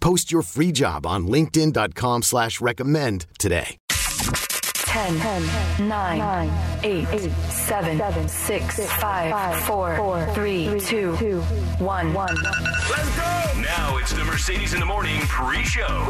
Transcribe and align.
Post 0.00 0.32
your 0.32 0.42
free 0.42 0.72
job 0.72 1.06
on 1.06 1.26
linkedin.com 1.26 2.22
slash 2.22 2.60
recommend 2.60 3.26
today. 3.38 3.76
10, 4.90 5.18
10 5.18 5.88
9, 5.88 6.50
8, 6.82 7.06
7, 7.30 8.28
6, 8.28 8.86
5, 8.86 9.64
4, 9.64 10.26
3, 10.34 10.80
2, 10.80 11.16
2 11.16 11.40
1. 11.40 12.14
Let's 12.14 13.16
go! 13.16 13.60
Now 13.60 13.98
it's 13.98 14.12
the 14.12 14.24
Mercedes 14.24 14.74
in 14.74 14.80
the 14.80 14.86
Morning 14.86 15.20
pre-show. 15.22 16.06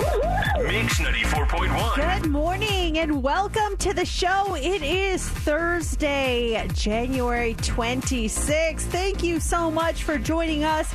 Mix 0.62 0.98
94.1. 0.98 2.20
Good 2.22 2.30
morning 2.30 2.98
and 2.98 3.22
welcome 3.22 3.76
to 3.78 3.92
the 3.92 4.06
show. 4.06 4.54
It 4.54 4.82
is 4.82 5.28
Thursday, 5.28 6.66
January 6.72 7.54
26th. 7.56 8.80
Thank 8.80 9.22
you 9.22 9.40
so 9.40 9.70
much 9.70 10.04
for 10.04 10.16
joining 10.16 10.64
us. 10.64 10.90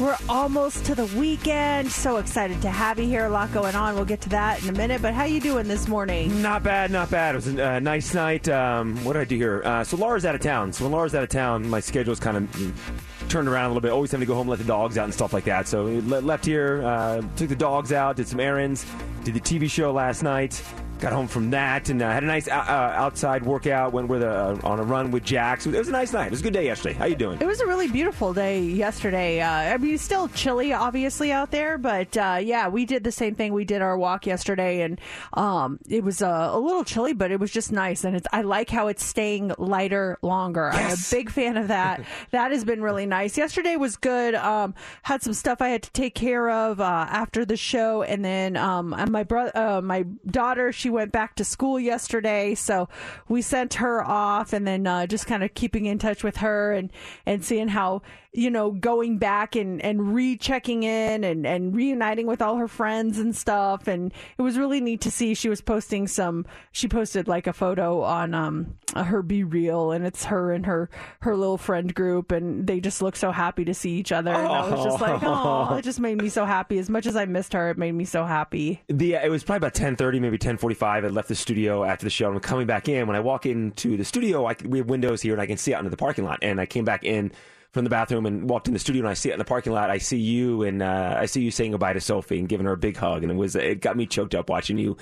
We're 0.00 0.16
almost 0.30 0.86
to 0.86 0.94
the 0.94 1.04
weekend. 1.18 1.92
So 1.92 2.16
excited 2.16 2.62
to 2.62 2.70
have 2.70 2.98
you 2.98 3.04
here. 3.04 3.26
A 3.26 3.28
lot 3.28 3.52
going 3.52 3.74
on. 3.74 3.94
We'll 3.94 4.06
get 4.06 4.22
to 4.22 4.30
that 4.30 4.62
in 4.62 4.70
a 4.70 4.72
minute. 4.72 5.02
But 5.02 5.12
how 5.12 5.24
you 5.24 5.40
doing 5.40 5.68
this 5.68 5.88
morning? 5.88 6.40
Not 6.40 6.62
bad, 6.62 6.90
not 6.90 7.10
bad. 7.10 7.34
It 7.34 7.36
was 7.36 7.48
a 7.48 7.72
uh, 7.72 7.80
nice 7.80 8.14
night. 8.14 8.48
Um, 8.48 8.96
what 9.04 9.12
did 9.12 9.20
I 9.20 9.24
do 9.26 9.36
here? 9.36 9.60
Uh, 9.62 9.84
so 9.84 9.98
Laura's 9.98 10.24
out 10.24 10.34
of 10.34 10.40
town. 10.40 10.72
So 10.72 10.84
when 10.84 10.92
Laura's 10.92 11.14
out 11.14 11.22
of 11.22 11.28
town, 11.28 11.68
my 11.68 11.80
schedule's 11.80 12.18
kind 12.18 12.38
of 12.38 13.28
turned 13.28 13.46
around 13.46 13.66
a 13.66 13.68
little 13.68 13.82
bit. 13.82 13.92
Always 13.92 14.10
having 14.10 14.26
to 14.26 14.26
go 14.26 14.34
home, 14.34 14.48
let 14.48 14.58
the 14.58 14.64
dogs 14.64 14.96
out 14.96 15.04
and 15.04 15.12
stuff 15.12 15.34
like 15.34 15.44
that. 15.44 15.68
So 15.68 15.84
le- 15.84 16.22
left 16.22 16.46
here, 16.46 16.82
uh, 16.82 17.20
took 17.36 17.50
the 17.50 17.56
dogs 17.56 17.92
out, 17.92 18.16
did 18.16 18.26
some 18.26 18.40
errands, 18.40 18.86
did 19.24 19.34
the 19.34 19.40
TV 19.40 19.70
show 19.70 19.92
last 19.92 20.22
night. 20.22 20.62
Got 21.00 21.14
home 21.14 21.28
from 21.28 21.48
that 21.52 21.88
and 21.88 22.02
uh, 22.02 22.10
had 22.10 22.24
a 22.24 22.26
nice 22.26 22.46
uh, 22.46 22.52
uh, 22.52 22.92
outside 22.94 23.42
workout. 23.42 23.94
Went 23.94 24.08
with 24.08 24.22
a, 24.22 24.60
on 24.62 24.78
a 24.78 24.82
run 24.82 25.10
with 25.10 25.24
Jax. 25.24 25.64
It 25.64 25.78
was 25.78 25.88
a 25.88 25.92
nice 25.92 26.12
night. 26.12 26.26
It 26.26 26.32
was 26.32 26.40
a 26.40 26.42
good 26.42 26.52
day 26.52 26.66
yesterday. 26.66 26.92
How 26.92 27.06
you 27.06 27.16
doing? 27.16 27.40
It 27.40 27.46
was 27.46 27.60
a 27.60 27.66
really 27.66 27.88
beautiful 27.88 28.34
day 28.34 28.60
yesterday. 28.60 29.40
Uh, 29.40 29.50
I 29.50 29.78
mean, 29.78 29.94
it's 29.94 30.02
still 30.02 30.28
chilly, 30.28 30.74
obviously, 30.74 31.32
out 31.32 31.52
there, 31.52 31.78
but 31.78 32.14
uh, 32.18 32.38
yeah, 32.42 32.68
we 32.68 32.84
did 32.84 33.02
the 33.02 33.12
same 33.12 33.34
thing. 33.34 33.54
We 33.54 33.64
did 33.64 33.80
our 33.80 33.96
walk 33.96 34.26
yesterday, 34.26 34.82
and 34.82 35.00
um, 35.32 35.78
it 35.88 36.04
was 36.04 36.20
uh, 36.20 36.50
a 36.52 36.58
little 36.58 36.84
chilly, 36.84 37.14
but 37.14 37.30
it 37.30 37.40
was 37.40 37.50
just 37.50 37.72
nice. 37.72 38.04
And 38.04 38.14
it's, 38.14 38.26
I 38.30 38.42
like 38.42 38.68
how 38.68 38.88
it's 38.88 39.02
staying 39.02 39.54
lighter 39.56 40.18
longer. 40.20 40.68
I'm 40.68 40.92
a 40.92 40.96
big 41.10 41.30
fan 41.30 41.56
of 41.56 41.68
that. 41.68 42.04
that 42.30 42.50
has 42.50 42.62
been 42.62 42.82
really 42.82 43.06
nice. 43.06 43.38
Yesterday 43.38 43.76
was 43.76 43.96
good. 43.96 44.34
Um, 44.34 44.74
had 45.04 45.22
some 45.22 45.32
stuff 45.32 45.62
I 45.62 45.70
had 45.70 45.82
to 45.84 45.90
take 45.92 46.14
care 46.14 46.50
of 46.50 46.78
uh, 46.78 47.06
after 47.08 47.46
the 47.46 47.56
show, 47.56 48.02
and 48.02 48.22
then 48.22 48.58
um, 48.58 48.92
and 48.92 49.10
my 49.10 49.22
brother, 49.22 49.56
uh, 49.56 49.80
my 49.80 50.02
daughter, 50.30 50.72
she 50.72 50.89
went 50.90 51.12
back 51.12 51.36
to 51.36 51.44
school 51.44 51.78
yesterday, 51.78 52.54
so 52.54 52.88
we 53.28 53.42
sent 53.42 53.74
her 53.74 54.02
off, 54.04 54.52
and 54.52 54.66
then 54.66 54.86
uh, 54.86 55.06
just 55.06 55.26
kind 55.26 55.42
of 55.42 55.54
keeping 55.54 55.86
in 55.86 55.98
touch 55.98 56.22
with 56.24 56.38
her 56.38 56.72
and 56.72 56.92
and 57.26 57.44
seeing 57.44 57.68
how 57.68 58.02
you 58.32 58.50
know 58.50 58.70
going 58.70 59.18
back 59.18 59.56
and 59.56 59.80
and 59.82 60.14
rechecking 60.14 60.82
in 60.82 61.24
and 61.24 61.46
and 61.46 61.74
reuniting 61.74 62.26
with 62.26 62.42
all 62.42 62.56
her 62.56 62.68
friends 62.68 63.18
and 63.18 63.34
stuff, 63.34 63.88
and 63.88 64.12
it 64.38 64.42
was 64.42 64.58
really 64.58 64.80
neat 64.80 65.00
to 65.02 65.10
see. 65.10 65.34
She 65.34 65.48
was 65.48 65.60
posting 65.60 66.06
some. 66.06 66.46
She 66.72 66.88
posted 66.88 67.28
like 67.28 67.46
a 67.46 67.52
photo 67.52 68.02
on 68.02 68.34
um 68.34 68.76
Uh, 68.94 69.04
her 69.04 69.22
BeReal, 69.22 69.94
and 69.94 70.04
it's 70.04 70.24
her 70.24 70.52
and 70.52 70.66
her 70.66 70.90
her 71.20 71.36
little 71.36 71.58
friend 71.58 71.94
group, 71.94 72.32
and 72.32 72.66
they 72.66 72.80
just 72.80 73.02
look 73.02 73.16
so 73.16 73.30
happy 73.30 73.64
to 73.64 73.74
see 73.74 73.92
each 73.92 74.12
other. 74.12 74.30
And 74.30 74.46
I 74.46 74.68
was 74.68 74.84
just 74.84 75.00
like, 75.00 75.22
oh, 75.22 75.74
it 75.76 75.82
just 75.82 76.00
made 76.00 76.20
me 76.20 76.28
so 76.28 76.44
happy. 76.44 76.78
As 76.78 76.90
much 76.90 77.06
as 77.06 77.16
I 77.16 77.24
missed 77.24 77.52
her, 77.52 77.70
it 77.70 77.78
made 77.78 77.92
me 77.92 78.04
so 78.04 78.24
happy. 78.24 78.82
The 78.88 79.14
it 79.14 79.30
was 79.30 79.44
probably 79.44 79.58
about 79.58 79.74
ten 79.74 79.96
thirty, 79.96 80.20
maybe 80.20 80.38
ten 80.38 80.56
forty 80.56 80.74
five. 80.74 81.04
I 81.04 81.08
left 81.08 81.28
the 81.28 81.34
studio 81.34 81.84
after 81.84 82.04
the 82.04 82.10
show. 82.10 82.26
and 82.26 82.36
I'm 82.36 82.40
coming 82.40 82.66
back 82.66 82.88
in. 82.88 83.06
When 83.06 83.16
I 83.16 83.20
walk 83.20 83.46
into 83.46 83.96
the 83.96 84.04
studio, 84.04 84.46
I, 84.46 84.56
we 84.64 84.78
have 84.78 84.88
windows 84.88 85.22
here, 85.22 85.32
and 85.32 85.40
I 85.42 85.46
can 85.46 85.56
see 85.56 85.74
out 85.74 85.78
into 85.80 85.90
the 85.90 85.96
parking 85.96 86.24
lot. 86.24 86.40
And 86.42 86.60
I 86.60 86.66
came 86.66 86.84
back 86.84 87.04
in 87.04 87.32
from 87.72 87.84
the 87.84 87.90
bathroom 87.90 88.26
and 88.26 88.48
walked 88.48 88.66
in 88.66 88.74
the 88.74 88.80
studio, 88.80 89.02
and 89.02 89.08
I 89.08 89.14
see 89.14 89.28
it 89.28 89.32
in 89.32 89.38
the 89.38 89.44
parking 89.44 89.72
lot. 89.72 89.90
I 89.90 89.98
see 89.98 90.18
you, 90.18 90.64
and 90.64 90.82
uh, 90.82 91.14
I 91.16 91.26
see 91.26 91.40
you 91.40 91.50
saying 91.50 91.70
goodbye 91.70 91.92
to 91.92 92.00
Sophie 92.00 92.38
and 92.38 92.48
giving 92.48 92.66
her 92.66 92.72
a 92.72 92.76
big 92.76 92.96
hug, 92.96 93.22
and 93.22 93.30
it 93.30 93.36
was 93.36 93.54
it 93.54 93.80
got 93.80 93.96
me 93.96 94.06
choked 94.06 94.34
up 94.34 94.50
watching 94.50 94.76
you 94.76 94.96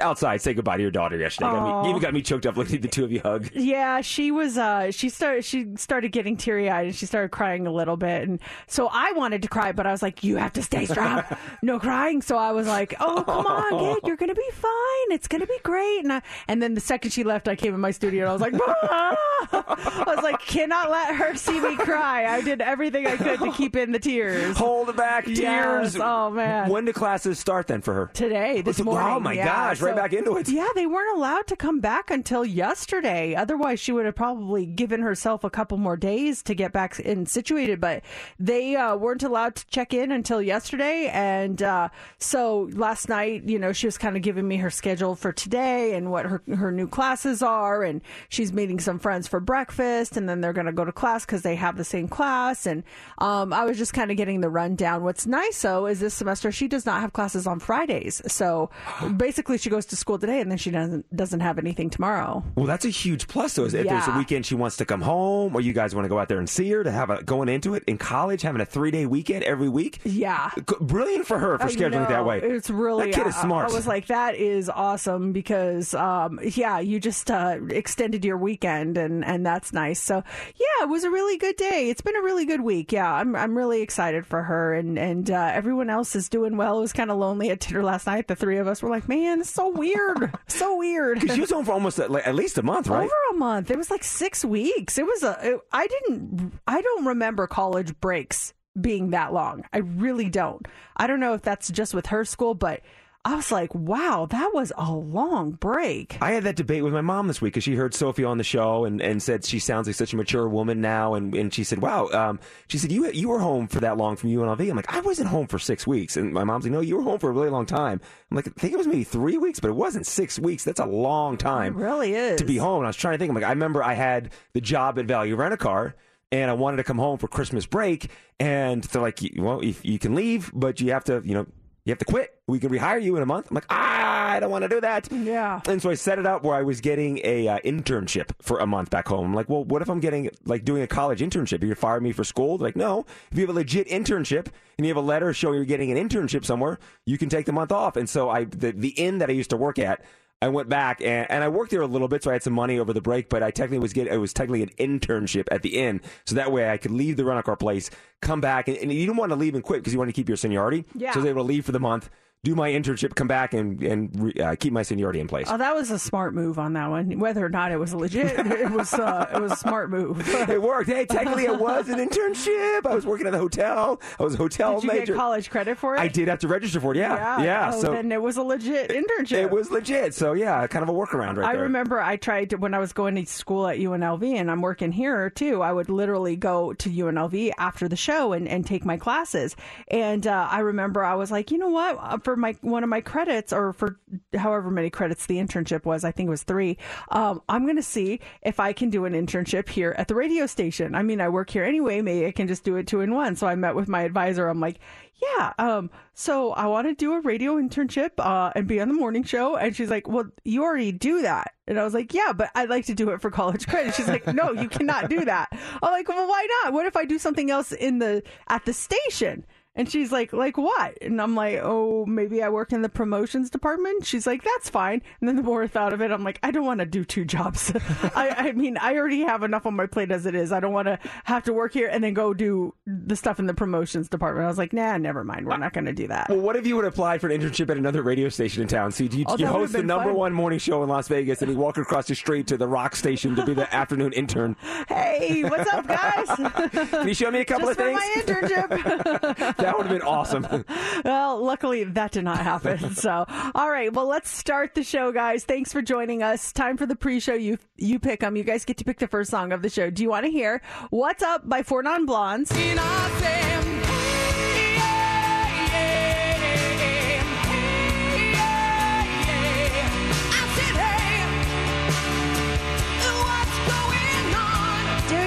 outside 0.00 0.42
say 0.42 0.52
goodbye 0.52 0.76
to 0.76 0.82
your 0.82 0.90
daughter 0.90 1.16
yesterday. 1.16 1.50
Got 1.50 1.84
me, 1.84 1.90
even 1.90 2.02
got 2.02 2.12
me 2.12 2.20
choked 2.20 2.44
up 2.44 2.56
looking 2.56 2.76
at 2.76 2.82
the 2.82 2.88
two 2.88 3.04
of 3.04 3.12
you 3.12 3.20
hug. 3.20 3.48
Yeah, 3.54 4.02
she 4.02 4.30
was. 4.30 4.58
Uh, 4.58 4.90
she 4.90 5.08
started. 5.08 5.44
She 5.44 5.68
started 5.76 6.12
getting 6.12 6.36
teary 6.36 6.68
eyed, 6.68 6.86
and 6.86 6.94
she 6.94 7.06
started 7.06 7.30
crying 7.30 7.66
a 7.66 7.72
little 7.72 7.96
bit. 7.96 8.28
And 8.28 8.38
so 8.66 8.88
I 8.92 9.12
wanted 9.12 9.42
to 9.42 9.48
cry, 9.48 9.72
but 9.72 9.86
I 9.86 9.90
was 9.90 10.02
like, 10.02 10.22
"You 10.22 10.36
have 10.36 10.52
to 10.54 10.62
stay 10.62 10.84
strong, 10.84 11.24
no 11.62 11.78
crying." 11.78 12.20
So 12.20 12.36
I 12.36 12.52
was 12.52 12.66
like, 12.66 12.94
"Oh, 13.00 13.22
come 13.24 13.46
on, 13.46 13.78
kid, 13.94 14.06
you're 14.06 14.16
gonna 14.16 14.34
be 14.34 14.50
fine. 14.52 15.12
It's 15.12 15.26
gonna 15.26 15.46
be 15.46 15.58
great." 15.62 16.00
And 16.00 16.12
I, 16.12 16.22
and 16.48 16.62
then 16.62 16.74
the 16.74 16.80
second 16.80 17.12
she 17.12 17.24
left, 17.24 17.48
I 17.48 17.56
came 17.56 17.74
in 17.74 17.80
my 17.80 17.92
studio, 17.92 18.24
and 18.24 18.30
I 18.30 18.32
was 18.34 18.42
like, 18.42 18.54
"Ah!" 18.66 19.16
I 19.52 20.14
was 20.14 20.22
like, 20.22 20.40
"Cannot 20.40 20.90
let 20.90 21.14
her 21.14 21.34
see 21.34 21.58
me 21.58 21.76
cry." 21.76 22.09
I 22.10 22.40
did 22.42 22.60
everything 22.60 23.06
I 23.06 23.16
could 23.16 23.38
to 23.40 23.52
keep 23.56 23.76
in 23.76 23.92
the 23.92 23.98
tears. 23.98 24.56
Hold 24.56 24.96
back 24.96 25.24
tears. 25.24 25.38
Yes. 25.38 25.96
Oh 26.00 26.30
man. 26.30 26.68
When 26.68 26.84
do 26.84 26.92
classes 26.92 27.38
start 27.38 27.66
then 27.66 27.80
for 27.82 27.94
her? 27.94 28.10
Today, 28.14 28.62
this 28.62 28.80
Oh, 28.80 28.84
morning. 28.84 29.22
my 29.22 29.32
yeah. 29.34 29.44
gosh, 29.44 29.80
right 29.80 29.92
So- 29.92 29.96
back 29.96 30.12
into 30.12 30.36
it. 30.36 30.48
Yeah, 30.48 30.68
they 30.74 30.86
weren't 30.86 31.16
allowed 31.16 31.46
to 31.48 31.56
come 31.56 31.80
back 31.80 32.10
until 32.10 32.44
yesterday. 32.44 33.34
Otherwise, 33.34 33.80
she 33.80 33.92
would 33.92 34.06
have 34.06 34.14
probably 34.14 34.66
given 34.66 35.00
herself 35.02 35.44
a 35.44 35.50
couple 35.50 35.78
more 35.78 35.96
days 35.96 36.42
to 36.44 36.54
get 36.54 36.72
back 36.72 36.98
in 37.00 37.26
situated. 37.26 37.80
But 37.80 38.02
they 38.38 38.76
uh, 38.76 38.96
weren't 38.96 39.22
allowed 39.22 39.56
to 39.56 39.66
check 39.68 39.92
in 39.94 40.12
until 40.12 40.40
yesterday. 40.42 41.08
And 41.12 41.62
uh, 41.62 41.88
so 42.18 42.68
last 42.72 43.08
night, 43.08 43.44
you 43.44 43.58
know, 43.58 43.72
she 43.72 43.86
was 43.86 43.98
kind 43.98 44.16
of 44.16 44.22
giving 44.22 44.46
me 44.48 44.56
her 44.58 44.70
schedule 44.70 45.14
for 45.14 45.32
today 45.32 45.94
and 45.94 46.10
what 46.10 46.26
her 46.26 46.42
her 46.56 46.72
new 46.72 46.88
classes 46.88 47.42
are. 47.42 47.82
And 47.82 48.00
she's 48.28 48.52
meeting 48.52 48.80
some 48.80 48.98
friends 48.98 49.28
for 49.28 49.40
breakfast, 49.40 50.16
and 50.16 50.28
then 50.28 50.40
they're 50.40 50.52
going 50.52 50.66
to 50.66 50.72
go 50.72 50.84
to 50.84 50.92
class 50.92 51.24
because 51.24 51.42
they 51.42 51.54
have 51.56 51.76
the 51.76 51.84
same 51.84 51.99
class. 52.08 52.66
And 52.66 52.84
um, 53.18 53.52
I 53.52 53.64
was 53.64 53.78
just 53.78 53.92
kind 53.92 54.10
of 54.10 54.16
getting 54.16 54.40
the 54.40 54.48
rundown. 54.48 55.02
What's 55.02 55.26
nice 55.26 55.62
though 55.62 55.86
is 55.86 56.00
this 56.00 56.14
semester 56.14 56.52
she 56.52 56.68
does 56.68 56.86
not 56.86 57.00
have 57.00 57.12
classes 57.12 57.46
on 57.46 57.60
Fridays, 57.60 58.22
so 58.26 58.70
basically 59.16 59.58
she 59.58 59.70
goes 59.70 59.86
to 59.86 59.96
school 59.96 60.18
today 60.18 60.40
and 60.40 60.50
then 60.50 60.58
she 60.58 60.70
doesn't 60.70 61.14
doesn't 61.14 61.40
have 61.40 61.58
anything 61.58 61.90
tomorrow. 61.90 62.44
Well, 62.54 62.66
that's 62.66 62.84
a 62.84 62.90
huge 62.90 63.28
plus, 63.28 63.54
though. 63.54 63.64
Is 63.64 63.74
if 63.74 63.86
there's 63.86 64.08
a 64.08 64.16
weekend 64.16 64.46
she 64.46 64.54
wants 64.54 64.76
to 64.78 64.84
come 64.84 65.00
home, 65.00 65.54
or 65.54 65.60
you 65.60 65.72
guys 65.72 65.94
want 65.94 66.04
to 66.04 66.08
go 66.08 66.18
out 66.18 66.28
there 66.28 66.38
and 66.38 66.48
see 66.48 66.70
her 66.70 66.84
to 66.84 66.90
have 66.90 67.10
a 67.10 67.22
going 67.22 67.48
into 67.48 67.74
it 67.74 67.84
in 67.86 67.98
college, 67.98 68.42
having 68.42 68.60
a 68.60 68.66
three 68.66 68.90
day 68.90 69.06
weekend 69.06 69.44
every 69.44 69.68
week. 69.68 70.00
Yeah. 70.04 70.50
Brilliant 70.80 71.26
for 71.26 71.38
her 71.38 71.58
for 71.58 71.64
I 71.64 71.68
scheduling 71.68 72.04
it 72.04 72.08
that 72.08 72.24
way. 72.24 72.40
It's 72.40 72.70
really 72.70 73.10
that 73.10 73.14
kid 73.14 73.26
is 73.26 73.36
smart. 73.36 73.70
I, 73.70 73.74
was 73.74 73.86
like, 73.86 74.06
that 74.06 74.34
is 74.34 74.68
awesome 74.68 75.32
because, 75.32 75.94
um, 75.94 76.40
yeah, 76.42 76.78
you 76.80 77.00
just 77.00 77.30
uh, 77.30 77.58
extended 77.70 78.24
your 78.24 78.36
weekend 78.36 78.96
and 78.96 79.24
and 79.24 79.44
that's 79.44 79.72
nice. 79.72 80.00
So 80.00 80.22
yeah, 80.56 80.84
it 80.84 80.88
was 80.88 81.04
a 81.04 81.10
really 81.10 81.36
good 81.36 81.56
day. 81.56 81.89
It's 81.90 82.02
been 82.02 82.14
a 82.14 82.22
really 82.22 82.46
good 82.46 82.60
week. 82.60 82.92
Yeah, 82.92 83.12
I'm 83.12 83.34
I'm 83.34 83.58
really 83.58 83.82
excited 83.82 84.24
for 84.24 84.44
her 84.44 84.74
and 84.74 84.96
and 84.96 85.28
uh, 85.28 85.50
everyone 85.52 85.90
else 85.90 86.14
is 86.14 86.28
doing 86.28 86.56
well. 86.56 86.78
It 86.78 86.82
was 86.82 86.92
kind 86.92 87.10
of 87.10 87.18
lonely 87.18 87.50
at 87.50 87.58
dinner 87.58 87.82
last 87.82 88.06
night. 88.06 88.28
The 88.28 88.36
three 88.36 88.58
of 88.58 88.68
us 88.68 88.80
were 88.80 88.90
like, 88.90 89.08
man, 89.08 89.40
it's 89.40 89.50
so 89.50 89.70
weird, 89.70 90.32
so 90.46 90.76
weird. 90.76 91.18
Because 91.18 91.34
she 91.34 91.40
was 91.40 91.50
home 91.50 91.64
for 91.64 91.72
almost 91.72 91.98
at, 91.98 92.08
like, 92.08 92.28
at 92.28 92.36
least 92.36 92.58
a 92.58 92.62
month, 92.62 92.86
right? 92.86 93.04
Over 93.04 93.14
a 93.32 93.34
month. 93.34 93.72
It 93.72 93.76
was 93.76 93.90
like 93.90 94.04
six 94.04 94.44
weeks. 94.44 94.98
It 94.98 95.04
was 95.04 95.24
a. 95.24 95.36
It, 95.42 95.60
I 95.72 95.88
didn't. 95.88 96.52
I 96.64 96.80
don't 96.80 97.06
remember 97.06 97.48
college 97.48 97.98
breaks 98.00 98.54
being 98.80 99.10
that 99.10 99.32
long. 99.32 99.64
I 99.72 99.78
really 99.78 100.28
don't. 100.28 100.66
I 100.96 101.08
don't 101.08 101.18
know 101.18 101.34
if 101.34 101.42
that's 101.42 101.70
just 101.70 101.92
with 101.92 102.06
her 102.06 102.24
school, 102.24 102.54
but 102.54 102.82
I 103.22 103.34
was 103.36 103.52
like, 103.52 103.74
wow, 103.74 104.26
that 104.30 104.50
was 104.54 104.72
a 104.78 104.90
long 104.90 105.50
break. 105.50 106.16
I 106.22 106.32
had 106.32 106.44
that 106.44 106.56
debate 106.56 106.82
with 106.82 106.94
my 106.94 107.02
mom 107.02 107.28
this 107.28 107.42
week 107.42 107.52
because 107.52 107.64
she 107.64 107.74
heard 107.74 107.92
Sophie 107.92 108.24
on 108.24 108.38
the 108.38 108.44
show 108.44 108.86
and, 108.86 109.02
and 109.02 109.22
said 109.22 109.44
she 109.44 109.58
sounds 109.58 109.86
like 109.86 109.96
such 109.96 110.14
a 110.14 110.16
mature 110.16 110.48
woman 110.48 110.80
now. 110.80 111.12
And, 111.12 111.34
and 111.34 111.52
she 111.52 111.62
said, 111.62 111.82
wow, 111.82 112.08
um, 112.08 112.40
she 112.68 112.78
said, 112.78 112.90
you, 112.90 113.10
you 113.12 113.28
were 113.28 113.38
home 113.38 113.68
for 113.68 113.80
that 113.80 113.98
long 113.98 114.16
from 114.16 114.30
UNLV. 114.30 114.70
I'm 114.70 114.74
like, 114.74 114.90
I 114.94 115.00
wasn't 115.00 115.28
home 115.28 115.48
for 115.48 115.58
six 115.58 115.86
weeks. 115.86 116.16
And 116.16 116.32
my 116.32 116.44
mom's 116.44 116.64
like, 116.64 116.72
no, 116.72 116.80
you 116.80 116.96
were 116.96 117.02
home 117.02 117.18
for 117.18 117.28
a 117.28 117.32
really 117.32 117.50
long 117.50 117.66
time. 117.66 118.00
I'm 118.30 118.36
like, 118.36 118.48
I 118.48 118.52
think 118.52 118.72
it 118.72 118.78
was 118.78 118.86
maybe 118.86 119.04
three 119.04 119.36
weeks, 119.36 119.60
but 119.60 119.68
it 119.68 119.76
wasn't 119.76 120.06
six 120.06 120.38
weeks. 120.38 120.64
That's 120.64 120.80
a 120.80 120.86
long 120.86 121.36
time. 121.36 121.74
It 121.78 121.82
really 121.82 122.14
is. 122.14 122.38
To 122.40 122.46
be 122.46 122.56
home. 122.56 122.78
And 122.78 122.86
I 122.86 122.88
was 122.88 122.96
trying 122.96 123.14
to 123.14 123.18
think, 123.18 123.28
I'm 123.28 123.34
like, 123.34 123.44
I 123.44 123.50
remember 123.50 123.84
I 123.84 123.92
had 123.92 124.32
the 124.54 124.62
job 124.62 124.98
at 124.98 125.04
Value 125.04 125.36
Rent 125.36 125.52
a 125.52 125.58
Car 125.58 125.94
and 126.32 126.50
I 126.50 126.54
wanted 126.54 126.78
to 126.78 126.84
come 126.84 126.96
home 126.98 127.18
for 127.18 127.28
Christmas 127.28 127.66
break. 127.66 128.08
And 128.38 128.82
they're 128.84 129.02
like, 129.02 129.20
well, 129.36 129.60
if 129.60 129.84
you 129.84 129.98
can 129.98 130.14
leave, 130.14 130.50
but 130.54 130.80
you 130.80 130.92
have 130.92 131.04
to, 131.04 131.20
you 131.22 131.34
know, 131.34 131.46
you 131.84 131.90
have 131.90 131.98
to 131.98 132.04
quit. 132.04 132.34
We 132.46 132.58
can 132.58 132.70
rehire 132.70 133.02
you 133.02 133.16
in 133.16 133.22
a 133.22 133.26
month. 133.26 133.50
I'm 133.50 133.54
like, 133.54 133.66
ah, 133.70 134.30
I 134.30 134.40
don't 134.40 134.50
want 134.50 134.62
to 134.62 134.68
do 134.68 134.80
that. 134.80 135.10
Yeah. 135.10 135.60
And 135.66 135.80
so 135.80 135.90
I 135.90 135.94
set 135.94 136.18
it 136.18 136.26
up 136.26 136.42
where 136.42 136.54
I 136.54 136.62
was 136.62 136.80
getting 136.80 137.20
a 137.24 137.48
uh, 137.48 137.58
internship 137.60 138.30
for 138.40 138.58
a 138.58 138.66
month 138.66 138.90
back 138.90 139.08
home. 139.08 139.26
I'm 139.26 139.34
like, 139.34 139.48
well, 139.48 139.64
what 139.64 139.82
if 139.82 139.88
I'm 139.88 140.00
getting 140.00 140.30
like 140.44 140.64
doing 140.64 140.82
a 140.82 140.86
college 140.86 141.20
internship? 141.20 141.62
You 141.62 141.74
fire 141.74 142.00
me 142.00 142.12
for 142.12 142.24
school? 142.24 142.58
They're 142.58 142.68
like, 142.68 142.76
no. 142.76 143.06
If 143.30 143.38
you 143.38 143.42
have 143.42 143.50
a 143.50 143.58
legit 143.58 143.88
internship 143.88 144.48
and 144.76 144.86
you 144.86 144.88
have 144.88 145.02
a 145.02 145.06
letter 145.06 145.32
showing 145.32 145.56
you're 145.56 145.64
getting 145.64 145.96
an 145.96 146.08
internship 146.08 146.44
somewhere, 146.44 146.78
you 147.06 147.18
can 147.18 147.28
take 147.28 147.46
the 147.46 147.52
month 147.52 147.72
off. 147.72 147.96
And 147.96 148.08
so 148.08 148.28
I, 148.28 148.44
the, 148.44 148.72
the 148.72 148.90
inn 148.90 149.18
that 149.18 149.30
I 149.30 149.32
used 149.32 149.50
to 149.50 149.56
work 149.56 149.78
at, 149.78 150.04
I 150.42 150.48
went 150.48 150.68
back 150.68 151.02
and, 151.02 151.30
and 151.30 151.44
I 151.44 151.48
worked 151.48 151.70
there 151.70 151.82
a 151.82 151.86
little 151.86 152.08
bit, 152.08 152.24
so 152.24 152.30
I 152.30 152.34
had 152.34 152.42
some 152.42 152.54
money 152.54 152.78
over 152.78 152.92
the 152.92 153.00
break. 153.00 153.28
But 153.28 153.42
I 153.42 153.50
technically 153.50 153.78
was 153.78 153.92
getting 153.92 154.12
it 154.12 154.16
was 154.16 154.32
technically 154.32 154.62
an 154.62 154.70
internship 154.78 155.46
at 155.50 155.62
the 155.62 155.78
inn, 155.78 156.00
so 156.24 156.34
that 156.34 156.50
way 156.52 156.70
I 156.70 156.76
could 156.76 156.90
leave 156.90 157.16
the 157.16 157.24
rental 157.24 157.42
car 157.42 157.56
place, 157.56 157.90
come 158.22 158.40
back, 158.40 158.68
and, 158.68 158.76
and 158.76 158.92
you 158.92 159.06
didn't 159.06 159.18
want 159.18 159.30
to 159.30 159.36
leave 159.36 159.54
and 159.54 159.62
quit 159.62 159.80
because 159.80 159.92
you 159.92 159.98
want 159.98 160.08
to 160.08 160.14
keep 160.14 160.28
your 160.28 160.36
seniority. 160.36 160.84
Yeah. 160.94 161.12
So 161.12 161.20
I 161.20 161.22
was 161.22 161.30
able 161.30 161.42
to 161.42 161.48
leave 161.48 161.64
for 161.64 161.72
the 161.72 161.80
month, 161.80 162.10
do 162.42 162.54
my 162.54 162.70
internship, 162.70 163.14
come 163.14 163.28
back, 163.28 163.52
and 163.52 163.82
and 163.82 164.10
re, 164.18 164.32
uh, 164.40 164.54
keep 164.54 164.72
my 164.72 164.82
seniority 164.82 165.20
in 165.20 165.28
place. 165.28 165.46
Oh, 165.50 165.58
that 165.58 165.74
was 165.74 165.90
a 165.90 165.98
smart 165.98 166.34
move 166.34 166.58
on 166.58 166.72
that 166.72 166.88
one. 166.88 167.18
Whether 167.18 167.44
or 167.44 167.50
not 167.50 167.70
it 167.70 167.76
was 167.76 167.92
legit, 167.92 168.38
it 168.46 168.70
was 168.70 168.94
uh, 168.94 169.30
it 169.34 169.40
was 169.40 169.52
a 169.52 169.56
smart 169.56 169.90
move. 169.90 170.26
it 170.48 170.62
worked. 170.62 170.88
Hey, 170.88 171.04
technically 171.04 171.44
it 171.44 171.58
was 171.58 171.90
an 171.90 171.98
internship. 171.98 172.86
I 172.86 172.94
was 172.94 173.04
working 173.04 173.26
at 173.26 173.32
the 173.32 173.38
hotel. 173.38 174.00
I 174.18 174.22
was 174.22 174.34
a 174.34 174.38
hotel 174.38 174.80
Did 174.80 174.84
you 174.84 174.92
major. 174.92 175.12
get 175.12 175.16
college 175.16 175.50
credit 175.50 175.76
for 175.76 175.96
it? 175.96 176.00
I 176.00 176.08
did 176.08 176.28
have 176.28 176.38
to 176.38 176.48
register 176.48 176.80
for 176.80 176.94
it. 176.94 176.98
Yeah, 176.98 177.42
yeah. 177.42 177.72
Oh, 177.74 177.80
so 177.82 177.92
then 177.92 178.10
it 178.10 178.22
was 178.22 178.38
a 178.38 178.42
legit 178.42 178.90
internship. 178.90 179.42
it 179.42 179.50
was 179.50 179.70
legit. 179.70 180.14
So 180.14 180.32
yeah, 180.32 180.66
kind 180.66 180.82
of 180.82 180.88
a 180.88 180.92
workaround 180.92 181.36
right 181.36 181.36
there. 181.36 181.44
I 181.44 181.52
there. 181.52 181.62
remember 181.64 182.00
I 182.00 182.16
tried 182.16 182.50
to, 182.50 182.56
when 182.56 182.72
I 182.72 182.78
was 182.78 182.94
going 182.94 183.16
to 183.16 183.26
school 183.26 183.68
at 183.68 183.76
UNLV 183.78 184.24
and 184.24 184.50
I'm 184.50 184.62
working 184.62 184.92
here 184.92 185.28
too. 185.28 185.60
I 185.60 185.72
would 185.72 185.90
literally 185.90 186.36
go 186.36 186.72
to 186.72 186.88
UNLV 186.88 187.52
after 187.58 187.86
the 187.86 187.96
show 187.96 188.32
and, 188.32 188.48
and 188.48 188.64
take 188.66 188.86
my 188.86 188.96
classes. 188.96 189.56
And 189.88 190.26
uh, 190.26 190.48
I 190.50 190.60
remember 190.60 191.04
I 191.04 191.16
was 191.16 191.30
like, 191.30 191.50
you 191.50 191.58
know 191.58 191.68
what? 191.68 191.98
Uh, 192.00 192.16
For 192.30 192.36
my 192.36 192.54
one 192.60 192.84
of 192.84 192.88
my 192.88 193.00
credits, 193.00 193.52
or 193.52 193.72
for 193.72 193.98
however 194.36 194.70
many 194.70 194.88
credits 194.88 195.26
the 195.26 195.38
internship 195.38 195.84
was, 195.84 196.04
I 196.04 196.12
think 196.12 196.28
it 196.28 196.30
was 196.30 196.44
three. 196.44 196.78
Um, 197.10 197.42
I'm 197.48 197.64
going 197.64 197.74
to 197.74 197.82
see 197.82 198.20
if 198.42 198.60
I 198.60 198.72
can 198.72 198.88
do 198.88 199.04
an 199.04 199.14
internship 199.14 199.68
here 199.68 199.96
at 199.98 200.06
the 200.06 200.14
radio 200.14 200.46
station. 200.46 200.94
I 200.94 201.02
mean, 201.02 201.20
I 201.20 201.28
work 201.28 201.50
here 201.50 201.64
anyway. 201.64 202.02
Maybe 202.02 202.28
I 202.28 202.30
can 202.30 202.46
just 202.46 202.62
do 202.62 202.76
it 202.76 202.86
two 202.86 203.00
in 203.00 203.12
one. 203.12 203.34
So 203.34 203.48
I 203.48 203.56
met 203.56 203.74
with 203.74 203.88
my 203.88 204.02
advisor. 204.02 204.46
I'm 204.46 204.60
like, 204.60 204.78
yeah. 205.20 205.52
Um, 205.58 205.90
so 206.14 206.52
I 206.52 206.66
want 206.68 206.86
to 206.86 206.94
do 206.94 207.14
a 207.14 207.20
radio 207.20 207.56
internship 207.56 208.12
uh, 208.18 208.52
and 208.54 208.68
be 208.68 208.80
on 208.80 208.86
the 208.86 208.94
morning 208.94 209.24
show. 209.24 209.56
And 209.56 209.74
she's 209.74 209.90
like, 209.90 210.06
well, 210.06 210.30
you 210.44 210.62
already 210.62 210.92
do 210.92 211.22
that. 211.22 211.54
And 211.66 211.80
I 211.80 211.84
was 211.84 211.94
like, 211.94 212.14
yeah, 212.14 212.32
but 212.32 212.50
I'd 212.54 212.70
like 212.70 212.86
to 212.86 212.94
do 212.94 213.10
it 213.10 213.20
for 213.20 213.32
college 213.32 213.66
credit. 213.66 213.94
She's 213.94 214.08
like, 214.08 214.24
no, 214.28 214.52
you 214.52 214.68
cannot 214.68 215.10
do 215.10 215.24
that. 215.24 215.48
I'm 215.82 215.90
like, 215.90 216.08
well, 216.08 216.28
why 216.28 216.46
not? 216.62 216.74
What 216.74 216.86
if 216.86 216.96
I 216.96 217.06
do 217.06 217.18
something 217.18 217.50
else 217.50 217.72
in 217.72 217.98
the 217.98 218.22
at 218.46 218.64
the 218.66 218.72
station? 218.72 219.44
And 219.76 219.88
she's 219.88 220.10
like, 220.10 220.32
like 220.32 220.58
what? 220.58 220.98
And 221.00 221.22
I'm 221.22 221.36
like, 221.36 221.60
oh, 221.62 222.04
maybe 222.04 222.42
I 222.42 222.48
work 222.48 222.72
in 222.72 222.82
the 222.82 222.88
promotions 222.88 223.50
department. 223.50 224.04
She's 224.04 224.26
like, 224.26 224.42
that's 224.42 224.68
fine. 224.68 225.00
And 225.20 225.28
then 225.28 225.36
the 225.36 225.44
more 225.44 225.62
I 225.62 225.68
thought 225.68 225.92
of 225.92 226.00
it, 226.02 226.10
I'm 226.10 226.24
like, 226.24 226.40
I 226.42 226.50
don't 226.50 226.66
want 226.66 226.80
to 226.80 226.86
do 226.86 227.04
two 227.04 227.24
jobs. 227.24 227.72
I, 228.16 228.30
I 228.36 228.52
mean, 228.52 228.76
I 228.78 228.96
already 228.96 229.20
have 229.20 229.44
enough 229.44 229.66
on 229.66 229.74
my 229.76 229.86
plate 229.86 230.10
as 230.10 230.26
it 230.26 230.34
is. 230.34 230.50
I 230.50 230.58
don't 230.58 230.72
want 230.72 230.86
to 230.88 230.98
have 231.24 231.44
to 231.44 231.52
work 231.52 231.72
here 231.72 231.88
and 231.88 232.02
then 232.02 232.14
go 232.14 232.34
do 232.34 232.74
the 232.84 233.14
stuff 233.14 233.38
in 233.38 233.46
the 233.46 233.54
promotions 233.54 234.08
department. 234.08 234.44
I 234.44 234.48
was 234.48 234.58
like, 234.58 234.72
nah, 234.72 234.96
never 234.98 235.22
mind. 235.22 235.46
We're 235.46 235.56
not 235.56 235.72
going 235.72 235.84
to 235.86 235.92
do 235.92 236.08
that. 236.08 236.28
Well, 236.28 236.40
what 236.40 236.56
if 236.56 236.66
you 236.66 236.74
would 236.74 236.84
apply 236.84 237.18
for 237.18 237.28
an 237.28 237.40
internship 237.40 237.70
at 237.70 237.76
another 237.76 238.02
radio 238.02 238.28
station 238.28 238.62
in 238.62 238.68
town? 238.68 238.90
So 238.90 239.04
you, 239.04 239.24
Oh, 239.28 239.36
you 239.38 239.46
host 239.46 239.72
the 239.72 239.84
number 239.84 240.06
fun. 240.10 240.14
one 240.16 240.32
morning 240.32 240.58
show 240.58 240.82
in 240.82 240.88
Las 240.88 241.06
Vegas, 241.06 241.42
and 241.42 241.52
you 241.52 241.56
walk 241.56 241.78
across 241.78 242.08
the 242.08 242.16
street 242.16 242.48
to 242.48 242.56
the 242.56 242.66
rock 242.66 242.96
station 242.96 243.36
to 243.36 243.46
be 243.46 243.54
the 243.54 243.72
afternoon 243.74 244.12
intern. 244.14 244.56
Hey, 244.88 245.44
what's 245.44 245.72
up, 245.72 245.86
guys? 245.86 246.26
Can 246.90 247.06
you 247.06 247.14
show 247.14 247.30
me 247.30 247.38
a 247.40 247.44
couple 247.44 247.68
Just 247.68 247.78
of 247.78 247.86
for 247.86 247.98
things? 248.24 248.26
my 248.26 248.48
internship. 248.48 249.59
That 249.60 249.76
would 249.76 249.86
have 249.86 249.98
been 249.98 250.06
awesome. 250.06 250.46
well, 251.04 251.42
luckily 251.42 251.84
that 251.84 252.12
did 252.12 252.24
not 252.24 252.38
happen. 252.38 252.94
So, 252.94 253.24
all 253.54 253.70
right. 253.70 253.92
Well, 253.92 254.06
let's 254.06 254.30
start 254.30 254.74
the 254.74 254.82
show, 254.82 255.12
guys. 255.12 255.44
Thanks 255.44 255.72
for 255.72 255.82
joining 255.82 256.22
us. 256.22 256.52
Time 256.52 256.76
for 256.76 256.86
the 256.86 256.96
pre-show. 256.96 257.34
You 257.34 257.58
you 257.76 257.98
pick 257.98 258.20
them. 258.20 258.36
You 258.36 258.44
guys 258.44 258.64
get 258.64 258.76
to 258.78 258.84
pick 258.84 258.98
the 258.98 259.08
first 259.08 259.30
song 259.30 259.52
of 259.52 259.62
the 259.62 259.68
show. 259.68 259.90
Do 259.90 260.02
you 260.02 260.10
want 260.10 260.24
to 260.26 260.30
hear 260.30 260.62
"What's 260.90 261.22
Up" 261.22 261.48
by 261.48 261.62
Four 261.62 261.82
Non 261.82 262.06
Blondes? 262.06 262.50
Do 262.50 262.58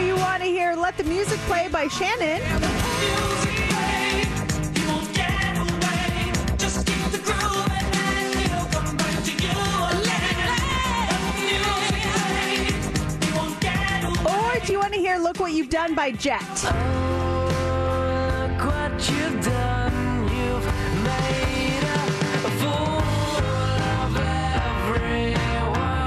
you 0.05 0.15
want 0.15 0.41
to 0.41 0.47
hear 0.47 0.73
"Let 0.75 0.97
the 0.97 1.03
Music 1.03 1.39
Play" 1.41 1.67
by 1.69 1.87
Shannon? 1.87 3.42
Do 14.65 14.71
you 14.71 14.79
want 14.79 14.93
to 14.93 14.99
hear 14.99 15.17
"Look 15.17 15.41
What 15.41 15.51
You've 15.51 15.69
Done" 15.69 15.93
by 15.93 16.11
Jet? 16.11 16.39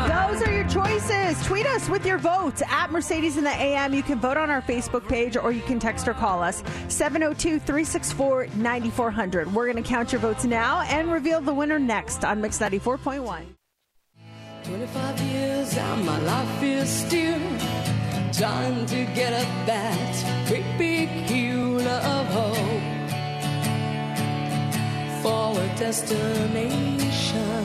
Those 0.08 0.42
are 0.42 0.52
your 0.52 0.66
choices. 0.68 1.44
Tweet 1.44 1.66
us 1.66 1.90
with 1.90 2.06
your 2.06 2.16
votes 2.16 2.62
at 2.70 2.90
Mercedes 2.90 3.36
in 3.36 3.44
the 3.44 3.50
AM. 3.50 3.92
You 3.92 4.02
can 4.02 4.18
vote 4.18 4.38
on 4.38 4.48
our 4.48 4.62
Facebook 4.62 5.06
page 5.06 5.36
or 5.36 5.52
you 5.52 5.60
can 5.60 5.78
text 5.78 6.08
or 6.08 6.14
call 6.14 6.42
us 6.42 6.62
702 6.88 7.58
364 7.58 8.46
9400. 8.54 9.52
We're 9.52 9.70
going 9.70 9.82
to 9.82 9.86
count 9.86 10.12
your 10.12 10.20
votes 10.22 10.46
now 10.46 10.80
and 10.80 11.12
reveal 11.12 11.42
the 11.42 11.52
winner 11.52 11.78
next 11.78 12.24
on 12.24 12.40
Mix 12.40 12.58
94.1. 12.58 13.44
25 14.64 15.20
years 15.20 15.76
and 15.76 16.06
my 16.06 16.18
life 16.22 16.62
is 16.62 16.88
still 16.88 17.38
trying 18.32 18.86
to 18.86 19.04
get 19.14 19.32
at 19.32 19.66
that 19.66 20.46
big 20.78 21.08
hill 21.08 21.80
of 21.80 22.26
hope 22.26 22.75
for 25.26 25.60
a 25.60 25.68
destination. 25.76 27.64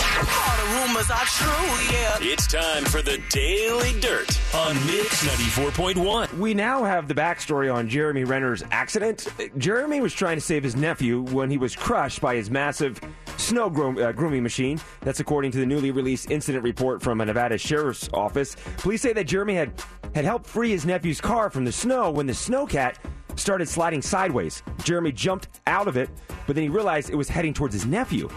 It's 2.24 2.48
time 2.48 2.86
for 2.86 3.04
the 3.04 3.22
Daily 3.30 4.00
Dirt 4.00 4.40
on 4.56 4.76
Mix 4.88 5.24
94.1. 5.28 6.34
We 6.40 6.56
now 6.56 6.84
have 6.84 7.08
the 7.08 7.14
backstory 7.14 7.72
on 7.72 7.88
Jeremy 7.88 8.24
Renner's 8.24 8.64
accident. 8.72 9.28
Jeremy 9.58 10.02
was 10.02 10.12
trying 10.14 10.38
to 10.38 10.42
save 10.42 10.64
his 10.64 10.76
nephew 10.76 11.22
when 11.22 11.52
he 11.52 11.58
was 11.60 11.76
crushed 11.76 12.20
by 12.20 12.36
his 12.36 12.50
massive 12.50 13.00
snow 13.38 13.70
groom, 13.70 13.98
uh, 14.00 14.12
grooming 14.12 14.42
machine. 14.42 14.80
That's 15.02 15.20
according 15.20 15.52
to 15.52 15.60
the 15.60 15.66
newly 15.66 15.92
released 15.92 16.32
incident 16.32 16.64
report 16.64 17.04
from 17.04 17.22
a 17.22 17.26
Nevada 17.26 17.60
sheriff's 17.60 18.10
office. 18.12 18.56
Police 18.78 19.02
say 19.02 19.14
that 19.14 19.26
Jeremy 19.26 19.54
had, 19.54 19.72
had 20.16 20.26
helped 20.26 20.48
free 20.48 20.72
his 20.72 20.86
nephew's 20.86 21.22
car 21.22 21.52
from 21.52 21.66
the 21.66 21.72
snow 21.72 22.10
when 22.10 22.26
the 22.26 22.34
snowcat 22.34 22.96
started 23.36 23.68
sliding 23.68 24.02
sideways. 24.02 24.64
Jeremy 24.84 25.12
jumped 25.12 25.48
out 25.68 25.88
of 25.88 25.98
it, 25.98 26.10
but 26.48 26.56
then 26.56 26.64
he 26.64 26.70
realized 26.70 27.10
it 27.10 27.16
was 27.16 27.30
heading 27.30 27.54
towards 27.54 27.74
his 27.74 27.86
nephew. 27.86 28.30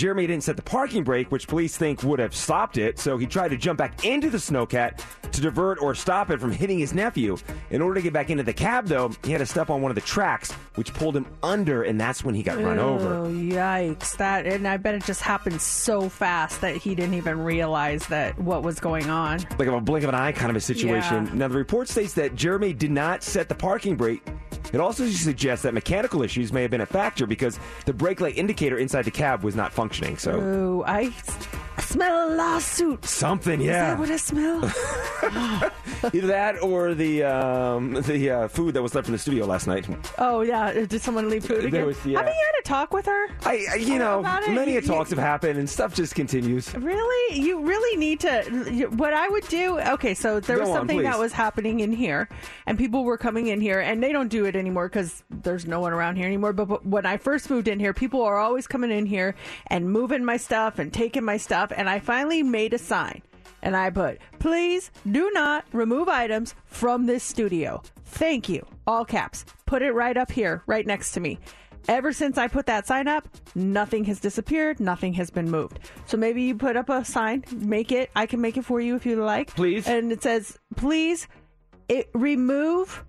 Jeremy 0.00 0.26
didn't 0.26 0.44
set 0.44 0.56
the 0.56 0.62
parking 0.62 1.04
brake, 1.04 1.30
which 1.30 1.46
police 1.46 1.76
think 1.76 2.02
would 2.04 2.20
have 2.20 2.34
stopped 2.34 2.78
it, 2.78 2.98
so 2.98 3.18
he 3.18 3.26
tried 3.26 3.48
to 3.48 3.58
jump 3.58 3.78
back 3.78 4.02
into 4.02 4.30
the 4.30 4.38
snowcat 4.38 4.98
to 5.30 5.42
divert 5.42 5.78
or 5.82 5.94
stop 5.94 6.30
it 6.30 6.40
from 6.40 6.52
hitting 6.52 6.78
his 6.78 6.94
nephew. 6.94 7.36
In 7.68 7.82
order 7.82 7.96
to 7.96 8.00
get 8.00 8.14
back 8.14 8.30
into 8.30 8.42
the 8.42 8.54
cab, 8.54 8.86
though, 8.86 9.10
he 9.24 9.32
had 9.32 9.40
to 9.40 9.46
step 9.46 9.68
on 9.68 9.82
one 9.82 9.90
of 9.90 9.96
the 9.96 10.00
tracks, 10.00 10.52
which 10.76 10.94
pulled 10.94 11.14
him 11.14 11.26
under, 11.42 11.82
and 11.82 12.00
that's 12.00 12.24
when 12.24 12.34
he 12.34 12.42
got 12.42 12.56
run 12.56 12.78
over. 12.78 13.14
Oh, 13.14 13.28
yikes. 13.28 14.16
That, 14.16 14.46
and 14.46 14.66
I 14.66 14.78
bet 14.78 14.94
it 14.94 15.04
just 15.04 15.20
happened 15.20 15.60
so 15.60 16.08
fast 16.08 16.62
that 16.62 16.76
he 16.76 16.94
didn't 16.94 17.12
even 17.12 17.38
realize 17.44 18.06
that 18.06 18.38
what 18.38 18.62
was 18.62 18.80
going 18.80 19.10
on. 19.10 19.40
Like 19.58 19.68
a 19.68 19.80
blink 19.82 20.04
of 20.04 20.08
an 20.08 20.14
eye 20.14 20.32
kind 20.32 20.48
of 20.48 20.56
a 20.56 20.60
situation. 20.60 21.26
Yeah. 21.26 21.34
Now, 21.34 21.48
the 21.48 21.58
report 21.58 21.90
states 21.90 22.14
that 22.14 22.34
Jeremy 22.36 22.72
did 22.72 22.90
not 22.90 23.22
set 23.22 23.50
the 23.50 23.54
parking 23.54 23.96
brake. 23.96 24.26
It 24.72 24.78
also 24.78 25.04
suggests 25.08 25.64
that 25.64 25.74
mechanical 25.74 26.22
issues 26.22 26.52
may 26.52 26.62
have 26.62 26.70
been 26.70 26.82
a 26.82 26.86
factor 26.86 27.26
because 27.26 27.58
the 27.86 27.92
brake 27.92 28.20
light 28.20 28.38
indicator 28.38 28.78
inside 28.78 29.02
the 29.02 29.10
cab 29.10 29.42
was 29.42 29.56
not 29.56 29.72
functioning. 29.72 29.89
So. 30.16 30.32
Oh, 30.32 30.84
I 30.86 31.12
smell 31.80 32.32
a 32.32 32.34
lawsuit. 32.34 33.04
Something, 33.04 33.60
Is 33.60 33.66
yeah. 33.66 33.94
that 33.94 33.98
what 33.98 34.10
I 34.10 34.16
smell? 34.16 34.60
Either 36.14 36.26
that 36.28 36.62
or 36.62 36.94
the 36.94 37.22
um, 37.24 37.92
the 38.02 38.30
uh, 38.30 38.48
food 38.48 38.74
that 38.74 38.82
was 38.82 38.94
left 38.94 39.08
in 39.08 39.12
the 39.12 39.18
studio 39.18 39.44
last 39.46 39.66
night. 39.66 39.86
oh 40.18 40.40
yeah, 40.42 40.72
did 40.72 41.00
someone 41.02 41.28
leave 41.28 41.44
food 41.44 41.64
again? 41.64 41.86
was- 41.86 42.04
yeah. 42.06 42.18
Have 42.18 42.26
you 42.26 42.32
had 42.32 42.60
a 42.60 42.62
talk 42.62 42.92
with 42.94 43.06
her? 43.06 43.26
I, 43.44 43.66
I 43.72 43.74
you 43.76 43.98
know, 43.98 44.20
about 44.20 44.42
it? 44.44 44.50
many 44.52 44.72
You- 44.74 44.80
talks 44.80 45.10
have 45.10 45.18
happened 45.18 45.58
and 45.58 45.68
stuff 45.68 45.94
just 45.94 46.14
continues. 46.14 46.74
Really? 46.74 47.38
You 47.38 47.60
really 47.66 47.98
need 47.98 48.20
to. 48.20 48.86
What 48.96 49.12
I 49.12 49.28
would 49.28 49.46
do. 49.48 49.78
Okay, 49.80 50.14
so 50.14 50.40
there 50.40 50.56
Go 50.56 50.62
was 50.62 50.70
on, 50.70 50.76
something 50.76 51.02
that 51.02 51.18
was 51.18 51.32
happening 51.32 51.80
in 51.80 51.92
here, 51.92 52.28
and 52.66 52.78
people 52.78 53.04
were 53.04 53.18
coming 53.18 53.48
in 53.48 53.60
here, 53.60 53.80
and 53.80 54.02
they 54.02 54.12
don't 54.12 54.28
do 54.28 54.46
it 54.46 54.56
anymore 54.56 54.88
because 54.88 55.22
there's 55.30 55.66
no 55.66 55.80
one 55.80 55.92
around 55.92 56.16
here 56.16 56.26
anymore. 56.26 56.52
But, 56.52 56.66
but 56.66 56.86
when 56.86 57.04
I 57.06 57.16
first 57.18 57.50
moved 57.50 57.68
in 57.68 57.78
here, 57.78 57.92
people 57.92 58.22
are 58.22 58.38
always 58.38 58.66
coming 58.66 58.90
in 58.90 59.04
here 59.06 59.34
and 59.66 59.90
moving 59.90 60.24
my 60.24 60.36
stuff 60.38 60.78
and 60.78 60.92
taking 60.92 61.24
my 61.24 61.36
stuff, 61.36 61.69
and 61.76 61.88
I 61.88 61.98
finally 61.98 62.42
made 62.42 62.74
a 62.74 62.78
sign. 62.78 63.22
And 63.62 63.76
I 63.76 63.90
put, 63.90 64.18
please 64.38 64.90
do 65.10 65.30
not 65.32 65.66
remove 65.72 66.08
items 66.08 66.54
from 66.64 67.06
this 67.06 67.22
studio. 67.22 67.82
Thank 68.06 68.48
you. 68.48 68.66
All 68.86 69.04
caps. 69.04 69.44
Put 69.66 69.82
it 69.82 69.92
right 69.92 70.16
up 70.16 70.30
here, 70.30 70.62
right 70.66 70.86
next 70.86 71.12
to 71.12 71.20
me. 71.20 71.38
Ever 71.88 72.12
since 72.12 72.38
I 72.38 72.48
put 72.48 72.66
that 72.66 72.86
sign 72.86 73.08
up, 73.08 73.28
nothing 73.54 74.04
has 74.04 74.20
disappeared, 74.20 74.80
nothing 74.80 75.12
has 75.14 75.30
been 75.30 75.50
moved. 75.50 75.80
So 76.06 76.16
maybe 76.16 76.42
you 76.42 76.54
put 76.54 76.76
up 76.76 76.88
a 76.88 77.04
sign, 77.04 77.44
make 77.56 77.90
it, 77.92 78.10
I 78.14 78.26
can 78.26 78.40
make 78.40 78.56
it 78.56 78.64
for 78.64 78.80
you 78.80 78.96
if 78.96 79.06
you 79.06 79.16
like. 79.16 79.54
Please. 79.54 79.86
And 79.86 80.12
it 80.12 80.22
says, 80.22 80.58
please 80.76 81.26
it, 81.88 82.08
remove 82.14 83.04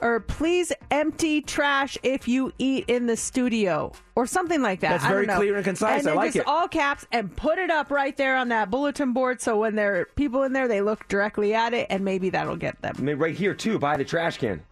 or 0.00 0.20
please 0.20 0.72
empty 0.90 1.40
trash 1.42 1.96
if 2.02 2.28
you 2.28 2.52
eat 2.58 2.84
in 2.88 3.06
the 3.06 3.16
studio 3.16 3.92
or 4.14 4.26
something 4.26 4.62
like 4.62 4.80
that. 4.80 4.90
That's 4.90 5.04
I 5.04 5.12
don't 5.12 5.26
very 5.26 5.38
clear 5.38 5.56
and 5.56 5.64
concise. 5.64 6.00
And 6.00 6.08
I 6.08 6.10
then 6.10 6.16
like 6.16 6.26
just 6.32 6.38
it. 6.38 6.46
all 6.46 6.68
caps 6.68 7.06
and 7.12 7.34
put 7.36 7.58
it 7.58 7.70
up 7.70 7.90
right 7.90 8.16
there 8.16 8.36
on 8.36 8.48
that 8.48 8.70
bulletin 8.70 9.12
board 9.12 9.40
so 9.40 9.58
when 9.58 9.74
there 9.74 10.00
are 10.00 10.04
people 10.16 10.42
in 10.42 10.52
there, 10.52 10.68
they 10.68 10.80
look 10.80 11.06
directly 11.08 11.54
at 11.54 11.74
it 11.74 11.86
and 11.90 12.04
maybe 12.04 12.30
that'll 12.30 12.56
get 12.56 12.80
them. 12.82 12.94
I 12.98 13.00
mean, 13.00 13.18
right 13.18 13.34
here 13.34 13.54
too, 13.54 13.78
by 13.78 13.96
the 13.96 14.04
trash 14.04 14.38
can. 14.38 14.62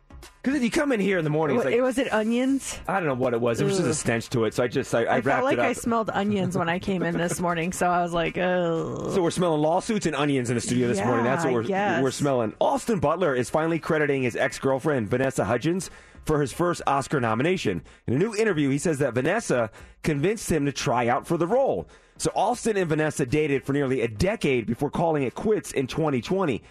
Because 0.45 0.63
you 0.63 0.71
come 0.71 0.93
in 0.93 1.01
here 1.01 1.17
in 1.17 1.25
the 1.25 1.31
morning, 1.31 1.57
it's 1.57 1.65
like 1.65 1.75
it 1.75 1.81
was 1.81 1.97
it 1.97 2.13
onions? 2.13 2.79
I 2.87 3.01
don't 3.01 3.09
know 3.09 3.15
what 3.15 3.33
it 3.33 3.41
was. 3.41 3.63
It 3.63 3.65
was 3.65 3.79
just 3.79 3.89
a 3.89 3.95
stench 3.95 4.29
to 4.31 4.45
it. 4.45 4.53
So 4.53 4.63
I 4.63 4.69
just 4.69 4.95
I, 4.95 5.01
I, 5.01 5.03
I 5.03 5.07
wrapped 5.15 5.25
felt 5.25 5.45
like 5.45 5.55
it 5.55 5.61
up. 5.61 5.67
I 5.67 5.73
smelled 5.73 6.11
onions 6.13 6.59
when 6.59 6.69
I 6.69 6.79
came 6.79 7.03
in 7.03 7.17
this 7.17 7.41
morning, 7.47 7.73
so 7.73 7.87
I 7.87 8.03
was 8.03 8.13
like, 8.13 8.37
oh. 8.37 9.11
So 9.15 9.23
we're 9.23 9.31
smelling 9.31 9.63
lawsuits 9.63 10.05
and 10.05 10.15
onions 10.15 10.51
in 10.51 10.57
the 10.57 10.61
studio 10.61 10.87
this 10.87 10.99
Yeah, 10.99 11.07
morning. 11.07 11.25
That's 11.25 11.45
what 11.45 11.55
we're, 11.55 11.63
guess. 11.63 12.03
we're 12.03 12.11
smelling. 12.11 12.53
Austin 12.61 12.99
Butler 13.01 13.35
is 13.35 13.49
finally 13.49 13.79
crediting 13.79 14.23
his 14.23 14.37
ex-girlfriend 14.37 15.09
Vanessa 15.09 15.47
Hudgens 15.47 15.91
for 16.27 16.43
his 16.43 16.53
first 16.53 16.83
Oscar 16.87 17.23
nomination. 17.23 17.83
In 18.07 18.13
a 18.13 18.19
new 18.19 18.35
interview, 18.35 18.69
he 18.69 18.77
says 18.79 18.99
that 18.99 19.15
Vanessa 19.15 19.71
convinced 20.03 20.53
him 20.53 20.67
to 20.67 20.73
try 20.73 21.09
out 21.09 21.27
for 21.27 21.39
the 21.39 21.47
role. 21.47 21.89
So 22.19 22.31
Austin 22.37 22.77
and 22.77 22.89
Vanessa 22.89 23.25
dated 23.25 23.65
for 23.65 23.73
nearly 23.73 24.03
a 24.03 24.09
decade 24.09 24.67
before 24.67 24.91
calling 24.91 25.23
it 25.23 25.35
quits 25.35 25.73
in 25.73 25.87
2020. 25.87 26.63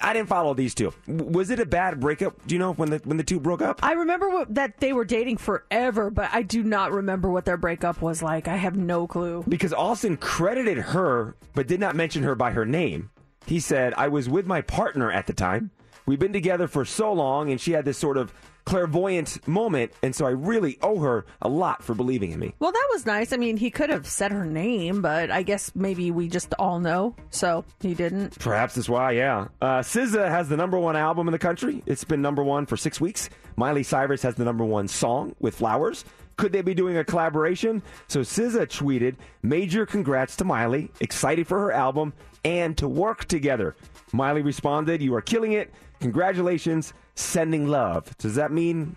I 0.00 0.12
didn't 0.12 0.28
follow 0.28 0.54
these 0.54 0.74
two. 0.74 0.92
Was 1.06 1.50
it 1.50 1.60
a 1.60 1.66
bad 1.66 2.00
breakup? 2.00 2.46
Do 2.46 2.54
you 2.54 2.58
know 2.58 2.72
when 2.72 2.90
the 2.90 2.98
when 3.04 3.16
the 3.16 3.24
two 3.24 3.40
broke 3.40 3.62
up? 3.62 3.80
I 3.82 3.92
remember 3.92 4.28
what, 4.30 4.54
that 4.54 4.78
they 4.78 4.92
were 4.92 5.04
dating 5.04 5.36
forever, 5.38 6.10
but 6.10 6.30
I 6.32 6.42
do 6.42 6.62
not 6.62 6.92
remember 6.92 7.30
what 7.30 7.44
their 7.44 7.56
breakup 7.56 8.00
was 8.02 8.22
like. 8.22 8.48
I 8.48 8.56
have 8.56 8.76
no 8.76 9.06
clue. 9.06 9.44
because 9.48 9.72
Austin 9.72 10.16
credited 10.16 10.78
her 10.78 11.36
but 11.54 11.66
did 11.66 11.80
not 11.80 11.96
mention 11.96 12.22
her 12.22 12.34
by 12.34 12.50
her 12.52 12.64
name. 12.64 13.10
He 13.46 13.60
said, 13.60 13.92
I 13.94 14.08
was 14.08 14.28
with 14.28 14.46
my 14.46 14.62
partner 14.62 15.10
at 15.10 15.26
the 15.26 15.32
time. 15.34 15.70
We've 16.06 16.18
been 16.18 16.32
together 16.32 16.66
for 16.66 16.84
so 16.84 17.12
long, 17.12 17.50
and 17.50 17.60
she 17.60 17.72
had 17.72 17.84
this 17.84 17.98
sort 17.98 18.16
of 18.16 18.32
clairvoyant 18.64 19.46
moment, 19.46 19.92
and 20.02 20.14
so 20.14 20.26
I 20.26 20.30
really 20.30 20.78
owe 20.82 20.98
her 21.00 21.26
a 21.42 21.48
lot 21.48 21.82
for 21.82 21.94
believing 21.94 22.32
in 22.32 22.40
me. 22.40 22.54
Well, 22.58 22.72
that 22.72 22.88
was 22.92 23.06
nice. 23.06 23.32
I 23.32 23.36
mean, 23.36 23.56
he 23.56 23.70
could 23.70 23.90
have 23.90 24.06
said 24.06 24.32
her 24.32 24.44
name, 24.44 25.02
but 25.02 25.30
I 25.30 25.42
guess 25.42 25.72
maybe 25.74 26.10
we 26.10 26.28
just 26.28 26.54
all 26.58 26.80
know, 26.80 27.14
so 27.30 27.64
he 27.80 27.94
didn't. 27.94 28.38
Perhaps 28.38 28.74
that's 28.74 28.88
why, 28.88 29.12
yeah. 29.12 29.48
Uh, 29.60 29.80
SZA 29.80 30.28
has 30.28 30.48
the 30.48 30.56
number 30.56 30.78
one 30.78 30.96
album 30.96 31.28
in 31.28 31.32
the 31.32 31.38
country. 31.38 31.82
It's 31.86 32.04
been 32.04 32.22
number 32.22 32.42
one 32.42 32.66
for 32.66 32.76
six 32.76 33.00
weeks. 33.00 33.28
Miley 33.56 33.82
Cyrus 33.82 34.22
has 34.22 34.34
the 34.34 34.44
number 34.44 34.64
one 34.64 34.88
song 34.88 35.34
with 35.40 35.54
Flowers. 35.56 36.04
Could 36.36 36.52
they 36.52 36.62
be 36.62 36.74
doing 36.74 36.96
a 36.96 37.04
collaboration? 37.04 37.82
So 38.08 38.20
SZA 38.20 38.66
tweeted, 38.66 39.16
Major 39.42 39.86
congrats 39.86 40.34
to 40.36 40.44
Miley, 40.44 40.90
excited 41.00 41.46
for 41.46 41.60
her 41.60 41.72
album, 41.72 42.12
and 42.44 42.76
to 42.78 42.88
work 42.88 43.26
together. 43.26 43.76
Miley 44.12 44.42
responded, 44.42 45.00
You 45.00 45.14
are 45.14 45.22
killing 45.22 45.52
it. 45.52 45.72
Congratulations. 46.00 46.92
Sending 47.14 47.68
love. 47.68 48.16
Does 48.18 48.34
that 48.34 48.50
mean 48.52 48.96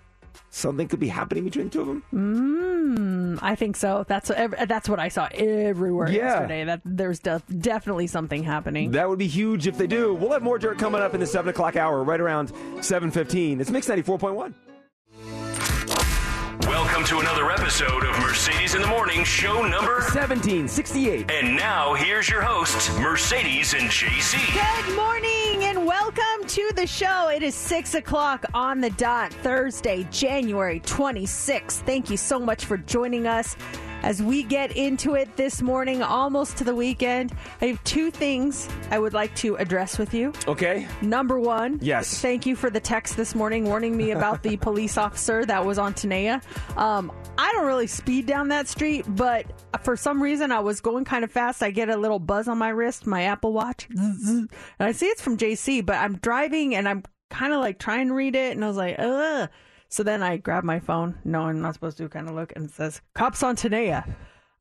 something 0.50 0.88
could 0.88 1.00
be 1.00 1.07
happening 1.09 1.43
between 1.43 1.65
the 1.65 1.71
two 1.71 1.81
of 1.81 1.88
them? 1.88 2.03
Mm, 2.13 3.39
I 3.43 3.55
think 3.55 3.75
so. 3.75 4.05
That's 4.07 4.29
that's 4.67 4.89
what 4.89 5.00
I 5.00 5.09
saw 5.09 5.27
everywhere 5.33 6.09
Yeah. 6.09 6.25
yesterday. 6.25 6.63
That 6.65 6.81
there's 6.83 7.19
de- 7.19 7.41
definitely 7.59 8.07
something 8.07 8.43
happening. 8.43 8.91
That 8.91 9.07
would 9.09 9.19
be 9.19 9.27
huge 9.27 9.67
if 9.67 9.77
they 9.77 9.88
do. 9.88 10.15
We'll 10.15 10.31
have 10.31 10.41
more 10.43 10.57
dirt 10.57 10.79
coming 10.79 11.01
up 11.01 11.13
in 11.13 11.19
the 11.19 11.27
7 11.27 11.50
o'clock 11.50 11.75
hour, 11.75 12.03
right 12.03 12.19
around 12.19 12.51
7.15. 12.81 13.59
It's 13.59 13.69
Mix 13.69 13.88
94.1. 13.88 14.53
Welcome 16.61 17.03
to 17.05 17.19
another 17.19 17.51
episode 17.51 18.03
of 18.03 18.19
Mercedes 18.19 18.73
in 18.73 18.81
the 18.81 18.87
Morning, 18.87 19.23
show 19.23 19.61
number. 19.61 19.99
1768. 19.99 21.29
And 21.29 21.55
now 21.55 21.93
here's 21.93 22.27
your 22.27 22.41
hosts, 22.41 22.89
Mercedes 22.97 23.73
and 23.73 23.83
JC. 23.83 24.37
Good 24.53 24.95
morning 24.95 25.65
and 25.65 25.85
welcome 25.85 26.47
to 26.47 26.71
the 26.75 26.87
show. 26.87 27.29
It 27.29 27.43
is 27.43 27.53
6 27.53 27.93
o'clock 27.95 28.43
on 28.53 28.81
the 28.81 28.89
dot, 28.91 29.31
Thursday, 29.31 30.07
January 30.09 30.79
26th. 30.79 31.83
Thank 31.83 32.09
you 32.09 32.17
so 32.17 32.39
much 32.39 32.65
for 32.65 32.77
joining 32.77 33.27
us 33.27 33.55
as 34.03 34.21
we 34.21 34.43
get 34.43 34.75
into 34.77 35.15
it 35.15 35.35
this 35.37 35.61
morning, 35.61 36.01
almost 36.01 36.57
to 36.57 36.63
the 36.63 36.73
weekend. 36.75 37.33
I 37.61 37.65
have 37.67 37.83
two 37.83 38.11
things 38.11 38.69
I 38.91 38.99
would 38.99 39.13
like 39.13 39.35
to 39.37 39.55
address 39.55 39.97
with 39.97 40.13
you. 40.13 40.33
Okay. 40.47 40.87
Number 41.01 41.39
one, 41.39 41.79
Yes. 41.81 42.21
Thank 42.21 42.45
you 42.45 42.55
for 42.55 42.69
the 42.69 42.79
text 42.79 43.17
this 43.17 43.35
morning 43.35 43.65
warning 43.65 43.95
me 43.97 44.11
about 44.11 44.43
the 44.43 44.57
police 44.67 44.97
officer 44.97 45.45
that 45.45 45.65
was 45.65 45.77
on 45.77 45.93
Tenaya. 45.93 46.41
Um, 46.77 47.11
I 47.37 47.51
don't 47.53 47.65
really 47.65 47.87
speed 47.87 48.25
down 48.25 48.47
that 48.49 48.67
street, 48.67 49.05
but 49.07 49.45
for 49.83 49.95
some 49.95 50.21
reason 50.21 50.51
I 50.51 50.59
was 50.59 50.81
going 50.81 51.05
kind 51.05 51.23
of 51.23 51.31
fast. 51.31 51.61
I 51.63 51.71
get 51.71 51.89
a 51.89 51.97
little 51.97 52.19
buzz 52.19 52.47
on 52.47 52.57
my 52.57 52.69
wrist, 52.69 53.05
my 53.07 53.23
Apple 53.23 53.53
Watch, 53.53 53.87
and 53.89 54.49
I 54.79 54.91
see 54.91 55.07
it's 55.07 55.21
from 55.21 55.37
JC, 55.37 55.85
but 55.85 55.95
I'm 55.97 56.15
driving 56.17 56.75
and 56.75 56.87
I'm 56.87 57.03
kind 57.29 57.53
of 57.53 57.59
like 57.59 57.77
trying 57.79 58.07
to 58.07 58.13
read 58.13 58.35
it, 58.35 58.53
and 58.55 58.63
I 58.63 58.67
was 58.67 58.77
like, 58.77 58.95
ugh. 58.99 59.49
So 59.89 60.03
then 60.03 60.22
I 60.22 60.38
grab 60.38 60.63
my 60.63 60.79
phone, 60.79 61.17
knowing 61.24 61.58
I'm 61.58 61.62
not 61.62 61.74
supposed 61.74 61.98
to, 61.98 62.10
kind 62.10 62.27
of 62.27 62.36
look, 62.36 62.53
and 62.56 62.65
it 62.65 62.72
says 62.72 63.01
"Cops 63.13 63.44
on 63.44 63.56
Tenaya." 63.56 64.06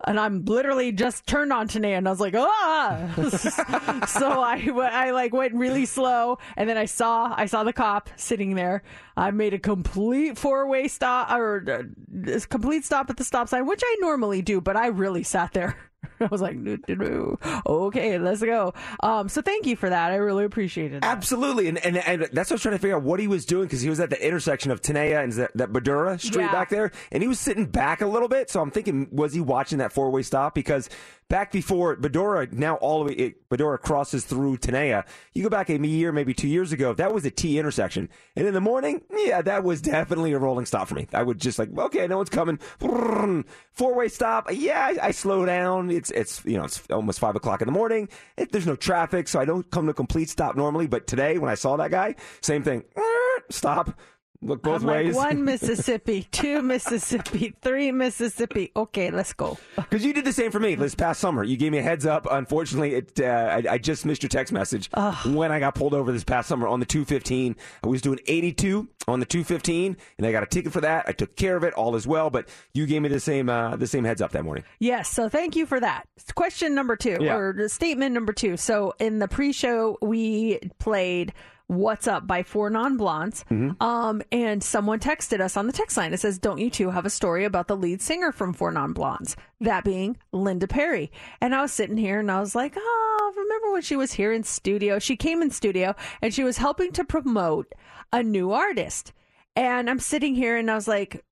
And 0.04 0.20
I'm 0.20 0.44
literally 0.44 0.92
just 0.92 1.26
turned 1.26 1.54
on 1.54 1.68
Tenaya, 1.68 1.96
and 1.96 2.06
I 2.06 2.10
was 2.10 2.20
like, 2.20 2.34
ah! 2.36 3.14
so 4.06 4.42
I, 4.42 4.68
I 4.92 5.10
like 5.12 5.32
went 5.32 5.54
really 5.54 5.86
slow, 5.86 6.38
and 6.56 6.68
then 6.68 6.76
I 6.76 6.84
saw 6.84 7.32
I 7.34 7.46
saw 7.46 7.64
the 7.64 7.72
cop 7.72 8.10
sitting 8.16 8.54
there. 8.54 8.82
I 9.16 9.30
made 9.30 9.54
a 9.54 9.58
complete 9.58 10.36
four 10.36 10.68
way 10.68 10.88
stop 10.88 11.30
or 11.32 11.64
uh, 11.66 12.38
complete 12.50 12.84
stop 12.84 13.08
at 13.08 13.16
the 13.16 13.24
stop 13.24 13.48
sign, 13.48 13.66
which 13.66 13.82
I 13.82 13.96
normally 14.00 14.42
do, 14.42 14.60
but 14.60 14.76
I 14.76 14.88
really 14.88 15.22
sat 15.22 15.52
there. 15.54 15.76
I 16.20 16.26
was 16.26 16.40
like, 16.40 16.56
"No, 16.56 16.76
no, 16.88 16.94
no. 16.94 17.38
okay, 17.66 18.18
let's 18.18 18.40
go. 18.42 18.72
Um, 19.00 19.28
so 19.28 19.42
thank 19.42 19.66
you 19.66 19.76
for 19.76 19.88
that. 19.90 20.10
I 20.12 20.16
really 20.16 20.44
appreciated 20.44 21.02
that. 21.02 21.06
Absolutely. 21.06 21.68
And, 21.68 21.78
and, 21.84 21.96
and 21.98 22.22
that's 22.32 22.50
what 22.50 22.52
I 22.52 22.54
was 22.54 22.62
trying 22.62 22.74
to 22.74 22.78
figure 22.78 22.96
out 22.96 23.02
what 23.02 23.20
he 23.20 23.28
was 23.28 23.44
doing 23.44 23.64
because 23.64 23.80
he 23.80 23.88
was 23.90 24.00
at 24.00 24.10
the 24.10 24.26
intersection 24.26 24.70
of 24.70 24.80
Tenaya 24.82 25.22
and 25.22 25.32
that, 25.34 25.50
that 25.56 25.72
Badura 25.72 26.20
street 26.20 26.42
Yeah. 26.44 26.52
back 26.52 26.68
there. 26.70 26.90
And 27.12 27.22
he 27.22 27.28
was 27.28 27.38
sitting 27.40 27.66
back 27.66 28.00
a 28.00 28.06
little 28.06 28.28
bit. 28.28 28.50
So 28.50 28.60
I'm 28.60 28.70
thinking, 28.70 29.08
was 29.10 29.32
he 29.32 29.40
watching 29.40 29.78
that 29.78 29.92
four 29.92 30.10
way 30.10 30.22
stop? 30.22 30.54
Because 30.54 30.88
back 31.28 31.52
before 31.52 31.96
Badura, 31.96 32.52
now 32.52 32.76
all 32.76 33.00
the 33.00 33.04
way, 33.06 33.12
it, 33.14 33.48
Badura 33.48 33.80
crosses 33.80 34.24
through 34.24 34.58
Tenaya. 34.58 35.04
You 35.32 35.42
go 35.42 35.48
back 35.48 35.68
a 35.68 35.78
year, 35.78 36.12
maybe 36.12 36.34
two 36.34 36.48
years 36.48 36.72
ago, 36.72 36.92
that 36.94 37.12
was 37.12 37.24
a 37.24 37.30
T 37.30 37.58
intersection. 37.58 38.08
And 38.34 38.46
in 38.46 38.54
the 38.54 38.60
morning, 38.60 39.02
yeah, 39.10 39.42
that 39.42 39.64
was 39.64 39.80
definitely 39.80 40.32
a 40.32 40.38
rolling 40.38 40.66
stop 40.66 40.88
for 40.88 40.94
me. 40.94 41.06
I 41.12 41.22
would 41.22 41.40
just 41.40 41.58
like, 41.58 41.76
okay, 41.76 42.06
no 42.06 42.18
one's 42.18 42.30
coming. 42.30 42.58
Four 43.72 43.94
way 43.94 44.08
stop. 44.08 44.48
Yeah, 44.52 44.80
I, 44.80 45.08
I 45.08 45.10
slow 45.10 45.44
down. 45.44 45.90
It's, 45.90 46.10
it's, 46.10 46.44
you 46.44 46.56
know, 46.56 46.64
it's 46.64 46.82
almost 46.90 47.20
five 47.20 47.36
o'clock 47.36 47.60
in 47.60 47.66
the 47.66 47.72
morning. 47.72 48.08
It, 48.36 48.52
there's 48.52 48.66
no 48.66 48.76
traffic, 48.76 49.28
so 49.28 49.40
I 49.40 49.44
don't 49.44 49.70
come 49.70 49.86
to 49.86 49.90
a 49.90 49.94
complete 49.94 50.30
stop 50.30 50.56
normally. 50.56 50.86
But 50.86 51.06
today, 51.06 51.38
when 51.38 51.50
I 51.50 51.54
saw 51.54 51.76
that 51.76 51.90
guy, 51.90 52.14
same 52.40 52.62
thing. 52.62 52.84
Stop. 53.50 53.98
Look 54.46 54.62
both 54.62 54.82
I'm 54.82 54.86
ways. 54.88 55.14
like 55.16 55.26
one 55.26 55.44
Mississippi, 55.44 56.26
two 56.30 56.62
Mississippi, 56.62 57.54
three 57.62 57.90
Mississippi. 57.92 58.70
Okay, 58.76 59.10
let's 59.10 59.32
go. 59.32 59.58
Because 59.76 60.04
you 60.04 60.12
did 60.12 60.24
the 60.24 60.32
same 60.32 60.50
for 60.50 60.60
me 60.60 60.74
this 60.74 60.94
past 60.94 61.20
summer. 61.20 61.42
You 61.44 61.56
gave 61.56 61.72
me 61.72 61.78
a 61.78 61.82
heads 61.82 62.06
up. 62.06 62.26
Unfortunately, 62.30 62.94
it, 62.94 63.20
uh, 63.20 63.24
I, 63.24 63.72
I 63.74 63.78
just 63.78 64.06
missed 64.06 64.22
your 64.22 64.28
text 64.28 64.52
message 64.52 64.88
when 65.26 65.50
I 65.52 65.58
got 65.58 65.74
pulled 65.74 65.94
over 65.94 66.12
this 66.12 66.24
past 66.24 66.48
summer 66.48 66.68
on 66.68 66.80
the 66.80 66.86
215. 66.86 67.56
I 67.82 67.86
was 67.86 68.00
doing 68.02 68.18
82 68.26 68.88
on 69.08 69.20
the 69.20 69.26
215, 69.26 69.96
and 70.18 70.26
I 70.26 70.32
got 70.32 70.42
a 70.42 70.46
ticket 70.46 70.72
for 70.72 70.80
that. 70.80 71.04
I 71.08 71.12
took 71.12 71.36
care 71.36 71.56
of 71.56 71.64
it, 71.64 71.74
all 71.74 71.94
as 71.96 72.06
well. 72.06 72.30
But 72.30 72.48
you 72.72 72.86
gave 72.86 73.02
me 73.02 73.08
the 73.08 73.20
same 73.20 73.48
uh, 73.48 73.76
the 73.76 73.86
same 73.86 74.04
heads 74.04 74.22
up 74.22 74.32
that 74.32 74.44
morning. 74.44 74.64
Yes, 74.78 75.08
so 75.10 75.28
thank 75.28 75.56
you 75.56 75.66
for 75.66 75.80
that. 75.80 76.06
Question 76.34 76.74
number 76.74 76.96
two, 76.96 77.18
Yeah. 77.20 77.36
or 77.36 77.68
statement 77.68 78.14
number 78.14 78.32
two. 78.32 78.56
So 78.56 78.94
in 78.98 79.18
the 79.18 79.28
pre-show, 79.28 79.98
we 80.02 80.58
played 80.78 81.32
What's 81.68 82.06
Up 82.06 82.26
by 82.26 82.42
Four 82.44 82.70
Non 82.70 82.96
Blondes. 82.96 83.44
Um, 83.80 84.22
and 84.30 84.62
someone 84.62 85.00
texted 85.00 85.40
us 85.40 85.56
on 85.56 85.66
the 85.66 85.72
text 85.72 85.96
line. 85.96 86.12
It 86.14 86.20
says, 86.20 86.38
Don't 86.38 86.58
you 86.60 86.70
two 86.70 86.90
have 86.90 87.04
a 87.04 87.10
story 87.10 87.44
about 87.44 87.66
the 87.66 87.76
lead 87.76 88.00
singer 88.00 88.30
from 88.30 88.52
Four 88.52 88.70
Non 88.70 88.92
Blondes? 88.92 89.36
That 89.60 89.82
being 89.84 90.16
Linda 90.32 90.68
Perry. 90.68 91.10
And 91.40 91.54
I 91.54 91.62
was 91.62 91.72
sitting 91.72 91.96
here 91.96 92.20
and 92.20 92.30
I 92.30 92.38
was 92.38 92.54
like, 92.54 92.74
Oh, 92.76 93.32
remember 93.36 93.72
when 93.72 93.82
she 93.82 93.96
was 93.96 94.12
here 94.12 94.32
in 94.32 94.44
studio? 94.44 94.98
She 95.00 95.16
came 95.16 95.42
in 95.42 95.50
studio 95.50 95.94
and 96.22 96.32
she 96.32 96.44
was 96.44 96.58
helping 96.58 96.92
to 96.92 97.04
promote 97.04 97.72
a 98.12 98.22
new 98.22 98.52
artist. 98.52 99.12
And 99.56 99.90
I'm 99.90 99.98
sitting 100.00 100.34
here 100.36 100.56
and 100.56 100.70
I 100.70 100.76
was 100.76 100.86
like, 100.86 101.24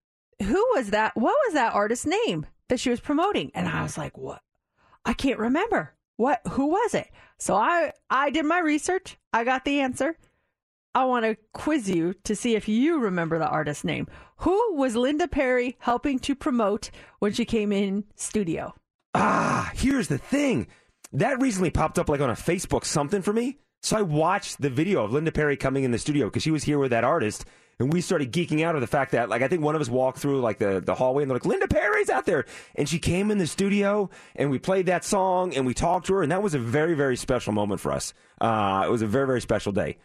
Who 0.43 0.67
was 0.75 0.91
that? 0.91 1.17
What 1.17 1.37
was 1.47 1.55
that 1.55 1.75
artist's 1.75 2.07
name 2.07 2.47
that 2.69 2.81
she 2.81 2.91
was 2.91 2.99
promoting? 3.01 3.53
And 3.55 3.69
I 3.69 3.83
was 3.85 3.97
like, 3.97 4.19
What? 4.19 4.41
I 5.05 5.13
can't 5.13 5.39
remember. 5.39 5.94
What 6.17 6.41
who 6.49 6.67
was 6.67 6.95
it? 6.95 7.11
So 7.39 7.55
I 7.55 7.93
I 8.11 8.31
did 8.31 8.45
my 8.45 8.61
research. 8.61 9.19
I 9.33 9.45
got 9.45 9.65
the 9.65 9.81
answer. 9.81 10.17
I 10.95 11.05
want 11.07 11.25
to 11.25 11.37
quiz 11.53 11.91
you 11.91 12.15
to 12.23 12.37
see 12.37 12.55
if 12.55 12.69
you 12.69 13.01
remember 13.01 13.39
the 13.39 13.49
artist's 13.49 13.83
name. 13.83 14.07
Who 14.39 14.75
was 14.77 14.95
Linda 14.95 15.27
Perry 15.27 15.77
helping 15.81 16.21
to 16.21 16.37
promote 16.37 16.91
when 17.19 17.33
she 17.33 17.45
came 17.45 17.73
in 17.73 18.05
studio? 18.15 18.75
Ah, 19.13 19.73
here's 19.75 20.07
the 20.07 20.19
thing. 20.19 20.69
That 21.13 21.41
recently 21.41 21.71
popped 21.71 21.99
up 21.99 22.09
like 22.09 22.21
on 22.21 22.31
a 22.31 22.35
Facebook 22.35 22.85
something 22.85 23.23
for 23.23 23.33
me. 23.33 23.59
So 23.83 23.97
I 23.97 24.03
watched 24.03 24.63
the 24.63 24.71
video 24.71 25.05
of 25.05 25.13
Linda 25.13 25.33
Perry 25.33 25.57
coming 25.57 25.85
in 25.85 25.91
the 25.91 25.99
studio 25.99 26.27
because 26.27 26.43
she 26.43 26.51
was 26.51 26.65
here 26.65 26.79
with 26.79 26.91
that 26.91 27.05
artist. 27.05 27.45
And 27.79 27.93
we 27.93 28.01
started 28.01 28.33
geeking 28.33 28.63
out 28.63 28.75
of 28.75 28.81
the 28.81 28.87
fact 28.87 29.13
that, 29.13 29.29
like, 29.29 29.43
I 29.43 29.49
think 29.49 29.63
one 29.63 29.75
of 29.75 29.81
us 29.81 29.89
walked 29.89 30.19
through, 30.19 30.41
like, 30.41 30.59
the, 30.59 30.81
the 30.81 30.95
hallway 30.95 31.23
and 31.23 31.31
they're 31.31 31.37
like, 31.37 31.45
Linda 31.45 31.67
Perry's 31.67 32.09
out 32.09 32.25
there. 32.25 32.45
And 32.77 32.89
she 32.89 32.99
came 32.99 33.31
in 33.31 33.39
the 33.39 33.47
studio 33.47 34.11
and 34.37 34.51
we 34.51 34.59
played 34.59 34.87
that 34.87 35.05
song 35.05 35.55
and 35.55 35.67
we 35.67 35.75
talked 35.75 36.07
to 36.07 36.15
her. 36.15 36.23
And 36.23 36.31
that 36.31 36.43
was 36.43 36.55
a 36.55 36.59
very, 36.59 36.95
very 36.95 37.17
special 37.17 37.53
moment 37.53 37.81
for 37.81 37.93
us. 37.93 38.15
Uh, 38.41 38.85
it 38.87 38.91
was 38.91 39.03
a 39.03 39.07
very, 39.07 39.27
very 39.27 39.41
special 39.41 39.73
day. 39.73 39.99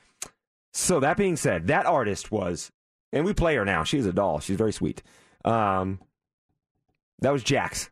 So 0.73 0.99
that 0.99 1.17
being 1.17 1.35
said, 1.35 1.67
that 1.67 1.85
artist 1.85 2.31
was, 2.31 2.71
and 3.11 3.25
we 3.25 3.33
play 3.33 3.55
her 3.55 3.65
now. 3.65 3.83
She's 3.83 4.05
a 4.05 4.13
doll. 4.13 4.39
She's 4.39 4.57
very 4.57 4.73
sweet. 4.73 5.01
Um, 5.45 5.99
that 7.19 7.33
was 7.33 7.43
Jax, 7.43 7.89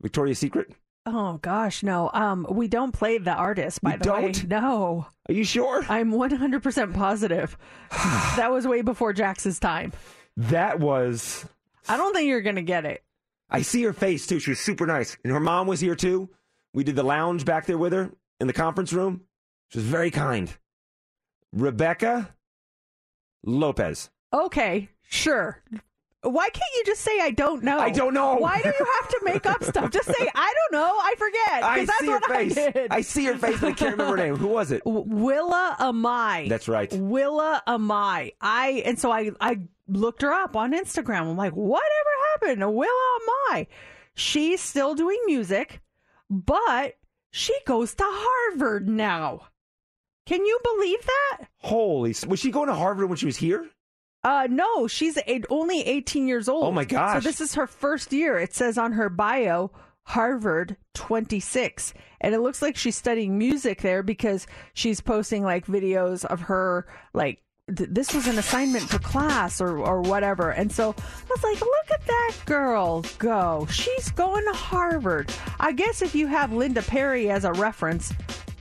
Victoria's 0.00 0.38
Secret. 0.38 0.72
Oh 1.06 1.38
gosh, 1.38 1.82
no. 1.82 2.10
Um, 2.12 2.46
we 2.50 2.68
don't 2.68 2.92
play 2.92 3.18
the 3.18 3.32
artist. 3.32 3.80
By 3.82 3.92
We 3.92 3.96
the 3.98 4.04
don't? 4.04 4.22
way, 4.22 4.48
no. 4.48 5.06
Are 5.28 5.32
you 5.32 5.44
sure? 5.44 5.84
I'm 5.88 6.12
100% 6.12 6.94
positive. 6.94 7.56
that 7.90 8.50
was 8.50 8.66
way 8.66 8.82
before 8.82 9.12
Jax's 9.12 9.58
time. 9.58 9.92
That 10.36 10.78
was. 10.78 11.46
I 11.88 11.96
don't 11.96 12.14
think 12.14 12.28
you're 12.28 12.42
gonna 12.42 12.62
get 12.62 12.84
it. 12.84 13.02
I 13.48 13.62
see 13.62 13.82
her 13.82 13.92
face 13.92 14.26
too. 14.26 14.38
She 14.40 14.50
was 14.50 14.60
super 14.60 14.86
nice, 14.86 15.16
and 15.24 15.32
her 15.32 15.40
mom 15.40 15.66
was 15.66 15.80
here 15.80 15.96
too. 15.96 16.28
We 16.72 16.84
did 16.84 16.96
the 16.96 17.02
lounge 17.02 17.44
back 17.44 17.66
there 17.66 17.78
with 17.78 17.92
her 17.92 18.10
in 18.38 18.46
the 18.46 18.52
conference 18.52 18.92
room. 18.92 19.22
She 19.70 19.78
was 19.78 19.86
very 19.86 20.10
kind. 20.10 20.52
Rebecca 21.52 22.34
Lopez. 23.44 24.10
Okay, 24.32 24.88
sure. 25.02 25.62
Why 26.22 26.50
can't 26.50 26.72
you 26.76 26.82
just 26.84 27.00
say 27.00 27.18
I 27.20 27.30
don't 27.30 27.62
know? 27.64 27.78
I 27.78 27.90
don't 27.90 28.12
know. 28.12 28.36
Why 28.36 28.60
do 28.60 28.68
you 28.68 28.86
have 29.00 29.08
to 29.08 29.20
make 29.24 29.46
up 29.46 29.64
stuff? 29.64 29.90
Just 29.90 30.06
say 30.06 30.28
I 30.34 30.54
don't 30.70 30.80
know. 30.80 30.98
I 30.98 31.14
forget. 31.16 31.64
I 31.64 31.84
that's 31.86 31.98
see 31.98 32.06
her 32.06 32.12
what 32.18 32.30
face. 32.30 32.58
I 32.58 32.70
did. 32.70 32.88
I 32.90 33.00
see 33.00 33.24
your 33.24 33.38
face, 33.38 33.58
but 33.58 33.68
I 33.68 33.72
can't 33.72 33.92
remember 33.92 34.16
her 34.18 34.22
name. 34.28 34.36
Who 34.36 34.48
was 34.48 34.70
it? 34.70 34.82
Willa 34.84 35.76
Amai. 35.80 36.48
That's 36.50 36.68
right. 36.68 36.92
Willa 36.92 37.62
Amai. 37.66 38.34
I 38.40 38.82
and 38.84 38.98
so 38.98 39.10
I 39.10 39.30
I 39.40 39.60
looked 39.88 40.20
her 40.20 40.32
up 40.32 40.56
on 40.56 40.72
Instagram. 40.72 41.22
I'm 41.22 41.36
like, 41.38 41.54
whatever 41.54 42.10
happened 42.32 42.60
to 42.60 42.70
Willa 42.70 43.18
Amai? 43.50 43.66
She's 44.12 44.60
still 44.60 44.94
doing 44.94 45.18
music, 45.24 45.80
but 46.28 46.98
she 47.30 47.54
goes 47.66 47.94
to 47.94 48.04
Harvard 48.06 48.86
now. 48.88 49.46
Can 50.26 50.44
you 50.44 50.58
believe 50.62 51.00
that? 51.06 51.46
Holy! 51.58 52.14
Was 52.28 52.38
she 52.40 52.50
going 52.50 52.68
to 52.68 52.74
Harvard 52.74 53.08
when 53.08 53.16
she 53.16 53.26
was 53.26 53.38
here? 53.38 53.68
Uh, 54.22 54.46
no, 54.50 54.86
she's 54.86 55.16
a- 55.16 55.42
only 55.48 55.80
18 55.80 56.28
years 56.28 56.48
old. 56.48 56.64
Oh, 56.64 56.72
my 56.72 56.84
gosh. 56.84 57.22
So 57.22 57.28
this 57.28 57.40
is 57.40 57.54
her 57.54 57.66
first 57.66 58.12
year. 58.12 58.38
It 58.38 58.54
says 58.54 58.76
on 58.76 58.92
her 58.92 59.08
bio, 59.08 59.70
Harvard 60.04 60.76
26. 60.94 61.94
And 62.20 62.34
it 62.34 62.40
looks 62.40 62.60
like 62.60 62.76
she's 62.76 62.96
studying 62.96 63.38
music 63.38 63.80
there 63.80 64.02
because 64.02 64.46
she's 64.74 65.00
posting 65.00 65.42
like 65.42 65.66
videos 65.66 66.24
of 66.24 66.40
her 66.42 66.86
like 67.14 67.40
th- 67.74 67.88
this 67.90 68.12
was 68.12 68.26
an 68.26 68.36
assignment 68.38 68.84
for 68.90 68.98
class 68.98 69.60
or, 69.60 69.78
or 69.78 70.02
whatever. 70.02 70.50
And 70.50 70.70
so 70.70 70.94
I 70.98 71.24
was 71.30 71.42
like, 71.42 71.60
look 71.60 71.90
at 71.92 72.06
that 72.06 72.32
girl 72.44 73.04
go. 73.18 73.66
She's 73.70 74.10
going 74.10 74.44
to 74.44 74.52
Harvard. 74.52 75.32
I 75.58 75.72
guess 75.72 76.02
if 76.02 76.14
you 76.14 76.26
have 76.26 76.52
Linda 76.52 76.82
Perry 76.82 77.30
as 77.30 77.44
a 77.46 77.52
reference, 77.52 78.12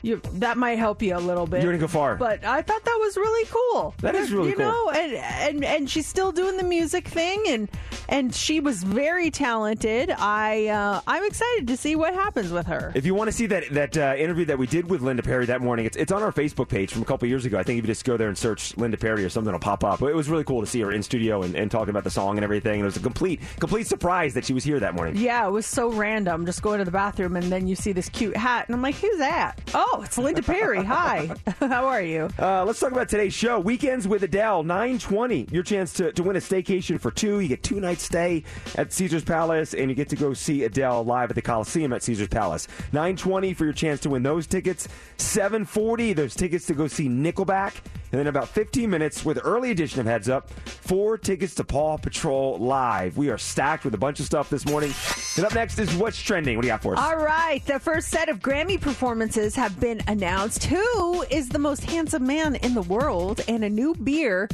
you 0.02 0.22
that 0.34 0.58
might 0.58 0.78
help 0.78 1.02
you 1.02 1.16
a 1.16 1.20
little 1.20 1.48
bit. 1.48 1.64
You're 1.64 1.72
gonna 1.72 1.82
go 1.82 1.88
far. 1.88 2.16
But 2.16 2.44
I 2.44 2.62
thought 2.62 2.84
that 2.84 2.98
was 3.00 3.18
really 3.18 3.48
cool. 3.52 3.96
That 4.02 4.16
is 4.16 4.32
really 4.32 4.50
you 4.50 4.56
cool. 4.56 4.66
You 4.66 4.72
know, 4.72 4.90
and, 4.92 5.14
and 5.14 5.66
and 5.66 5.90
she's 5.90 6.08
still 6.08 6.32
doing 6.32 6.58
the 6.58 6.64
music 6.64 7.08
thing, 7.08 7.44
and 7.48 7.70
and 8.08 8.34
she 8.34 8.60
was 8.60 8.84
very 8.84 9.32
talented. 9.32 10.12
I 10.12 10.68
uh, 10.68 11.02
I'm 11.08 11.24
excited 11.24 11.68
to 11.68 11.78
see 11.78 11.96
what 11.96 12.14
happens 12.14 12.52
with 12.52 12.68
her. 12.68 12.92
If 12.96 13.06
you 13.06 13.14
want 13.14 13.30
to 13.30 13.32
see 13.32 13.46
that 13.48 13.70
that 13.72 13.98
uh, 13.98 14.16
interview 14.18 14.46
that 14.46 14.58
we 14.58 14.68
did 14.68 14.90
with 14.90 15.02
Linda 15.02 15.24
Perry 15.24 15.46
that 15.48 15.62
morning, 15.62 15.86
it's 15.86 15.98
it's 15.98 16.12
on 16.12 16.24
our 16.24 16.32
Facebook 16.32 16.70
page 16.70 16.92
from 16.92 17.02
a 17.02 17.06
couple 17.06 17.28
years 17.28 17.46
ago. 17.46 17.58
I 17.60 17.64
think 17.64 17.80
if 17.80 17.84
you 17.86 17.88
just 17.88 18.06
go 18.06 18.18
there 18.18 18.28
and 18.28 18.38
search 18.38 18.78
Linda 18.78 18.98
Perry 18.98 19.24
or 19.26 19.30
something, 19.30 19.50
it'll 19.50 19.60
pop 19.60 19.84
up. 19.84 20.00
But 20.00 20.08
it 20.08 20.16
was 20.16 20.30
really 20.30 20.44
cool 20.44 20.62
to 20.62 20.68
see 20.68 20.82
her 20.82 20.92
in 20.92 21.04
studio 21.04 21.44
and, 21.44 21.56
and 21.56 21.70
talking 21.70 21.90
about 21.90 22.04
the 22.04 22.12
song 22.12 22.38
and 22.38 22.44
everything. 22.44 22.76
And 22.76 22.82
it 22.82 22.86
was 22.86 22.98
a 22.98 23.02
complete 23.02 23.42
complete 23.60 23.88
surprise 23.88 24.34
that 24.34 24.46
she 24.46 24.54
was 24.54 24.64
here 24.64 24.80
that 24.80 24.96
morning. 24.96 25.18
Yeah, 25.18 25.48
it 25.48 25.52
was 25.52 25.66
so 25.66 25.92
random. 25.92 26.46
Just 26.46 26.62
going 26.62 26.80
to 26.80 26.86
the 26.86 26.92
bathroom, 26.92 27.36
and 27.36 27.52
then 27.52 27.68
you 27.68 27.76
see 27.76 27.92
this 27.92 28.10
cute 28.10 28.36
hat, 28.36 28.68
and 28.68 28.76
I'm 28.76 28.82
like, 28.82 28.96
"Who's 28.96 29.18
that?" 29.18 29.60
Oh, 29.74 29.89
it's 29.98 30.18
Linda 30.18 30.42
Perry. 30.42 30.84
Hi, 30.84 31.30
how 31.60 31.88
are 31.88 32.02
you? 32.02 32.30
Uh, 32.38 32.64
let's 32.66 32.80
talk 32.80 32.92
about 32.92 33.10
today's 33.10 33.34
show. 33.34 33.60
Weekends 33.60 34.08
with 34.08 34.24
Adele, 34.24 34.64
920. 34.64 35.48
Your 35.52 35.64
chance 35.64 35.94
to, 35.94 36.12
to 36.14 36.24
win 36.24 36.36
a 36.36 36.40
staycation 36.40 37.00
for 37.00 37.12
two. 37.12 37.40
You 37.40 37.48
get 37.48 37.64
two 37.64 37.80
nights 37.80 38.04
stay 38.04 38.44
at 38.76 38.94
Caesar's 38.94 39.24
Palace, 39.24 39.74
and 39.74 39.90
you 39.90 39.96
get 39.96 40.10
to 40.10 40.16
go 40.16 40.34
see 40.34 40.64
Adele 40.64 41.04
live 41.04 41.30
at 41.30 41.36
the 41.36 41.42
Coliseum 41.42 41.94
at 41.94 42.04
Caesar's 42.04 42.28
Palace. 42.28 42.68
920 42.92 43.54
for 43.54 43.66
your 43.66 43.74
chance 43.74 44.00
to 44.02 44.10
win 44.10 44.24
those 44.24 44.48
tickets. 44.48 44.88
740, 45.18 46.14
those 46.14 46.36
tickets 46.36 46.66
to 46.68 46.74
go 46.74 46.88
see 46.88 47.08
Nickelback. 47.08 47.76
And 48.12 48.20
then 48.20 48.28
about 48.28 48.48
15 48.48 48.90
minutes 48.90 49.24
with 49.24 49.40
early 49.44 49.70
edition 49.72 50.00
of 50.00 50.08
Heads 50.08 50.30
Up, 50.30 50.50
four 50.50 51.18
tickets 51.18 51.54
to 51.56 51.64
Paw 51.64 51.98
Patrol 51.98 52.58
Live. 52.58 53.18
We 53.18 53.30
are 53.30 53.38
stacked 53.38 53.86
with 53.86 53.94
a 53.94 53.98
bunch 54.00 54.20
of 54.20 54.26
stuff 54.26 54.50
this 54.50 54.66
morning. 54.66 54.94
And 55.38 55.46
up 55.46 55.54
next 55.54 55.78
is 55.78 55.94
What's 55.96 56.20
Trending. 56.20 56.56
What 56.58 56.64
do 56.64 56.68
you 56.68 56.74
got 56.74 56.82
for 56.82 56.96
us? 56.96 57.00
All 57.04 57.18
right, 57.18 57.64
the 57.66 57.80
first 57.80 58.10
set 58.10 58.30
of 58.30 58.40
Grammy 58.40 58.82
performances 58.82 59.56
have 59.56 59.80
been 59.80 60.02
announced. 60.08 60.64
Who 60.64 61.24
is 61.30 61.50
the 61.50 61.60
most 61.60 61.84
handsome 61.84 62.26
man 62.26 62.56
in 62.56 62.74
the 62.74 62.82
world? 62.82 63.42
And 63.48 63.64
a 63.64 63.70
new 63.70 63.94
beer 63.94 64.50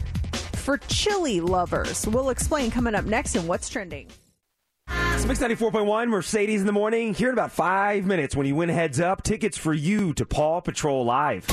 for 0.53 0.77
chili 0.77 1.39
lovers. 1.39 2.05
We'll 2.07 2.31
explain 2.31 2.71
coming 2.71 2.95
up 2.95 3.05
next 3.05 3.35
in 3.35 3.47
What's 3.47 3.69
Trending. 3.69 4.09
It's 4.89 5.25
Mix 5.25 5.39
94.1, 5.39 6.09
Mercedes 6.09 6.59
in 6.59 6.67
the 6.67 6.73
morning. 6.73 7.13
Here 7.13 7.29
in 7.29 7.33
about 7.33 7.51
five 7.51 8.05
minutes 8.05 8.35
when 8.35 8.45
you 8.45 8.55
win 8.55 8.67
heads 8.67 8.99
up, 8.99 9.23
tickets 9.23 9.57
for 9.57 9.73
you 9.73 10.13
to 10.15 10.25
Paw 10.25 10.59
Patrol 10.59 11.05
Live. 11.05 11.45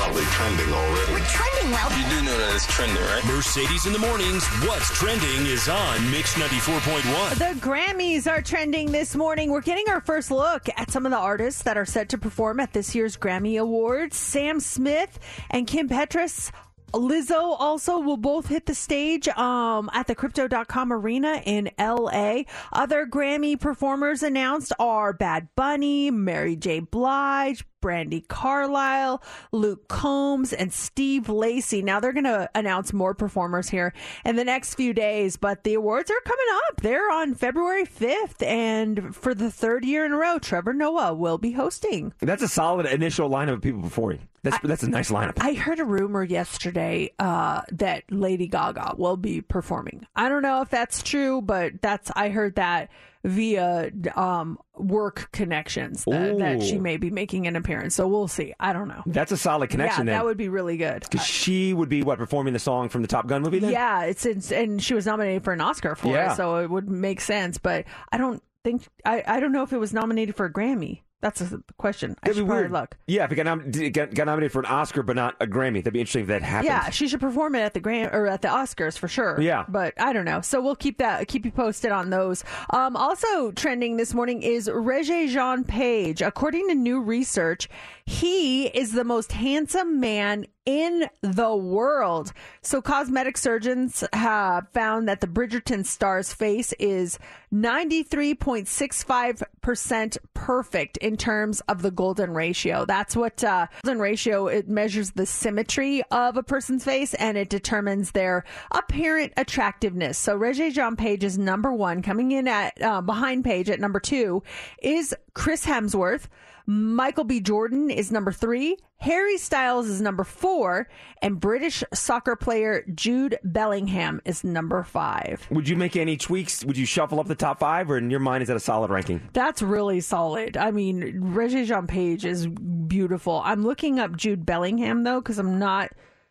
Probably 0.00 0.24
trending 0.24 0.72
already. 0.72 1.12
We're 1.12 1.26
trending 1.26 1.70
well. 1.72 1.90
You 1.90 2.08
do 2.08 2.24
know 2.24 2.38
that 2.38 2.54
it's 2.54 2.66
trending, 2.66 3.02
right? 3.04 3.22
Mercedes 3.26 3.84
in 3.84 3.92
the 3.92 3.98
mornings. 3.98 4.46
What's 4.66 4.88
trending 4.98 5.44
is 5.44 5.68
on 5.68 6.10
Mix 6.10 6.34
94.1. 6.34 7.34
The 7.34 7.60
Grammys 7.60 8.26
are 8.26 8.40
trending 8.40 8.92
this 8.92 9.14
morning. 9.14 9.50
We're 9.50 9.60
getting 9.60 9.90
our 9.90 10.00
first 10.00 10.30
look 10.30 10.70
at 10.78 10.90
some 10.90 11.04
of 11.04 11.12
the 11.12 11.18
artists 11.18 11.62
that 11.64 11.76
are 11.76 11.84
set 11.84 12.08
to 12.08 12.18
perform 12.18 12.60
at 12.60 12.72
this 12.72 12.94
year's 12.94 13.18
Grammy 13.18 13.60
Awards. 13.60 14.16
Sam 14.16 14.58
Smith 14.58 15.18
and 15.50 15.66
Kim 15.66 15.86
Petras. 15.86 16.50
Lizzo 16.92 17.54
also 17.58 17.98
will 18.00 18.16
both 18.16 18.48
hit 18.48 18.66
the 18.66 18.74
stage 18.74 19.28
um, 19.28 19.90
at 19.92 20.06
the 20.06 20.14
Crypto.com 20.14 20.92
Arena 20.92 21.40
in 21.44 21.70
LA. 21.78 22.42
Other 22.72 23.06
Grammy 23.06 23.60
performers 23.60 24.22
announced 24.22 24.72
are 24.78 25.12
Bad 25.12 25.48
Bunny, 25.54 26.10
Mary 26.10 26.56
J. 26.56 26.80
Blige, 26.80 27.64
Brandi 27.80 28.26
Carlile, 28.26 29.22
Luke 29.52 29.88
Combs, 29.88 30.52
and 30.52 30.72
Steve 30.72 31.28
Lacey. 31.28 31.82
Now 31.82 32.00
they're 32.00 32.12
going 32.12 32.24
to 32.24 32.50
announce 32.54 32.92
more 32.92 33.14
performers 33.14 33.68
here 33.68 33.92
in 34.24 34.36
the 34.36 34.44
next 34.44 34.74
few 34.74 34.92
days, 34.92 35.36
but 35.36 35.64
the 35.64 35.74
awards 35.74 36.10
are 36.10 36.20
coming 36.24 36.46
up. 36.68 36.80
They're 36.80 37.10
on 37.10 37.34
February 37.34 37.84
5th, 37.84 38.42
and 38.42 39.14
for 39.14 39.34
the 39.34 39.50
third 39.50 39.84
year 39.84 40.04
in 40.04 40.12
a 40.12 40.16
row, 40.16 40.38
Trevor 40.38 40.72
Noah 40.72 41.14
will 41.14 41.38
be 41.38 41.52
hosting. 41.52 42.12
That's 42.20 42.42
a 42.42 42.48
solid 42.48 42.86
initial 42.86 43.28
lineup 43.28 43.54
of 43.54 43.62
people 43.62 43.82
performing. 43.82 44.28
That's 44.42 44.58
that's 44.62 44.82
a 44.82 44.88
nice 44.88 45.10
lineup. 45.10 45.34
I 45.38 45.52
heard 45.52 45.80
a 45.80 45.84
rumor 45.84 46.24
yesterday 46.24 47.12
uh, 47.18 47.60
that 47.72 48.04
Lady 48.10 48.46
Gaga 48.46 48.94
will 48.96 49.18
be 49.18 49.42
performing. 49.42 50.06
I 50.16 50.30
don't 50.30 50.42
know 50.42 50.62
if 50.62 50.70
that's 50.70 51.02
true, 51.02 51.42
but 51.42 51.82
that's 51.82 52.10
I 52.16 52.30
heard 52.30 52.54
that 52.54 52.90
via 53.24 53.90
um, 54.16 54.58
work 54.76 55.28
connections 55.32 56.04
that, 56.04 56.38
that 56.38 56.62
she 56.62 56.78
may 56.78 56.96
be 56.96 57.10
making 57.10 57.46
an 57.46 57.56
appearance. 57.56 57.94
So 57.94 58.08
we'll 58.08 58.28
see. 58.28 58.54
I 58.58 58.72
don't 58.72 58.88
know. 58.88 59.02
That's 59.06 59.30
a 59.32 59.36
solid 59.36 59.68
connection 59.70 60.06
yeah, 60.06 60.12
then. 60.12 60.18
that 60.20 60.24
would 60.24 60.36
be 60.38 60.48
really 60.48 60.76
good. 60.76 61.08
'Cause 61.10 61.24
she 61.24 61.74
would 61.74 61.88
be 61.88 62.02
what 62.02 62.18
performing 62.18 62.52
the 62.54 62.58
song 62.58 62.88
from 62.88 63.02
the 63.02 63.08
Top 63.08 63.26
Gun 63.26 63.42
movie 63.42 63.58
then? 63.58 63.72
Yeah, 63.72 64.04
it's, 64.04 64.24
it's 64.24 64.50
and 64.50 64.82
she 64.82 64.94
was 64.94 65.04
nominated 65.06 65.44
for 65.44 65.52
an 65.52 65.60
Oscar 65.60 65.94
for 65.94 66.08
Yeah. 66.08 66.32
it, 66.32 66.36
so 66.36 66.56
it 66.56 66.70
would 66.70 66.88
make 66.88 67.20
sense. 67.20 67.58
But 67.58 67.84
I 68.10 68.16
don't 68.16 68.42
think 68.64 68.86
I, 69.04 69.22
I 69.26 69.40
don't 69.40 69.52
know 69.52 69.62
if 69.62 69.72
it 69.72 69.78
was 69.78 69.92
nominated 69.92 70.34
for 70.36 70.46
a 70.46 70.52
Grammy. 70.52 71.02
That's 71.22 71.40
a 71.42 71.60
question. 71.76 72.16
I 72.22 72.28
That'd 72.28 72.36
should 72.38 72.46
probably 72.46 72.62
weird. 72.62 72.72
look. 72.72 72.96
Yeah, 73.06 73.24
if 73.24 73.32
it 73.32 73.34
got, 73.34 73.44
nom- 73.44 73.70
did 73.70 73.82
it 73.82 73.90
got, 73.90 74.14
got 74.14 74.24
nominated 74.26 74.52
for 74.52 74.60
an 74.60 74.66
Oscar 74.66 75.02
but 75.02 75.16
not 75.16 75.36
a 75.38 75.46
Grammy, 75.46 75.74
that'd 75.80 75.92
be 75.92 76.00
interesting 76.00 76.22
if 76.22 76.28
that 76.28 76.42
happened. 76.42 76.66
Yeah, 76.68 76.88
she 76.88 77.08
should 77.08 77.20
perform 77.20 77.54
it 77.56 77.60
at 77.60 77.74
the 77.74 77.80
Grand 77.80 78.14
or 78.14 78.26
at 78.26 78.40
the 78.40 78.48
Oscars 78.48 78.96
for 78.96 79.06
sure. 79.06 79.38
Yeah. 79.40 79.64
but 79.68 79.92
I 80.00 80.14
don't 80.14 80.24
know. 80.24 80.40
So 80.40 80.62
we'll 80.62 80.76
keep 80.76 80.96
that 80.98 81.28
keep 81.28 81.44
you 81.44 81.50
posted 81.50 81.92
on 81.92 82.08
those. 82.08 82.42
Um, 82.70 82.96
also 82.96 83.50
trending 83.52 83.98
this 83.98 84.14
morning 84.14 84.42
is 84.42 84.66
Regé 84.68 85.28
Jean 85.28 85.62
Page. 85.64 86.22
According 86.22 86.68
to 86.68 86.74
new 86.74 87.00
research, 87.02 87.68
he 88.10 88.66
is 88.66 88.90
the 88.90 89.04
most 89.04 89.30
handsome 89.30 90.00
man 90.00 90.44
in 90.66 91.08
the 91.20 91.54
world. 91.54 92.32
So 92.60 92.82
cosmetic 92.82 93.38
surgeons 93.38 94.02
have 94.12 94.68
found 94.70 95.06
that 95.08 95.20
the 95.20 95.28
Bridgerton 95.28 95.86
star's 95.86 96.32
face 96.32 96.72
is 96.80 97.20
93.65% 97.54 100.18
perfect 100.34 100.96
in 100.96 101.16
terms 101.16 101.60
of 101.68 101.82
the 101.82 101.92
golden 101.92 102.34
ratio. 102.34 102.84
That's 102.84 103.14
what 103.14 103.44
uh, 103.44 103.68
golden 103.84 104.00
ratio 104.00 104.48
it 104.48 104.68
measures 104.68 105.12
the 105.12 105.26
symmetry 105.26 106.02
of 106.10 106.36
a 106.36 106.42
person's 106.42 106.84
face 106.84 107.14
and 107.14 107.38
it 107.38 107.48
determines 107.48 108.10
their 108.10 108.44
apparent 108.72 109.34
attractiveness. 109.36 110.18
So 110.18 110.36
Regé 110.36 110.72
Jean 110.72 110.96
Page 110.96 111.22
is 111.22 111.38
number 111.38 111.72
1 111.72 112.02
coming 112.02 112.32
in 112.32 112.48
at 112.48 112.72
uh, 112.82 113.02
behind 113.02 113.44
Page 113.44 113.70
at 113.70 113.78
number 113.78 114.00
2 114.00 114.42
is 114.82 115.14
Chris 115.32 115.64
Hemsworth. 115.64 116.26
Michael 116.66 117.24
B. 117.24 117.40
Jordan 117.40 117.90
is 117.90 118.10
number 118.12 118.32
three. 118.32 118.76
Harry 118.98 119.38
Styles 119.38 119.86
is 119.86 120.00
number 120.00 120.24
four. 120.24 120.88
And 121.22 121.40
British 121.40 121.82
soccer 121.94 122.36
player 122.36 122.84
Jude 122.94 123.38
Bellingham 123.42 124.20
is 124.24 124.44
number 124.44 124.82
five. 124.82 125.46
Would 125.50 125.68
you 125.68 125.76
make 125.76 125.96
any 125.96 126.16
tweaks? 126.16 126.64
Would 126.64 126.76
you 126.76 126.86
shuffle 126.86 127.18
up 127.20 127.26
the 127.26 127.34
top 127.34 127.60
five, 127.60 127.90
or 127.90 127.98
in 127.98 128.10
your 128.10 128.20
mind 128.20 128.42
is 128.42 128.48
that 128.48 128.56
a 128.56 128.60
solid 128.60 128.90
ranking? 128.90 129.20
That's 129.32 129.62
really 129.62 130.00
solid. 130.00 130.56
I 130.56 130.70
mean, 130.70 131.20
Regé 131.34 131.66
Jean 131.66 131.86
Page 131.86 132.24
is 132.24 132.46
beautiful. 132.46 133.40
I'm 133.44 133.64
looking 133.64 133.98
up 133.98 134.16
Jude 134.16 134.44
Bellingham, 134.44 135.04
though, 135.04 135.20
because 135.20 135.38
I'm 135.38 135.58
not 135.58 135.90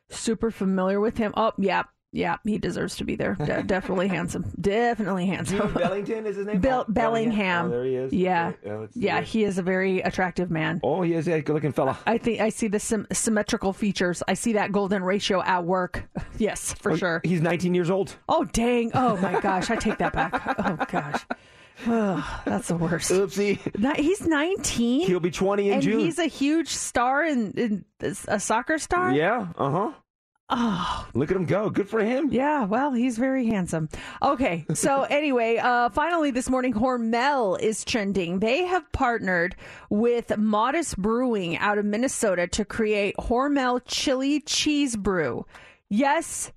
super 0.09 0.51
familiar 0.51 0.99
with 0.99 1.17
him. 1.17 1.33
Oh, 1.35 1.53
yeah. 1.57 1.83
Yeah, 2.11 2.37
he 2.43 2.57
deserves 2.57 2.95
to 2.97 3.03
be 3.03 3.15
there. 3.15 3.35
De- 3.35 3.61
definitely 3.67 4.07
handsome. 4.07 4.51
Definitely 4.59 5.27
handsome. 5.27 5.59
Jude 5.59 5.73
Bellington 5.75 6.25
is 6.25 6.37
his 6.37 6.47
name. 6.47 6.59
Bill 6.59 6.85
Oh, 6.87 6.91
Bellingham. 6.91 7.67
Oh, 7.67 7.69
there 7.69 7.85
he 7.85 7.95
is. 7.95 8.11
Yeah. 8.13 8.53
Uh, 8.67 8.87
yeah, 8.95 9.21
he 9.21 9.43
is 9.43 9.59
a 9.59 9.61
very 9.61 9.99
attractive 10.01 10.49
man. 10.49 10.79
Oh, 10.83 11.03
he 11.03 11.13
is 11.13 11.27
a 11.27 11.39
good-looking 11.41 11.71
fella. 11.73 11.99
I 12.07 12.17
think 12.17 12.41
I 12.41 12.49
see 12.49 12.67
the 12.67 12.79
sym- 12.79 13.05
symmetrical 13.11 13.73
features. 13.73 14.23
I 14.27 14.33
see 14.33 14.53
that 14.53 14.71
golden 14.71 15.03
ratio 15.03 15.41
at 15.43 15.65
work. 15.65 16.03
Yes, 16.39 16.73
for 16.73 16.93
Oh, 16.93 16.95
sure. 16.95 17.21
He's 17.25 17.41
19 17.41 17.75
years 17.75 17.89
old. 17.89 18.15
Oh 18.29 18.45
dang! 18.45 18.91
Oh 18.93 19.17
my 19.17 19.41
gosh! 19.41 19.69
I 19.69 19.75
take 19.75 19.97
that 19.97 20.13
back. 20.13 20.55
Oh 20.57 20.77
gosh, 20.89 21.25
oh, 21.85 22.41
that's 22.45 22.69
the 22.69 22.77
worst. 22.77 23.11
Oopsie. 23.11 23.57
He's 23.97 24.25
nineteen. 24.25 25.05
He'll 25.05 25.19
be 25.19 25.31
20 25.31 25.67
in 25.67 25.73
and 25.73 25.81
June. 25.83 25.99
he's 25.99 26.17
a 26.17 26.27
huge 26.27 26.69
star 26.69 27.25
in, 27.25 27.51
in 27.51 27.85
a 28.29 28.39
soccer 28.39 28.77
star. 28.77 29.11
Yeah. 29.13 29.47
Uh 29.57 29.69
huh. 29.69 29.91
Oh, 30.51 31.07
Look 31.13 31.29
at 31.29 31.37
him 31.37 31.45
go. 31.45 31.69
Good 31.69 31.87
for 31.87 31.99
him. 32.03 32.29
yeah. 32.31 32.65
Well, 32.65 32.91
he's 32.93 33.17
very 33.17 33.45
handsome. 33.47 33.87
Okay. 34.21 34.65
So 34.73 35.03
anyway, 35.09 35.57
uh, 35.57 35.89
finally 35.89 36.31
this 36.31 36.49
morning, 36.49 36.73
Hormel 36.73 37.59
is 37.59 37.85
trending. 37.85 38.39
They 38.39 38.65
have 38.65 38.91
partnered 38.91 39.55
with 39.89 40.35
Modist 40.37 40.97
Brewing 40.97 41.57
out 41.57 41.77
of 41.77 41.85
Minnesota 41.85 42.47
to 42.47 42.65
create 42.65 43.15
Hormel 43.17 43.81
Chili 43.85 44.39
Cheese 44.41 44.95
Brew. 44.95 45.45
Yes, 45.89 46.51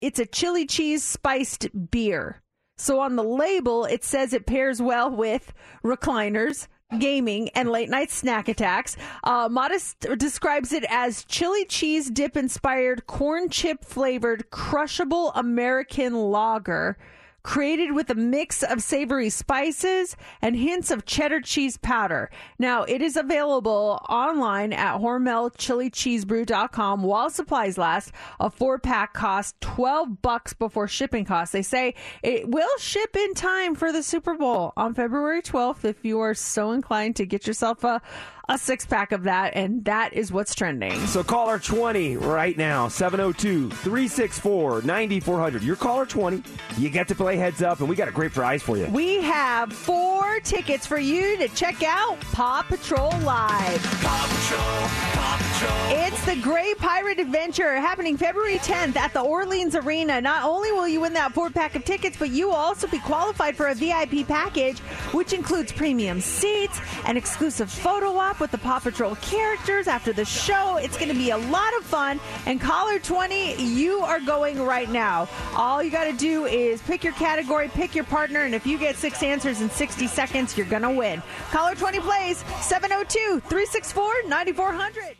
it's 0.00 0.18
a 0.18 0.26
chili 0.26 0.66
cheese 0.66 1.04
spiced 1.04 1.68
beer. 1.90 2.42
So 2.78 3.00
on 3.00 3.16
the 3.16 3.24
label, 3.24 3.84
it 3.84 4.04
says 4.04 4.32
it 4.32 4.46
pairs 4.46 4.82
well 4.82 5.10
with 5.10 5.52
recliners, 5.84 6.66
gaming, 6.98 7.48
and 7.50 7.70
late 7.70 7.88
night 7.88 8.10
snack 8.10 8.48
attacks. 8.48 8.96
Uh, 9.24 9.48
Modist 9.50 10.06
describes 10.16 10.72
it 10.72 10.84
as 10.88 11.24
chili 11.24 11.64
cheese 11.64 12.10
dip 12.10 12.36
inspired, 12.36 13.06
corn 13.06 13.48
chip 13.48 13.84
flavored, 13.84 14.50
crushable 14.50 15.32
American 15.34 16.14
lager. 16.14 16.96
Created 17.46 17.92
with 17.92 18.10
a 18.10 18.14
mix 18.16 18.64
of 18.64 18.82
savory 18.82 19.30
spices 19.30 20.16
and 20.42 20.56
hints 20.56 20.90
of 20.90 21.06
cheddar 21.06 21.40
cheese 21.40 21.76
powder. 21.76 22.28
Now, 22.58 22.82
it 22.82 23.00
is 23.00 23.16
available 23.16 24.04
online 24.08 24.72
at 24.72 24.98
HormelChiliCheeseBrew.com 24.98 27.04
while 27.04 27.30
supplies 27.30 27.78
last. 27.78 28.10
A 28.40 28.50
four 28.50 28.80
pack 28.80 29.14
costs 29.14 29.54
12 29.60 30.22
bucks 30.22 30.54
before 30.54 30.88
shipping 30.88 31.24
costs. 31.24 31.52
They 31.52 31.62
say 31.62 31.94
it 32.24 32.48
will 32.48 32.66
ship 32.80 33.14
in 33.14 33.34
time 33.34 33.76
for 33.76 33.92
the 33.92 34.02
Super 34.02 34.34
Bowl 34.34 34.72
on 34.76 34.94
February 34.94 35.40
12th 35.40 35.84
if 35.84 36.04
you 36.04 36.18
are 36.18 36.34
so 36.34 36.72
inclined 36.72 37.14
to 37.14 37.26
get 37.26 37.46
yourself 37.46 37.84
a, 37.84 38.02
a 38.48 38.58
six 38.58 38.86
pack 38.86 39.12
of 39.12 39.24
that. 39.24 39.54
And 39.54 39.84
that 39.84 40.12
is 40.12 40.32
what's 40.32 40.54
trending. 40.54 40.98
So 41.06 41.22
caller 41.22 41.58
20 41.58 42.16
right 42.16 42.56
now, 42.56 42.88
702 42.88 43.70
364 43.70 44.82
9400. 44.82 45.62
You're 45.62 45.76
caller 45.76 46.06
20. 46.06 46.42
You 46.78 46.90
get 46.90 47.08
to 47.08 47.14
play 47.14 47.36
heads 47.36 47.62
up, 47.62 47.80
and 47.80 47.88
we 47.88 47.96
got 47.96 48.08
a 48.08 48.12
great 48.12 48.32
prize 48.32 48.62
for 48.62 48.76
you. 48.76 48.86
We 48.86 49.22
have 49.22 49.72
four 49.72 50.40
tickets 50.40 50.86
for 50.86 50.98
you 50.98 51.36
to 51.38 51.48
check 51.48 51.82
out 51.82 52.20
Paw 52.32 52.62
Patrol 52.62 53.10
Live. 53.20 53.82
Paw 53.82 54.26
Patrol, 54.28 54.88
Paw 55.14 55.36
Patrol. 55.36 55.45
It's 55.58 56.22
the 56.26 56.36
Great 56.42 56.76
Pirate 56.76 57.18
Adventure 57.18 57.76
happening 57.76 58.18
February 58.18 58.58
10th 58.58 58.96
at 58.96 59.14
the 59.14 59.20
Orleans 59.20 59.74
Arena. 59.74 60.20
Not 60.20 60.44
only 60.44 60.70
will 60.70 60.86
you 60.86 61.00
win 61.00 61.14
that 61.14 61.32
four 61.32 61.48
pack 61.48 61.74
of 61.74 61.84
tickets, 61.84 62.16
but 62.18 62.28
you 62.28 62.48
will 62.48 62.54
also 62.54 62.86
be 62.86 62.98
qualified 62.98 63.56
for 63.56 63.68
a 63.68 63.74
VIP 63.74 64.26
package, 64.28 64.78
which 65.12 65.32
includes 65.32 65.72
premium 65.72 66.20
seats, 66.20 66.78
an 67.06 67.16
exclusive 67.16 67.70
photo 67.70 68.18
op 68.18 68.38
with 68.38 68.50
the 68.50 68.58
Paw 68.58 68.80
Patrol 68.80 69.14
characters 69.16 69.88
after 69.88 70.12
the 70.12 70.26
show. 70.26 70.76
It's 70.76 70.98
going 70.98 71.08
to 71.08 71.14
be 71.14 71.30
a 71.30 71.38
lot 71.38 71.74
of 71.78 71.84
fun. 71.84 72.20
And 72.44 72.60
caller 72.60 72.98
20, 72.98 73.54
you 73.62 74.00
are 74.00 74.20
going 74.20 74.60
right 74.60 74.90
now. 74.90 75.26
All 75.54 75.82
you 75.82 75.90
got 75.90 76.04
to 76.04 76.12
do 76.12 76.44
is 76.44 76.82
pick 76.82 77.02
your 77.02 77.14
category, 77.14 77.68
pick 77.68 77.94
your 77.94 78.04
partner, 78.04 78.40
and 78.40 78.54
if 78.54 78.66
you 78.66 78.76
get 78.78 78.96
six 78.96 79.22
answers 79.22 79.62
in 79.62 79.70
60 79.70 80.06
seconds, 80.06 80.56
you're 80.58 80.66
going 80.66 80.82
to 80.82 80.90
win. 80.90 81.22
Caller 81.50 81.74
20 81.74 82.00
plays 82.00 82.44
702 82.60 83.40
364 83.40 84.28
9400. 84.28 85.16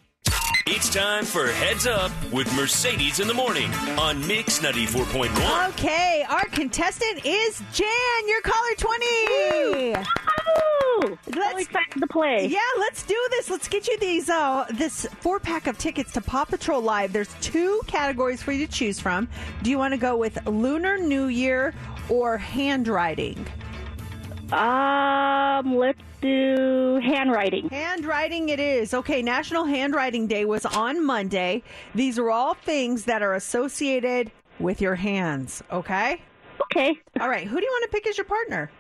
It's 0.69 0.93
time 0.93 1.25
for 1.25 1.47
Heads 1.47 1.87
Up 1.87 2.11
with 2.33 2.53
Mercedes 2.57 3.21
in 3.21 3.29
the 3.29 3.35
Morning 3.35 3.73
on 4.01 4.27
Mix 4.27 4.59
94.1. 4.59 5.69
Okay, 5.69 6.27
our 6.29 6.45
contestant 6.47 7.25
is 7.25 7.63
Jan. 7.73 7.89
You're 8.27 8.41
caller 8.41 8.75
20. 8.77 9.95
so 11.05 11.17
Let's 11.37 11.61
excited 11.61 12.01
to 12.01 12.07
play. 12.09 12.49
Yeah, 12.49 12.59
let's 12.81 13.05
do 13.05 13.15
this. 13.31 13.49
Let's 13.49 13.69
get 13.69 13.87
you 13.87 13.97
these 14.01 14.29
uh 14.29 14.67
this 14.75 15.07
four 15.21 15.39
pack 15.39 15.69
of 15.69 15.79
tickets 15.79 16.11
to 16.15 16.21
Paw 16.21 16.45
Patrol 16.45 16.83
Live. 16.83 17.13
There's 17.13 17.33
two 17.41 17.81
categories 17.87 18.43
for 18.43 18.51
you 18.51 18.67
to 18.67 18.73
choose 18.73 18.99
from. 18.99 19.29
Do 19.63 19.71
you 19.71 19.79
want 19.79 19.95
to 19.95 19.99
go 19.99 20.17
with 20.17 20.45
Lunar 20.49 20.99
New 20.99 21.27
Year 21.27 21.75
or 22.09 22.39
handwriting? 22.39 23.47
Um, 24.53 25.77
let's 25.77 26.01
do 26.21 27.01
handwriting. 27.03 27.69
Handwriting 27.69 28.49
it 28.49 28.61
is. 28.61 28.95
Okay, 28.95 29.23
National 29.23 29.65
Handwriting 29.65 30.27
Day 30.27 30.45
was 30.45 30.65
on 30.65 31.05
Monday. 31.05 31.63
These 31.95 32.19
are 32.19 32.31
all 32.31 32.55
things 32.55 33.05
that 33.05 33.23
are 33.23 33.35
associated 33.35 34.31
with 34.59 34.81
your 34.81 34.95
hands, 34.95 35.63
okay? 35.73 36.21
Okay. 36.63 36.99
All 37.21 37.29
right, 37.29 37.47
who 37.47 37.59
do 37.59 37.65
you 37.65 37.71
want 37.71 37.91
to 37.91 37.97
pick 37.97 38.07
as 38.07 38.17
your 38.17 38.25
partner? 38.25 38.71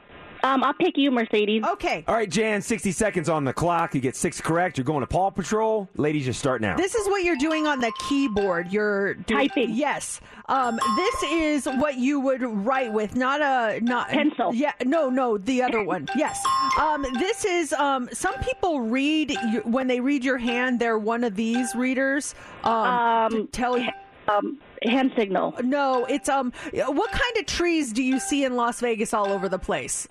Um, 0.43 0.63
I'll 0.65 0.75
pick 0.75 0.97
you, 0.97 1.11
Mercedes. 1.11 1.63
Okay. 1.65 2.05
All 2.07 2.15
right, 2.15 2.29
Jan, 2.29 2.63
60 2.63 2.93
seconds 2.93 3.29
on 3.29 3.45
the 3.45 3.53
clock. 3.53 3.95
You 3.95 4.01
get 4.01 4.17
six 4.17 4.41
correct. 4.41 4.79
You're 4.79 4.85
going 4.85 5.01
to 5.01 5.07
Paw 5.07 5.31
Patrol. 5.31 5.89
Ladies, 5.97 6.25
just 6.27 6.39
start 6.39 6.61
now. 6.61 6.77
This 6.77 6.95
is 6.95 7.07
what 7.09 7.25
you're 7.25 7.37
doing 7.37 7.67
on 7.67 7.81
the 7.81 7.93
keyboard. 8.09 8.73
You're 8.73 9.15
doing, 9.15 9.49
Typing. 9.49 9.71
Yes. 9.75 10.21
Um, 10.49 10.79
this 10.97 11.23
is 11.25 11.65
what 11.67 11.97
you 11.97 12.21
would 12.21 12.43
write 12.43 12.93
with, 12.93 13.17
not 13.17 13.41
a 13.41 13.81
not 13.83 14.09
Pencil. 14.09 14.55
Yeah. 14.55 14.73
No, 14.85 15.11
no, 15.11 15.39
the 15.39 15.63
other 15.63 15.83
one. 15.83 16.07
Yes. 16.17 16.41
Um, 16.81 17.05
this 17.19 17.45
is 17.45 17.73
um. 17.73 18.09
Some 18.13 18.35
people 18.41 18.81
read 18.81 19.31
you- 19.31 19.63
when 19.65 19.87
they 19.89 19.99
read 20.01 20.25
your 20.25 20.39
hand. 20.39 20.79
They're 20.79 20.99
one 20.99 21.25
of 21.25 21.35
these 21.35 21.75
readers. 21.75 22.35
Um, 22.63 22.73
Um, 22.73 23.31
to 23.33 23.47
tell 23.47 23.77
you. 23.79 23.89
Um, 24.29 24.59
hand 24.83 25.13
signal. 25.17 25.55
No, 25.63 26.05
it's 26.07 26.29
um. 26.29 26.53
What 26.73 27.11
kind 27.11 27.37
of 27.39 27.47
trees 27.47 27.93
do 27.93 28.03
you 28.03 28.19
see 28.19 28.45
in 28.45 28.57
Las 28.57 28.81
Vegas 28.81 29.15
all 29.15 29.29
over 29.33 29.49
the 29.49 29.59
place? 29.59 30.09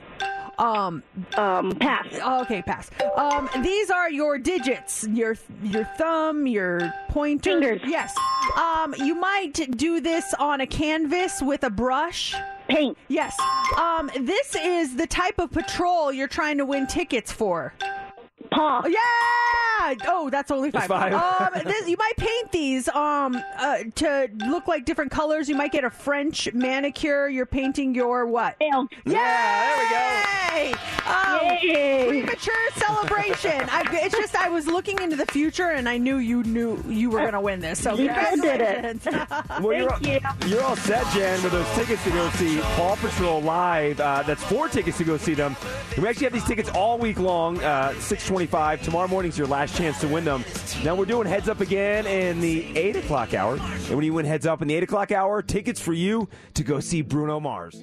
Um. 0.57 1.03
Um, 1.35 1.73
pass. 1.73 2.07
Okay, 2.43 2.61
pass. 2.61 2.89
Um, 3.15 3.49
these 3.61 3.89
are 3.89 4.09
your 4.09 4.37
digits. 4.37 5.05
Your 5.09 5.35
your 5.63 5.85
thumb, 5.97 6.47
your 6.47 6.93
pointer. 7.09 7.59
Fingers. 7.59 7.81
Yes. 7.85 8.15
Um, 8.57 8.95
you 8.97 9.15
might 9.15 9.53
do 9.77 9.99
this 9.99 10.33
on 10.39 10.61
a 10.61 10.67
canvas 10.67 11.41
with 11.41 11.63
a 11.63 11.69
brush. 11.69 12.35
Paint. 12.67 12.97
Yes. 13.09 13.37
Um, 13.77 14.09
this 14.19 14.55
is 14.55 14.95
the 14.95 15.05
type 15.07 15.39
of 15.39 15.51
patrol 15.51 16.11
you're 16.11 16.27
trying 16.27 16.57
to 16.57 16.65
win 16.65 16.87
tickets 16.87 17.31
for. 17.31 17.73
Paw. 18.55 18.83
Yeah. 18.87 18.99
Oh, 20.07 20.29
that's 20.31 20.49
only 20.49 20.71
five. 20.71 20.87
That's 20.87 21.13
five. 21.13 21.55
um, 21.57 21.63
this, 21.63 21.87
you 21.87 21.97
might 21.97 22.15
paint 22.17 22.51
these 22.51 22.87
um 22.89 23.37
uh, 23.57 23.79
to 23.95 24.29
look 24.47 24.67
like 24.67 24.85
different 24.85 25.11
colors. 25.11 25.47
You 25.47 25.55
might 25.55 25.71
get 25.71 25.83
a 25.83 25.89
French 25.91 26.51
manicure. 26.53 27.27
You're 27.27 27.45
painting 27.45 27.93
your 27.93 28.25
what? 28.25 28.59
Nail. 28.59 28.87
Yeah, 29.05 29.75
there 29.75 30.65
we 30.67 30.71
go. 30.71 30.77
Oh, 31.07 31.57
Yay. 31.61 32.07
premature 32.07 32.53
celebration. 32.75 33.51
I, 33.69 33.83
it's 33.91 34.15
just 34.15 34.35
I 34.35 34.49
was 34.49 34.65
looking 34.65 34.99
into 35.01 35.15
the 35.17 35.25
future 35.27 35.69
and 35.71 35.87
I 35.87 35.97
knew 35.97 36.17
you 36.17 36.43
knew 36.43 36.81
you 36.87 37.09
were 37.11 37.19
going 37.19 37.33
to 37.33 37.41
win 37.41 37.59
this. 37.59 37.79
So 37.81 37.95
You 37.95 38.07
sure 38.13 38.35
did 38.41 38.61
it. 38.61 39.01
congratulations. 39.01 39.07
Well, 39.61 39.77
you're, 39.77 39.91
all, 39.91 39.99
Thank 39.99 40.45
you're 40.47 40.63
all 40.63 40.75
set, 40.75 41.05
Jan, 41.13 41.41
with 41.43 41.51
those 41.51 41.69
tickets 41.75 42.03
to 42.03 42.09
go 42.11 42.29
see 42.31 42.59
Paw 42.59 42.95
Patrol 42.95 43.41
live. 43.41 43.99
Uh, 43.99 44.23
that's 44.23 44.43
four 44.43 44.67
tickets 44.67 44.97
to 44.97 45.03
go 45.03 45.17
see 45.17 45.33
them. 45.33 45.55
And 45.95 46.03
we 46.03 46.09
actually 46.09 46.25
have 46.25 46.33
these 46.33 46.43
tickets 46.45 46.69
all 46.69 46.97
week 46.97 47.19
long, 47.19 47.61
uh, 47.63 47.93
625. 48.45 48.83
Tomorrow 48.83 49.07
morning's 49.07 49.37
your 49.37 49.47
last 49.47 49.75
chance 49.75 49.99
to 50.01 50.07
win 50.07 50.25
them. 50.25 50.45
Now 50.83 50.95
we're 50.95 51.05
doing 51.05 51.27
heads 51.27 51.49
up 51.49 51.61
again 51.61 52.05
in 52.05 52.41
the 52.41 52.77
8 52.77 52.97
o'clock 52.97 53.33
hour. 53.33 53.55
And 53.55 53.95
when 53.95 54.03
you 54.03 54.13
win 54.13 54.25
heads 54.25 54.45
up 54.45 54.61
in 54.61 54.67
the 54.67 54.75
8 54.75 54.83
o'clock 54.83 55.11
hour, 55.11 55.41
tickets 55.41 55.79
for 55.79 55.93
you 55.93 56.29
to 56.53 56.63
go 56.63 56.79
see 56.79 57.01
Bruno 57.01 57.39
Mars. 57.39 57.81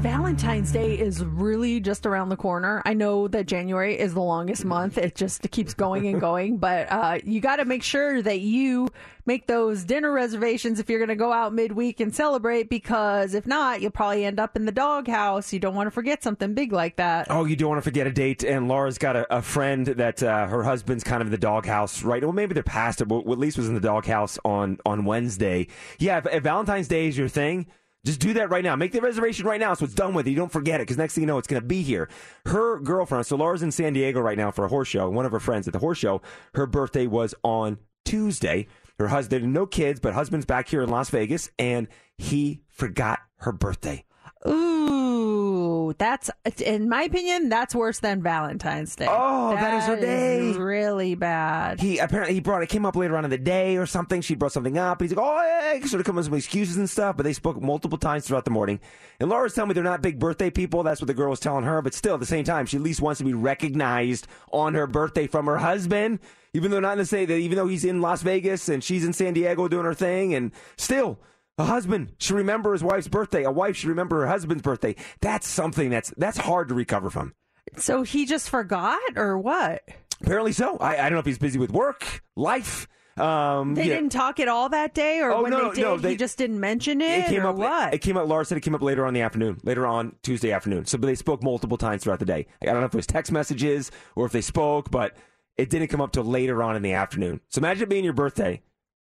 Valentine's 0.00 0.72
Day 0.72 0.98
is 0.98 1.22
really 1.22 1.78
just 1.78 2.06
around 2.06 2.30
the 2.30 2.36
corner. 2.36 2.80
I 2.86 2.94
know 2.94 3.28
that 3.28 3.44
January 3.44 3.98
is 3.98 4.14
the 4.14 4.22
longest 4.22 4.64
month. 4.64 4.96
It 4.96 5.14
just 5.14 5.50
keeps 5.50 5.74
going 5.74 6.06
and 6.06 6.18
going, 6.18 6.56
but 6.56 6.90
uh, 6.90 7.18
you 7.22 7.42
got 7.42 7.56
to 7.56 7.66
make 7.66 7.82
sure 7.82 8.22
that 8.22 8.40
you 8.40 8.88
make 9.26 9.46
those 9.46 9.84
dinner 9.84 10.10
reservations 10.10 10.80
if 10.80 10.88
you're 10.88 11.00
going 11.00 11.10
to 11.10 11.16
go 11.16 11.34
out 11.34 11.52
midweek 11.52 12.00
and 12.00 12.14
celebrate 12.14 12.70
because 12.70 13.34
if 13.34 13.46
not, 13.46 13.82
you'll 13.82 13.90
probably 13.90 14.24
end 14.24 14.40
up 14.40 14.56
in 14.56 14.64
the 14.64 14.72
doghouse. 14.72 15.52
You 15.52 15.60
don't 15.60 15.74
want 15.74 15.86
to 15.86 15.90
forget 15.90 16.22
something 16.22 16.54
big 16.54 16.72
like 16.72 16.96
that. 16.96 17.26
Oh, 17.28 17.44
you 17.44 17.54
don't 17.54 17.68
want 17.68 17.78
to 17.78 17.88
forget 17.88 18.06
a 18.06 18.12
date. 18.12 18.42
And 18.42 18.68
Laura's 18.68 18.96
got 18.96 19.16
a, 19.16 19.36
a 19.36 19.42
friend 19.42 19.86
that 19.86 20.22
uh, 20.22 20.46
her 20.46 20.62
husband's 20.62 21.04
kind 21.04 21.20
of 21.20 21.28
in 21.28 21.32
the 21.32 21.38
doghouse, 21.38 22.02
right? 22.02 22.22
Well, 22.22 22.32
maybe 22.32 22.54
they're 22.54 22.62
past 22.62 23.02
it, 23.02 23.04
but 23.08 23.18
at 23.18 23.38
least 23.38 23.58
was 23.58 23.68
in 23.68 23.74
the 23.74 23.80
doghouse 23.80 24.38
on, 24.46 24.78
on 24.86 25.04
Wednesday. 25.04 25.66
Yeah, 25.98 26.16
if, 26.16 26.26
if 26.32 26.42
Valentine's 26.42 26.88
Day 26.88 27.06
is 27.06 27.18
your 27.18 27.28
thing, 27.28 27.66
just 28.04 28.20
do 28.20 28.32
that 28.34 28.50
right 28.50 28.64
now. 28.64 28.76
Make 28.76 28.92
the 28.92 29.00
reservation 29.00 29.46
right 29.46 29.60
now 29.60 29.74
so 29.74 29.84
it's 29.84 29.94
done 29.94 30.14
with. 30.14 30.26
You 30.26 30.36
don't 30.36 30.52
forget 30.52 30.80
it 30.80 30.84
because 30.84 30.96
next 30.96 31.14
thing 31.14 31.22
you 31.22 31.26
know, 31.26 31.38
it's 31.38 31.48
going 31.48 31.60
to 31.60 31.66
be 31.66 31.82
here. 31.82 32.08
Her 32.46 32.78
girlfriend, 32.80 33.26
so 33.26 33.36
Laura's 33.36 33.62
in 33.62 33.70
San 33.70 33.92
Diego 33.92 34.20
right 34.20 34.38
now 34.38 34.50
for 34.50 34.64
a 34.64 34.68
horse 34.68 34.88
show. 34.88 35.08
One 35.10 35.26
of 35.26 35.32
her 35.32 35.40
friends 35.40 35.66
at 35.66 35.72
the 35.72 35.78
horse 35.78 35.98
show, 35.98 36.22
her 36.54 36.66
birthday 36.66 37.06
was 37.06 37.34
on 37.42 37.78
Tuesday. 38.04 38.68
Her 38.98 39.08
husband, 39.08 39.52
no 39.52 39.66
kids, 39.66 40.00
but 40.00 40.14
husband's 40.14 40.46
back 40.46 40.68
here 40.68 40.82
in 40.82 40.90
Las 40.90 41.10
Vegas, 41.10 41.50
and 41.58 41.88
he 42.18 42.62
forgot 42.68 43.20
her 43.38 43.52
birthday. 43.52 44.04
Ooh, 44.48 45.94
that's 45.98 46.30
in 46.62 46.88
my 46.88 47.02
opinion, 47.02 47.50
that's 47.50 47.74
worse 47.74 47.98
than 47.98 48.22
Valentine's 48.22 48.96
Day. 48.96 49.06
Oh, 49.08 49.50
that 49.50 49.74
is 49.74 49.84
her 49.84 49.96
day. 49.96 50.52
really 50.52 51.14
bad. 51.14 51.78
He 51.78 51.98
apparently 51.98 52.34
he 52.34 52.40
brought 52.40 52.62
it 52.62 52.70
came 52.70 52.86
up 52.86 52.96
later 52.96 53.18
on 53.18 53.24
in 53.24 53.30
the 53.30 53.36
day 53.36 53.76
or 53.76 53.84
something. 53.84 54.22
She 54.22 54.34
brought 54.34 54.52
something 54.52 54.78
up. 54.78 55.02
He's 55.02 55.14
like, 55.14 55.22
oh, 55.22 55.42
yeah, 55.42 55.84
sort 55.84 56.00
of 56.00 56.06
come 56.06 56.14
up 56.14 56.20
with 56.20 56.26
some 56.26 56.34
excuses 56.34 56.78
and 56.78 56.88
stuff. 56.88 57.18
But 57.18 57.24
they 57.24 57.34
spoke 57.34 57.60
multiple 57.60 57.98
times 57.98 58.26
throughout 58.26 58.46
the 58.46 58.50
morning. 58.50 58.80
And 59.18 59.28
Laura's 59.28 59.52
telling 59.52 59.68
me 59.68 59.74
they're 59.74 59.84
not 59.84 60.00
big 60.00 60.18
birthday 60.18 60.48
people. 60.48 60.82
That's 60.82 61.02
what 61.02 61.08
the 61.08 61.14
girl 61.14 61.30
was 61.30 61.40
telling 61.40 61.64
her. 61.64 61.82
But 61.82 61.92
still, 61.92 62.14
at 62.14 62.20
the 62.20 62.26
same 62.26 62.44
time, 62.44 62.64
she 62.64 62.78
at 62.78 62.82
least 62.82 63.02
wants 63.02 63.18
to 63.18 63.24
be 63.24 63.34
recognized 63.34 64.26
on 64.52 64.72
her 64.72 64.86
birthday 64.86 65.26
from 65.26 65.44
her 65.46 65.58
husband. 65.58 66.18
Even 66.54 66.70
though 66.70 66.80
not 66.80 66.92
in 66.92 66.98
the 66.98 67.04
say 67.04 67.26
that, 67.26 67.36
even 67.36 67.56
though 67.56 67.68
he's 67.68 67.84
in 67.84 68.00
Las 68.00 68.22
Vegas 68.22 68.70
and 68.70 68.82
she's 68.82 69.04
in 69.04 69.12
San 69.12 69.34
Diego 69.34 69.68
doing 69.68 69.84
her 69.84 69.94
thing, 69.94 70.32
and 70.34 70.52
still. 70.78 71.18
A 71.60 71.64
husband 71.64 72.12
should 72.18 72.36
remember 72.36 72.72
his 72.72 72.82
wife's 72.82 73.06
birthday. 73.08 73.44
A 73.44 73.50
wife 73.50 73.76
should 73.76 73.90
remember 73.90 74.20
her 74.20 74.26
husband's 74.26 74.62
birthday. 74.62 74.96
That's 75.20 75.46
something 75.46 75.90
that's 75.90 76.12
that's 76.16 76.38
hard 76.38 76.68
to 76.68 76.74
recover 76.74 77.10
from. 77.10 77.34
So 77.76 78.02
he 78.02 78.24
just 78.24 78.48
forgot, 78.48 78.98
or 79.16 79.36
what? 79.38 79.82
Apparently 80.22 80.52
so. 80.52 80.78
I, 80.78 80.92
I 80.96 81.02
don't 81.02 81.12
know 81.12 81.18
if 81.18 81.26
he's 81.26 81.38
busy 81.38 81.58
with 81.58 81.70
work, 81.70 82.22
life. 82.34 82.88
Um, 83.18 83.74
They 83.74 83.84
didn't 83.88 84.08
talk 84.10 84.40
at 84.40 84.48
all 84.48 84.70
that 84.70 84.94
day, 84.94 85.20
or 85.20 85.32
Oh, 85.32 85.42
when 85.42 85.50
no, 85.50 85.68
they 85.68 85.74
did, 85.74 85.80
no, 85.82 85.96
he 85.96 86.02
they- 86.02 86.16
just 86.16 86.38
didn't 86.38 86.58
mention 86.60 87.02
it, 87.02 87.20
It 87.20 87.26
came 87.26 87.42
or 87.44 87.48
up. 87.48 87.56
what? 87.56 87.92
It 87.94 87.98
came 87.98 88.16
up. 88.16 88.26
Laura 88.26 88.44
said 88.46 88.56
it 88.56 88.62
came 88.62 88.74
up 88.74 88.80
later 88.82 89.04
on 89.04 89.12
the 89.12 89.20
afternoon, 89.20 89.58
later 89.62 89.86
on 89.86 90.16
Tuesday 90.22 90.52
afternoon. 90.52 90.86
So, 90.86 90.96
they 90.96 91.14
spoke 91.14 91.42
multiple 91.42 91.76
times 91.76 92.02
throughout 92.02 92.20
the 92.20 92.24
day. 92.24 92.46
I 92.62 92.66
don't 92.66 92.76
know 92.80 92.86
if 92.86 92.94
it 92.94 92.96
was 92.96 93.06
text 93.06 93.30
messages 93.30 93.90
or 94.16 94.24
if 94.24 94.32
they 94.32 94.40
spoke, 94.40 94.90
but 94.90 95.14
it 95.58 95.68
didn't 95.68 95.88
come 95.88 96.00
up 96.00 96.12
till 96.12 96.24
later 96.24 96.62
on 96.62 96.76
in 96.76 96.80
the 96.82 96.94
afternoon. 96.94 97.40
So 97.50 97.58
imagine 97.58 97.82
it 97.82 97.88
being 97.90 98.04
your 98.04 98.14
birthday 98.14 98.62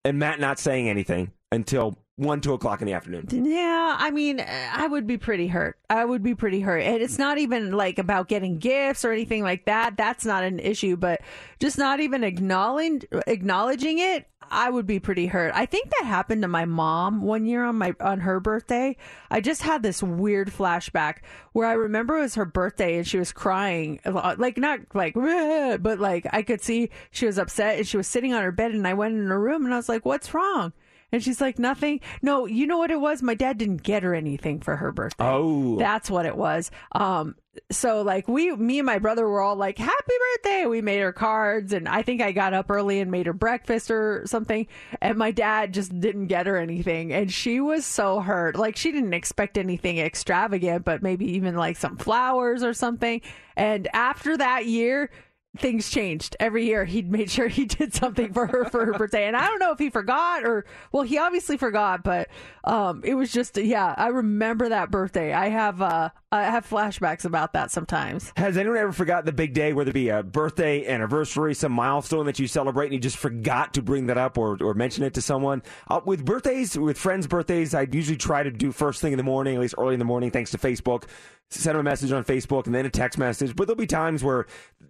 and 0.05 0.19
Matt 0.21 0.39
not 0.39 0.61
saying 0.61 0.89
anything 0.89 1.33
until 1.51 1.99
one, 2.17 2.41
two 2.41 2.55
o'clock 2.55 2.81
in 2.81 2.87
the 2.87 2.95
afternoon. 2.95 3.27
Yeah, 3.31 3.95
I 3.99 4.11
mean, 4.11 4.41
I 4.41 4.87
would 4.87 5.07
be 5.07 5.19
pretty 5.19 5.49
hurt. 5.49 5.79
I 5.91 6.05
would 6.05 6.23
be 6.23 6.35
pretty 6.35 6.61
hurt. 6.61 6.79
And 6.79 7.03
it's 7.03 7.19
not 7.19 7.37
even 7.37 7.73
like 7.73 7.99
about 7.99 8.29
getting 8.29 8.59
gifts 8.59 9.05
or 9.05 9.13
anything 9.13 9.43
like 9.43 9.67
that. 9.67 9.99
That's 9.99 10.25
not 10.25 10.43
an 10.43 10.59
issue, 10.59 10.97
but 10.97 11.21
just 11.61 11.77
not 11.77 12.01
even 12.01 12.25
acknowledging 12.25 13.03
acknowledging 13.27 13.99
it, 13.99 14.27
I 14.51 14.71
would 14.71 14.87
be 14.87 14.99
pretty 14.99 15.27
hurt. 15.27 15.53
I 15.55 15.67
think 15.67 15.91
that 15.91 16.07
happened 16.07 16.41
to 16.43 16.49
my 16.49 16.65
mom 16.65 17.21
one 17.21 17.45
year 17.45 17.65
on 17.65 17.77
my 17.77 17.95
on 18.01 18.21
her 18.21 18.41
birthday. 18.41 18.97
I 19.31 19.43
just 19.43 19.61
had 19.61 19.83
this 19.83 20.03
weird 20.03 20.51
flashback 20.51 21.19
where 21.53 21.67
I 21.67 21.73
remember 21.73 22.17
it 22.17 22.23
was 22.23 22.35
her 22.37 22.47
birthday 22.47 22.97
and 22.97 23.07
she 23.07 23.19
was 23.19 23.33
crying, 23.33 24.01
like 24.07 24.57
not 24.57 24.81
like 24.95 25.15
but 25.15 25.99
like 25.99 26.27
I 26.33 26.41
could 26.41 26.63
see 26.63 26.89
she 27.11 27.27
was 27.27 27.37
upset 27.37 27.77
and 27.77 27.87
she 27.87 27.99
was 27.99 28.09
sitting 28.09 28.33
on 28.33 28.43
her 28.43 28.53
bed 28.53 28.71
and 28.71 28.89
I 28.89 28.95
went 28.95 29.17
in 29.17 29.27
her 29.27 29.41
room 29.41 29.67
and 29.67 29.75
I 29.75 29.77
was 29.77 29.91
like, 29.91 30.07
"What's 30.07 30.33
wrong?" 30.33 30.73
And 31.17 31.25
she's 31.25 31.41
like, 31.41 31.59
nothing. 31.59 32.01
No, 32.21 32.45
you 32.45 32.67
know 32.67 32.77
what 32.77 32.91
it 32.91 33.01
was? 33.01 33.23
My 33.23 33.33
dad 33.33 33.57
didn't 33.57 33.83
get 33.83 34.03
her 34.03 34.15
anything 34.15 34.61
for 34.61 34.77
her 34.77 34.93
birthday. 34.93 35.25
Oh. 35.25 35.79
That's 35.79 36.11
what 36.11 36.27
it 36.27 36.37
was. 36.37 36.71
Um, 36.93 37.37
so 37.71 38.03
like 38.03 38.29
we, 38.29 38.55
me 38.55 38.79
and 38.79 38.85
my 38.85 38.99
brother 38.99 39.27
were 39.27 39.41
all 39.41 39.57
like, 39.57 39.79
happy 39.79 40.13
birthday. 40.35 40.67
We 40.67 40.83
made 40.83 41.01
her 41.01 41.15
cards 41.15 41.73
and 41.73 41.89
I 41.89 42.03
think 42.03 42.21
I 42.21 42.33
got 42.33 42.53
up 42.53 42.71
early 42.71 43.01
and 43.01 43.11
made 43.11 43.25
her 43.25 43.33
breakfast 43.33 43.91
or 43.91 44.25
something. 44.27 44.67
And 45.01 45.17
my 45.17 45.31
dad 45.31 45.73
just 45.73 45.99
didn't 45.99 46.27
get 46.27 46.47
her 46.47 46.59
anything. 46.59 47.15
And 47.15 47.33
she 47.33 47.61
was 47.61 47.87
so 47.87 48.21
hurt. 48.21 48.57
Like 48.57 48.77
she 48.77 48.93
didn't 48.93 49.15
expect 49.15 49.57
anything 49.57 49.97
extravagant, 49.97 50.85
but 50.85 51.03
maybe 51.03 51.25
even 51.33 51.57
like 51.57 51.79
some 51.79 51.97
flowers 51.97 52.63
or 52.63 52.75
something. 52.75 53.23
And 53.57 53.89
after 53.95 54.37
that 54.37 54.67
year, 54.67 55.11
things 55.57 55.91
changed. 55.91 56.37
Every 56.41 56.65
year 56.65 56.85
he'd 56.85 57.11
made 57.11 57.31
sure 57.31 57.49
he 57.49 57.65
did 57.65 57.95
something 57.95 58.33
for 58.33 58.47
her 58.47 58.65
for 58.67 58.85
her 58.87 58.93
birthday. 58.93 59.27
And 59.27 59.37
i 59.37 59.47
don't 59.47 59.59
know 59.59 59.73
if 59.73 59.79
he 59.79 59.91
forgot 59.91 60.45
or 60.45 60.65
well 60.93 61.03
he 61.03 61.19
obviously 61.19 61.57
forgot 61.57 62.03
but 62.03 62.29
um 62.65 63.01
it 63.05 63.15
was 63.15 63.33
just 63.33 63.57
yeah 63.57 63.95
i 63.97 64.09
remember 64.09 64.69
that 64.69 64.91
birthday. 64.91 65.33
I 65.33 65.49
have 65.49 65.81
uh 65.83 66.11
i 66.37 66.51
have 66.51 66.69
flashbacks 66.69 67.25
about 67.25 67.53
that 67.53 67.71
sometimes 67.71 68.33
Has 68.37 68.57
anyone 68.57 68.79
ever 68.79 68.93
forgot 68.93 69.25
the 69.25 69.33
big 69.33 69.53
day, 69.55 69.73
whether 69.73 69.91
it 69.91 69.95
be 69.95 70.09
a 70.09 70.23
birthday, 70.23 70.87
anniversary, 70.87 71.55
some 71.55 71.73
milestone 71.73 72.27
that 72.27 72.39
you 72.39 72.47
celebrate, 72.47 72.87
and 72.87 72.95
you 72.95 73.01
just 73.01 73.17
forgot 73.17 73.75
to 73.75 73.83
bring 73.83 74.07
that 74.07 74.19
up 74.19 74.39
or, 74.39 74.57
or 74.63 74.75
mention 74.75 75.05
it 75.05 75.15
to 75.15 75.23
someone? 75.23 75.63
Uh, 75.89 76.01
with 76.05 76.25
birthdays, 76.25 76.79
with 76.79 76.99
friends' 76.99 77.27
birthdays, 77.27 77.75
I 77.75 77.87
usually 77.91 78.17
try 78.17 78.43
to 78.43 78.51
do 78.51 78.73
first 78.73 79.01
thing 79.01 79.13
in 79.13 79.17
the 79.17 79.25
morning, 79.25 79.55
at 79.55 79.61
least 79.61 79.75
early 79.79 79.95
in 79.95 79.99
the 79.99 80.05
morning, 80.05 80.31
thanks 80.31 80.51
to 80.53 80.59
Facebook. 80.59 81.05
Send 81.49 81.77
them 81.77 81.87
a 81.87 81.89
message 81.89 82.11
on 82.11 82.25
Facebook 82.25 82.67
and 82.67 82.75
then 82.75 82.87
a 82.87 82.91
text 82.91 83.21
message. 83.21 83.55
But 83.55 83.69
there'll 83.69 83.79
be 83.79 83.87
times 83.87 84.25
where, 84.25 84.47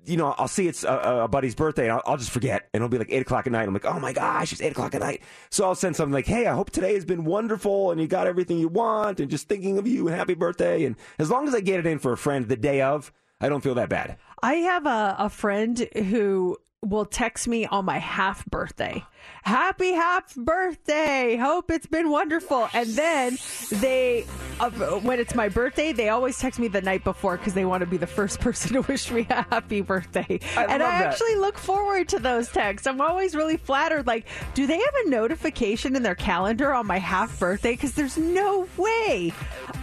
you 0.07 0.17
know, 0.17 0.35
I'll 0.39 0.49
see 0.49 0.67
it's 0.67 0.85
a, 0.85 1.25
a 1.25 1.29
buddy's 1.29 1.55
birthday 1.55 1.83
and 1.83 1.93
I'll, 1.93 2.03
I'll 2.07 2.17
just 2.17 2.31
forget. 2.31 2.71
And 2.73 2.81
it'll 2.83 2.89
be 2.89 2.97
like 2.97 3.13
8 3.13 3.21
o'clock 3.21 3.47
at 3.47 3.53
night. 3.53 3.69
I'm 3.69 3.75
like, 3.75 3.85
oh 3.85 4.01
my 4.01 4.15
gosh, 4.15 4.53
it's 4.53 4.63
8 4.63 4.73
o'clock 4.73 4.95
at 4.95 5.03
night. 5.03 5.21
So 5.51 5.67
I'll 5.67 5.75
send 5.75 5.97
something 5.97 6.15
like, 6.15 6.27
hey, 6.27 6.47
I 6.47 6.55
hope 6.55 6.71
today 6.71 6.95
has 6.95 7.05
been 7.05 7.25
wonderful 7.27 7.91
and 7.91 8.01
you 8.01 8.07
got 8.07 8.27
everything 8.27 8.59
you 8.59 8.69
want 8.69 9.21
and 9.21 9.31
just 9.31 9.49
thinking 9.49 9.77
of 9.77 9.87
you 9.87 10.09
and 10.09 10.17
happy 10.17 10.33
birthday. 10.33 10.87
And 10.87 10.97
as 11.19 11.29
long 11.29 11.36
as 11.45 11.55
I 11.55 11.61
get 11.61 11.81
it 11.81 11.87
in 11.87 11.99
for 11.99 12.13
a 12.13 12.17
friend 12.17 12.49
the 12.49 12.57
day 12.57 12.81
of, 12.81 13.13
I 13.41 13.49
don't 13.49 13.63
feel 13.63 13.75
that 13.75 13.89
bad. 13.89 14.17
i 14.43 14.55
have 14.55 14.87
a, 14.87 15.17
a 15.19 15.29
friend 15.29 15.79
who 15.95 16.57
will 16.83 17.05
text 17.05 17.49
me 17.49 17.67
on 17.67 17.85
my 17.85 17.99
half 17.99 18.45
birthday. 18.47 19.05
Happy 19.43 19.93
half 19.93 20.35
birthday. 20.37 21.37
Hope 21.37 21.71
it's 21.71 21.87
been 21.87 22.11
wonderful. 22.11 22.69
And 22.73 22.89
then 22.91 23.39
they 23.71 24.25
uh, 24.61 24.71
when 25.01 25.19
it's 25.19 25.35
my 25.35 25.49
birthday 25.49 25.93
they 25.93 26.09
always 26.09 26.39
text 26.39 26.59
me 26.61 26.69
the 26.69 26.81
night 26.81 27.05
before 27.05 27.37
because 27.37 27.55
they 27.55 27.65
want 27.65 27.81
to 27.81 27.87
be 27.87 27.97
the 27.97 28.07
first 28.07 28.41
person 28.47 28.75
to 28.75 28.83
wish 28.83 29.11
me 29.11 29.27
a 29.31 29.43
happy 29.51 29.81
birthday. 29.81 30.39
I 30.57 30.65
and 30.65 30.83
i 30.83 30.99
that. 30.99 31.07
actually 31.07 31.37
look 31.37 31.59
forward 31.59 32.09
to 32.11 32.19
those 32.19 32.49
texts. 32.49 32.87
I'm 32.87 33.01
always 33.01 33.35
really 33.35 33.57
flattered. 33.57 34.07
Like 34.07 34.27
do 34.55 34.67
they 34.67 34.79
have 34.79 34.95
a 35.07 35.11
notification 35.11 35.97
in 35.97 36.03
their 36.03 36.15
calendar 36.15 36.73
on 36.73 36.87
my 36.87 36.99
half 36.99 37.39
birthday? 37.41 37.73
Because 37.73 37.95
there's 37.95 38.17
no 38.17 38.69
way 38.77 39.33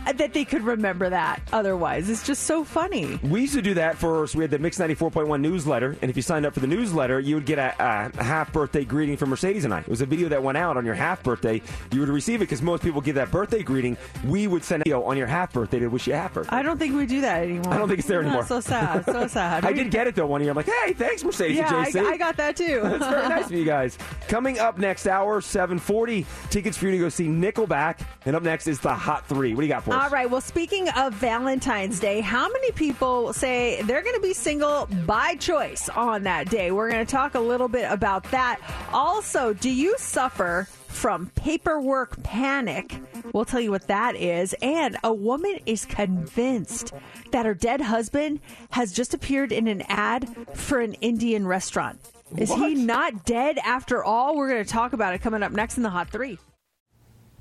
that 0.06 0.34
they 0.34 0.46
could 0.46 0.64
remember 0.64 1.10
that 1.10 1.42
otherwise. 1.52 2.10
It's 2.10 2.26
just 2.26 2.44
so 2.44 2.64
funny. 2.64 3.20
We 3.24 3.42
used 3.42 3.54
to 3.54 3.62
do 3.62 3.74
that 3.76 3.98
for, 3.98 4.28
so 4.28 4.38
we 4.38 4.44
had 4.44 4.52
the 4.52 4.60
Mix 4.60 4.78
94.1 4.78 5.40
newsletter, 5.42 5.98
and 6.02 6.10
if 6.10 6.16
you 6.16 6.22
signed 6.22 6.46
up 6.46 6.54
for 6.54 6.60
the 6.60 6.68
newsletter, 6.68 6.83
you 6.92 7.36
would 7.36 7.46
get 7.46 7.60
a, 7.60 7.74
a 8.18 8.24
half 8.24 8.52
birthday 8.52 8.84
greeting 8.84 9.18
from 9.18 9.30
Mercedes 9.30 9.66
and 9.66 9.74
I. 9.74 9.80
It 9.80 9.88
was 9.88 10.02
a 10.02 10.06
video 10.06 10.30
that 10.30 10.42
went 10.44 10.58
out 10.58 10.76
on 10.78 10.86
your 10.86 10.96
half 10.96 11.24
birthday. 11.24 11.62
You 11.92 12.00
would 12.02 12.10
receive 12.10 12.36
it 12.42 12.46
because 12.46 12.62
most 12.62 12.84
people 12.84 13.02
give 13.02 13.16
that 13.16 13.32
birthday 13.32 13.64
greeting. 13.64 13.98
We 14.26 14.48
would 14.48 14.64
send 14.64 14.82
a 14.82 14.84
video 14.86 15.04
on 15.04 15.18
your 15.18 15.28
half 15.28 15.54
birthday 15.54 15.80
to 15.80 15.88
wish 15.88 16.08
you 16.08 16.14
a 16.14 16.18
happy 16.18 16.36
birthday. 16.36 16.56
I 16.56 16.62
don't 16.62 16.78
think 16.78 16.96
we 16.96 17.06
do 17.06 17.22
that 17.22 17.44
anymore. 17.44 17.74
I 17.74 17.78
don't 17.78 17.88
think 17.88 18.00
it's 18.00 18.08
there 18.08 18.22
No, 18.22 18.28
anymore. 18.30 18.46
So 18.46 18.60
sad. 18.60 19.06
So 19.06 19.28
sad. 19.28 19.66
I 19.66 19.72
We- 19.72 19.76
did 19.78 19.92
get 19.92 20.08
it 20.08 20.16
though 20.16 20.26
one 20.26 20.42
year. 20.42 20.50
I'm 20.52 20.56
like, 20.58 20.66
hey, 20.68 20.94
thanks 20.94 21.24
Mercedes 21.24 21.58
Yeah, 21.58 21.86
and 21.86 21.98
I, 22.08 22.12
I 22.12 22.18
got 22.18 22.38
that 22.38 22.56
too. 22.56 22.82
That's 22.84 23.06
very 23.06 23.30
nice 23.30 23.46
of 23.46 23.52
you 23.52 23.66
guys. 23.66 23.98
Coming 24.28 24.60
up 24.60 24.78
next 24.78 25.08
hour, 25.08 25.42
740. 25.42 26.26
Tickets 26.50 26.78
for 26.78 26.86
you 26.86 26.92
to 26.92 26.98
go 26.98 27.10
see 27.10 27.28
Nickelback. 27.28 28.00
And 28.26 28.36
up 28.36 28.44
next 28.44 28.68
is 28.68 28.80
the 28.80 28.94
Hot 28.94 29.28
Three. 29.28 29.54
What 29.54 29.62
do 29.62 29.68
you 29.68 29.74
got 29.74 29.84
for 29.84 29.94
us? 29.94 30.04
All 30.04 30.10
right. 30.10 30.30
Well, 30.30 30.40
speaking 30.42 30.88
of 30.90 31.14
Valentine's 31.14 32.00
Day, 32.00 32.22
how 32.22 32.48
many 32.50 32.72
people 32.72 33.34
say 33.34 33.82
they're 33.84 34.02
going 34.02 34.16
to 34.16 34.22
be 34.22 34.34
single 34.34 34.88
by 35.06 35.36
choice 35.36 35.90
on 35.90 36.24
that 36.24 36.50
day? 36.50 36.72
We're 36.74 36.90
going 36.90 37.06
to 37.06 37.12
talk 37.12 37.36
a 37.36 37.40
little 37.40 37.68
bit 37.68 37.90
about 37.92 38.24
that. 38.32 38.60
Also, 38.92 39.54
do 39.54 39.70
you 39.70 39.96
suffer 39.98 40.68
from 40.88 41.32
paperwork 41.36 42.22
panic? 42.24 43.00
We'll 43.34 43.46
tell 43.46 43.60
you 43.60 43.72
what 43.72 43.88
that 43.88 44.16
is. 44.16 44.54
And 44.62 44.98
a 45.04 45.14
woman 45.14 45.60
is 45.66 45.86
convinced 45.86 46.94
that 47.32 47.46
her 47.46 47.54
dead 47.54 47.82
husband 47.82 48.40
has 48.72 48.92
just 48.92 49.14
appeared 49.14 49.52
in 49.52 49.68
an 49.68 49.84
ad 49.88 50.36
for 50.54 50.80
an 50.80 50.94
Indian 50.96 51.48
restaurant. 51.48 52.00
Is 52.38 52.52
he 52.52 52.74
not 52.74 53.26
dead 53.26 53.60
after 53.60 54.04
all? 54.04 54.36
We're 54.36 54.50
going 54.50 54.64
to 54.64 54.70
talk 54.70 54.94
about 54.94 55.14
it 55.14 55.20
coming 55.20 55.44
up 55.44 55.52
next 55.52 55.78
in 55.78 55.84
the 55.84 55.90
Hot 55.90 56.10
Three. 56.10 56.40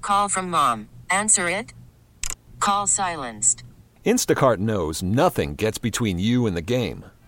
Call 0.03 0.29
from 0.29 0.51
mom. 0.51 0.89
Answer 1.11 1.49
it. 1.49 1.73
Call 2.61 2.87
silenced. 2.87 3.65
Instacart 4.05 4.59
knows 4.59 5.03
nothing 5.03 5.55
gets 5.55 5.79
between 5.79 6.19
you 6.19 6.47
and 6.47 6.57
the 6.57 6.63
game. 6.63 7.05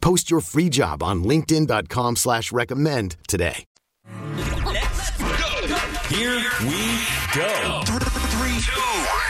Post 0.00 0.30
your 0.30 0.40
free 0.40 0.68
job 0.68 1.02
on 1.02 1.24
linkedin.com 1.24 2.16
slash 2.16 2.52
recommend 2.52 3.16
today. 3.28 3.64
Let's 4.64 5.10
go. 5.18 5.26
Here 6.08 6.42
we 6.62 7.00
go. 7.34 7.82
Three, 7.84 8.60
two, 8.60 8.80
one. 8.80 9.25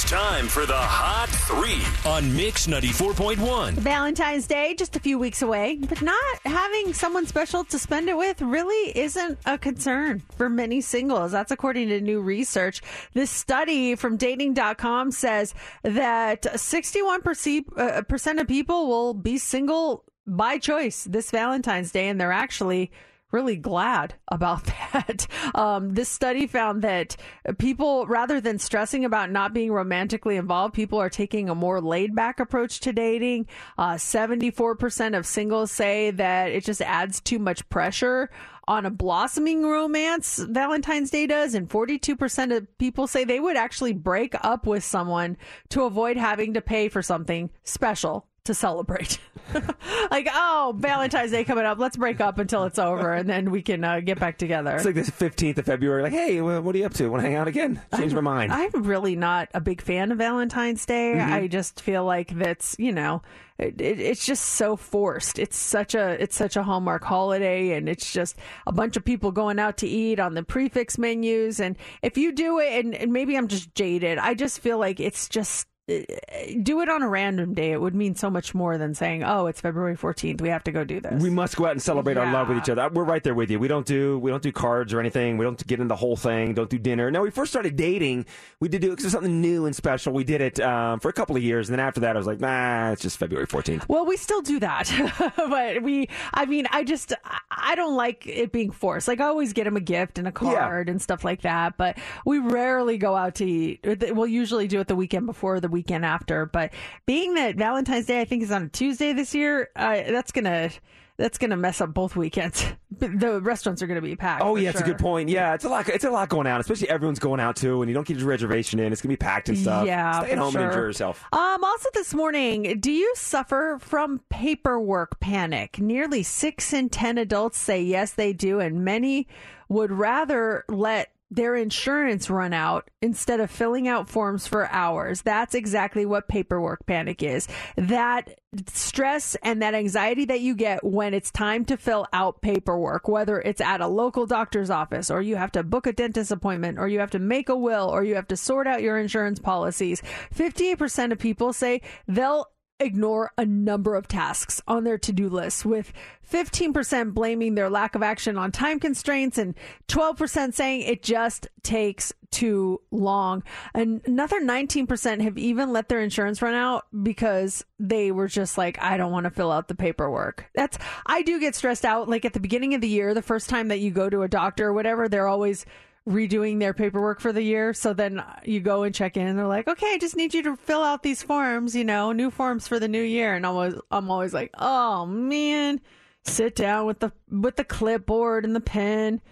It's 0.00 0.10
time 0.10 0.48
for 0.48 0.64
the 0.64 0.72
Hot 0.72 1.28
Three 1.28 1.82
on 2.10 2.34
Mix 2.34 2.66
94.1. 2.66 3.74
Valentine's 3.74 4.46
Day, 4.46 4.74
just 4.74 4.96
a 4.96 4.98
few 4.98 5.18
weeks 5.18 5.42
away, 5.42 5.76
but 5.76 6.00
not 6.00 6.24
having 6.46 6.94
someone 6.94 7.26
special 7.26 7.64
to 7.64 7.78
spend 7.78 8.08
it 8.08 8.16
with 8.16 8.40
really 8.40 8.96
isn't 8.98 9.38
a 9.44 9.58
concern 9.58 10.22
for 10.38 10.48
many 10.48 10.80
singles. 10.80 11.32
That's 11.32 11.52
according 11.52 11.88
to 11.88 12.00
new 12.00 12.22
research. 12.22 12.80
This 13.12 13.30
study 13.30 13.94
from 13.94 14.16
dating.com 14.16 15.10
says 15.10 15.52
that 15.82 16.44
61% 16.44 17.66
uh, 17.76 18.40
of 18.40 18.48
people 18.48 18.88
will 18.88 19.12
be 19.12 19.36
single 19.36 20.04
by 20.26 20.56
choice 20.56 21.04
this 21.04 21.30
Valentine's 21.30 21.92
Day, 21.92 22.08
and 22.08 22.18
they're 22.18 22.32
actually 22.32 22.90
really 23.30 23.56
glad 23.56 24.14
about 24.28 24.64
that. 24.92 25.26
Um, 25.54 25.94
this 25.94 26.08
study 26.08 26.46
found 26.46 26.82
that 26.82 27.16
people, 27.58 28.06
rather 28.06 28.40
than 28.40 28.58
stressing 28.58 29.04
about 29.04 29.30
not 29.30 29.54
being 29.54 29.72
romantically 29.72 30.36
involved, 30.36 30.74
people 30.74 30.98
are 30.98 31.10
taking 31.10 31.48
a 31.48 31.54
more 31.54 31.80
laid 31.80 32.14
back 32.14 32.40
approach 32.40 32.80
to 32.80 32.92
dating. 32.92 33.46
Uh, 33.78 33.94
74% 33.94 35.16
of 35.16 35.26
singles 35.26 35.70
say 35.70 36.10
that 36.12 36.50
it 36.50 36.64
just 36.64 36.82
adds 36.82 37.20
too 37.20 37.38
much 37.38 37.68
pressure 37.68 38.30
on 38.68 38.86
a 38.86 38.90
blossoming 38.90 39.66
romance, 39.66 40.38
Valentine's 40.38 41.10
Day 41.10 41.26
does, 41.26 41.54
and 41.54 41.68
42% 41.68 42.56
of 42.56 42.78
people 42.78 43.08
say 43.08 43.24
they 43.24 43.40
would 43.40 43.56
actually 43.56 43.92
break 43.92 44.34
up 44.42 44.64
with 44.64 44.84
someone 44.84 45.36
to 45.70 45.82
avoid 45.82 46.16
having 46.16 46.54
to 46.54 46.60
pay 46.60 46.88
for 46.88 47.02
something 47.02 47.50
special 47.64 48.28
to 48.44 48.54
celebrate. 48.54 49.18
like, 50.10 50.28
oh, 50.32 50.74
Valentine's 50.78 51.30
Day 51.30 51.44
coming 51.44 51.64
up. 51.64 51.78
Let's 51.78 51.96
break 51.96 52.20
up 52.20 52.38
until 52.38 52.64
it's 52.64 52.78
over, 52.78 53.12
and 53.12 53.28
then 53.28 53.50
we 53.50 53.62
can 53.62 53.82
uh, 53.84 54.00
get 54.00 54.18
back 54.18 54.38
together. 54.38 54.76
It's 54.76 54.84
like 54.84 54.94
this 54.94 55.10
15th 55.10 55.58
of 55.58 55.66
February. 55.66 56.02
Like, 56.02 56.12
hey, 56.12 56.40
what 56.40 56.74
are 56.74 56.78
you 56.78 56.86
up 56.86 56.94
to? 56.94 57.08
Want 57.08 57.22
to 57.22 57.26
hang 57.28 57.36
out 57.36 57.48
again? 57.48 57.80
Change 57.96 58.14
my 58.14 58.20
mind. 58.20 58.52
I'm 58.52 58.70
really 58.84 59.16
not 59.16 59.48
a 59.54 59.60
big 59.60 59.80
fan 59.82 60.12
of 60.12 60.18
Valentine's 60.18 60.86
Day. 60.86 61.14
Mhm. 61.16 61.32
I 61.32 61.46
just 61.48 61.80
feel 61.80 62.04
like 62.04 62.36
that's 62.36 62.76
you 62.78 62.92
know, 62.92 63.22
it, 63.58 63.80
it, 63.80 64.00
it's 64.00 64.24
just 64.24 64.44
so 64.44 64.76
forced. 64.76 65.38
It's 65.38 65.56
such 65.56 65.94
a 65.94 66.22
it's 66.22 66.36
such 66.36 66.56
a 66.56 66.62
hallmark 66.62 67.04
holiday, 67.04 67.72
and 67.72 67.88
it's 67.88 68.12
just 68.12 68.36
a 68.66 68.72
bunch 68.72 68.96
of 68.96 69.04
people 69.04 69.32
going 69.32 69.58
out 69.58 69.76
to 69.78 69.86
eat 69.88 70.20
on 70.20 70.34
the 70.34 70.42
prix 70.42 70.68
fixe 70.68 70.98
menus. 70.98 71.60
And 71.60 71.76
if 72.02 72.16
you 72.16 72.32
do 72.32 72.58
it, 72.58 72.84
and, 72.84 72.94
and 72.94 73.12
maybe 73.12 73.36
I'm 73.36 73.48
just 73.48 73.74
jaded, 73.74 74.18
I 74.18 74.34
just 74.34 74.60
feel 74.60 74.78
like 74.78 75.00
it's 75.00 75.28
just. 75.28 75.66
Uh, 75.90 76.52
Do 76.62 76.80
it 76.80 76.88
on 76.88 77.02
a 77.02 77.08
random 77.08 77.54
day. 77.54 77.72
It 77.72 77.80
would 77.80 77.94
mean 77.94 78.14
so 78.14 78.30
much 78.30 78.54
more 78.54 78.78
than 78.78 78.94
saying, 78.94 79.24
"Oh, 79.24 79.46
it's 79.46 79.60
February 79.60 79.96
14th. 79.96 80.40
We 80.40 80.48
have 80.48 80.64
to 80.64 80.72
go 80.72 80.84
do 80.84 81.00
this." 81.00 81.22
We 81.22 81.30
must 81.30 81.56
go 81.56 81.66
out 81.66 81.72
and 81.72 81.82
celebrate 81.82 82.16
our 82.16 82.30
love 82.32 82.48
with 82.48 82.58
each 82.58 82.68
other. 82.68 82.88
We're 82.92 83.04
right 83.04 83.22
there 83.22 83.34
with 83.34 83.50
you. 83.50 83.58
We 83.58 83.68
don't 83.68 83.86
do 83.86 84.18
we 84.18 84.30
don't 84.30 84.42
do 84.42 84.52
cards 84.52 84.92
or 84.92 85.00
anything. 85.00 85.38
We 85.38 85.44
don't 85.44 85.64
get 85.66 85.80
in 85.80 85.88
the 85.88 85.96
whole 85.96 86.16
thing. 86.16 86.54
Don't 86.54 86.70
do 86.70 86.78
dinner. 86.78 87.10
Now, 87.10 87.22
we 87.22 87.30
first 87.30 87.50
started 87.50 87.76
dating. 87.76 88.26
We 88.60 88.68
did 88.68 88.82
do 88.82 88.90
because 88.90 89.06
it's 89.06 89.14
something 89.14 89.40
new 89.40 89.66
and 89.66 89.74
special. 89.74 90.12
We 90.12 90.24
did 90.24 90.40
it 90.40 90.60
um, 90.60 91.00
for 91.00 91.08
a 91.08 91.12
couple 91.12 91.36
of 91.36 91.42
years, 91.42 91.68
and 91.68 91.78
then 91.78 91.84
after 91.84 92.00
that, 92.00 92.16
I 92.16 92.18
was 92.18 92.26
like, 92.26 92.40
nah, 92.40 92.92
it's 92.92 93.02
just 93.02 93.16
February 93.16 93.46
fourteenth. 93.46 93.88
Well, 93.88 94.04
we 94.04 94.16
still 94.16 94.42
do 94.42 94.60
that, 94.60 94.90
but 95.36 95.82
we, 95.82 96.08
I 96.34 96.44
mean, 96.46 96.66
I 96.70 96.84
just, 96.84 97.14
I 97.50 97.74
don't 97.74 97.96
like 97.96 98.26
it 98.26 98.52
being 98.52 98.70
forced. 98.70 99.08
Like, 99.08 99.20
I 99.20 99.26
always 99.26 99.52
get 99.52 99.66
him 99.66 99.76
a 99.76 99.80
gift 99.80 100.18
and 100.18 100.28
a 100.28 100.32
card 100.32 100.88
and 100.88 101.00
stuff 101.00 101.24
like 101.24 101.42
that, 101.42 101.76
but 101.76 101.98
we 102.24 102.38
rarely 102.38 102.98
go 102.98 103.16
out 103.16 103.36
to 103.36 103.44
eat. 103.44 103.80
We'll 104.12 104.26
usually 104.26 104.68
do 104.68 104.80
it 104.80 104.88
the 104.88 104.96
weekend 104.96 105.26
before, 105.26 105.60
the 105.60 105.70
the 105.70 105.79
weekend 105.80 106.04
after. 106.04 106.44
But 106.44 106.72
being 107.06 107.34
that 107.34 107.56
Valentine's 107.56 108.06
Day, 108.06 108.20
I 108.20 108.24
think, 108.26 108.42
is 108.42 108.52
on 108.52 108.64
a 108.64 108.68
Tuesday 108.68 109.14
this 109.14 109.34
year, 109.34 109.70
uh, 109.74 110.02
that's 110.08 110.30
gonna, 110.30 110.70
that's 111.16 111.38
gonna 111.38 111.56
mess 111.56 111.80
up 111.80 111.94
both 111.94 112.16
weekends. 112.16 112.64
The 113.00 113.40
restaurants 113.40 113.80
are 113.80 113.86
gonna 113.86 114.02
be 114.02 114.14
packed. 114.14 114.42
Oh 114.44 114.56
yeah, 114.56 114.68
it's 114.70 114.80
a 114.80 114.84
good 114.84 114.98
point. 114.98 115.30
Yeah, 115.30 115.54
it's 115.54 115.64
a 115.64 115.70
lot. 115.70 115.88
It's 115.88 116.04
a 116.04 116.10
lot 116.10 116.28
going 116.28 116.46
out, 116.46 116.60
especially 116.60 116.90
everyone's 116.90 117.20
going 117.20 117.40
out 117.40 117.56
too, 117.56 117.80
and 117.80 117.88
you 117.88 117.94
don't 117.94 118.06
get 118.06 118.18
your 118.18 118.26
reservation 118.26 118.78
in. 118.78 118.92
It's 118.92 119.00
gonna 119.00 119.12
be 119.12 119.16
packed 119.16 119.48
and 119.48 119.56
stuff. 119.56 119.86
Yeah, 119.86 120.20
stay 120.20 120.32
at 120.32 120.38
home 120.38 120.52
sure. 120.52 120.60
and 120.60 120.70
enjoy 120.70 120.82
yourself. 120.82 121.24
Um, 121.32 121.64
also 121.64 121.88
this 121.94 122.12
morning, 122.12 122.78
do 122.78 122.92
you 122.92 123.10
suffer 123.16 123.78
from 123.80 124.20
paperwork 124.28 125.18
panic? 125.18 125.78
Nearly 125.78 126.22
six 126.22 126.74
in 126.74 126.90
ten 126.90 127.16
adults 127.16 127.56
say 127.56 127.80
yes, 127.80 128.12
they 128.12 128.34
do, 128.34 128.60
and 128.60 128.84
many 128.84 129.28
would 129.70 129.92
rather 129.92 130.64
let 130.68 131.10
their 131.30 131.54
insurance 131.54 132.28
run 132.28 132.52
out 132.52 132.90
instead 133.00 133.40
of 133.40 133.50
filling 133.50 133.86
out 133.86 134.08
forms 134.08 134.46
for 134.46 134.66
hours. 134.68 135.22
That's 135.22 135.54
exactly 135.54 136.04
what 136.04 136.28
paperwork 136.28 136.84
panic 136.86 137.22
is. 137.22 137.46
That 137.76 138.40
stress 138.66 139.36
and 139.42 139.62
that 139.62 139.74
anxiety 139.74 140.24
that 140.24 140.40
you 140.40 140.56
get 140.56 140.82
when 140.82 141.14
it's 141.14 141.30
time 141.30 141.64
to 141.66 141.76
fill 141.76 142.06
out 142.12 142.42
paperwork, 142.42 143.06
whether 143.06 143.40
it's 143.40 143.60
at 143.60 143.80
a 143.80 143.86
local 143.86 144.26
doctor's 144.26 144.70
office 144.70 145.10
or 145.10 145.22
you 145.22 145.36
have 145.36 145.52
to 145.52 145.62
book 145.62 145.86
a 145.86 145.92
dentist 145.92 146.32
appointment 146.32 146.78
or 146.78 146.88
you 146.88 146.98
have 146.98 147.10
to 147.12 147.20
make 147.20 147.48
a 147.48 147.56
will 147.56 147.88
or 147.88 148.02
you 148.02 148.16
have 148.16 148.28
to 148.28 148.36
sort 148.36 148.66
out 148.66 148.82
your 148.82 148.98
insurance 148.98 149.38
policies. 149.38 150.02
58% 150.34 151.12
of 151.12 151.18
people 151.18 151.52
say 151.52 151.80
they'll 152.08 152.46
ignore 152.80 153.32
a 153.38 153.44
number 153.44 153.94
of 153.94 154.08
tasks 154.08 154.60
on 154.66 154.84
their 154.84 154.98
to-do 154.98 155.28
list 155.28 155.64
with 155.64 155.92
15% 156.30 157.12
blaming 157.12 157.54
their 157.54 157.68
lack 157.68 157.94
of 157.94 158.02
action 158.02 158.38
on 158.38 158.50
time 158.50 158.80
constraints 158.80 159.38
and 159.38 159.54
12% 159.88 160.54
saying 160.54 160.82
it 160.82 161.02
just 161.02 161.48
takes 161.62 162.12
too 162.30 162.80
long. 162.90 163.42
Another 163.74 164.40
19% 164.40 165.20
have 165.20 165.36
even 165.36 165.72
let 165.72 165.88
their 165.88 166.00
insurance 166.00 166.40
run 166.40 166.54
out 166.54 166.86
because 167.02 167.64
they 167.78 168.12
were 168.12 168.28
just 168.28 168.56
like 168.56 168.80
I 168.80 168.96
don't 168.96 169.12
want 169.12 169.24
to 169.24 169.30
fill 169.30 169.50
out 169.50 169.68
the 169.68 169.74
paperwork. 169.74 170.46
That's 170.54 170.78
I 171.06 171.22
do 171.22 171.40
get 171.40 171.54
stressed 171.54 171.84
out 171.84 172.08
like 172.08 172.24
at 172.24 172.32
the 172.32 172.40
beginning 172.40 172.74
of 172.74 172.80
the 172.80 172.88
year, 172.88 173.14
the 173.14 173.22
first 173.22 173.48
time 173.48 173.68
that 173.68 173.80
you 173.80 173.90
go 173.90 174.08
to 174.08 174.22
a 174.22 174.28
doctor 174.28 174.68
or 174.68 174.72
whatever, 174.72 175.08
they're 175.08 175.26
always 175.26 175.66
redoing 176.10 176.58
their 176.58 176.74
paperwork 176.74 177.20
for 177.20 177.32
the 177.32 177.42
year. 177.42 177.72
So 177.72 177.92
then 177.92 178.22
you 178.44 178.60
go 178.60 178.82
and 178.82 178.94
check 178.94 179.16
in, 179.16 179.26
and 179.26 179.38
they're 179.38 179.46
like, 179.46 179.68
"Okay, 179.68 179.94
I 179.94 179.98
just 179.98 180.16
need 180.16 180.34
you 180.34 180.42
to 180.42 180.56
fill 180.56 180.82
out 180.82 181.02
these 181.02 181.22
forms. 181.22 181.74
You 181.74 181.84
know, 181.84 182.12
new 182.12 182.30
forms 182.30 182.66
for 182.68 182.78
the 182.78 182.88
new 182.88 183.02
year." 183.02 183.34
And 183.34 183.46
I'm 183.46 183.54
always, 183.54 183.74
I'm 183.90 184.10
always 184.10 184.34
like, 184.34 184.50
"Oh 184.58 185.06
man." 185.06 185.80
Sit 186.22 186.54
down 186.54 186.86
with 186.86 186.98
the 186.98 187.12
with 187.30 187.56
the 187.56 187.64
clipboard 187.64 188.44
and 188.44 188.54
the 188.54 188.60
pen. 188.60 189.22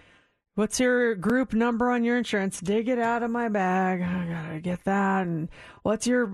What's 0.55 0.79
your 0.79 1.15
group 1.15 1.53
number 1.53 1.89
on 1.89 2.03
your 2.03 2.17
insurance? 2.17 2.59
Dig 2.59 2.89
it 2.89 2.99
out 2.99 3.23
of 3.23 3.31
my 3.31 3.47
bag. 3.47 4.01
I 4.01 4.27
gotta 4.27 4.59
get 4.59 4.83
that. 4.85 5.27
And 5.27 5.49
what's 5.89 6.05
your 6.05 6.27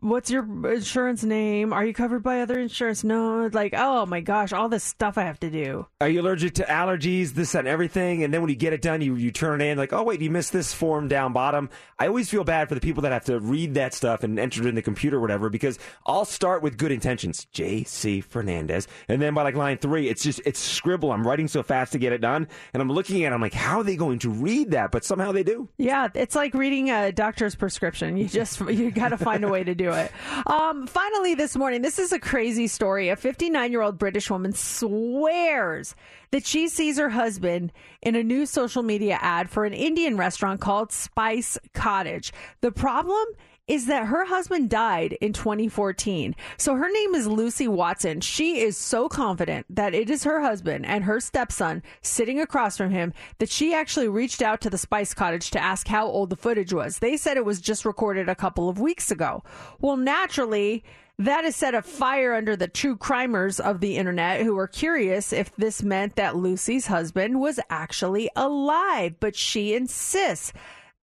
what's 0.00 0.30
your 0.30 0.72
insurance 0.72 1.22
name? 1.22 1.74
Are 1.74 1.84
you 1.84 1.92
covered 1.92 2.22
by 2.22 2.40
other 2.40 2.58
insurance? 2.58 3.04
No. 3.04 3.50
Like, 3.52 3.74
oh 3.76 4.06
my 4.06 4.22
gosh, 4.22 4.54
all 4.54 4.70
this 4.70 4.82
stuff 4.82 5.18
I 5.18 5.24
have 5.24 5.38
to 5.40 5.50
do. 5.50 5.86
Are 6.00 6.08
you 6.08 6.22
allergic 6.22 6.54
to 6.54 6.64
allergies, 6.64 7.34
this 7.34 7.54
and 7.54 7.68
everything? 7.68 8.24
And 8.24 8.32
then 8.32 8.40
when 8.40 8.48
you 8.48 8.56
get 8.56 8.72
it 8.72 8.80
done, 8.80 9.02
you, 9.02 9.14
you 9.16 9.30
turn 9.30 9.60
it 9.60 9.66
in 9.66 9.76
like, 9.76 9.92
oh 9.92 10.02
wait, 10.02 10.22
you 10.22 10.30
missed 10.30 10.52
this 10.52 10.72
form 10.72 11.08
down 11.08 11.34
bottom. 11.34 11.68
I 11.98 12.06
always 12.06 12.30
feel 12.30 12.42
bad 12.42 12.70
for 12.70 12.74
the 12.74 12.80
people 12.80 13.02
that 13.02 13.12
have 13.12 13.26
to 13.26 13.38
read 13.38 13.74
that 13.74 13.92
stuff 13.92 14.24
and 14.24 14.38
enter 14.38 14.62
it 14.62 14.66
in 14.66 14.74
the 14.74 14.82
computer 14.82 15.18
or 15.18 15.20
whatever 15.20 15.50
because 15.50 15.78
I'll 16.06 16.24
start 16.24 16.62
with 16.62 16.78
good 16.78 16.90
intentions, 16.90 17.44
J.C. 17.52 18.22
Fernandez, 18.22 18.88
and 19.08 19.20
then 19.20 19.34
by 19.34 19.42
like 19.42 19.56
line 19.56 19.76
three, 19.76 20.08
it's 20.08 20.22
just 20.22 20.40
it's 20.46 20.58
scribble. 20.58 21.12
I'm 21.12 21.26
writing 21.26 21.48
so 21.48 21.62
fast 21.62 21.92
to 21.92 21.98
get 21.98 22.14
it 22.14 22.22
done, 22.22 22.48
and 22.72 22.80
I'm 22.80 22.90
looking 22.90 23.24
at, 23.24 23.32
it, 23.32 23.34
I'm 23.34 23.42
like, 23.42 23.52
how 23.52 23.80
are 23.80 23.84
they 23.84 23.96
going 23.96 24.20
to 24.20 24.30
read 24.30 24.70
that? 24.70 24.90
But 24.90 25.04
somehow 25.04 25.32
they 25.32 25.42
do. 25.42 25.68
Yeah, 25.76 26.08
it's 26.14 26.34
like 26.34 26.54
reading 26.54 26.90
a 26.90 27.12
doctor's 27.12 27.54
prescription. 27.54 28.16
You 28.16 28.26
just 28.26 28.58
you 28.60 28.90
got 29.02 29.08
to 29.16 29.24
find 29.24 29.44
a 29.44 29.48
way 29.48 29.64
to 29.64 29.74
do 29.74 29.90
it. 29.92 30.12
Um, 30.46 30.86
finally, 30.86 31.34
this 31.34 31.56
morning, 31.56 31.82
this 31.82 31.98
is 31.98 32.12
a 32.12 32.18
crazy 32.18 32.66
story. 32.66 33.08
A 33.08 33.16
59 33.16 33.72
year 33.72 33.82
old 33.82 33.98
British 33.98 34.30
woman 34.30 34.52
swears 34.52 35.94
that 36.30 36.46
she 36.46 36.68
sees 36.68 36.98
her 36.98 37.10
husband 37.10 37.72
in 38.00 38.14
a 38.14 38.22
new 38.22 38.46
social 38.46 38.82
media 38.82 39.18
ad 39.20 39.50
for 39.50 39.64
an 39.64 39.72
Indian 39.72 40.16
restaurant 40.16 40.60
called 40.60 40.92
Spice 40.92 41.58
Cottage. 41.74 42.32
The 42.60 42.72
problem 42.72 43.24
is 43.68 43.86
that 43.86 44.06
her 44.06 44.24
husband 44.26 44.68
died 44.68 45.16
in 45.20 45.32
2014. 45.32 46.34
So 46.56 46.74
her 46.74 46.90
name 46.90 47.14
is 47.14 47.26
Lucy 47.26 47.68
Watson. 47.68 48.20
She 48.20 48.60
is 48.60 48.76
so 48.76 49.08
confident 49.08 49.66
that 49.70 49.94
it 49.94 50.10
is 50.10 50.24
her 50.24 50.40
husband 50.40 50.84
and 50.84 51.04
her 51.04 51.20
stepson 51.20 51.82
sitting 52.00 52.40
across 52.40 52.76
from 52.76 52.90
him 52.90 53.12
that 53.38 53.50
she 53.50 53.72
actually 53.72 54.08
reached 54.08 54.42
out 54.42 54.60
to 54.62 54.70
the 54.70 54.78
Spice 54.78 55.14
Cottage 55.14 55.50
to 55.52 55.62
ask 55.62 55.86
how 55.86 56.06
old 56.06 56.30
the 56.30 56.36
footage 56.36 56.72
was. 56.72 56.98
They 56.98 57.16
said 57.16 57.36
it 57.36 57.44
was 57.44 57.60
just 57.60 57.84
recorded 57.84 58.28
a 58.28 58.34
couple 58.34 58.68
of 58.68 58.80
weeks 58.80 59.10
ago. 59.10 59.44
Well, 59.80 59.96
naturally, 59.96 60.82
that 61.18 61.44
has 61.44 61.54
set 61.54 61.74
a 61.74 61.82
fire 61.82 62.34
under 62.34 62.56
the 62.56 62.66
true 62.66 62.96
crimers 62.96 63.60
of 63.60 63.80
the 63.80 63.96
internet 63.96 64.40
who 64.42 64.58
are 64.58 64.66
curious 64.66 65.32
if 65.32 65.54
this 65.56 65.82
meant 65.82 66.16
that 66.16 66.36
Lucy's 66.36 66.86
husband 66.86 67.38
was 67.38 67.60
actually 67.70 68.28
alive, 68.34 69.14
but 69.20 69.36
she 69.36 69.74
insists 69.74 70.52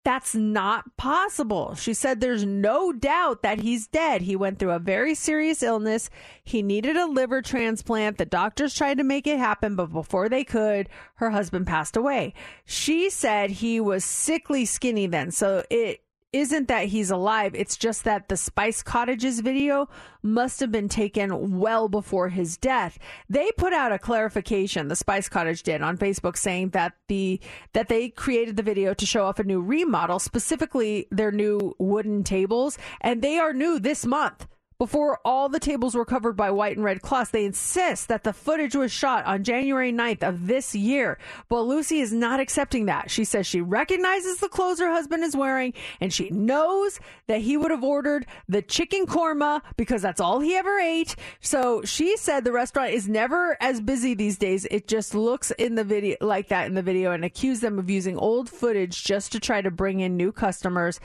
that's 0.07 0.37
not 0.37 0.97
possible. 0.97 1.75
She 1.75 1.93
said 1.93 2.21
there's 2.21 2.47
no 2.47 2.93
doubt 2.93 3.43
that 3.43 3.59
he's 3.59 3.89
dead. 3.89 4.23
He 4.23 4.37
went 4.37 4.61
through 4.61 4.71
a 4.71 4.79
very 4.79 5.17
serious 5.17 5.65
illness. 5.65 6.11
He 6.45 6.63
needed 6.63 6.97
a 6.97 7.07
liver 7.07 7.43
transplant. 7.43 8.17
The 8.17 8.25
doctors 8.25 8.73
tried 8.73 8.99
to 8.99 9.05
make 9.05 9.27
it 9.27 9.41
happen, 9.41 9.75
but 9.75 9.93
before 9.93 10.29
they 10.29 10.45
could, 10.45 10.89
her 11.17 11.31
husband 11.31 11.67
passed 11.67 11.97
away. 11.97 12.35
She 12.65 13.11
said 13.11 13.51
he 13.51 13.81
was 13.81 14.05
sickly 14.05 14.65
skinny 14.65 15.09
then. 15.09 15.33
So 15.33 15.65
it 15.71 16.03
isn't 16.33 16.69
that 16.69 16.87
he's 16.87 17.11
alive. 17.11 17.55
It's 17.55 17.77
just 17.77 18.05
that 18.05 18.29
the 18.29 18.37
Spice 18.37 18.83
Cottages 18.83 19.41
video 19.41 19.89
must 20.23 20.61
have 20.61 20.71
been 20.71 20.89
taken 20.89 21.59
well 21.59 21.89
before 21.89 22.29
his 22.29 22.57
death. 22.57 22.99
They 23.29 23.51
put 23.57 23.73
out 23.73 23.93
a 23.93 23.99
clarification, 23.99 24.89
the 24.89 24.97
Spice 24.97 25.29
Cottage 25.29 25.63
did 25.63 25.83
on 25.83 25.97
Facebook 25.97 26.37
saying 26.37 26.71
that 26.71 26.95
the 27.09 27.41
that 27.73 27.89
they 27.89 28.09
created 28.09 28.57
the 28.57 28.63
video 28.63 28.93
to 28.95 29.07
show 29.07 29.25
off 29.25 29.39
a 29.39 29.45
new 29.45 29.61
remodel, 29.61 30.19
specifically 30.19 31.07
their 31.11 31.33
new 31.33 31.75
wooden 31.79 32.25
tables, 32.25 32.79
and 33.01 33.23
they 33.23 33.39
are 33.39 33.53
new 33.53 33.79
this 33.79 34.05
month. 34.05 34.47
Before 34.79 35.19
all 35.25 35.49
the 35.49 35.59
tables 35.59 35.95
were 35.95 36.05
covered 36.05 36.37
by 36.37 36.51
white 36.51 36.77
and 36.77 36.85
red 36.85 37.01
cloths, 37.01 37.31
they 37.31 37.47
insist 37.47 38.09
that 38.09 38.25
the 38.25 38.35
footage 38.35 38.77
was 38.77 38.93
shot 38.93 39.25
on 39.25 39.43
January 39.43 39.91
9th 39.91 40.23
of 40.23 40.47
this 40.49 40.75
year. 40.75 41.17
But 41.49 41.63
Lucy 41.63 42.01
is 42.01 42.13
not 42.13 42.41
accepting 42.41 42.85
that. 42.85 43.11
She 43.11 43.25
says 43.25 43.47
she 43.47 43.63
recognizes 43.63 44.37
the 44.37 44.51
clothes 44.51 44.79
her 44.81 44.93
husband 44.93 45.25
is 45.25 45.35
wearing 45.35 45.73
and 45.99 46.13
she 46.13 46.29
knows 46.29 47.01
that 47.27 47.41
he 47.41 47.57
would 47.57 47.71
have 47.71 47.85
ordered 47.85 48.27
the 48.51 48.61
chicken 48.61 49.07
korma 49.07 49.63
because 49.79 50.03
that's 50.03 50.21
all 50.21 50.41
he 50.41 50.55
ever 50.55 50.79
ate. 50.79 51.17
So 51.41 51.81
she 51.87 52.19
said 52.19 52.45
the 52.45 52.53
restaurant 52.53 52.91
is 52.91 53.09
never 53.09 53.57
as 53.63 53.81
busy 53.81 54.13
these 54.13 54.37
days. 54.37 54.67
It 54.71 54.89
just 54.89 55.15
looks 55.15 55.53
in 55.53 55.77
the 55.77 55.85
video 55.85 56.19
like 56.21 56.49
that 56.49 56.67
in 56.67 56.75
the 56.75 56.83
video 56.83 57.13
and 57.13 57.25
accused 57.25 57.63
them 57.63 57.79
of 57.79 57.89
using 57.89 58.19
old 58.19 58.51
footage 58.51 59.05
just 59.05 59.33
to 59.33 59.41
try 59.41 59.63
to 59.63 59.71
bring 59.71 60.01
in 60.01 60.19
new 60.19 60.33
customers. 60.33 61.01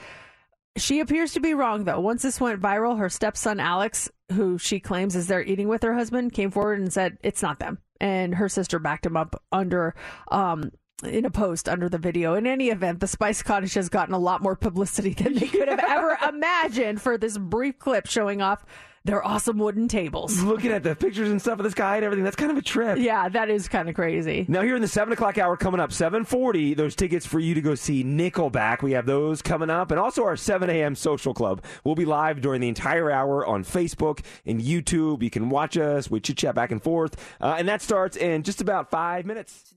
She 0.76 1.00
appears 1.00 1.32
to 1.34 1.40
be 1.40 1.54
wrong, 1.54 1.84
though. 1.84 2.00
Once 2.00 2.22
this 2.22 2.40
went 2.40 2.60
viral, 2.60 2.98
her 2.98 3.10
stepson 3.10 3.60
Alex, 3.60 4.10
who 4.32 4.56
she 4.58 4.80
claims 4.80 5.14
is 5.14 5.26
there 5.26 5.42
eating 5.42 5.68
with 5.68 5.82
her 5.82 5.94
husband, 5.94 6.32
came 6.32 6.50
forward 6.50 6.80
and 6.80 6.92
said 6.92 7.18
it's 7.22 7.42
not 7.42 7.58
them. 7.58 7.78
And 8.00 8.34
her 8.34 8.48
sister 8.48 8.78
backed 8.78 9.06
him 9.06 9.16
up 9.16 9.40
under 9.52 9.94
um, 10.30 10.70
in 11.04 11.24
a 11.24 11.30
post 11.30 11.68
under 11.68 11.88
the 11.88 11.98
video. 11.98 12.34
In 12.34 12.46
any 12.46 12.70
event, 12.70 13.00
the 13.00 13.06
Spice 13.06 13.42
Cottage 13.42 13.74
has 13.74 13.88
gotten 13.88 14.14
a 14.14 14.18
lot 14.18 14.42
more 14.42 14.56
publicity 14.56 15.12
than 15.14 15.34
they 15.34 15.46
could 15.46 15.68
have 15.68 15.84
ever 15.84 16.16
imagined 16.28 17.02
for 17.02 17.18
this 17.18 17.36
brief 17.36 17.78
clip 17.78 18.06
showing 18.06 18.40
off 18.40 18.64
their 19.04 19.26
awesome 19.26 19.58
wooden 19.58 19.88
tables. 19.88 20.40
Looking 20.42 20.70
at 20.70 20.82
the 20.82 20.94
pictures 20.94 21.30
and 21.30 21.40
stuff 21.40 21.58
of 21.58 21.64
this 21.64 21.74
guy 21.74 21.96
and 21.96 22.04
everything, 22.04 22.24
that's 22.24 22.36
kind 22.36 22.50
of 22.50 22.56
a 22.56 22.62
trip. 22.62 22.98
Yeah, 22.98 23.28
that 23.28 23.50
is 23.50 23.68
kind 23.68 23.88
of 23.88 23.94
crazy. 23.94 24.44
Now 24.48 24.62
here 24.62 24.76
in 24.76 24.82
the 24.82 24.88
seven 24.88 25.12
o'clock 25.12 25.38
hour 25.38 25.56
coming 25.56 25.80
up, 25.80 25.92
seven 25.92 26.24
forty, 26.24 26.74
those 26.74 26.94
tickets 26.94 27.26
for 27.26 27.38
you 27.38 27.54
to 27.54 27.60
go 27.60 27.74
see 27.74 28.04
Nickelback. 28.04 28.82
We 28.82 28.92
have 28.92 29.06
those 29.06 29.42
coming 29.42 29.70
up, 29.70 29.90
and 29.90 29.98
also 29.98 30.24
our 30.24 30.36
seven 30.36 30.70
a.m. 30.70 30.94
social 30.94 31.34
club. 31.34 31.62
We'll 31.84 31.94
be 31.94 32.04
live 32.04 32.40
during 32.40 32.60
the 32.60 32.68
entire 32.68 33.10
hour 33.10 33.46
on 33.46 33.64
Facebook 33.64 34.20
and 34.46 34.60
YouTube. 34.60 35.22
You 35.22 35.30
can 35.30 35.48
watch 35.50 35.76
us. 35.76 36.10
We 36.10 36.20
chit 36.20 36.38
chat 36.38 36.54
back 36.54 36.70
and 36.70 36.82
forth, 36.82 37.16
uh, 37.40 37.56
and 37.58 37.68
that 37.68 37.82
starts 37.82 38.16
in 38.16 38.42
just 38.42 38.60
about 38.60 38.90
five 38.90 39.26
minutes. 39.26 39.74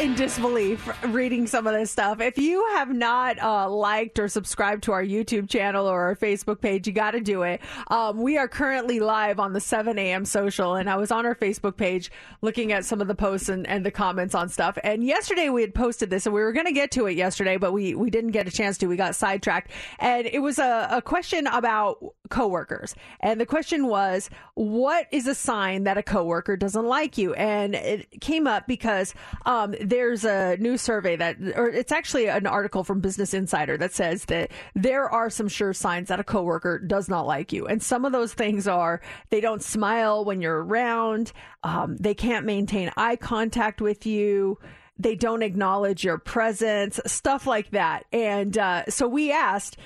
In 0.00 0.12
disbelief 0.16 0.90
reading 1.04 1.46
some 1.46 1.68
of 1.68 1.72
this 1.72 1.88
stuff. 1.88 2.20
If 2.20 2.36
you 2.36 2.66
have 2.74 2.92
not 2.92 3.40
uh, 3.40 3.70
liked 3.70 4.18
or 4.18 4.26
subscribed 4.26 4.82
to 4.84 4.92
our 4.92 5.04
YouTube 5.04 5.48
channel 5.48 5.86
or 5.86 6.02
our 6.02 6.16
Facebook 6.16 6.60
page, 6.60 6.88
you 6.88 6.92
got 6.92 7.12
to 7.12 7.20
do 7.20 7.42
it. 7.42 7.60
Um, 7.88 8.20
we 8.20 8.36
are 8.36 8.48
currently 8.48 8.98
live 8.98 9.38
on 9.38 9.52
the 9.52 9.60
7 9.60 9.96
a.m. 9.96 10.24
social, 10.24 10.74
and 10.74 10.90
I 10.90 10.96
was 10.96 11.12
on 11.12 11.24
our 11.26 11.36
Facebook 11.36 11.76
page 11.76 12.10
looking 12.42 12.72
at 12.72 12.84
some 12.84 13.00
of 13.00 13.06
the 13.06 13.14
posts 13.14 13.48
and, 13.48 13.66
and 13.68 13.86
the 13.86 13.92
comments 13.92 14.34
on 14.34 14.48
stuff. 14.48 14.76
And 14.82 15.04
yesterday 15.04 15.48
we 15.48 15.60
had 15.60 15.74
posted 15.74 16.10
this, 16.10 16.26
and 16.26 16.34
we 16.34 16.40
were 16.40 16.52
going 16.52 16.66
to 16.66 16.72
get 16.72 16.90
to 16.92 17.06
it 17.06 17.16
yesterday, 17.16 17.56
but 17.56 17.72
we, 17.72 17.94
we 17.94 18.10
didn't 18.10 18.32
get 18.32 18.48
a 18.48 18.50
chance 18.50 18.76
to. 18.78 18.86
We 18.86 18.96
got 18.96 19.14
sidetracked. 19.14 19.70
And 20.00 20.26
it 20.26 20.40
was 20.40 20.58
a, 20.58 20.88
a 20.90 21.02
question 21.02 21.46
about 21.46 22.04
coworkers. 22.30 22.96
And 23.20 23.40
the 23.40 23.46
question 23.46 23.86
was, 23.86 24.28
what 24.54 25.06
is 25.12 25.28
a 25.28 25.34
sign 25.34 25.84
that 25.84 25.96
a 25.96 26.02
coworker 26.02 26.56
doesn't 26.56 26.84
like 26.84 27.16
you? 27.16 27.32
And 27.34 27.76
it 27.76 28.20
came 28.20 28.48
up 28.48 28.66
because 28.66 29.14
um, 29.46 29.74
there's 29.84 30.24
a 30.24 30.56
new 30.58 30.76
survey 30.76 31.16
that, 31.16 31.36
or 31.56 31.68
it's 31.68 31.92
actually 31.92 32.28
an 32.28 32.46
article 32.46 32.84
from 32.84 33.00
Business 33.00 33.34
Insider 33.34 33.76
that 33.78 33.92
says 33.92 34.24
that 34.26 34.50
there 34.74 35.08
are 35.08 35.30
some 35.30 35.48
sure 35.48 35.72
signs 35.72 36.08
that 36.08 36.20
a 36.20 36.24
coworker 36.24 36.78
does 36.78 37.08
not 37.08 37.26
like 37.26 37.52
you. 37.52 37.66
And 37.66 37.82
some 37.82 38.04
of 38.04 38.12
those 38.12 38.34
things 38.34 38.66
are 38.66 39.00
they 39.30 39.40
don't 39.40 39.62
smile 39.62 40.24
when 40.24 40.40
you're 40.40 40.64
around, 40.64 41.32
um, 41.62 41.96
they 41.96 42.14
can't 42.14 42.46
maintain 42.46 42.90
eye 42.96 43.16
contact 43.16 43.80
with 43.80 44.06
you 44.06 44.58
they 44.98 45.16
don't 45.16 45.42
acknowledge 45.42 46.04
your 46.04 46.18
presence, 46.18 47.00
stuff 47.06 47.46
like 47.46 47.70
that. 47.72 48.04
And 48.12 48.56
uh, 48.56 48.84
so 48.88 49.08
we 49.08 49.32
asked, 49.32 49.76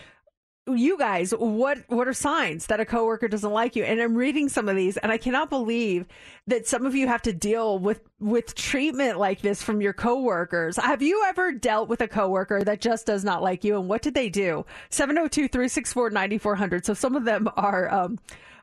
you 0.74 0.98
guys, 0.98 1.32
what 1.32 1.78
what 1.88 2.08
are 2.08 2.12
signs 2.12 2.66
that 2.66 2.80
a 2.80 2.84
coworker 2.84 3.28
doesn't 3.28 3.52
like 3.52 3.76
you? 3.76 3.84
And 3.84 4.00
I'm 4.00 4.14
reading 4.14 4.48
some 4.48 4.68
of 4.68 4.76
these, 4.76 4.96
and 4.96 5.12
I 5.12 5.18
cannot 5.18 5.50
believe 5.50 6.06
that 6.46 6.66
some 6.66 6.86
of 6.86 6.94
you 6.94 7.06
have 7.06 7.22
to 7.22 7.32
deal 7.32 7.78
with 7.78 8.00
with 8.20 8.54
treatment 8.54 9.18
like 9.18 9.40
this 9.40 9.62
from 9.62 9.80
your 9.80 9.92
coworkers. 9.92 10.76
Have 10.76 11.02
you 11.02 11.24
ever 11.28 11.52
dealt 11.52 11.88
with 11.88 12.00
a 12.00 12.08
coworker 12.08 12.64
that 12.64 12.80
just 12.80 13.06
does 13.06 13.24
not 13.24 13.42
like 13.42 13.64
you, 13.64 13.78
and 13.78 13.88
what 13.88 14.02
did 14.02 14.14
they 14.14 14.28
do? 14.28 14.64
702-364-9400. 14.90 16.84
So 16.84 16.94
some 16.94 17.16
of 17.16 17.24
them 17.24 17.48
are. 17.56 17.92
Um, 17.92 18.18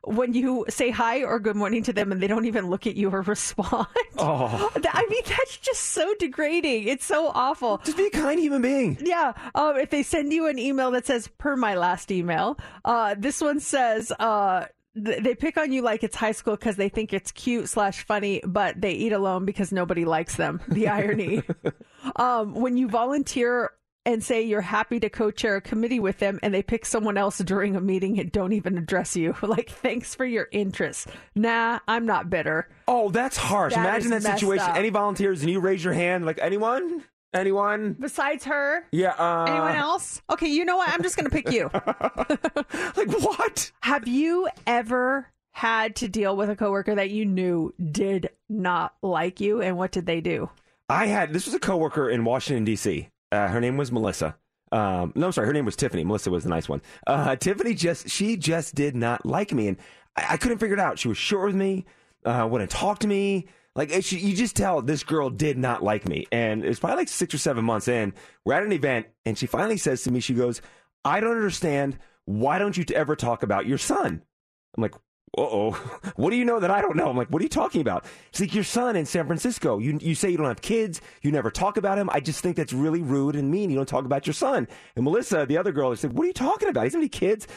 when 0.05 0.33
you 0.33 0.65
say 0.69 0.89
hi 0.89 1.23
or 1.23 1.39
good 1.39 1.55
morning 1.55 1.83
to 1.83 1.93
them 1.93 2.11
and 2.11 2.21
they 2.21 2.27
don't 2.27 2.45
even 2.45 2.69
look 2.69 2.87
at 2.87 2.95
you 2.95 3.09
or 3.09 3.21
respond. 3.21 3.87
Oh. 4.17 4.71
I 4.89 5.05
mean, 5.09 5.23
that's 5.25 5.57
just 5.57 5.81
so 5.81 6.13
degrading. 6.15 6.87
It's 6.87 7.05
so 7.05 7.31
awful. 7.33 7.79
Just 7.83 7.97
be 7.97 8.07
a 8.07 8.09
kind 8.09 8.39
human 8.39 8.61
being. 8.61 8.97
Yeah. 9.01 9.33
Um, 9.53 9.77
if 9.77 9.89
they 9.89 10.03
send 10.03 10.31
you 10.33 10.47
an 10.47 10.59
email 10.59 10.91
that 10.91 11.05
says, 11.05 11.27
per 11.37 11.55
my 11.55 11.75
last 11.75 12.11
email, 12.11 12.57
uh, 12.83 13.15
this 13.17 13.41
one 13.41 13.59
says, 13.59 14.11
uh, 14.19 14.65
they 14.95 15.35
pick 15.35 15.57
on 15.57 15.73
you 15.73 15.81
like 15.81 16.03
it's 16.03 16.15
high 16.15 16.31
school 16.31 16.55
because 16.55 16.77
they 16.77 16.87
think 16.87 17.11
it's 17.11 17.31
cute 17.31 17.67
slash 17.67 18.05
funny, 18.05 18.41
but 18.45 18.79
they 18.79 18.91
eat 18.91 19.11
alone 19.11 19.43
because 19.43 19.73
nobody 19.73 20.05
likes 20.05 20.37
them. 20.37 20.61
The 20.69 20.87
irony. 20.87 21.43
um, 22.15 22.55
when 22.55 22.77
you 22.77 22.87
volunteer 22.87 23.71
and 24.05 24.23
say 24.23 24.41
you're 24.41 24.61
happy 24.61 24.99
to 24.99 25.09
co-chair 25.09 25.55
a 25.55 25.61
committee 25.61 25.99
with 25.99 26.19
them 26.19 26.39
and 26.43 26.53
they 26.53 26.61
pick 26.61 26.85
someone 26.85 27.17
else 27.17 27.39
during 27.39 27.75
a 27.75 27.81
meeting 27.81 28.19
and 28.19 28.31
don't 28.31 28.53
even 28.53 28.77
address 28.77 29.15
you 29.15 29.35
like 29.41 29.69
thanks 29.69 30.13
for 30.15 30.25
your 30.25 30.47
interest 30.51 31.07
nah 31.35 31.79
i'm 31.87 32.05
not 32.05 32.29
bitter 32.29 32.67
Oh, 32.87 33.09
that's 33.09 33.35
harsh. 33.35 33.73
That 33.73 33.79
Imagine 33.79 34.11
that 34.11 34.21
situation. 34.21 34.69
up. 34.69 34.75
Any 34.75 34.89
volunteers 34.89 35.41
and 35.41 35.49
you 35.49 35.59
raise 35.59 35.83
your 35.83 35.93
hand, 35.93 36.23
like 36.23 36.37
anyone? 36.39 37.03
Anyone? 37.33 37.97
besides 37.99 38.45
her 38.45 38.85
Yeah. 38.91 39.09
Uh, 39.17 39.45
anyone 39.49 39.75
else 39.75 40.21
okay 40.31 40.47
you 40.47 40.63
know 40.63 40.77
what 40.77 40.87
i'm 40.87 41.03
just 41.03 41.17
gonna 41.17 41.29
pick 41.29 41.51
you 41.51 41.69
like 41.73 43.11
what 43.21 43.71
have 43.81 44.07
you 44.07 44.47
ever 44.65 45.27
had 45.51 45.95
to 45.97 46.07
deal 46.07 46.35
with 46.37 46.49
a 46.49 46.55
coworker 46.55 46.95
that 46.95 47.09
you 47.09 47.25
knew 47.25 47.73
did 47.91 48.29
not 48.49 48.93
like 49.01 49.39
you 49.41 49.61
and 49.61 49.77
what 49.77 49.91
did 49.91 50.05
they 50.05 50.21
do 50.21 50.49
I 50.87 51.07
had 51.07 51.33
this 51.33 51.45
was 51.45 51.55
a 51.55 51.59
coworker 51.59 52.09
in 52.09 52.23
Washington 52.25 52.63
D.C. 52.63 53.09
Uh, 53.31 53.47
her 53.47 53.59
name 53.61 53.77
was 53.77 53.91
Melissa. 53.91 54.37
Um, 54.71 55.13
no, 55.15 55.27
I'm 55.27 55.31
sorry, 55.31 55.47
her 55.47 55.53
name 55.53 55.65
was 55.65 55.75
Tiffany. 55.75 56.03
Melissa 56.03 56.31
was 56.31 56.43
the 56.43 56.49
nice 56.49 56.67
one. 56.67 56.81
Uh, 57.07 57.35
Tiffany 57.35 57.73
just 57.73 58.09
she 58.09 58.35
just 58.37 58.75
did 58.75 58.95
not 58.95 59.25
like 59.25 59.53
me, 59.53 59.67
and 59.67 59.77
I, 60.15 60.25
I 60.31 60.37
couldn't 60.37 60.57
figure 60.57 60.75
it 60.75 60.79
out. 60.79 60.99
She 60.99 61.07
was 61.07 61.17
short 61.17 61.47
with 61.47 61.55
me, 61.55 61.85
uh, 62.25 62.47
wouldn't 62.49 62.71
talk 62.71 62.99
to 62.99 63.07
me. 63.07 63.47
Like 63.75 63.91
it- 63.91 64.05
she, 64.05 64.17
you 64.17 64.35
just 64.35 64.55
tell 64.55 64.81
this 64.81 65.03
girl 65.03 65.29
did 65.29 65.57
not 65.57 65.83
like 65.83 66.07
me, 66.07 66.25
and 66.31 66.63
it 66.63 66.67
was 66.67 66.79
probably 66.79 66.97
like 66.97 67.07
six 67.09 67.33
or 67.33 67.37
seven 67.37 67.63
months 67.65 67.87
in. 67.87 68.13
We're 68.43 68.53
at 68.53 68.63
an 68.63 68.71
event, 68.71 69.07
and 69.25 69.37
she 69.37 69.45
finally 69.47 69.77
says 69.77 70.03
to 70.03 70.11
me, 70.11 70.19
she 70.19 70.33
goes, 70.33 70.61
"I 71.03 71.19
don't 71.19 71.35
understand. 71.35 71.97
Why 72.25 72.57
don't 72.57 72.75
you 72.75 72.85
ever 72.95 73.15
talk 73.15 73.43
about 73.43 73.67
your 73.67 73.77
son?" 73.77 74.23
I'm 74.75 74.81
like, 74.81 74.95
oh, 75.37 75.71
what 76.15 76.29
do 76.29 76.35
you 76.35 76.45
know 76.45 76.59
that 76.59 76.71
I 76.71 76.81
don't 76.81 76.95
know? 76.95 77.09
I'm 77.09 77.17
like, 77.17 77.29
what 77.29 77.41
are 77.41 77.43
you 77.43 77.49
talking 77.49 77.81
about? 77.81 78.05
It's 78.29 78.39
like, 78.39 78.53
your 78.53 78.63
son 78.63 78.95
in 78.95 79.05
San 79.05 79.27
Francisco. 79.27 79.79
You, 79.79 79.97
you 80.01 80.15
say 80.15 80.29
you 80.29 80.37
don't 80.37 80.47
have 80.47 80.61
kids. 80.61 81.01
You 81.21 81.31
never 81.31 81.51
talk 81.51 81.77
about 81.77 81.97
him. 81.97 82.09
I 82.11 82.19
just 82.19 82.41
think 82.41 82.55
that's 82.55 82.73
really 82.73 83.01
rude 83.01 83.35
and 83.35 83.51
mean. 83.51 83.69
You 83.69 83.75
don't 83.75 83.87
talk 83.87 84.05
about 84.05 84.27
your 84.27 84.33
son. 84.33 84.67
And 84.95 85.03
Melissa, 85.03 85.45
the 85.45 85.57
other 85.57 85.71
girl, 85.71 85.95
said, 85.95 86.13
what 86.13 86.23
are 86.23 86.27
you 86.27 86.33
talking 86.33 86.69
about? 86.69 86.81
He 86.81 86.87
doesn't 86.87 87.01
have 87.01 87.03
any 87.03 87.09
kids. 87.09 87.47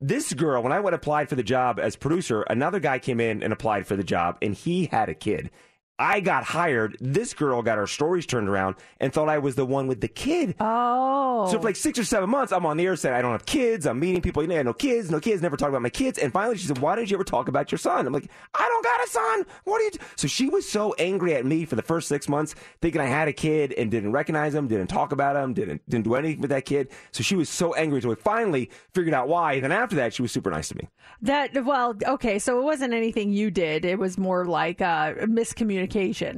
This 0.00 0.32
girl, 0.34 0.62
when 0.62 0.72
I 0.72 0.80
went 0.80 0.94
applied 0.94 1.28
for 1.28 1.36
the 1.36 1.42
job 1.42 1.80
as 1.80 1.96
producer, 1.96 2.42
another 2.42 2.80
guy 2.80 2.98
came 2.98 3.18
in 3.18 3.42
and 3.42 3.52
applied 3.52 3.86
for 3.86 3.96
the 3.96 4.04
job, 4.04 4.36
and 4.42 4.54
he 4.54 4.86
had 4.86 5.08
a 5.08 5.14
kid. 5.14 5.50
I 5.98 6.20
got 6.20 6.44
hired. 6.44 6.98
This 7.00 7.32
girl 7.32 7.62
got 7.62 7.78
her 7.78 7.86
stories 7.86 8.26
turned 8.26 8.48
around 8.48 8.76
and 9.00 9.12
thought 9.12 9.30
I 9.30 9.38
was 9.38 9.54
the 9.54 9.64
one 9.64 9.86
with 9.86 10.00
the 10.00 10.08
kid. 10.08 10.54
Oh. 10.60 11.48
So 11.50 11.58
for 11.58 11.64
like 11.64 11.76
six 11.76 11.98
or 11.98 12.04
seven 12.04 12.28
months, 12.28 12.52
I'm 12.52 12.66
on 12.66 12.76
the 12.76 12.84
air 12.84 12.96
saying 12.96 13.14
I 13.14 13.22
don't 13.22 13.32
have 13.32 13.46
kids. 13.46 13.86
I'm 13.86 13.98
meeting 13.98 14.20
people. 14.20 14.42
You 14.42 14.48
know, 14.48 14.54
I 14.54 14.58
have 14.58 14.66
no 14.66 14.74
kids, 14.74 15.10
no 15.10 15.20
kids. 15.20 15.40
Never 15.40 15.56
talk 15.56 15.70
about 15.70 15.80
my 15.82 15.88
kids. 15.88 16.18
And 16.18 16.32
finally, 16.32 16.58
she 16.58 16.66
said, 16.66 16.78
"Why 16.78 16.96
didn't 16.96 17.10
you 17.10 17.16
ever 17.16 17.24
talk 17.24 17.48
about 17.48 17.72
your 17.72 17.78
son?" 17.78 18.06
I'm 18.06 18.12
like, 18.12 18.28
"I 18.54 18.68
don't 18.68 18.84
got 18.84 19.06
a 19.06 19.08
son. 19.08 19.46
What 19.64 19.80
are 19.80 19.84
you?" 19.84 19.90
Do-? 19.92 19.98
So 20.16 20.28
she 20.28 20.48
was 20.48 20.68
so 20.68 20.94
angry 20.98 21.34
at 21.34 21.46
me 21.46 21.64
for 21.64 21.76
the 21.76 21.82
first 21.82 22.08
six 22.08 22.28
months, 22.28 22.54
thinking 22.82 23.00
I 23.00 23.06
had 23.06 23.28
a 23.28 23.32
kid 23.32 23.72
and 23.72 23.90
didn't 23.90 24.12
recognize 24.12 24.54
him, 24.54 24.68
didn't 24.68 24.88
talk 24.88 25.12
about 25.12 25.36
him, 25.36 25.54
didn't 25.54 25.88
didn't 25.88 26.04
do 26.04 26.14
anything 26.14 26.42
with 26.42 26.50
that 26.50 26.66
kid. 26.66 26.88
So 27.12 27.22
she 27.22 27.36
was 27.36 27.48
so 27.48 27.72
angry 27.74 27.98
until 27.98 28.10
we 28.10 28.16
finally 28.16 28.70
figured 28.92 29.14
out 29.14 29.28
why. 29.28 29.60
Then 29.60 29.72
after 29.72 29.96
that, 29.96 30.12
she 30.12 30.20
was 30.20 30.30
super 30.30 30.50
nice 30.50 30.68
to 30.68 30.76
me. 30.76 30.88
That 31.22 31.64
well, 31.64 31.96
okay, 32.06 32.38
so 32.38 32.58
it 32.58 32.64
wasn't 32.64 32.92
anything 32.92 33.32
you 33.32 33.50
did. 33.50 33.86
It 33.86 33.98
was 33.98 34.18
more 34.18 34.44
like 34.44 34.82
a 34.82 35.14
miscommunication. 35.22 35.85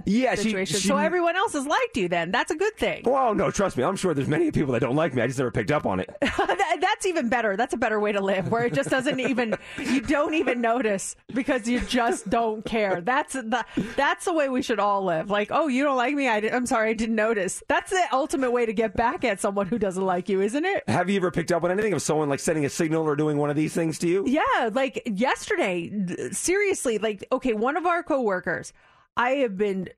Yeah, 0.07 0.34
situation. 0.34 0.80
she- 0.80 0.88
so 0.88 0.96
everyone 0.96 1.36
else 1.36 1.53
has 1.53 1.66
liked 1.66 1.96
you. 1.96 2.09
Then 2.09 2.30
that's 2.30 2.51
a 2.51 2.57
good 2.57 2.76
thing. 2.76 3.03
Oh 3.07 3.32
no, 3.32 3.51
trust 3.51 3.76
me. 3.76 3.84
I'm 3.84 3.96
sure 3.96 4.14
there's 4.14 4.28
many 4.28 4.51
people 4.51 4.72
that 4.74 4.80
don't 4.80 4.96
like 4.96 5.14
me. 5.14 5.22
I 5.22 5.26
just 5.26 5.38
never 5.38 5.51
picked 5.51 5.70
up 5.70 5.86
on 5.86 6.01
it. 6.01 6.11
That- 6.59 6.78
that's 6.80 7.07
even 7.07 7.28
better. 7.28 7.57
That's 7.57 7.74
a 7.74 7.76
better 7.76 7.99
way 8.01 8.12
to 8.12 8.20
live, 8.20 8.51
where 8.51 8.66
it 8.66 8.72
just 8.74 8.90
doesn't 8.90 9.20
even 9.20 9.57
you 9.78 10.01
don't 10.01 10.34
even 10.34 10.61
notice 10.61 11.16
because 11.32 11.68
you 11.68 11.80
just 11.80 12.28
don't 12.30 12.64
care. 12.64 13.01
That's 13.01 13.34
the 13.34 13.64
that's 13.96 14.24
the 14.24 14.32
way 14.32 14.49
we 14.49 14.62
should 14.62 14.78
all 14.78 15.05
live. 15.05 15.30
Like, 15.30 15.49
oh, 15.51 15.68
you 15.68 15.84
don't 15.84 15.96
like 15.96 16.14
me? 16.14 16.28
I, 16.28 16.38
am 16.38 16.66
sorry, 16.66 16.90
I 16.90 16.92
didn't 16.94 17.14
notice. 17.14 17.62
That's 17.68 17.90
the 17.90 18.03
ultimate 18.12 18.51
way 18.51 18.66
to 18.66 18.72
get 18.72 18.94
back 18.96 19.24
at 19.24 19.40
someone 19.40 19.66
who 19.66 19.78
doesn't 19.78 20.05
like 20.05 20.28
you, 20.28 20.40
isn't 20.40 20.64
it? 20.64 20.84
Have 20.88 21.09
you 21.11 21.16
ever 21.16 21.30
picked 21.30 21.53
up 21.53 21.64
on 21.64 21.70
anything 21.70 21.92
of 21.92 22.03
someone 22.03 22.28
like 22.28 22.40
sending 22.40 22.64
a 22.64 22.70
signal 22.70 23.05
or 23.05 23.16
doing 23.16 23.36
one 23.38 23.51
of 23.51 23.57
these 23.57 23.74
things 23.74 23.99
to 24.01 24.09
you? 24.09 24.24
Yeah, 24.26 24.70
like 24.72 25.03
yesterday, 25.07 25.90
seriously, 26.32 26.99
like, 26.99 27.26
okay, 27.32 27.53
one 27.53 27.76
of 27.76 27.86
our 27.86 28.03
coworkers, 28.03 28.72
I 29.18 29.30
have 29.30 29.58
been 29.58 29.88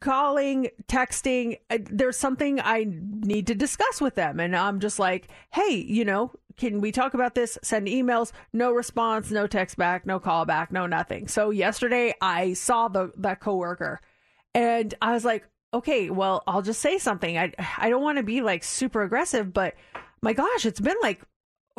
calling, 0.00 0.68
texting. 0.86 1.58
uh, 1.70 1.78
There's 1.90 2.18
something 2.18 2.60
I 2.60 2.86
need 2.86 3.46
to 3.48 3.54
discuss 3.54 4.00
with 4.00 4.14
them. 4.14 4.38
And 4.38 4.54
I'm 4.54 4.78
just 4.80 4.98
like, 4.98 5.28
hey, 5.50 5.74
you 5.74 6.04
know, 6.04 6.32
can 6.56 6.80
we 6.80 6.92
talk 6.92 7.14
about 7.14 7.34
this? 7.34 7.56
Send 7.62 7.86
emails, 7.86 8.32
no 8.52 8.72
response, 8.72 9.30
no 9.30 9.46
text 9.46 9.76
back, 9.76 10.04
no 10.06 10.20
call 10.20 10.44
back, 10.44 10.70
no 10.70 10.86
nothing. 10.86 11.28
So 11.28 11.50
yesterday 11.50 12.14
I 12.20 12.52
saw 12.52 12.88
the 12.88 13.12
that 13.16 13.40
coworker 13.40 14.00
and 14.54 14.94
I 15.00 15.12
was 15.12 15.24
like, 15.24 15.48
okay, 15.72 16.10
well, 16.10 16.42
I'll 16.46 16.62
just 16.62 16.80
say 16.80 16.98
something. 16.98 17.38
I 17.38 17.52
I 17.78 17.88
don't 17.88 18.02
want 18.02 18.18
to 18.18 18.24
be 18.24 18.40
like 18.42 18.64
super 18.64 19.02
aggressive, 19.02 19.52
but 19.52 19.74
my 20.20 20.32
gosh, 20.32 20.66
it's 20.66 20.80
been 20.80 20.96
like 21.00 21.22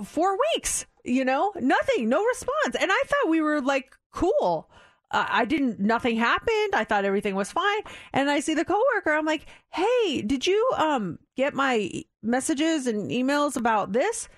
four 0.04 0.38
weeks, 0.56 0.86
you 1.04 1.26
know, 1.26 1.52
nothing, 1.60 2.08
no 2.08 2.24
response. 2.24 2.76
And 2.80 2.90
I 2.92 3.04
thought 3.06 3.30
we 3.30 3.42
were 3.42 3.62
like 3.62 3.94
cool. 4.12 4.70
I 5.12 5.46
didn't, 5.46 5.80
nothing 5.80 6.18
happened. 6.18 6.74
I 6.74 6.84
thought 6.84 7.06
everything 7.06 7.36
was 7.36 7.52
fine. 7.52 7.82
And 8.14 8.30
I 8.30 8.40
see 8.40 8.54
the 8.54 8.66
coworker. 8.66 9.12
I'm 9.12 9.26
like, 9.26 9.46
hey, 9.72 10.22
did 10.22 10.46
you 10.46 10.72
um 10.78 11.20
get 11.36 11.54
my 11.54 12.04
messages 12.22 12.86
and 12.88 13.10
emails 13.10 13.56
about 13.56 13.92
this? 13.92 14.30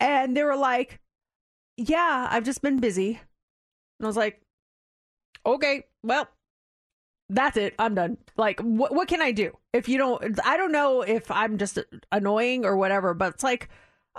And 0.00 0.36
they 0.36 0.44
were 0.44 0.56
like, 0.56 1.00
yeah, 1.76 2.28
I've 2.30 2.44
just 2.44 2.62
been 2.62 2.78
busy. 2.78 3.20
And 3.98 4.04
I 4.04 4.06
was 4.06 4.16
like, 4.16 4.40
okay, 5.46 5.84
well, 6.02 6.28
that's 7.30 7.56
it. 7.56 7.74
I'm 7.78 7.94
done. 7.94 8.18
Like, 8.36 8.60
what 8.60 8.94
what 8.94 9.08
can 9.08 9.22
I 9.22 9.32
do 9.32 9.56
if 9.72 9.88
you 9.88 9.98
don't? 9.98 10.38
I 10.44 10.56
don't 10.56 10.72
know 10.72 11.02
if 11.02 11.30
I'm 11.30 11.58
just 11.58 11.78
annoying 12.10 12.64
or 12.64 12.76
whatever, 12.76 13.14
but 13.14 13.34
it's 13.34 13.42
like 13.44 13.68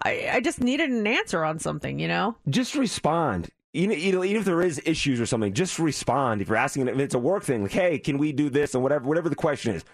I 0.03 0.30
I 0.34 0.39
just 0.41 0.62
needed 0.62 0.89
an 0.89 1.07
answer 1.07 1.43
on 1.43 1.60
something, 1.60 1.99
you 1.99 2.07
know. 2.07 2.36
just 2.49 2.76
respond. 2.76 3.49
You 3.74 3.88
know, 3.88 3.93
you 3.93 4.11
know, 4.11 4.24
even 4.24 4.38
if 4.38 4.45
there 4.45 4.61
is 4.61 4.82
issues 4.84 5.22
or 5.22 5.26
something, 5.26 5.53
just 5.53 5.78
respond. 5.78 6.41
If 6.41 6.47
you're 6.47 6.57
asking, 6.57 6.88
if 6.88 6.97
it's 6.97 7.13
a 7.13 7.20
work 7.20 7.43
thing, 7.43 7.61
like, 7.63 7.72
hey, 7.72 7.99
can 7.99 8.17
we 8.17 8.32
do 8.32 8.49
this 8.49 8.74
and 8.74 8.82
whatever, 8.82 9.07
whatever 9.07 9.30
the 9.30 9.36
question 9.36 9.76
is, 9.76 9.86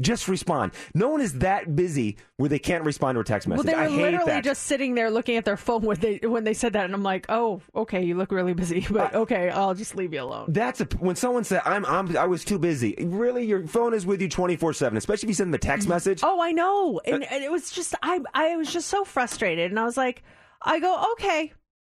just 0.00 0.26
respond. 0.26 0.72
No 0.94 1.08
one 1.08 1.20
is 1.20 1.34
that 1.34 1.76
busy 1.76 2.16
where 2.36 2.48
they 2.48 2.58
can't 2.58 2.84
respond 2.84 3.16
to 3.16 3.20
a 3.20 3.24
text 3.24 3.46
message. 3.46 3.66
Well, 3.66 3.86
they 3.86 3.96
were 3.96 4.02
literally 4.02 4.32
that. 4.32 4.44
just 4.44 4.64
sitting 4.64 4.94
there 4.94 5.10
looking 5.10 5.36
at 5.36 5.44
their 5.44 5.56
phone 5.56 5.82
when 5.82 5.98
they 5.98 6.18
when 6.22 6.44
they 6.44 6.54
said 6.54 6.72
that, 6.72 6.84
and 6.84 6.94
I'm 6.94 7.02
like, 7.02 7.26
oh, 7.28 7.60
okay, 7.74 8.02
you 8.02 8.16
look 8.16 8.32
really 8.32 8.54
busy, 8.54 8.86
but 8.90 9.14
okay, 9.14 9.50
I'll 9.50 9.74
just 9.74 9.94
leave 9.94 10.12
you 10.12 10.22
alone. 10.22 10.46
That's 10.48 10.80
a, 10.80 10.84
when 10.98 11.16
someone 11.16 11.44
said, 11.44 11.62
I'm, 11.64 11.84
I'm, 11.86 12.16
I 12.16 12.26
was 12.26 12.44
too 12.44 12.58
busy. 12.58 12.96
Really, 12.98 13.44
your 13.46 13.66
phone 13.66 13.94
is 13.94 14.04
with 14.04 14.20
you 14.20 14.28
24 14.28 14.72
7, 14.72 14.96
especially 14.96 15.26
if 15.26 15.30
you 15.30 15.34
send 15.34 15.48
them 15.48 15.54
a 15.54 15.58
text 15.58 15.84
mm-hmm. 15.84 15.94
message. 15.94 16.20
Oh, 16.22 16.40
I 16.40 16.52
know, 16.52 17.00
and, 17.04 17.22
uh, 17.22 17.26
and 17.30 17.44
it 17.44 17.52
was 17.52 17.70
just 17.70 17.94
I 18.02 18.20
I 18.34 18.56
was 18.56 18.72
just 18.72 18.88
so 18.88 19.04
frustrated, 19.04 19.70
and 19.70 19.78
I 19.78 19.84
was 19.84 19.96
like, 19.96 20.22
I 20.60 20.80
go 20.80 21.12
okay. 21.12 21.52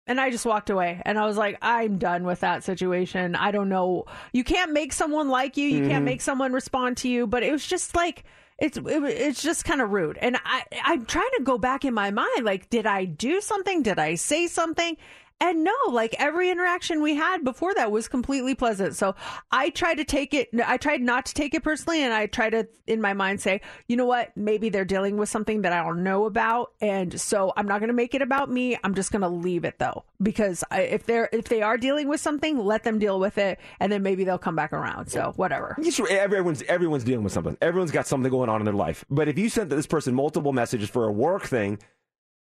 And 0.09 0.21
I 0.21 0.31
just 0.31 0.47
walked 0.47 0.71
away 0.71 1.01
and 1.05 1.19
I 1.19 1.27
was 1.27 1.37
like, 1.37 1.59
I'm 1.63 1.99
done 1.99 2.25
with 2.25 2.41
that 2.41 2.65
situation. 2.65 3.37
I 3.37 3.51
don't 3.53 3.69
know. 3.69 4.07
You 4.33 4.43
can't 4.43 4.73
make 4.73 4.93
someone 4.93 5.29
like 5.29 5.57
you. 5.57 5.69
You 5.69 5.81
Mm-hmm. 5.83 5.91
can't 5.91 6.05
make 6.05 6.23
someone 6.23 6.53
respond 6.53 6.97
to 6.99 7.09
you. 7.09 7.27
But 7.27 7.43
it 7.43 7.53
was 7.53 7.65
just 7.67 7.95
like, 7.95 8.25
it's, 8.59 8.77
it, 8.79 8.87
it's 8.87 9.43
just 9.43 9.65
kind 9.65 9.81
of 9.81 9.91
rude. 9.91 10.17
And 10.19 10.37
I, 10.45 10.65
I'm 10.83 11.05
trying 11.07 11.31
to 11.37 11.45
go 11.45 11.59
back 11.59 11.85
in 11.85 11.95
my 11.95 12.11
mind. 12.11 12.45
Like, 12.45 12.71
did 12.71 12.87
I 12.87 13.05
do 13.05 13.41
something? 13.41 13.83
Did 13.83 13.99
I 13.99 14.17
say 14.17 14.47
something? 14.49 14.97
And 15.41 15.63
no, 15.63 15.73
like 15.91 16.15
every 16.19 16.51
interaction 16.51 17.01
we 17.01 17.15
had 17.15 17.45
before 17.45 17.73
that 17.75 17.93
was 17.93 18.09
completely 18.09 18.55
pleasant. 18.55 18.97
So 18.97 19.15
I 19.53 19.71
tried 19.71 19.97
to 19.97 20.05
take 20.05 20.35
it, 20.35 20.49
I 20.67 20.77
tried 20.77 21.01
not 21.01 21.27
to 21.27 21.35
take 21.35 21.55
it 21.55 21.63
personally. 21.63 22.03
And 22.03 22.13
I 22.13 22.27
tried 22.27 22.51
to, 22.51 22.67
in 22.87 23.01
my 23.01 23.13
mind, 23.13 23.41
say, 23.41 23.61
you 23.87 23.97
know 23.97 24.05
what? 24.05 24.37
Maybe 24.37 24.69
they're 24.69 24.85
dealing 24.85 25.17
with 25.17 25.29
something 25.29 25.63
that 25.63 25.73
I 25.73 25.83
don't 25.85 26.03
know 26.03 26.27
about. 26.27 26.73
And 26.81 27.21
so 27.21 27.53
I'm 27.57 27.67
not 27.67 27.79
going 27.79 27.89
to 27.89 27.95
make 27.95 28.15
it 28.15 28.23
about 28.23 28.51
me. 28.51 28.77
I'm 28.83 28.95
just 28.95 29.13
going 29.13 29.23
to 29.23 29.29
leave 29.29 29.65
it 29.65 29.79
though. 29.79 30.05
Because 30.21 30.65
I, 30.71 30.83
if 30.83 31.07
they're, 31.07 31.29
if 31.33 31.45
they 31.45 31.63
are 31.63 31.79
dealing 31.79 32.09
with 32.09 32.21
something, 32.21 32.59
let 32.59 32.83
them 32.83 32.99
deal 32.99 33.21
with 33.21 33.39
it. 33.39 33.61
And 33.79 33.93
then 33.93 34.03
maybe 34.03 34.25
they'll 34.25 34.39
come 34.39 34.57
back 34.57 34.73
around. 34.73 35.09
So 35.09 35.33
whatever. 35.37 35.77
Everyone's 36.11 36.63
everyone's 36.63 37.05
dealing 37.05 37.25
with 37.25 37.33
something. 37.33 37.57
Everyone's 37.63 37.93
got 37.93 38.07
something 38.07 38.31
going 38.31 38.49
on 38.49 38.61
in 38.61 38.65
their 38.65 38.75
life. 38.75 39.05
But 39.09 39.29
if 39.29 39.39
you 39.39 39.49
sent 39.49 39.71
this 39.71 39.87
person 39.87 40.15
multiple 40.15 40.53
messages 40.53 40.91
for 40.91 41.05
a 41.05 41.13
work 41.13 41.45
thing, 41.45 41.79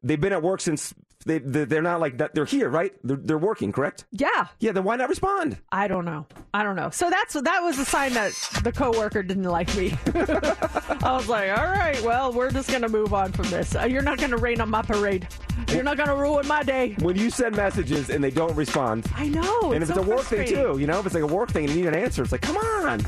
they've 0.02 0.20
been 0.20 0.32
at 0.32 0.42
work 0.42 0.60
since 0.60 0.94
they 1.26 1.36
they- 1.38 1.64
they're 1.64 1.82
not 1.82 2.00
like 2.00 2.16
that. 2.18 2.34
They're 2.34 2.46
here, 2.46 2.70
right? 2.70 2.92
They're, 3.04 3.18
they're 3.18 3.36
working, 3.38 3.72
correct? 3.72 4.06
Yeah. 4.10 4.46
Yeah. 4.58 4.72
Then 4.72 4.84
why 4.84 4.96
not 4.96 5.08
respond? 5.10 5.58
I 5.70 5.86
don't 5.86 6.06
know. 6.06 6.26
I 6.54 6.62
don't 6.62 6.76
know. 6.76 6.88
So 6.90 7.10
that's 7.10 7.34
that 7.34 7.60
was 7.62 7.78
a 7.78 7.84
sign 7.84 8.14
that 8.14 8.32
the 8.64 8.72
coworker 8.72 9.22
didn't 9.22 9.44
like 9.44 9.74
me. 9.76 9.92
I 10.14 11.12
was 11.14 11.28
like, 11.28 11.50
all 11.50 11.64
right, 11.66 12.00
well, 12.02 12.32
we're 12.32 12.50
just 12.50 12.70
gonna 12.70 12.88
move 12.88 13.12
on 13.12 13.32
from 13.32 13.48
this. 13.50 13.74
Uh, 13.76 13.84
You're 13.84 14.00
not 14.02 14.18
gonna 14.18 14.38
rain 14.38 14.60
on 14.62 14.70
my 14.70 14.82
parade. 14.82 15.28
You're 15.68 15.82
not 15.82 15.98
gonna 15.98 16.16
ruin 16.16 16.46
my 16.46 16.62
day. 16.62 16.96
When 17.00 17.16
you 17.16 17.28
send 17.30 17.54
messages 17.56 18.08
and 18.10 18.24
they 18.24 18.30
don't 18.30 18.54
respond, 18.56 19.06
I 19.14 19.28
know. 19.28 19.72
and 19.72 19.82
if 19.82 19.88
so 19.90 19.98
it's 20.00 20.06
a 20.06 20.10
work 20.10 20.22
thing 20.22 20.46
too, 20.48 20.78
you 20.78 20.86
know, 20.86 20.98
if 21.00 21.06
it's 21.06 21.14
like 21.14 21.22
a 21.24 21.26
work 21.26 21.50
thing 21.50 21.64
and 21.66 21.74
you 21.74 21.82
need 21.82 21.88
an 21.88 21.94
answer, 21.94 22.22
it's 22.22 22.32
like, 22.32 22.40
come 22.40 22.56
on. 22.56 23.00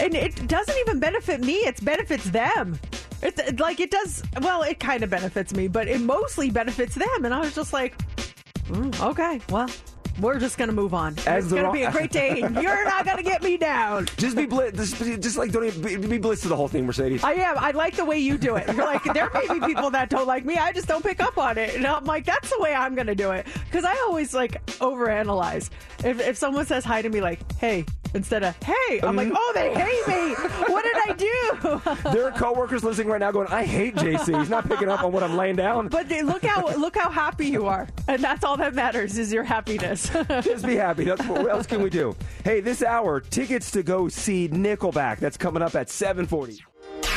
and 0.00 0.14
it 0.14 0.48
doesn't 0.48 0.76
even 0.78 0.98
benefit 0.98 1.42
me. 1.42 1.56
It 1.56 1.84
benefits 1.84 2.24
them. 2.30 2.78
It- 3.22 3.60
like 3.60 3.80
it 3.80 3.90
does. 3.90 4.22
Well, 4.40 4.62
it 4.62 4.80
kind 4.80 5.02
of 5.02 5.10
benefits 5.10 5.52
me, 5.54 5.68
but 5.68 5.88
it 5.88 6.00
mostly 6.00 6.50
benefits 6.50 6.94
them. 6.94 7.24
And 7.24 7.34
I 7.34 7.40
was 7.40 7.54
just 7.54 7.72
like, 7.72 7.96
mm, 8.68 9.00
okay, 9.10 9.40
well, 9.50 9.68
we're 10.20 10.38
just 10.38 10.58
gonna 10.58 10.72
move 10.72 10.94
on. 10.94 11.14
As 11.26 11.44
it's 11.44 11.52
gonna 11.52 11.64
wrong- 11.64 11.72
be 11.72 11.82
a 11.82 11.90
great 11.90 12.10
day, 12.10 12.40
and 12.40 12.56
you're 12.56 12.84
not 12.84 13.04
gonna 13.04 13.22
get 13.22 13.42
me 13.42 13.56
down. 13.56 14.06
Just 14.16 14.36
be 14.36 14.46
bliss. 14.46 14.74
Just, 14.74 15.22
just 15.22 15.36
like 15.36 15.50
don't 15.52 15.64
even 15.64 16.00
be, 16.00 16.06
be 16.08 16.18
bliss 16.18 16.42
to 16.42 16.48
the 16.48 16.56
whole 16.56 16.68
thing, 16.68 16.86
Mercedes. 16.86 17.24
I 17.24 17.32
am. 17.32 17.56
I 17.58 17.70
like 17.70 17.96
the 17.96 18.04
way 18.04 18.18
you 18.18 18.38
do 18.38 18.56
it. 18.56 18.66
You're 18.68 18.84
like, 18.84 19.02
there 19.04 19.30
may 19.32 19.46
be 19.48 19.66
people 19.66 19.90
that 19.90 20.10
don't 20.10 20.26
like 20.26 20.44
me. 20.44 20.56
I 20.56 20.72
just 20.72 20.88
don't 20.88 21.02
pick 21.02 21.20
up 21.22 21.38
on 21.38 21.58
it. 21.58 21.74
And 21.74 21.86
I'm 21.86 22.04
like, 22.04 22.24
that's 22.24 22.50
the 22.50 22.60
way 22.60 22.74
I'm 22.74 22.94
going 22.94 23.06
to 23.06 23.14
do 23.14 23.30
it. 23.30 23.46
Because 23.64 23.84
I 23.84 23.94
always 24.06 24.34
like 24.34 24.64
overanalyze. 24.78 25.70
If, 26.04 26.20
if 26.20 26.36
someone 26.36 26.66
says 26.66 26.84
hi 26.84 27.02
to 27.02 27.08
me, 27.08 27.20
like, 27.20 27.40
hey, 27.54 27.84
instead 28.14 28.42
of 28.42 28.56
hey, 28.62 29.00
I'm 29.02 29.16
like, 29.16 29.30
oh, 29.34 29.52
they 29.54 29.72
hate 29.74 30.06
me. 30.08 30.34
What 30.72 30.84
did 30.84 30.96
I 30.96 31.14
do? 31.16 32.10
there 32.12 32.24
are 32.26 32.32
coworkers 32.32 32.84
listening 32.84 33.08
right 33.08 33.20
now 33.20 33.30
going, 33.30 33.48
"I 33.48 33.64
hate 33.64 33.94
JC. 33.94 34.38
He's 34.38 34.50
not 34.50 34.68
picking 34.68 34.88
up 34.88 35.02
on 35.02 35.12
what 35.12 35.22
I'm 35.22 35.36
laying 35.36 35.56
down." 35.56 35.88
But 35.88 36.08
they, 36.08 36.22
look 36.22 36.44
how 36.44 36.74
look 36.76 36.96
how 36.96 37.10
happy 37.10 37.46
you 37.46 37.66
are, 37.66 37.88
and 38.08 38.22
that's 38.22 38.44
all 38.44 38.56
that 38.56 38.74
matters 38.74 39.18
is 39.18 39.32
your 39.32 39.44
happiness. 39.44 40.09
Just 40.42 40.66
be 40.66 40.76
happy. 40.76 41.04
That's, 41.04 41.24
what 41.26 41.48
else 41.48 41.66
can 41.66 41.82
we 41.82 41.90
do? 41.90 42.16
Hey, 42.44 42.60
this 42.60 42.82
hour, 42.82 43.20
tickets 43.20 43.70
to 43.72 43.82
go 43.82 44.08
see 44.08 44.48
Nickelback. 44.48 45.18
That's 45.18 45.36
coming 45.36 45.62
up 45.62 45.74
at 45.74 45.88
7:40. 45.88 46.60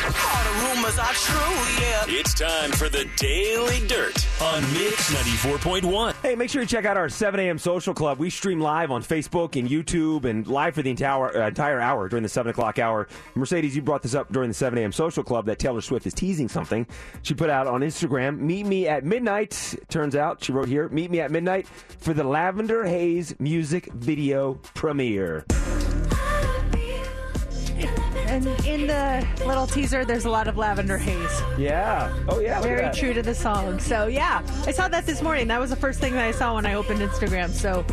Rumors 0.06 0.97
are 0.99 1.14
true, 1.14 1.84
yeah. 1.84 2.06
It's 2.08 2.34
time 2.34 2.72
for 2.72 2.89
the 2.89 3.08
Daily 3.16 3.86
Dirt 3.88 4.26
on 4.41 4.62
Mix 4.74 5.14
94.1. 5.14 6.16
Hey, 6.22 6.36
make 6.36 6.49
sure 6.49 6.62
you 6.62 6.68
check 6.68 6.86
out 6.86 6.97
our 6.97 7.10
7 7.10 7.39
a.m. 7.39 7.58
social 7.58 7.93
club. 7.93 8.20
We 8.20 8.30
stream 8.30 8.60
live 8.60 8.91
on 8.91 9.01
Facebook 9.01 9.58
and 9.58 9.70
YouTube 9.70 10.26
and 10.26 10.45
live 10.47 10.76
for 10.76 10.82
the 10.82 10.89
entire, 10.89 11.43
uh, 11.43 11.47
entire 11.47 11.80
hour 11.80 12.10
during 12.10 12.24
the 12.24 12.30
7 12.30 12.49
o'clock 12.49 12.80
hour. 12.80 13.08
Mercedes, 13.36 13.76
you 13.76 13.82
brought 13.82 14.01
this 14.01 14.16
up 14.16 14.32
during 14.32 14.49
the 14.49 14.54
7 14.54 14.78
a.m. 14.80 14.91
social 14.91 15.24
club 15.24 15.45
that 15.45 15.60
Taylor 15.60 15.82
Swift 15.82 16.06
is 16.06 16.14
teasing 16.14 16.49
something. 16.49 16.86
She 17.22 17.34
put 17.34 17.49
out 17.49 17.68
on 17.68 17.82
Instagram, 17.82 18.39
Meet 18.39 18.66
me 18.66 18.88
at 18.88 19.06
midnight. 19.06 19.76
Turns 19.89 20.16
out, 20.16 20.43
she 20.43 20.51
wrote 20.51 20.68
here, 20.68 20.89
Meet 20.89 21.12
me 21.12 21.22
at 21.22 21.32
midnight 21.32 21.68
for 21.68 22.14
the 22.14 22.24
Lavender 22.24 22.86
Haze 22.86 23.36
music 23.39 23.86
video 23.93 24.56
premiere. 24.74 25.45
And 28.34 28.47
in 28.65 28.88
the 28.88 29.27
little 29.45 29.67
teaser, 29.67 30.03
there's 30.03 30.25
a 30.25 30.29
lot 30.29 30.47
of 30.47 30.57
lavender 30.57 30.97
haze. 30.97 31.41
Yeah. 31.55 32.11
Oh, 32.27 32.39
yeah. 32.39 32.61
Very 32.61 32.91
true 32.91 33.13
to 33.13 33.21
the 33.21 33.36
song. 33.36 33.79
So 33.79 34.07
yeah, 34.07 34.41
I 34.65 34.71
saw 34.71 34.88
that 34.88 35.05
this 35.05 35.21
morning. 35.21 35.47
That 35.47 35.59
was 35.59 35.69
the 35.69 35.75
first 35.75 35.99
thing 35.99 36.13
that 36.13 36.25
I 36.25 36.31
saw 36.31 36.55
when 36.55 36.65
I 36.65 36.73
opened 36.73 37.01
Instagram. 37.01 37.51
So 37.51 37.86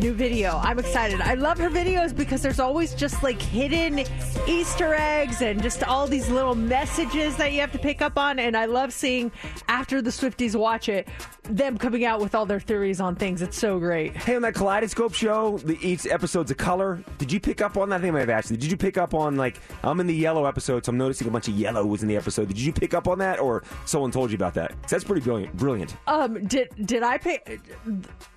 new 0.00 0.14
video. 0.14 0.58
I'm 0.62 0.78
excited. 0.78 1.20
I 1.20 1.34
love 1.34 1.58
her 1.58 1.68
videos 1.68 2.16
because 2.16 2.40
there's 2.40 2.60
always 2.60 2.94
just 2.94 3.22
like 3.22 3.40
hidden 3.40 4.04
Easter 4.46 4.94
eggs 4.94 5.42
and 5.42 5.62
just 5.62 5.84
all 5.84 6.06
these 6.06 6.30
little 6.30 6.54
messages 6.54 7.36
that 7.36 7.52
you 7.52 7.60
have 7.60 7.72
to 7.72 7.78
pick 7.78 8.00
up 8.00 8.16
on. 8.16 8.38
And 8.38 8.56
I 8.56 8.64
love 8.64 8.92
seeing 8.92 9.30
after 9.68 10.00
the 10.00 10.10
Swifties 10.10 10.56
watch 10.56 10.88
it, 10.88 11.08
them 11.42 11.76
coming 11.76 12.06
out 12.06 12.20
with 12.20 12.34
all 12.34 12.46
their 12.46 12.60
theories 12.60 13.00
on 13.00 13.16
things. 13.16 13.42
It's 13.42 13.58
so 13.58 13.78
great. 13.78 14.16
Hey, 14.16 14.36
on 14.36 14.42
that 14.42 14.54
Kaleidoscope 14.54 15.12
show, 15.12 15.58
the 15.58 15.78
each 15.86 16.06
episode's 16.06 16.50
a 16.50 16.54
color. 16.54 17.04
Did 17.18 17.30
you 17.30 17.38
pick 17.38 17.60
up 17.60 17.76
on 17.76 17.90
that? 17.90 17.96
I 17.96 17.98
think 18.00 18.12
I 18.12 18.12
might 18.12 18.20
have 18.20 18.30
asked 18.30 18.50
you. 18.50 18.56
Did 18.56 18.70
you 18.70 18.78
pick 18.78 18.96
up 18.96 19.12
on 19.12 19.36
like 19.36 19.60
I'm 19.82 20.00
in 20.00 20.06
the 20.06 20.14
yellow 20.14 20.46
episode, 20.46 20.84
so 20.84 20.90
I'm 20.90 20.98
noticing 20.98 21.26
a 21.28 21.30
bunch 21.30 21.48
of 21.48 21.54
yellow 21.54 21.84
was 21.84 22.02
in 22.02 22.08
the 22.08 22.16
episode. 22.16 22.48
Did 22.48 22.58
you 22.60 22.72
pick 22.72 22.94
up 22.94 23.08
on 23.08 23.18
that, 23.18 23.38
or 23.40 23.62
someone 23.86 24.10
told 24.10 24.30
you 24.30 24.36
about 24.36 24.54
that? 24.54 24.72
That's 24.88 25.04
pretty 25.04 25.20
brilliant. 25.22 25.56
Brilliant. 25.56 25.96
Um, 26.06 26.46
did 26.46 26.68
did 26.86 27.02
I 27.02 27.18
pay? 27.18 27.40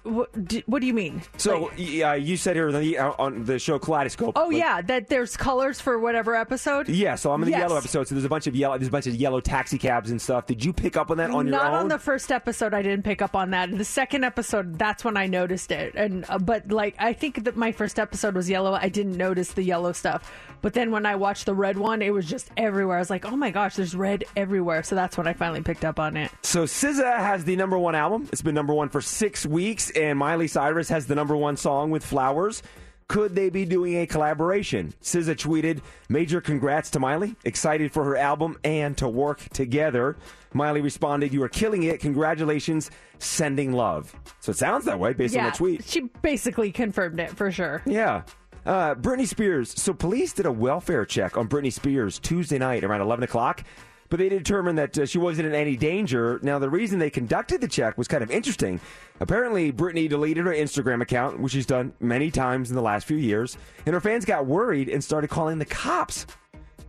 What, 0.03 0.47
did, 0.47 0.63
what 0.67 0.79
do 0.79 0.87
you 0.87 0.93
mean? 0.93 1.21
So 1.37 1.69
yeah, 1.75 2.13
you 2.13 2.37
said 2.37 2.55
here 2.55 2.69
on 2.69 2.79
the, 2.79 2.97
uh, 2.97 3.11
on 3.19 3.43
the 3.43 3.59
show 3.59 3.77
Kaleidoscope. 3.77 4.37
Oh 4.37 4.47
like- 4.47 4.57
yeah, 4.57 4.81
that 4.83 5.07
there's 5.07 5.35
colors 5.35 5.81
for 5.81 5.99
whatever 5.99 6.33
episode. 6.35 6.87
Yeah, 6.87 7.15
so 7.15 7.31
I'm 7.31 7.41
in 7.43 7.47
the 7.47 7.51
Yes. 7.51 7.59
yellow 7.61 7.75
episode. 7.77 8.07
So 8.07 8.15
there's 8.15 8.23
a 8.25 8.29
bunch 8.29 8.47
of 8.47 8.55
yellow. 8.55 8.77
There's 8.77 8.87
a 8.87 8.91
bunch 8.91 9.07
of 9.07 9.15
yellow 9.15 9.39
taxi 9.41 9.77
cabs 9.77 10.09
and 10.11 10.21
stuff. 10.21 10.45
Did 10.45 10.63
you 10.63 10.71
pick 10.71 10.95
up 10.95 11.11
on 11.11 11.17
that 11.17 11.29
on 11.31 11.47
your 11.47 11.55
own? 11.59 11.63
Not 11.63 11.73
on 11.73 11.87
the 11.89 11.99
first 11.99 12.31
episode, 12.31 12.73
I 12.73 12.81
didn't 12.81 13.03
pick 13.03 13.21
up 13.21 13.35
on 13.35 13.51
that. 13.51 13.75
The 13.77 13.83
second 13.85 14.23
episode, 14.23 14.79
that's 14.79 15.03
when 15.03 15.17
I 15.17 15.27
noticed 15.27 15.71
it. 15.71 15.93
And 15.95 16.23
uh, 16.29 16.37
but 16.39 16.71
like, 16.71 16.95
I 16.99 17.11
think 17.11 17.43
that 17.43 17.57
my 17.57 17.71
first 17.73 17.99
episode 17.99 18.35
was 18.35 18.49
yellow. 18.49 18.73
I 18.73 18.87
didn't 18.89 19.17
notice 19.17 19.51
the 19.51 19.63
yellow 19.63 19.91
stuff. 19.91 20.31
But 20.61 20.73
then 20.73 20.89
when 20.91 21.05
I 21.05 21.15
watched 21.15 21.26
the 21.43 21.53
red 21.53 21.77
one, 21.77 22.01
it 22.01 22.13
was 22.13 22.25
just 22.25 22.49
everywhere. 22.57 22.97
I 22.97 22.99
was 22.99 23.09
like, 23.09 23.25
oh 23.25 23.35
my 23.35 23.51
gosh, 23.51 23.75
there's 23.75 23.95
red 23.95 24.23
everywhere. 24.35 24.83
So 24.83 24.95
that's 24.95 25.17
when 25.17 25.27
I 25.27 25.33
finally 25.33 25.61
picked 25.61 25.85
up 25.85 25.99
on 25.99 26.17
it. 26.17 26.31
So 26.41 26.63
SZA 26.63 27.17
has 27.17 27.43
the 27.43 27.55
number 27.55 27.77
one 27.77 27.95
album. 27.95 28.29
It's 28.31 28.41
been 28.41 28.55
number 28.55 28.73
one 28.73 28.89
for 28.89 29.01
six 29.01 29.45
weeks, 29.45 29.89
and 29.91 30.17
Miley 30.17 30.47
Cyrus 30.47 30.89
has 30.89 31.07
the 31.07 31.15
number 31.15 31.35
one 31.35 31.57
song 31.57 31.91
with 31.91 32.05
Flowers. 32.05 32.63
Could 33.07 33.35
they 33.35 33.49
be 33.49 33.63
doing 33.63 34.01
a 34.01 34.05
collaboration? 34.05 34.93
SZA 35.01 35.35
tweeted, 35.35 35.79
"Major 36.09 36.41
congrats 36.41 36.89
to 36.89 36.99
Miley. 36.99 37.37
Excited 37.45 37.93
for 37.93 38.03
her 38.03 38.17
album 38.17 38.57
and 38.65 38.97
to 38.97 39.07
work 39.07 39.39
together." 39.53 40.17
Miley 40.53 40.81
responded, 40.81 41.31
"You 41.31 41.41
are 41.43 41.49
killing 41.49 41.83
it. 41.83 42.01
Congratulations. 42.01 42.91
Sending 43.19 43.71
love." 43.71 44.13
So 44.41 44.51
it 44.51 44.57
sounds 44.57 44.83
that 44.85 44.99
way 44.99 45.13
based 45.13 45.37
on 45.37 45.43
yeah, 45.45 45.51
the 45.51 45.55
tweet. 45.57 45.85
she 45.85 46.09
basically 46.21 46.69
confirmed 46.71 47.21
it 47.21 47.29
for 47.29 47.49
sure. 47.49 47.81
Yeah. 47.85 48.23
Uh, 48.67 48.93
Britney 48.95 49.25
Spears. 49.25 49.81
So 49.81 49.93
police 49.93 50.33
did 50.33 50.45
a 50.45 50.51
welfare 50.51 51.05
check 51.05 51.37
on 51.37 51.47
Britney 51.47 51.71
Spears 51.71 52.19
Tuesday 52.19 52.57
night 52.57 52.83
around 52.83 52.99
11 52.99 53.23
o'clock, 53.23 53.63
but 54.09 54.19
they 54.19 54.27
determined 54.27 54.77
that 54.77 54.97
uh, 54.97 55.05
she 55.05 55.17
wasn't 55.17 55.47
in 55.47 55.55
any 55.55 55.77
danger. 55.77 56.37
Now, 56.43 56.59
the 56.59 56.69
reason 56.69 56.99
they 56.99 57.09
conducted 57.09 57.61
the 57.61 57.69
check 57.69 57.97
was 57.97 58.09
kind 58.09 58.21
of 58.21 58.29
interesting. 58.29 58.81
Apparently, 59.21 59.71
Britney 59.71 60.09
deleted 60.09 60.45
her 60.45 60.51
Instagram 60.51 61.01
account, 61.01 61.39
which 61.39 61.53
she's 61.53 61.65
done 61.65 61.93
many 62.01 62.29
times 62.29 62.69
in 62.69 62.75
the 62.75 62.81
last 62.81 63.07
few 63.07 63.15
years, 63.15 63.57
and 63.85 63.93
her 63.93 64.01
fans 64.01 64.25
got 64.25 64.45
worried 64.45 64.89
and 64.89 65.01
started 65.01 65.29
calling 65.29 65.59
the 65.59 65.65
cops. 65.65 66.27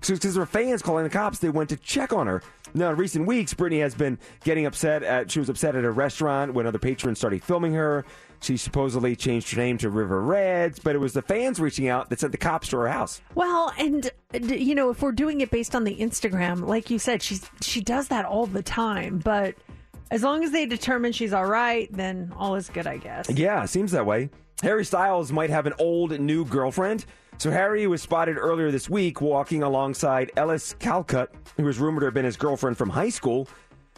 So, 0.01 0.15
because 0.15 0.35
her 0.35 0.47
fans 0.47 0.83
calling 0.83 1.05
the 1.05 1.11
cops, 1.11 1.39
they 1.39 1.49
went 1.49 1.71
to 1.71 1.77
check 1.77 2.13
on 2.13 2.27
her. 2.27 2.43
Now, 2.75 2.91
in 2.91 2.97
recent 2.97 3.27
weeks, 3.27 3.55
Britney 3.55 3.81
has 3.81 3.95
been 3.95 4.19
getting 4.45 4.67
upset. 4.67 5.03
At, 5.03 5.31
she 5.31 5.39
was 5.39 5.49
upset 5.49 5.77
at 5.77 5.85
a 5.85 5.91
restaurant 5.91 6.55
when 6.55 6.67
other 6.67 6.79
patrons 6.79 7.19
started 7.19 7.43
filming 7.43 7.75
her. 7.75 8.05
She 8.41 8.57
supposedly 8.57 9.17
changed 9.17 9.51
her 9.53 9.59
name 9.61 9.79
to 9.79 9.91
River 9.91 10.23
Reds, 10.23 10.79
but 10.79 10.95
it 10.95 10.99
was 10.99 11.13
the 11.13 11.23
fans 11.23 11.59
reaching 11.59 11.89
out 11.89 12.09
that 12.11 12.21
sent 12.21 12.33
the 12.33 12.39
cops 12.39 12.69
to 12.69 12.77
her 12.79 12.89
house. 12.89 13.21
Well, 13.35 13.73
and 13.79 14.11
you 14.33 14.75
know, 14.75 14.91
if 14.91 15.03
we're 15.03 15.13
doing 15.13 15.41
it 15.41 15.51
based 15.51 15.75
on 15.75 15.85
the 15.85 15.97
Instagram, 15.97 16.67
like 16.67 16.91
you 16.91 16.99
said, 16.99 17.23
she's 17.23 17.49
she 17.61 17.81
does 17.81 18.09
that 18.09 18.25
all 18.25 18.47
the 18.47 18.63
time. 18.63 19.19
But 19.19 19.57
as 20.11 20.23
long 20.23 20.45
as 20.45 20.53
they 20.53 20.67
determine 20.67 21.13
she's 21.13 21.33
all 21.33 21.47
right, 21.47 21.93
then 21.93 22.33
all 22.37 22.55
is 22.55 22.69
good, 22.69 22.87
I 22.87 22.99
guess. 22.99 23.29
Yeah, 23.29 23.65
seems 23.65 23.91
that 23.93 24.07
way. 24.07 24.31
Harry 24.63 24.85
Styles 24.85 25.33
might 25.33 25.51
have 25.51 25.67
an 25.67 25.75
old 25.79 26.19
new 26.19 26.45
girlfriend. 26.45 27.05
So 27.39 27.53
Harry 27.53 27.87
was 27.87 28.03
spotted 28.03 28.37
earlier 28.37 28.73
this 28.73 28.91
week 28.91 29.21
walking 29.21 29.63
alongside 29.63 30.33
Ellis 30.37 30.75
Calcutt, 30.81 31.29
who 31.57 31.63
was 31.63 31.79
rumored 31.79 32.01
to 32.01 32.07
have 32.07 32.15
been 32.15 32.25
his 32.25 32.37
girlfriend 32.37 32.77
from 32.77 32.91
high 32.91 33.11
school. 33.11 33.49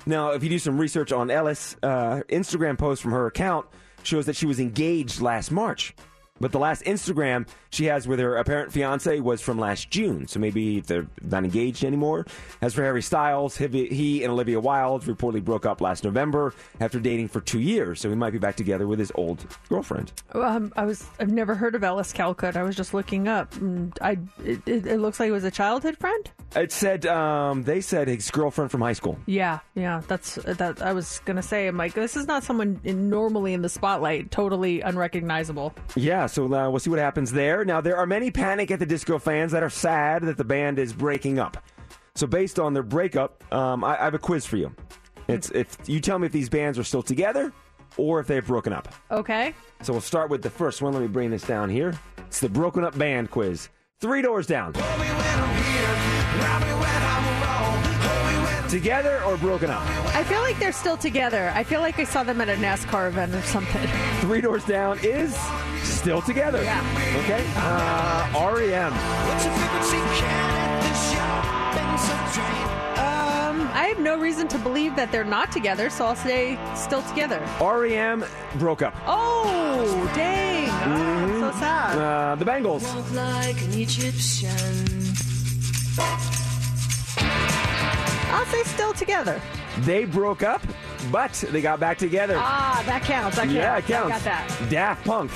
Now, 0.05 0.33
if 0.33 0.43
you 0.43 0.51
do 0.51 0.59
some 0.59 0.79
research 0.79 1.11
on 1.11 1.31
Ellis, 1.31 1.75
uh, 1.83 2.21
Instagram 2.29 2.77
post 2.77 3.01
from 3.01 3.13
her 3.13 3.27
account 3.27 3.65
shows 4.03 4.27
that 4.27 4.37
she 4.37 4.45
was 4.45 4.61
engaged 4.61 5.23
last 5.23 5.51
March. 5.51 5.95
But 6.41 6.53
the 6.53 6.59
last 6.59 6.83
Instagram 6.85 7.47
she 7.71 7.85
has 7.87 8.09
with 8.09 8.19
her 8.19 8.37
apparent 8.37 8.73
fiance 8.73 9.21
was 9.21 9.41
from 9.41 9.59
last 9.59 9.91
June, 9.91 10.27
so 10.27 10.41
maybe 10.41 10.81
they're 10.81 11.07
not 11.23 11.45
engaged 11.45 11.85
anymore. 11.85 12.27
As 12.63 12.75
for 12.75 12.83
Harry 12.83 13.03
Styles, 13.03 13.57
he 13.57 13.87
he 13.89 14.25
and 14.25 14.33
Olivia 14.33 14.59
Wilde 14.61 15.05
reportedly 15.05 15.45
broke 15.45 15.67
up 15.67 15.81
last 15.81 16.05
November 16.05 16.55
after 16.81 16.99
dating 16.99 17.29
for 17.29 17.41
two 17.41 17.61
years, 17.61 18.01
so 18.01 18.09
he 18.09 18.15
might 18.15 18.31
be 18.33 18.39
back 18.39 18.57
together 18.57 18.87
with 18.87 18.99
his 18.99 19.13
old 19.15 19.45
girlfriend. 19.69 20.13
Um, 20.33 20.73
I 20.77 20.85
was 20.85 21.07
I've 21.19 21.31
never 21.31 21.55
heard 21.55 21.75
of 21.75 21.85
Ellis 21.85 22.13
Calcutt. 22.13 22.57
I 22.57 22.63
was 22.63 22.75
just 22.77 22.95
looking 22.95 23.29
up. 23.29 23.55
and 23.57 23.97
I 24.01 24.19
it, 24.45 24.67
it, 24.67 24.87
it 24.87 25.01
looks 25.01 25.21
like 25.21 25.29
it 25.29 25.33
was 25.33 25.45
a 25.45 25.51
childhood 25.51 25.99
friend. 25.99 26.31
It 26.57 26.73
said 26.73 27.07
um, 27.07 27.63
they 27.63 27.81
said 27.81 28.09
his 28.09 28.31
girlfriend 28.31 28.71
from 28.71 28.81
high 28.81 28.95
school. 28.95 29.19
Yeah, 29.27 29.61
yeah. 29.75 30.03
That's 30.09 30.35
that. 30.37 30.83
I 30.83 30.93
was 30.93 31.21
gonna 31.25 31.43
say. 31.43 31.67
I'm 31.69 31.77
like, 31.77 31.95
this 31.95 32.17
is 32.17 32.27
not 32.27 32.43
someone 32.43 32.81
in, 32.85 33.09
normally 33.11 33.53
in 33.53 33.63
the 33.63 33.69
spotlight. 33.69 34.31
Totally 34.31 34.81
unrecognizable. 34.81 35.75
Yeah, 35.95 36.27
so 36.31 36.45
uh, 36.45 36.71
we'll 36.71 36.79
see 36.79 36.91
what 36.91 36.99
happens 36.99 37.33
there. 37.33 37.65
Now, 37.65 37.81
there 37.81 37.97
are 37.97 38.07
many 38.07 38.31
Panic 38.31 38.71
at 38.71 38.79
the 38.79 38.87
Disco 38.87 39.19
fans 39.19 39.53
that 39.53 39.63
are 39.63 39.71
sad 39.71 40.23
that 40.23 40.37
the 40.37 40.45
band 40.45 40.79
is 40.79 40.93
breaking 40.93 41.39
up. 41.39 41.57
So, 42.15 42.27
based 42.27 42.59
on 42.59 42.75
their 42.75 42.83
breakup, 42.83 43.43
um, 43.53 43.85
I, 43.85 44.01
I 44.01 44.05
have 44.05 44.15
a 44.15 44.19
quiz 44.19 44.47
for 44.47 44.57
you. 44.57 44.75
It's 45.29 45.51
if 45.51 45.77
you 45.87 46.01
tell 46.01 46.19
me 46.19 46.27
if 46.27 46.33
these 46.33 46.49
bands 46.49 46.79
are 46.79 46.85
still 46.85 47.03
together 47.03 47.53
or 47.97 48.21
if 48.21 48.27
they've 48.27 48.47
broken 48.47 48.73
up. 48.73 48.93
Okay. 49.11 49.55
So 49.83 49.93
we'll 49.93 50.01
start 50.01 50.31
with 50.31 50.43
the 50.43 50.51
first 50.51 50.83
one. 50.83 50.93
Let 50.93 51.03
me 51.03 51.09
bring 51.09 51.31
this 51.31 51.43
down 51.43 51.71
here. 51.71 51.99
It's 52.19 52.41
the 52.41 52.49
broken 52.49 52.85
up 52.85 52.97
band 52.99 53.31
quiz. 53.31 53.69
Three 54.01 54.23
doors 54.23 54.47
down. 54.47 54.73
Together 58.69 59.23
or 59.25 59.37
broken 59.37 59.69
up? 59.69 59.83
I 60.15 60.23
feel 60.25 60.41
like 60.41 60.59
they're 60.59 60.73
still 60.73 60.97
together. 60.97 61.53
I 61.55 61.65
feel 61.65 61.81
like 61.81 61.99
I 61.99 62.05
saw 62.05 62.23
them 62.23 62.41
at 62.41 62.49
a 62.49 62.55
NASCAR 62.55 63.09
event 63.09 63.35
or 63.35 63.43
something. 63.43 63.87
Three 64.21 64.41
doors 64.41 64.65
down 64.65 64.99
is 65.03 65.37
still 66.01 66.23
together. 66.23 66.63
Yeah. 66.63 66.81
Okay. 67.25 67.45
Uh, 67.57 68.55
REM. 68.57 68.91
Um, 72.97 73.69
I 73.75 73.85
have 73.89 74.01
no 74.01 74.19
reason 74.19 74.49
to 74.49 74.59
believe 74.59 74.97
that 74.97 75.13
they're 75.13 75.25
not 75.25 75.53
together, 75.53 75.91
so 75.91 76.07
I'll 76.07 76.17
say 76.17 76.59
still 76.75 77.03
together. 77.03 77.39
REM 77.61 78.25
broke 78.59 78.81
up. 78.81 78.95
Oh, 79.07 80.11
dang! 80.15 80.71
Oh, 80.71 81.53
so 81.53 81.59
sad. 81.61 81.99
Uh, 81.99 82.35
the 82.37 82.47
Bangles. 82.47 82.83
like 83.13 83.61
an 83.63 83.75
Egyptian. 83.75 84.51
I'll 88.33 88.47
say 88.47 88.63
still 88.63 88.95
together. 88.95 89.39
They 89.81 90.07
broke 90.07 90.43
up. 90.43 90.63
but 91.13 91.33
they 91.51 91.61
got 91.61 91.79
back 91.79 91.99
together. 91.99 92.37
Ah, 92.39 92.83
that 92.87 93.03
counts. 93.03 93.37
That 93.37 93.43
counts. 93.43 93.55
yeah, 93.55 93.77
it 93.77 93.85
counts. 93.85 94.13
I 94.13 94.19
got 94.19 94.25
that. 94.25 94.67
Daft 94.71 95.05
Punk. 95.05 95.31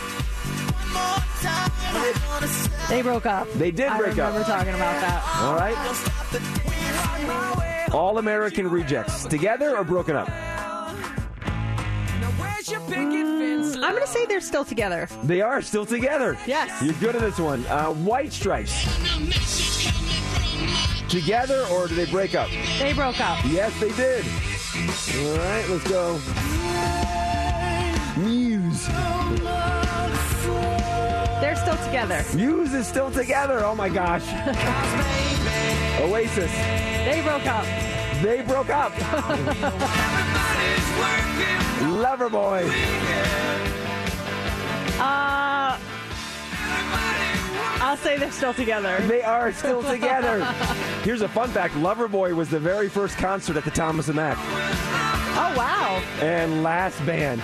They 2.88 3.02
broke 3.02 3.26
up. 3.26 3.50
They 3.54 3.70
did 3.70 3.88
I 3.88 3.98
break 3.98 4.18
up. 4.18 4.28
remember 4.34 4.44
talking 4.44 4.74
about 4.74 5.00
that. 5.00 5.22
All 5.40 5.54
right. 5.54 5.76
All 7.92 8.18
American 8.18 8.68
Rejects. 8.70 9.24
Together 9.24 9.76
or 9.76 9.84
broken 9.84 10.16
up? 10.16 10.28
Mm, 12.66 13.76
I'm 13.76 13.92
going 13.92 14.00
to 14.02 14.06
say 14.06 14.26
they're 14.26 14.40
still 14.40 14.64
together. 14.64 15.08
They 15.24 15.40
are 15.42 15.60
still 15.62 15.84
together. 15.86 16.36
Yes. 16.46 16.82
You're 16.82 16.94
good 16.94 17.14
at 17.16 17.20
this 17.22 17.38
one. 17.38 17.64
Uh, 17.66 17.92
White 17.92 18.32
Stripes. 18.32 18.84
Together 21.08 21.64
or 21.70 21.86
do 21.86 21.94
they 21.94 22.06
break 22.06 22.34
up? 22.34 22.48
They 22.78 22.92
broke 22.92 23.20
up. 23.20 23.38
Yes, 23.46 23.78
they 23.80 23.92
did. 23.92 24.24
All 25.20 25.38
right, 25.38 25.64
let's 25.68 25.88
go. 25.88 26.18
Muse. 28.20 28.88
Together. 31.84 32.24
Muse 32.34 32.74
is 32.74 32.86
still 32.86 33.10
together. 33.10 33.64
Oh 33.64 33.74
my 33.74 33.88
gosh. 33.88 34.26
Oasis. 36.00 36.52
They 37.04 37.20
broke 37.22 37.46
up. 37.46 37.64
They 38.22 38.42
broke 38.42 38.70
up. 38.70 38.92
Loverboy. 41.82 42.68
Uh, 44.98 45.78
I'll 47.80 47.96
say 47.96 48.16
they're 48.16 48.32
still 48.32 48.54
together. 48.54 48.98
They 49.02 49.22
are 49.22 49.52
still 49.52 49.82
together. 49.82 50.44
Here's 51.02 51.22
a 51.22 51.28
fun 51.28 51.50
fact 51.50 51.74
Loverboy 51.74 52.34
was 52.34 52.48
the 52.48 52.60
very 52.60 52.88
first 52.88 53.16
concert 53.18 53.56
at 53.56 53.64
the 53.64 53.70
Thomas 53.70 54.08
and 54.08 54.16
Mack. 54.16 54.38
Oh, 55.36 55.54
wow. 55.56 56.02
And 56.20 56.62
last 56.62 57.04
band. 57.04 57.42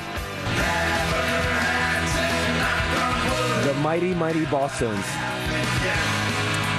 The 3.64 3.74
Mighty 3.74 4.14
Mighty 4.14 4.44
Bosstones. 4.46 5.04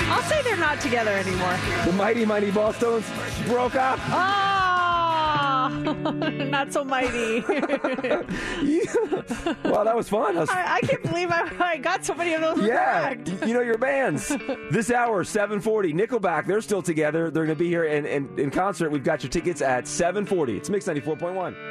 I'll 0.09 0.23
say 0.23 0.41
they're 0.41 0.57
not 0.57 0.81
together 0.81 1.11
anymore. 1.11 1.55
The 1.85 1.91
Mighty 1.93 2.25
Mighty 2.25 2.51
Bosstones 2.51 3.03
broke 3.47 3.75
up. 3.75 3.99
Ah, 4.09 5.69
not 6.49 6.73
so 6.73 6.83
mighty. 6.83 7.43
Well, 9.63 9.85
that 9.85 9.95
was 9.95 10.09
fun. 10.09 10.35
That 10.35 10.41
was- 10.41 10.49
I, 10.49 10.75
I 10.75 10.81
can't 10.81 11.01
believe 11.03 11.29
I, 11.31 11.49
I 11.59 11.77
got 11.77 12.03
so 12.05 12.13
many 12.13 12.33
of 12.33 12.41
those 12.41 12.61
yeah, 12.67 13.13
correct. 13.15 13.29
you 13.47 13.53
know 13.53 13.61
your 13.61 13.77
bands. 13.77 14.31
This 14.71 14.91
hour, 14.91 15.23
740. 15.23 15.93
Nickelback, 15.93 16.45
they're 16.45 16.61
still 16.61 16.81
together. 16.81 17.29
They're 17.31 17.45
going 17.45 17.55
to 17.57 17.59
be 17.63 17.67
here 17.69 17.85
in, 17.85 18.05
in, 18.05 18.39
in 18.39 18.51
concert. 18.51 18.89
We've 18.91 19.03
got 19.03 19.23
your 19.23 19.29
tickets 19.29 19.61
at 19.61 19.87
740. 19.87 20.57
It's 20.57 20.69
Mix 20.69 20.85
94.1. 20.87 21.21
Here 21.21 21.29
we 21.29 21.33
go. 21.33 21.70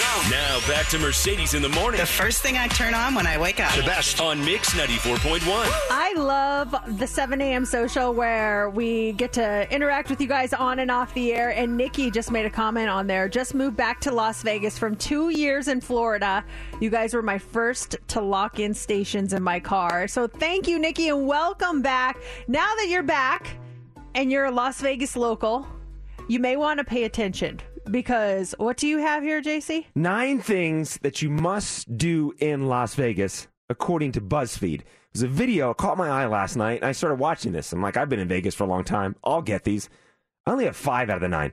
Now 0.00 0.60
back 0.66 0.86
to 0.88 0.98
Mercedes 0.98 1.52
in 1.52 1.60
the 1.60 1.68
morning. 1.68 2.00
The 2.00 2.06
first 2.06 2.40
thing 2.40 2.56
I 2.56 2.68
turn 2.68 2.94
on 2.94 3.14
when 3.14 3.26
I 3.26 3.36
wake 3.36 3.60
up. 3.60 3.74
The 3.74 3.82
best 3.82 4.18
on 4.18 4.42
Mix 4.42 4.72
94.1. 4.72 5.40
I 5.90 6.14
love 6.16 6.74
the 6.98 7.06
7 7.06 7.38
a.m. 7.42 7.66
social 7.66 8.14
where 8.14 8.70
we 8.70 9.12
get 9.12 9.32
to 9.34 9.70
interact 9.70 10.08
with 10.08 10.18
you 10.18 10.26
guys 10.26 10.54
on 10.54 10.78
and 10.78 10.90
off 10.90 11.12
the 11.12 11.34
air. 11.34 11.50
And 11.50 11.76
Nikki 11.76 12.10
just 12.10 12.30
made 12.30 12.46
a 12.46 12.50
comment 12.50 12.88
on 12.88 13.08
there. 13.08 13.28
Just 13.28 13.54
moved 13.54 13.76
back 13.76 14.00
to 14.00 14.10
Las 14.10 14.42
Vegas 14.42 14.78
from 14.78 14.96
two 14.96 15.28
years 15.28 15.68
in 15.68 15.82
Florida. 15.82 16.44
You 16.80 16.88
guys 16.88 17.12
were 17.12 17.22
my 17.22 17.36
first 17.36 17.96
to 18.08 18.22
lock 18.22 18.58
in 18.58 18.72
stations 18.72 19.34
in 19.34 19.42
my 19.42 19.60
car. 19.60 20.08
So 20.08 20.26
thank 20.26 20.66
you, 20.66 20.78
Nikki, 20.78 21.08
and 21.08 21.26
welcome 21.26 21.82
back. 21.82 22.18
Now 22.48 22.74
that 22.76 22.86
you're 22.88 23.02
back 23.02 23.48
and 24.14 24.32
you're 24.32 24.46
a 24.46 24.50
Las 24.50 24.80
Vegas 24.80 25.14
local, 25.14 25.66
you 26.26 26.38
may 26.38 26.56
want 26.56 26.78
to 26.78 26.84
pay 26.84 27.04
attention 27.04 27.60
because 27.90 28.54
what 28.58 28.76
do 28.76 28.86
you 28.86 28.98
have 28.98 29.22
here, 29.22 29.40
JC? 29.40 29.86
Nine 29.94 30.40
things 30.40 30.98
that 31.02 31.22
you 31.22 31.30
must 31.30 31.96
do 31.96 32.32
in 32.38 32.66
Las 32.66 32.94
Vegas, 32.94 33.48
according 33.68 34.12
to 34.12 34.20
BuzzFeed. 34.20 34.80
It 34.80 34.86
was 35.14 35.22
a 35.22 35.28
video, 35.28 35.74
caught 35.74 35.98
my 35.98 36.08
eye 36.08 36.26
last 36.26 36.56
night, 36.56 36.80
and 36.80 36.84
I 36.84 36.92
started 36.92 37.16
watching 37.18 37.52
this. 37.52 37.72
I'm 37.72 37.82
like, 37.82 37.96
I've 37.96 38.08
been 38.08 38.20
in 38.20 38.28
Vegas 38.28 38.54
for 38.54 38.64
a 38.64 38.68
long 38.68 38.84
time. 38.84 39.16
I'll 39.24 39.42
get 39.42 39.64
these. 39.64 39.88
I 40.46 40.52
only 40.52 40.66
have 40.66 40.76
five 40.76 41.10
out 41.10 41.16
of 41.16 41.22
the 41.22 41.28
nine. 41.28 41.52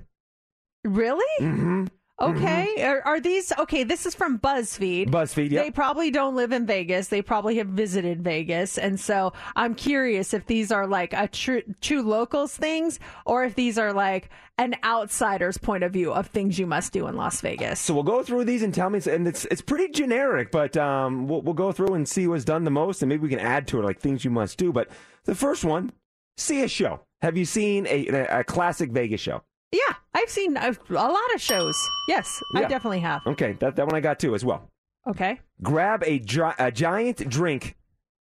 Really? 0.83 1.43
Mm-hmm. 1.43 1.85
Okay. 2.19 2.83
Are, 2.83 3.01
are 3.05 3.19
these 3.19 3.53
okay? 3.59 3.83
This 3.83 4.07
is 4.07 4.15
from 4.15 4.39
BuzzFeed. 4.39 5.09
BuzzFeed, 5.09 5.51
yep. 5.51 5.65
They 5.65 5.71
probably 5.71 6.09
don't 6.09 6.35
live 6.35 6.51
in 6.51 6.65
Vegas. 6.65 7.09
They 7.09 7.21
probably 7.21 7.57
have 7.57 7.67
visited 7.67 8.23
Vegas, 8.23 8.79
and 8.79 8.99
so 8.99 9.33
I'm 9.55 9.75
curious 9.75 10.33
if 10.33 10.47
these 10.47 10.71
are 10.71 10.87
like 10.87 11.13
a 11.13 11.27
true 11.27 11.61
true 11.79 12.01
locals 12.01 12.57
things, 12.57 12.99
or 13.25 13.43
if 13.43 13.53
these 13.53 13.77
are 13.77 13.93
like 13.93 14.29
an 14.57 14.75
outsider's 14.83 15.59
point 15.59 15.83
of 15.83 15.93
view 15.93 16.11
of 16.11 16.25
things 16.25 16.57
you 16.57 16.65
must 16.65 16.91
do 16.91 17.05
in 17.05 17.15
Las 17.15 17.39
Vegas. 17.41 17.79
So 17.79 17.93
we'll 17.93 18.01
go 18.01 18.23
through 18.23 18.45
these 18.45 18.63
and 18.63 18.73
tell 18.73 18.89
me, 18.89 18.99
and 19.07 19.27
it's 19.27 19.45
it's 19.45 19.61
pretty 19.61 19.89
generic, 19.89 20.51
but 20.51 20.75
um, 20.75 21.27
we'll, 21.27 21.43
we'll 21.43 21.53
go 21.53 21.71
through 21.71 21.93
and 21.93 22.07
see 22.07 22.25
what's 22.27 22.45
done 22.45 22.63
the 22.63 22.71
most, 22.71 23.03
and 23.03 23.09
maybe 23.09 23.21
we 23.21 23.29
can 23.29 23.39
add 23.39 23.67
to 23.67 23.79
it 23.79 23.83
like 23.83 23.99
things 23.99 24.25
you 24.25 24.31
must 24.31 24.57
do. 24.57 24.71
But 24.71 24.89
the 25.25 25.35
first 25.35 25.63
one, 25.63 25.91
see 26.35 26.63
a 26.63 26.67
show. 26.67 27.01
Have 27.21 27.37
you 27.37 27.45
seen 27.45 27.85
a, 27.87 28.07
a 28.39 28.43
classic 28.43 28.89
Vegas 28.89 29.21
show? 29.21 29.43
Yeah, 29.71 29.79
I've 30.13 30.29
seen 30.29 30.55
a, 30.57 30.75
a 30.89 30.93
lot 30.93 31.33
of 31.35 31.41
shows. 31.41 31.75
Yes, 32.07 32.41
I 32.55 32.61
Yeah. 32.61 32.67
definitely 32.67 32.99
have. 33.01 33.21
Okay, 33.27 33.53
that, 33.59 33.75
that 33.75 33.85
one 33.85 33.95
I 33.95 33.99
got 33.99 34.19
too 34.19 34.33
as 34.35 34.45
well. 34.45 34.69
Okay. 35.07 35.39
Grab 35.61 36.03
a, 36.03 36.21
a 36.59 36.71
giant 36.71 37.29
drink 37.29 37.75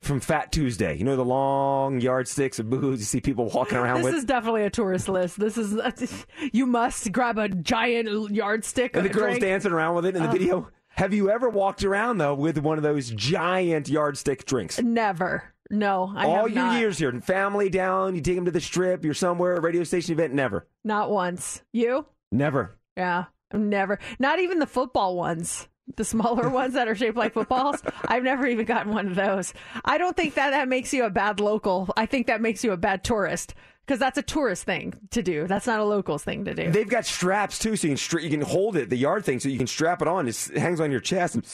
from 0.02 0.20
Fat 0.20 0.52
Tuesday. 0.52 0.96
You 0.96 1.04
know 1.06 1.16
the 1.16 1.26
long 1.26 2.00
yardsticks 2.02 2.60
of 2.60 2.70
booze 2.70 3.00
you 3.00 3.06
see 3.06 3.20
people 3.22 3.50
walking 3.50 3.78
around 3.78 3.98
This 3.98 4.06
with. 4.06 4.16
is 4.16 4.26
definitely 4.26 4.64
a 4.64 4.70
tourist 4.70 5.10
list. 5.10 5.40
This 5.40 5.58
is 5.58 6.26
you 6.54 6.66
must 6.66 7.12
grab 7.12 7.38
a 7.38 7.50
giant 7.50 8.32
yardstick 8.32 8.96
and 8.96 9.06
the 9.06 9.10
girls 9.10 9.32
drink. 9.32 9.42
dancing 9.42 9.72
around 9.72 9.96
with 9.96 10.06
it 10.06 10.16
in 10.16 10.22
the 10.24 10.30
Oh. 10.30 10.32
video. 10.32 10.70
Have 10.90 11.14
you 11.14 11.30
ever 11.30 11.48
walked 11.50 11.84
around 11.84 12.18
though 12.20 12.34
with 12.36 12.58
one 12.58 12.78
of 12.78 12.84
those 12.84 13.10
giant 13.12 13.88
yardstick 13.90 14.46
drinks? 14.46 14.80
Never. 14.82 15.44
No, 15.70 16.14
I 16.16 16.26
All 16.26 16.48
your 16.48 16.64
not. 16.64 16.80
years 16.80 16.98
here, 16.98 17.12
family 17.22 17.70
down, 17.70 18.16
you 18.16 18.22
take 18.22 18.36
them 18.36 18.46
to 18.46 18.52
the 18.52 18.62
strip, 18.62 19.04
you're 19.04 19.14
somewhere, 19.14 19.56
a 19.56 19.62
radio 19.62 19.84
station 19.84 20.14
event, 20.14 20.34
never. 20.34 20.68
Not 20.84 21.12
once. 21.12 21.62
You? 21.74 22.06
Never. 22.32 22.78
Yeah, 22.96 23.26
never. 23.54 24.00
Not 24.20 24.40
even 24.40 24.60
the 24.60 24.66
football 24.68 25.16
ones. 25.16 25.68
The 25.96 26.04
smaller 26.04 26.50
ones 26.62 26.74
that 26.74 26.88
are 26.88 26.96
shaped 26.96 27.18
like 27.18 27.34
footballs. 27.34 27.82
I've 28.08 28.24
never 28.24 28.46
even 28.46 28.66
gotten 28.66 28.94
one 28.94 29.08
of 29.08 29.16
those. 29.16 29.54
I 29.86 29.98
don't 29.98 30.16
think 30.18 30.34
that 30.36 30.52
that 30.52 30.68
makes 30.68 30.94
you 30.94 31.06
a 31.06 31.10
bad 31.10 31.40
local. 31.40 31.90
I 31.96 32.06
think 32.06 32.28
that 32.28 32.42
makes 32.42 32.64
you 32.64 32.72
a 32.74 32.78
bad 32.78 33.04
tourist 33.06 33.54
because 33.86 34.00
that's 34.00 34.18
a 34.18 34.22
tourist 34.22 34.66
thing 34.66 34.94
to 35.12 35.24
do. 35.24 35.48
That's 35.48 35.66
not 35.68 35.80
a 35.80 35.86
locals 35.86 36.24
thing 36.26 36.44
to 36.44 36.54
do. 36.54 36.72
They've 36.72 36.90
got 36.90 37.06
straps 37.06 37.58
too, 37.58 37.78
so 37.78 37.88
you 37.88 37.92
can 37.92 37.98
stra- 37.98 38.22
you 38.22 38.30
can 38.30 38.42
hold 38.42 38.76
it, 38.76 38.90
the 38.90 38.98
yard 38.98 39.24
thing, 39.24 39.40
so 39.40 39.48
you 39.48 39.58
can 39.58 39.68
strap 39.68 40.02
it 40.02 40.10
on. 40.10 40.28
It 40.28 40.50
hangs 40.58 40.82
on 40.82 40.92
your 40.92 41.00
chest 41.00 41.36
and, 41.36 41.46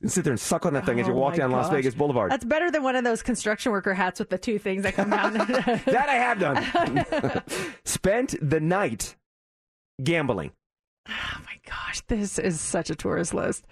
and 0.00 0.10
sit 0.10 0.24
there 0.24 0.32
and 0.32 0.40
suck 0.40 0.66
on 0.66 0.74
that 0.74 0.86
thing 0.86 1.00
as 1.00 1.06
you 1.06 1.12
Oh 1.12 1.16
walk 1.16 1.36
down 1.36 1.50
Las. 1.50 1.70
Vegas 1.70 1.94
Boulevard. 1.94 2.30
That's 2.30 2.44
better 2.44 2.70
than 2.70 2.82
one 2.82 2.96
of 2.96 3.04
those 3.04 3.22
construction 3.22 3.72
worker 3.72 3.94
hats 3.94 4.18
with 4.18 4.30
the 4.30 4.38
two 4.38 4.58
things 4.58 4.82
that 4.82 4.94
come 4.94 5.10
down. 5.10 5.32
that 5.34 6.08
I 6.08 6.14
have 6.14 6.38
done. 6.38 7.42
Spent 7.84 8.34
the 8.40 8.60
night 8.60 9.16
gambling. 10.02 10.52
Oh 11.08 11.38
my 11.44 11.58
gosh, 11.66 12.02
this 12.08 12.38
is 12.38 12.60
such 12.60 12.90
a 12.90 12.94
tourist 12.94 13.32
list. 13.32 13.64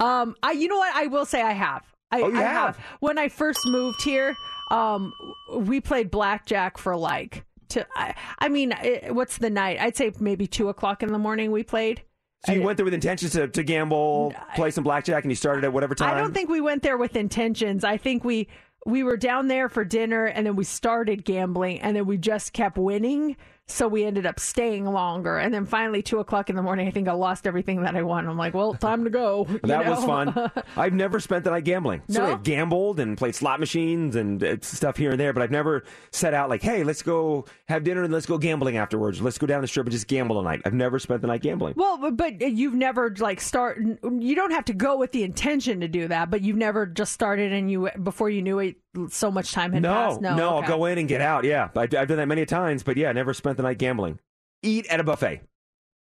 Um, 0.00 0.36
I, 0.42 0.52
you 0.52 0.68
know 0.68 0.76
what? 0.76 0.94
I 0.94 1.06
will 1.06 1.24
say 1.24 1.42
I 1.42 1.52
have. 1.52 1.82
I, 2.10 2.20
Oh, 2.20 2.28
you 2.28 2.38
I 2.38 2.42
have? 2.42 2.78
When 3.00 3.18
I 3.18 3.28
first 3.28 3.60
moved 3.66 4.02
here, 4.02 4.34
um, 4.70 5.12
we 5.56 5.80
played 5.80 6.10
blackjack 6.10 6.76
for 6.78 6.96
like. 6.96 7.44
To, 7.70 7.86
I, 7.96 8.14
I 8.38 8.50
mean, 8.50 8.72
eh, 8.72 9.08
what's 9.10 9.38
the 9.38 9.48
night? 9.48 9.80
I'd 9.80 9.96
say 9.96 10.12
maybe 10.20 10.46
two 10.46 10.68
o'clock 10.68 11.02
in 11.02 11.10
the 11.10 11.18
morning. 11.18 11.50
We 11.50 11.62
played. 11.62 12.02
So 12.46 12.52
you 12.52 12.62
went 12.62 12.76
there 12.76 12.84
with 12.84 12.94
intentions 12.94 13.32
to, 13.32 13.46
to 13.46 13.62
gamble, 13.62 14.34
play 14.56 14.72
some 14.72 14.82
blackjack, 14.82 15.22
and 15.22 15.30
you 15.30 15.36
started 15.36 15.64
at 15.64 15.72
whatever 15.72 15.94
time? 15.94 16.14
I 16.14 16.18
don't 16.18 16.34
think 16.34 16.48
we 16.48 16.60
went 16.60 16.82
there 16.82 16.98
with 16.98 17.14
intentions. 17.14 17.84
I 17.84 17.96
think 17.96 18.24
we 18.24 18.48
we 18.84 19.04
were 19.04 19.16
down 19.16 19.46
there 19.46 19.68
for 19.68 19.84
dinner 19.84 20.26
and 20.26 20.44
then 20.44 20.56
we 20.56 20.64
started 20.64 21.24
gambling 21.24 21.80
and 21.80 21.96
then 21.96 22.04
we 22.04 22.18
just 22.18 22.52
kept 22.52 22.76
winning. 22.76 23.36
So 23.72 23.88
we 23.88 24.04
ended 24.04 24.26
up 24.26 24.38
staying 24.38 24.84
longer. 24.84 25.38
And 25.38 25.52
then 25.52 25.64
finally, 25.66 26.02
two 26.02 26.18
o'clock 26.18 26.50
in 26.50 26.56
the 26.56 26.62
morning, 26.62 26.86
I 26.86 26.90
think 26.90 27.08
I 27.08 27.12
lost 27.12 27.46
everything 27.46 27.82
that 27.82 27.96
I 27.96 28.02
won. 28.02 28.28
I'm 28.28 28.36
like, 28.36 28.54
well, 28.54 28.74
time 28.74 29.04
to 29.04 29.10
go. 29.10 29.46
That 29.62 29.86
was 29.86 30.04
fun. 30.04 30.50
I've 30.76 30.92
never 30.92 31.18
spent 31.20 31.44
the 31.44 31.50
night 31.50 31.64
gambling. 31.64 32.02
So 32.08 32.20
No? 32.26 32.32
I've 32.32 32.42
gambled 32.42 33.00
and 33.00 33.16
played 33.16 33.34
slot 33.34 33.60
machines 33.60 34.14
and 34.16 34.42
uh, 34.44 34.56
stuff 34.60 34.96
here 34.96 35.12
and 35.12 35.18
there, 35.20 35.32
but 35.32 35.42
I've 35.42 35.50
never 35.50 35.84
set 36.10 36.34
out 36.34 36.50
like, 36.50 36.62
hey, 36.62 36.84
let's 36.84 37.02
go 37.02 37.46
have 37.68 37.84
dinner 37.84 38.02
and 38.02 38.12
let's 38.12 38.26
go 38.26 38.36
gambling 38.38 38.76
afterwards. 38.76 39.20
Let's 39.22 39.38
go 39.38 39.46
down 39.46 39.62
the 39.62 39.68
strip 39.68 39.86
and 39.86 39.92
just 39.92 40.06
gamble 40.08 40.36
tonight. 40.40 40.60
I've 40.64 40.74
never 40.74 40.98
spent 40.98 41.22
the 41.22 41.28
night 41.28 41.42
gambling. 41.42 41.74
Well, 41.76 41.96
but- 41.98 42.16
but 42.16 42.40
you've 42.42 42.74
never 42.74 43.14
like 43.18 43.40
start. 43.40 43.78
You 43.78 44.34
don't 44.34 44.50
have 44.50 44.66
to 44.66 44.74
go 44.74 44.98
with 44.98 45.12
the 45.12 45.22
intention 45.22 45.80
to 45.80 45.88
do 45.88 46.08
that, 46.08 46.30
but 46.30 46.42
you've 46.42 46.56
never 46.58 46.84
just 46.84 47.12
started 47.12 47.52
and 47.52 47.70
you 47.70 47.88
before 48.02 48.28
you 48.28 48.42
knew 48.42 48.58
it, 48.58 48.76
so 49.08 49.30
much 49.30 49.52
time 49.52 49.72
had 49.72 49.82
No, 49.82 49.92
passed. 49.92 50.20
no, 50.20 50.36
No, 50.36 50.56
I'll 50.58 50.68
go 50.68 50.84
in 50.86 50.98
and 50.98 51.08
get 51.08 51.20
out. 51.20 51.44
Yeah, 51.44 51.70
I, 51.76 51.82
I've 51.82 51.90
done 51.90 52.16
that 52.16 52.28
many 52.28 52.44
times, 52.46 52.82
but 52.82 52.96
yeah, 52.96 53.12
never 53.12 53.32
spent 53.34 53.56
the 53.56 53.62
night 53.62 53.78
gambling. 53.78 54.18
Eat 54.62 54.86
at 54.86 55.00
a 55.00 55.04
buffet. 55.04 55.40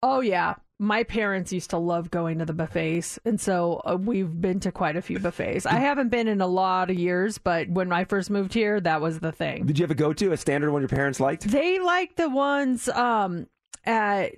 Oh 0.02 0.20
yeah, 0.20 0.56
my 0.80 1.04
parents 1.04 1.54
used 1.54 1.70
to 1.70 1.78
love 1.78 2.12
going 2.12 2.40
to 2.40 2.46
the 2.46 2.54
buffets, 2.54 3.18
and 3.24 3.40
so 3.40 3.82
uh, 3.86 3.96
we've 3.98 4.42
been 4.42 4.60
to 4.62 4.72
quite 4.72 4.98
a 4.98 5.02
few 5.02 5.18
buffets. 5.20 5.66
I 5.66 5.76
haven't 5.80 6.10
been 6.10 6.28
in 6.28 6.42
a 6.42 6.48
lot 6.48 6.90
of 6.90 6.98
years, 6.98 7.38
but 7.38 7.70
when 7.70 7.94
I 7.94 8.04
first 8.04 8.30
moved 8.30 8.54
here, 8.54 8.82
that 8.82 9.00
was 9.00 9.20
the 9.22 9.32
thing. 9.32 9.66
Did 9.66 9.80
you 9.80 9.84
have 9.84 9.92
a 9.92 9.96
go 9.96 10.12
to, 10.12 10.34
a 10.34 10.38
standard 10.38 10.72
one 10.72 10.82
your 10.82 10.90
parents 10.90 11.20
liked? 11.22 11.44
They 11.44 11.80
liked 11.80 12.18
the 12.18 12.30
ones. 12.30 12.90
Um, 12.90 13.48
at 13.86 14.34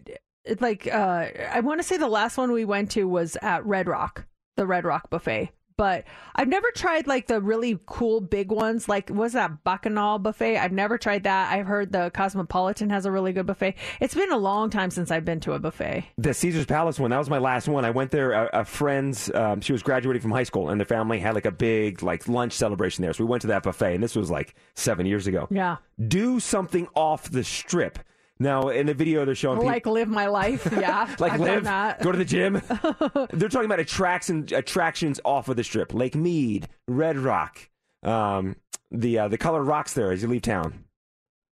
like 0.59 0.87
uh, 0.87 1.27
I 1.51 1.61
want 1.61 1.79
to 1.79 1.83
say 1.83 1.97
the 1.97 2.07
last 2.07 2.37
one 2.37 2.51
we 2.51 2.65
went 2.65 2.91
to 2.91 3.07
was 3.07 3.37
at 3.41 3.65
Red 3.65 3.87
Rock, 3.87 4.25
the 4.57 4.67
Red 4.67 4.85
Rock 4.85 5.09
buffet. 5.09 5.49
But 5.77 6.05
I've 6.35 6.47
never 6.47 6.69
tried 6.75 7.07
like 7.07 7.27
the 7.27 7.41
really 7.41 7.79
cool 7.85 8.21
big 8.21 8.51
ones. 8.51 8.87
Like 8.87 9.09
was 9.09 9.33
that 9.33 9.63
Bacchanal 9.63 10.19
buffet? 10.19 10.57
I've 10.57 10.71
never 10.71 10.97
tried 10.97 11.23
that. 11.23 11.51
I've 11.51 11.65
heard 11.65 11.91
the 11.91 12.11
Cosmopolitan 12.13 12.89
has 12.89 13.05
a 13.05 13.11
really 13.11 13.33
good 13.33 13.45
buffet. 13.45 13.75
It's 13.99 14.15
been 14.15 14.31
a 14.31 14.37
long 14.37 14.69
time 14.69 14.89
since 14.89 15.11
I've 15.11 15.25
been 15.25 15.39
to 15.41 15.53
a 15.53 15.59
buffet. 15.59 16.05
The 16.17 16.33
Caesar's 16.33 16.65
Palace 16.65 16.99
one, 16.99 17.11
that 17.11 17.17
was 17.17 17.29
my 17.29 17.39
last 17.39 17.67
one. 17.67 17.83
I 17.83 17.91
went 17.91 18.11
there. 18.11 18.31
A, 18.31 18.61
a 18.61 18.65
friend's, 18.65 19.29
um, 19.33 19.61
she 19.61 19.71
was 19.71 19.83
graduating 19.83 20.21
from 20.21 20.31
high 20.31 20.43
school, 20.43 20.69
and 20.69 20.79
their 20.79 20.85
family 20.85 21.19
had 21.19 21.35
like 21.35 21.45
a 21.45 21.51
big 21.51 22.03
like 22.03 22.27
lunch 22.27 22.53
celebration 22.53 23.01
there. 23.01 23.13
So 23.13 23.23
we 23.23 23.29
went 23.29 23.41
to 23.41 23.47
that 23.47 23.63
buffet, 23.63 23.95
and 23.95 24.03
this 24.03 24.15
was 24.15 24.31
like 24.31 24.55
seven 24.75 25.05
years 25.05 25.27
ago. 25.27 25.47
Yeah. 25.51 25.77
Do 26.07 26.39
something 26.39 26.87
off 26.95 27.29
the 27.29 27.43
strip. 27.43 27.99
Now, 28.37 28.67
in 28.67 28.85
the 28.87 28.93
video, 28.93 29.23
they're 29.23 29.33
showing 29.33 29.57
people 29.59 29.67
Like 29.71 29.85
live 29.85 30.09
my 30.09 30.27
life. 30.27 30.67
Yeah. 30.77 31.13
like 31.19 31.33
I've 31.33 31.39
live, 31.39 31.63
that. 31.63 32.01
go 32.01 32.11
to 32.11 32.17
the 32.17 32.25
gym. 32.25 32.53
They're 33.31 33.47
talking 33.49 33.65
about 33.65 33.79
attractions 33.79 34.51
attractions 34.51 35.21
off 35.23 35.47
of 35.47 35.55
the 35.55 35.63
strip, 35.63 35.93
Lake 35.93 36.15
Mead, 36.15 36.67
Red 36.87 37.17
Rock, 37.17 37.69
um, 38.03 38.57
the 38.91 39.19
uh, 39.19 39.27
the 39.29 39.37
colored 39.37 39.63
rocks 39.63 39.93
there 39.93 40.11
as 40.11 40.21
you 40.21 40.27
leave 40.27 40.41
town. 40.41 40.83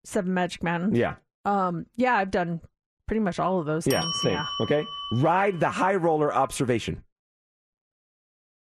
Seven 0.05 0.35
Magic 0.35 0.63
Mountains. 0.63 0.97
Yeah, 0.99 1.15
Um. 1.47 1.87
Yeah, 1.97 2.15
I've 2.15 2.31
done 2.31 2.61
pretty 3.09 3.21
much 3.21 3.39
all 3.39 3.59
of 3.59 3.65
those 3.67 3.87
yeah, 3.87 4.03
things. 4.03 4.21
same. 4.23 4.33
Yeah. 4.35 4.47
Okay, 4.61 4.85
ride 5.15 5.59
the 5.61 5.71
high 5.71 5.95
roller 5.95 6.33
observation. 6.35 7.03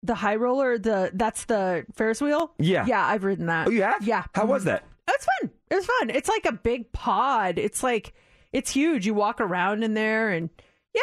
The 0.01 0.15
high 0.15 0.35
roller, 0.37 0.77
the 0.79 1.11
that's 1.13 1.45
the 1.45 1.85
Ferris 1.93 2.21
wheel. 2.21 2.53
Yeah. 2.57 2.85
Yeah, 2.87 3.05
I've 3.05 3.23
ridden 3.23 3.45
that. 3.47 3.67
Oh, 3.67 3.71
you 3.71 3.83
have? 3.83 4.05
Yeah. 4.07 4.23
How 4.33 4.45
was 4.45 4.63
Mhm. 4.63 4.65
that? 4.67 4.83
It's 5.09 5.27
fun. 5.41 5.51
It 5.69 5.75
was 5.75 5.85
fun. 5.85 6.09
It's 6.09 6.29
like 6.29 6.45
a 6.45 6.51
big 6.51 6.91
pod. 6.91 7.57
It's 7.57 7.83
like 7.83 8.13
it's 8.51 8.71
huge. 8.71 9.05
You 9.05 9.13
walk 9.13 9.39
around 9.39 9.83
in 9.83 9.93
there 9.93 10.29
and 10.29 10.49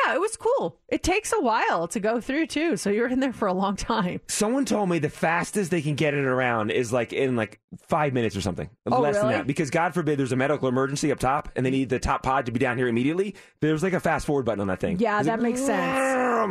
yeah, 0.04 0.14
it 0.14 0.20
was 0.20 0.36
cool. 0.36 0.78
It 0.88 1.02
takes 1.02 1.32
a 1.32 1.40
while 1.40 1.88
to 1.88 2.00
go 2.00 2.20
through 2.20 2.46
too, 2.46 2.76
so 2.76 2.90
you're 2.90 3.08
in 3.08 3.20
there 3.20 3.32
for 3.32 3.48
a 3.48 3.52
long 3.52 3.76
time. 3.76 4.20
Someone 4.28 4.64
told 4.64 4.88
me 4.88 4.98
the 4.98 5.08
fastest 5.10 5.70
they 5.70 5.82
can 5.82 5.94
get 5.94 6.14
it 6.14 6.24
around 6.24 6.70
is 6.70 6.92
like 6.92 7.12
in 7.12 7.36
like 7.36 7.60
five 7.88 8.12
minutes 8.12 8.36
or 8.36 8.40
something. 8.40 8.68
Oh, 8.86 9.00
Less 9.00 9.16
than 9.16 9.24
really? 9.26 9.34
that. 9.38 9.46
Because 9.46 9.70
God 9.70 9.94
forbid 9.94 10.18
there's 10.18 10.32
a 10.32 10.36
medical 10.36 10.68
emergency 10.68 11.12
up 11.12 11.18
top 11.18 11.50
and 11.56 11.64
they 11.64 11.70
need 11.70 11.88
the 11.88 11.98
top 11.98 12.22
pod 12.22 12.46
to 12.46 12.52
be 12.52 12.58
down 12.58 12.76
here 12.78 12.88
immediately. 12.88 13.34
There's 13.60 13.82
like 13.82 13.92
a 13.92 14.00
fast 14.00 14.26
forward 14.26 14.44
button 14.44 14.60
on 14.60 14.68
that 14.68 14.80
thing. 14.80 14.98
Yeah, 14.98 15.22
that 15.22 15.30
like, 15.38 15.40
makes 15.40 15.60
sense. 15.60 15.98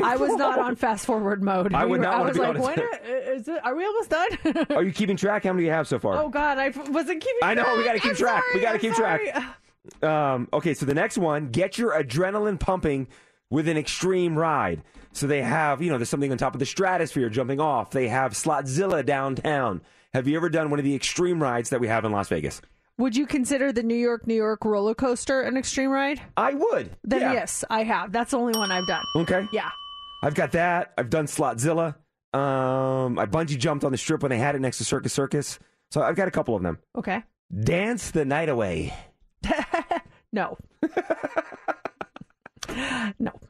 I 0.04 0.16
was 0.18 0.34
not 0.36 0.60
on 0.60 0.76
fast 0.78 1.06
forward 1.06 1.44
mode. 1.44 1.74
I 1.74 1.86
would 1.86 1.92
We 1.94 1.98
were- 2.00 2.04
not 2.04 2.14
I 2.16 2.22
was 2.22 2.34
be 2.38 2.40
like, 2.44 2.58
when 2.60 2.80
is 3.36 3.48
it? 3.48 3.60
Are 3.66 3.76
we 3.76 3.86
almost 3.86 4.10
done? 4.10 4.66
Are 4.72 4.84
you 4.84 4.92
keeping 4.92 5.18
track? 5.18 5.44
How 5.44 5.52
many 5.54 5.64
do 5.64 5.66
you 5.68 5.72
have 5.72 5.88
so 5.88 6.00
far? 6.00 6.16
oh 6.18 6.30
God, 6.30 6.58
I 6.58 6.70
wasn't 6.70 7.22
keeping. 7.22 7.40
I 7.42 7.54
know, 7.54 7.76
we 7.78 7.84
gotta 7.84 8.00
keep 8.00 8.12
I'm 8.12 8.16
track. 8.18 8.44
We 8.54 8.60
gotta 8.62 8.76
I'm 8.76 8.80
keep 8.82 8.94
track. 8.94 9.44
Um, 10.02 10.48
okay, 10.52 10.74
so 10.74 10.86
the 10.86 10.94
next 10.96 11.18
one, 11.18 11.50
get 11.50 11.78
your 11.78 11.94
adrenaline 11.94 12.60
pumping 12.60 13.08
with 13.50 13.68
an 13.68 13.78
extreme 13.78 14.38
ride. 14.38 14.82
So 15.12 15.28
they 15.28 15.42
have, 15.42 15.82
you 15.82 15.90
know, 15.90 15.98
there's 15.98 16.10
something 16.10 16.32
on 16.32 16.38
top 16.38 16.54
of 16.54 16.60
the 16.60 16.66
stratosphere 16.66 17.30
jumping 17.30 17.60
off. 17.60 17.92
They 17.92 18.08
have 18.08 18.34
Slotzilla 18.34 19.06
downtown. 19.06 19.82
Have 20.14 20.28
you 20.28 20.36
ever 20.38 20.50
done 20.50 20.70
one 20.70 20.80
of 20.80 20.86
the 20.86 20.96
extreme 20.96 21.42
rides 21.42 21.70
that 21.70 21.80
we 21.80 21.88
have 21.88 22.06
in 22.06 22.12
Las 22.12 22.30
Vegas? 22.30 22.62
Would 22.98 23.16
you 23.16 23.26
consider 23.26 23.74
the 23.74 23.84
New 23.84 23.96
York 23.96 24.26
New 24.26 24.36
York 24.36 24.64
roller 24.64 24.96
coaster 24.96 25.42
an 25.42 25.58
extreme 25.58 25.90
ride? 25.90 26.22
I 26.38 26.54
would. 26.54 26.96
Then 27.04 27.22
yeah. 27.22 27.34
yes, 27.34 27.66
I 27.70 27.84
have. 27.84 28.12
That's 28.12 28.32
the 28.32 28.38
only 28.38 28.58
one 28.58 28.72
I've 28.72 28.88
done. 28.88 29.04
Okay. 29.16 29.46
Yeah. 29.52 29.70
I've 30.24 30.36
got 30.36 30.54
that. 30.54 30.94
I've 30.98 31.10
done 31.10 31.26
Slotzilla. 31.26 31.96
Um, 32.34 33.20
I 33.20 33.26
bungee 33.26 33.58
jumped 33.58 33.84
on 33.84 33.92
the 33.92 33.98
strip 33.98 34.22
when 34.22 34.30
they 34.30 34.38
had 34.38 34.56
it 34.56 34.60
next 34.62 34.78
to 34.78 34.86
Circus 34.86 35.14
Circus. 35.14 35.60
So 35.92 36.02
I've 36.02 36.16
got 36.16 36.28
a 36.28 36.32
couple 36.32 36.56
of 36.56 36.64
them. 36.64 36.80
Okay. 36.98 37.24
Dance 37.64 38.12
the 38.12 38.26
night 38.26 38.50
away. 38.50 38.94
No. 40.36 40.58
no. 43.20 43.45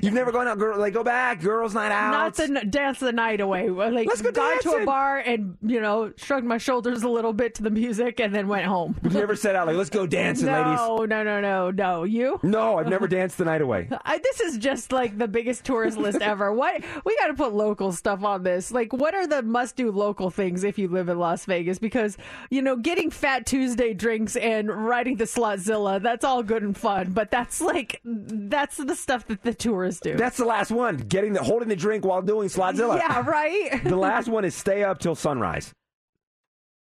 You've 0.00 0.14
never 0.14 0.30
gone 0.30 0.46
out, 0.46 0.58
girl, 0.60 0.78
like 0.78 0.94
go 0.94 1.02
back, 1.02 1.40
girls' 1.40 1.74
night 1.74 1.90
out. 1.90 2.12
Not 2.12 2.34
the 2.36 2.64
dance 2.70 3.00
the 3.00 3.10
night 3.10 3.40
away. 3.40 3.68
Like 3.68 4.06
Let's 4.06 4.22
go 4.22 4.30
gone 4.30 4.60
to 4.60 4.70
a 4.82 4.84
bar 4.84 5.18
and 5.18 5.58
you 5.60 5.80
know 5.80 6.12
shrugged 6.16 6.46
my 6.46 6.58
shoulders 6.58 7.02
a 7.02 7.08
little 7.08 7.32
bit 7.32 7.56
to 7.56 7.64
the 7.64 7.70
music 7.70 8.20
and 8.20 8.32
then 8.32 8.46
went 8.46 8.66
home. 8.66 8.96
You've 9.02 9.14
never 9.14 9.34
set 9.34 9.56
out 9.56 9.66
like 9.66 9.74
let's 9.74 9.90
go 9.90 10.06
dancing, 10.06 10.46
ladies. 10.46 10.78
no, 10.78 11.04
no, 11.04 11.24
no, 11.24 11.40
no, 11.40 11.70
no. 11.72 12.04
You? 12.04 12.38
No, 12.44 12.78
I've 12.78 12.86
never 12.86 13.08
danced 13.08 13.38
the 13.38 13.44
night 13.44 13.60
away. 13.60 13.88
I, 14.04 14.18
this 14.18 14.40
is 14.40 14.56
just 14.58 14.92
like 14.92 15.18
the 15.18 15.26
biggest 15.26 15.64
tourist 15.64 15.98
list 15.98 16.22
ever. 16.22 16.52
What 16.52 16.84
we 17.04 17.16
got 17.16 17.26
to 17.26 17.34
put 17.34 17.52
local 17.52 17.90
stuff 17.90 18.22
on 18.22 18.44
this. 18.44 18.70
Like, 18.70 18.92
what 18.92 19.14
are 19.14 19.26
the 19.26 19.42
must-do 19.42 19.90
local 19.90 20.30
things 20.30 20.62
if 20.62 20.78
you 20.78 20.86
live 20.86 21.08
in 21.08 21.18
Las 21.18 21.44
Vegas? 21.44 21.80
Because 21.80 22.16
you 22.50 22.62
know, 22.62 22.76
getting 22.76 23.10
Fat 23.10 23.46
Tuesday 23.46 23.94
drinks 23.94 24.36
and 24.36 24.70
riding 24.70 25.16
the 25.16 25.24
Slotzilla—that's 25.24 26.24
all 26.24 26.44
good 26.44 26.62
and 26.62 26.76
fun. 26.76 27.10
But 27.10 27.32
that's 27.32 27.60
like 27.60 28.00
that's 28.04 28.76
the 28.76 28.94
stuff 28.94 29.26
that 29.26 29.42
the 29.42 29.55
tourists 29.58 30.00
do. 30.00 30.16
That's 30.16 30.36
the 30.36 30.44
last 30.44 30.70
one. 30.70 30.96
Getting 30.96 31.32
the 31.32 31.42
holding 31.42 31.68
the 31.68 31.76
drink 31.76 32.04
while 32.04 32.22
doing 32.22 32.48
Slotzilla. 32.48 32.98
yeah, 32.98 33.24
right. 33.26 33.80
The 33.84 33.96
last 33.96 34.28
one 34.36 34.44
is 34.44 34.54
stay 34.54 34.84
up 34.84 34.98
till 34.98 35.14
sunrise. 35.14 35.72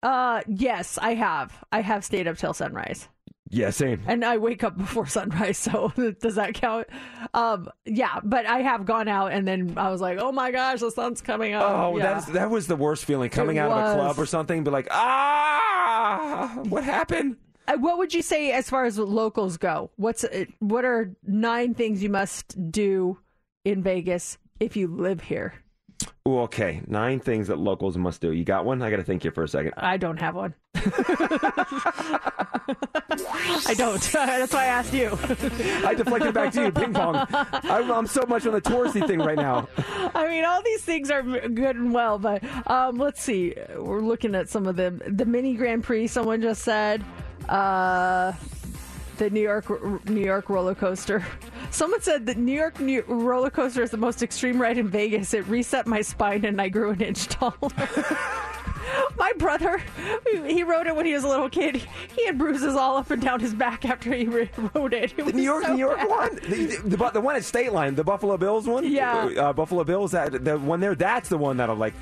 Uh, 0.03 0.43
yes, 0.49 0.99
I 1.01 1.15
have. 1.15 1.53
I 1.71 1.81
have 1.81 2.05
stayed 2.05 2.27
up 2.27 2.37
till 2.37 2.55
sunrise. 2.55 3.09
Yeah, 3.55 3.69
same. 3.71 4.01
And 4.07 4.25
I 4.25 4.39
wake 4.39 4.65
up 4.65 4.79
before 4.79 5.07
sunrise, 5.19 5.59
so 5.59 5.93
does 6.21 6.37
that 6.37 6.55
count? 6.55 6.87
Um, 7.35 7.69
yeah, 7.85 8.19
but 8.25 8.47
I 8.47 8.61
have 8.63 8.87
gone 8.87 9.09
out 9.09 9.33
and 9.33 9.47
then 9.47 9.75
I 9.77 9.91
was 9.91 10.01
like, 10.01 10.19
oh 10.19 10.33
my 10.33 10.51
gosh, 10.51 10.81
the 10.81 10.91
sun's 10.91 11.21
coming 11.21 11.53
up. 11.53 11.71
Oh, 11.71 11.97
yeah. 11.99 12.15
that's 12.15 12.27
that 12.33 12.51
was 12.51 12.67
the 12.67 12.77
worst 12.77 13.05
feeling 13.05 13.29
coming 13.29 13.57
It 13.59 13.61
out 13.61 13.71
of 13.71 13.93
a 13.93 13.95
club 13.95 14.19
or 14.19 14.25
something, 14.27 14.65
but 14.65 14.73
like, 14.73 14.89
ah, 14.91 16.61
what 16.69 16.83
happened? 16.83 17.37
Uh, 17.69 17.77
what 17.79 17.99
would 17.99 18.13
you 18.13 18.23
say 18.23 18.53
as 18.53 18.69
far 18.69 18.85
as 18.85 18.99
locals 18.99 19.57
go? 19.57 19.91
What's 19.97 20.25
uh, 20.25 20.47
what 20.59 20.85
are 20.85 21.15
nine 21.25 21.75
things 21.75 22.03
you 22.03 22.11
must 22.11 22.71
do 22.71 23.19
in 23.65 23.83
Vegas 23.83 24.39
if 24.61 24.77
you 24.77 24.89
live 24.89 25.21
here? 25.23 25.55
Ooh, 26.27 26.41
okay, 26.41 26.83
nine 26.87 27.19
things 27.19 27.49
that 27.49 27.59
locals 27.59 27.97
must 27.97 28.21
do. 28.21 28.33
You 28.33 28.45
got 28.45 28.65
one? 28.65 28.81
I 28.81 28.91
got 28.91 28.97
to 28.97 29.03
think 29.05 29.23
here 29.23 29.33
for 29.33 29.43
a 29.43 29.49
second. 29.49 29.75
I 29.77 29.97
don't 29.97 30.21
have 30.21 30.37
one. 30.37 30.55
I 33.67 33.75
don't. 33.77 34.01
That's 34.13 34.53
why 34.53 34.63
I 34.63 34.67
asked 34.67 34.95
you. 34.95 35.19
I 35.85 35.95
deflected 35.95 36.33
back 36.33 36.53
to 36.53 36.65
you, 36.65 36.73
ping 36.73 36.93
pong. 36.93 37.27
I'm, 37.33 37.91
I'm 37.91 38.07
so 38.07 38.25
much 38.29 38.47
on 38.47 38.53
the 38.53 38.61
touristy 38.61 39.05
thing 39.07 39.19
right 39.19 39.37
now. 39.37 39.69
I 40.15 40.29
mean, 40.29 40.45
all 40.45 40.63
these 40.63 40.83
things 40.83 41.11
are 41.11 41.23
good 41.23 41.77
and 41.77 41.93
well, 41.93 42.19
but 42.19 42.43
um, 42.71 42.97
let's 42.97 43.21
see. 43.21 43.55
We're 43.77 44.01
looking 44.01 44.35
at 44.35 44.49
some 44.49 44.67
of 44.67 44.77
them. 44.77 45.03
The 45.07 45.25
mini 45.25 45.55
Grand 45.55 45.83
Prix. 45.83 46.07
Someone 46.09 46.41
just 46.41 46.63
said 46.63 47.05
uh, 47.53 48.33
the 49.19 49.31
New 49.31 49.41
York 49.41 50.05
New 50.09 50.25
York 50.25 50.49
roller 50.49 50.75
coaster. 50.75 51.25
Someone 51.71 52.01
said 52.01 52.27
that 52.27 52.39
New 52.39 52.53
York 52.53 52.81
New 52.81 53.03
roller 53.07 53.51
coaster 53.51 53.83
is 53.83 53.91
the 53.91 53.97
most 53.97 54.23
extreme 54.23 54.61
ride 54.61 54.79
in 54.79 54.89
Vegas. 54.89 55.35
It 55.35 55.47
reset 55.47 55.87
my 55.87 56.01
spine 56.03 56.45
and 56.45 56.61
I 56.61 56.69
grew 56.69 56.91
an 56.91 57.01
inch 57.01 57.27
taller. 57.29 57.55
My 59.17 59.33
brother, 59.39 59.81
he 60.45 60.65
rode 60.65 60.87
it 60.89 60.97
when 60.97 61.07
he 61.07 61.13
was 61.15 61.23
a 61.23 61.29
little 61.29 61.49
kid. 61.49 61.77
He 62.17 62.27
had 62.27 62.37
bruises 62.37 62.75
all 62.75 62.97
up 62.97 63.11
and 63.13 63.23
down 63.23 63.39
his 63.39 63.55
back 63.55 63.85
after 63.85 64.13
he 64.13 64.27
rode 64.27 64.93
it. 64.93 65.15
It 65.17 65.25
The 65.27 65.33
New 65.33 65.43
York, 65.43 65.65
so 65.65 65.75
New 65.75 65.79
York 65.79 65.99
bad. 65.99 66.09
one, 66.11 66.35
the, 66.35 66.67
the, 66.83 66.97
the, 66.97 67.11
the 67.11 67.21
one 67.21 67.37
at 67.37 67.45
State 67.45 67.73
Line, 67.73 67.95
the 67.95 68.03
Buffalo 68.03 68.37
Bills 68.37 68.67
one. 68.67 68.85
Yeah. 68.91 69.27
uh, 69.39 69.53
Buffalo 69.53 69.85
Bills. 69.85 70.11
That 70.11 70.45
the 70.45 70.59
one 70.59 70.81
there. 70.81 70.97
That's 70.97 71.29
the 71.29 71.39
one 71.39 71.59
that'll 71.59 71.77
like. 71.77 71.95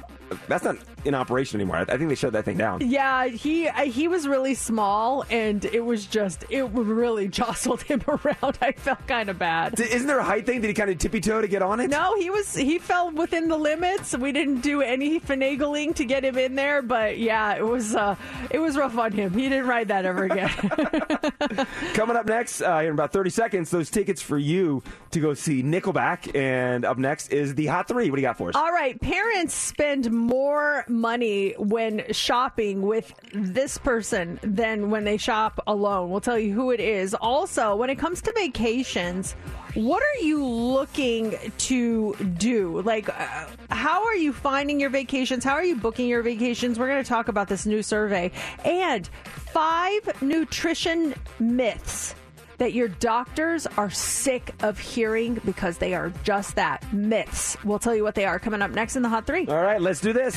That's 0.49 0.64
not 0.64 0.76
in 1.05 1.14
operation 1.14 1.61
anymore. 1.61 1.76
I, 1.76 1.85
think 1.85 2.09
they 2.09 2.14
shut 2.14 2.33
that 2.33 2.45
thing 2.45 2.59
down. 2.59 2.81
Yeah, 2.89 3.26
he 3.26 3.68
uh, 3.68 3.83
he 3.85 4.09
was 4.09 4.28
really 4.28 4.55
small, 4.55 5.24
and 5.31 5.64
it 5.64 5.85
was 5.85 6.07
just 6.07 6.45
it 6.51 6.64
really 6.64 7.28
jostled 7.28 7.83
him 7.91 8.03
around. 8.07 8.59
I 8.61 8.72
felt 8.72 9.07
kind 9.07 9.28
of 9.28 9.39
bad. 9.39 9.78
Isn't 9.78 10.07
there 10.07 10.18
a 10.18 10.24
height 10.24 10.47
thing? 10.47 10.61
Did 10.61 10.68
he 10.68 10.74
kind 10.74 10.91
of 10.91 10.99
tippy 10.99 11.20
toe 11.20 11.41
to 11.41 11.49
get 11.49 11.62
on 11.62 11.81
it? 11.81 11.91
No, 11.91 12.16
he 12.16 12.31
was 12.31 12.55
he 12.55 12.78
fell 12.78 13.11
within 13.11 13.49
the 13.49 13.57
limits. 13.57 14.16
We 14.16 14.33
didn't 14.33 14.61
do 14.61 14.83
any 14.83 15.20
finagling 15.20 15.95
to 15.97 16.05
get 16.05 16.24
him 16.24 16.39
in 16.39 16.55
there, 16.55 16.83
but 16.83 17.18
yeah, 17.18 17.55
it 17.55 17.64
was 17.64 17.95
uh, 17.95 18.16
it 18.51 18.59
was 18.59 18.76
rough 18.76 18.97
on 18.99 19.12
him. 19.12 19.33
He 19.33 19.49
didn't 19.49 19.66
ride 19.66 19.89
that 19.89 20.05
ever 20.05 20.24
again. 20.24 20.51
Coming 21.95 22.16
up 22.16 22.26
next, 22.26 22.62
uh, 22.62 22.83
in 22.85 22.93
about 22.93 23.12
30 23.12 23.31
seconds, 23.31 23.70
those 23.70 23.91
tickets 23.91 24.22
for 24.22 24.39
you 24.39 24.83
to 25.11 25.20
go 25.20 25.35
see 25.35 25.62
Nickelback. 25.62 26.35
And 26.35 26.85
up 26.85 26.99
next 26.99 27.28
is 27.28 27.55
the 27.55 27.66
Hot 27.66 27.89
Three. 27.89 28.11
What 28.11 28.16
do 28.16 28.22
you 28.22 28.28
got 28.28 28.39
for 28.39 28.51
us? 28.51 28.57
All 28.57 28.72
right, 28.72 29.01
parents 29.01 29.55
spend 29.55 30.11
more 30.21 30.85
money 30.89 31.53
when 31.59 32.05
shopping 32.12 32.83
with 32.83 33.12
this 33.33 33.79
person 33.79 34.39
than 34.43 34.91
when 34.91 35.05
they 35.05 35.16
shop 35.16 35.61
alone. 35.66 36.11
We'll 36.11 36.21
tell 36.21 36.39
you 36.39 36.53
who 36.53 36.71
it 36.71 36.81
is. 36.81 37.14
Also, 37.14 37.75
when 37.77 37.91
it 37.91 37.97
comes 37.97 38.21
to 38.23 38.33
vacations, 38.33 39.33
what 39.75 40.03
are 40.03 40.23
you 40.23 40.45
looking 40.45 41.37
to 41.59 42.14
do? 42.39 42.83
Like, 42.83 43.09
uh, 43.09 43.47
how 43.71 44.05
are 44.05 44.16
you 44.16 44.33
finding 44.33 44.81
your 44.81 44.91
vacations? 44.91 45.45
How 45.45 45.55
are 45.55 45.64
you 45.64 45.77
booking 45.77 46.09
your 46.09 46.23
vacations? 46.23 46.79
We're 46.79 46.89
going 46.89 47.03
to 47.03 47.09
talk 47.09 47.29
about 47.29 47.49
this 47.49 47.66
new 47.66 47.83
survey 47.83 48.33
and 48.64 49.09
five 49.53 50.23
nutrition 50.23 51.14
myths 51.39 52.14
that 52.61 52.74
your 52.74 52.88
doctors 52.88 53.66
are 53.66 53.90
sick 53.90 54.54
of 54.62 54.78
hearing 54.78 55.40
because 55.44 55.78
they 55.78 55.94
are 55.94 56.12
just 56.22 56.54
that 56.56 56.92
myths. 56.92 57.56
We'll 57.64 57.78
tell 57.78 57.94
you 57.94 58.04
what 58.04 58.14
they 58.14 58.26
are 58.26 58.38
coming 58.38 58.62
up 58.62 58.70
next 58.70 58.96
in 58.96 59.02
the 59.02 59.08
Hot 59.08 59.26
Three. 59.26 59.46
All 59.46 59.62
right, 59.62 59.80
let's 59.80 60.00
do 60.00 60.12
this. 60.12 60.36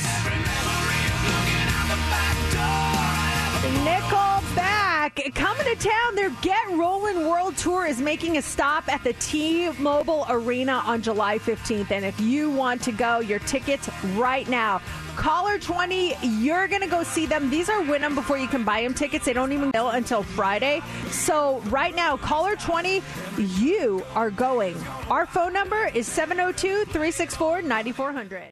Nickelback 3.84 4.84
back. 5.04 5.34
Coming 5.34 5.66
to 5.66 5.76
town, 5.76 6.14
their 6.14 6.30
Get 6.42 6.68
Rollin' 6.70 7.28
World 7.28 7.56
Tour 7.56 7.86
is 7.86 8.00
making 8.00 8.38
a 8.38 8.42
stop 8.42 8.88
at 8.92 9.02
the 9.04 9.12
T-Mobile 9.14 10.26
Arena 10.28 10.82
on 10.84 11.02
July 11.02 11.38
15th. 11.38 11.90
And 11.90 12.04
if 12.04 12.18
you 12.20 12.50
want 12.50 12.82
to 12.82 12.92
go, 12.92 13.20
your 13.20 13.38
tickets 13.40 13.88
right 14.14 14.48
now. 14.48 14.80
Caller 15.16 15.58
20, 15.58 16.14
you're 16.22 16.66
going 16.68 16.82
to 16.82 16.88
go 16.88 17.02
see 17.02 17.26
them. 17.26 17.48
These 17.50 17.68
are 17.68 17.80
win 17.82 18.02
them 18.02 18.14
before 18.14 18.36
you 18.36 18.48
can 18.48 18.64
buy 18.64 18.82
them 18.82 18.94
tickets. 18.94 19.24
They 19.24 19.32
don't 19.32 19.52
even 19.52 19.70
go 19.70 19.90
until 19.90 20.22
Friday. 20.22 20.82
So 21.10 21.60
right 21.66 21.94
now, 21.94 22.16
caller 22.16 22.56
20, 22.56 23.02
you 23.38 24.04
are 24.14 24.30
going. 24.30 24.76
Our 25.10 25.26
phone 25.26 25.52
number 25.52 25.86
is 25.94 26.06
702 26.06 26.84
364 26.86 27.62
9400. 27.62 28.50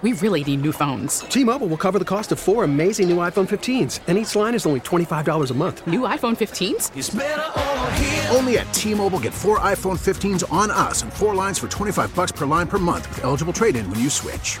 We 0.00 0.12
really 0.12 0.44
need 0.44 0.62
new 0.62 0.70
phones. 0.70 1.20
T-Mobile 1.20 1.66
will 1.66 1.76
cover 1.76 1.98
the 1.98 2.04
cost 2.04 2.30
of 2.30 2.38
four 2.38 2.62
amazing 2.62 3.08
new 3.08 3.16
iPhone 3.16 3.48
15s, 3.48 3.98
and 4.06 4.16
each 4.16 4.36
line 4.36 4.54
is 4.54 4.64
only 4.64 4.78
$25 4.78 5.50
a 5.50 5.54
month. 5.54 5.84
New 5.88 6.02
iPhone 6.02 6.36
15s? 6.36 8.32
Only 8.32 8.58
at 8.58 8.72
T-Mobile 8.72 9.18
get 9.18 9.34
four 9.34 9.58
iPhone 9.58 9.98
15s 9.98 10.50
on 10.52 10.70
us 10.70 11.02
and 11.02 11.12
four 11.12 11.34
lines 11.34 11.58
for 11.58 11.66
25 11.66 12.14
bucks 12.14 12.30
per 12.30 12.46
line 12.46 12.68
per 12.68 12.78
month 12.78 13.08
with 13.08 13.24
eligible 13.24 13.52
trade-in 13.52 13.90
when 13.90 13.98
you 13.98 14.08
switch. 14.08 14.60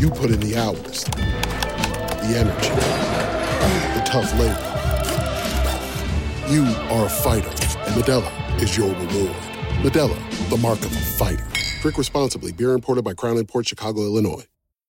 You 0.00 0.08
put 0.08 0.30
in 0.30 0.40
the 0.40 0.56
hours, 0.56 1.04
the 1.04 2.34
energy, 2.34 2.70
the 3.94 4.02
tough 4.06 4.32
labor. 4.38 4.66
You 6.50 6.64
are 6.88 7.04
a 7.04 7.08
fighter, 7.10 7.50
and 7.50 7.94
Modelo 8.02 8.62
is 8.62 8.78
your 8.78 8.88
reward. 8.94 9.36
Modelo, 9.82 10.48
the 10.48 10.56
mark 10.56 10.78
of 10.78 10.86
a 10.86 11.00
fighter. 11.00 11.46
Drink 11.82 11.98
responsibly. 11.98 12.50
Beer 12.50 12.72
imported 12.72 13.04
by 13.04 13.12
Crown 13.12 13.36
Imports 13.36 13.68
Chicago, 13.68 14.00
Illinois. 14.00 14.46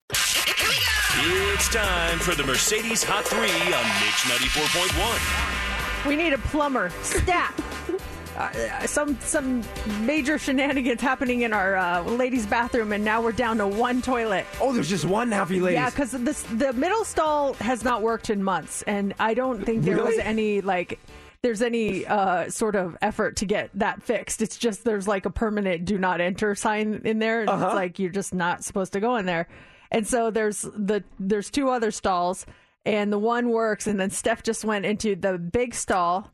It's 0.09 1.69
time 1.69 2.17
for 2.17 2.33
the 2.33 2.43
Mercedes 2.43 3.03
Hot 3.03 3.25
3 3.25 3.41
on 3.41 3.85
Mix 4.01 4.23
94.1. 4.49 6.07
We 6.07 6.15
need 6.15 6.33
a 6.33 6.39
plumber. 6.39 6.89
Stat. 7.03 7.53
Uh, 8.38 8.86
some 8.86 9.17
some 9.21 9.63
major 10.01 10.38
shenanigans 10.38 10.99
happening 10.99 11.41
in 11.43 11.53
our 11.53 11.75
uh, 11.75 12.01
ladies' 12.03 12.45
bathroom, 12.45 12.91
and 12.91 13.03
now 13.05 13.21
we're 13.21 13.31
down 13.31 13.57
to 13.57 13.67
one 13.67 14.01
toilet. 14.01 14.45
Oh, 14.59 14.73
there's 14.73 14.89
just 14.89 15.05
one 15.05 15.29
now 15.29 15.45
for 15.45 15.53
you 15.53 15.63
ladies. 15.63 15.77
Yeah, 15.77 15.89
because 15.89 16.11
the 16.11 16.73
middle 16.73 17.05
stall 17.05 17.53
has 17.55 17.83
not 17.83 18.01
worked 18.01 18.29
in 18.29 18.43
months, 18.43 18.81
and 18.83 19.13
I 19.19 19.33
don't 19.36 19.65
think 19.65 19.83
there 19.83 20.03
was 20.03 20.17
any 20.17 20.59
like 20.61 20.99
there's 21.43 21.61
any 21.61 22.05
uh, 22.05 22.49
sort 22.49 22.75
of 22.75 22.97
effort 23.01 23.38
to 23.38 23.45
get 23.45 23.69
that 23.75 24.03
fixed. 24.03 24.41
It's 24.41 24.57
just 24.57 24.83
there's 24.83 25.07
like 25.07 25.25
a 25.25 25.29
permanent 25.29 25.86
"do 25.86 25.97
not 25.97 26.19
enter" 26.19 26.55
sign 26.55 27.01
in 27.05 27.19
there. 27.19 27.41
and 27.41 27.49
Uh-huh. 27.49 27.67
It's 27.67 27.75
like 27.75 27.99
you're 27.99 28.11
just 28.11 28.33
not 28.33 28.63
supposed 28.65 28.93
to 28.93 28.99
go 28.99 29.15
in 29.15 29.25
there. 29.25 29.47
And 29.91 30.05
so 30.05 30.29
there's 30.31 30.61
the 30.61 31.03
there's 31.19 31.49
two 31.49 31.69
other 31.69 31.91
stalls, 31.91 32.45
and 32.86 33.13
the 33.13 33.19
one 33.19 33.49
works, 33.49 33.88
and 33.88 33.97
then 33.97 34.09
Steph 34.09 34.43
just 34.43 34.65
went 34.65 34.86
into 34.86 35.15
the 35.15 35.38
big 35.38 35.73
stall, 35.73 36.31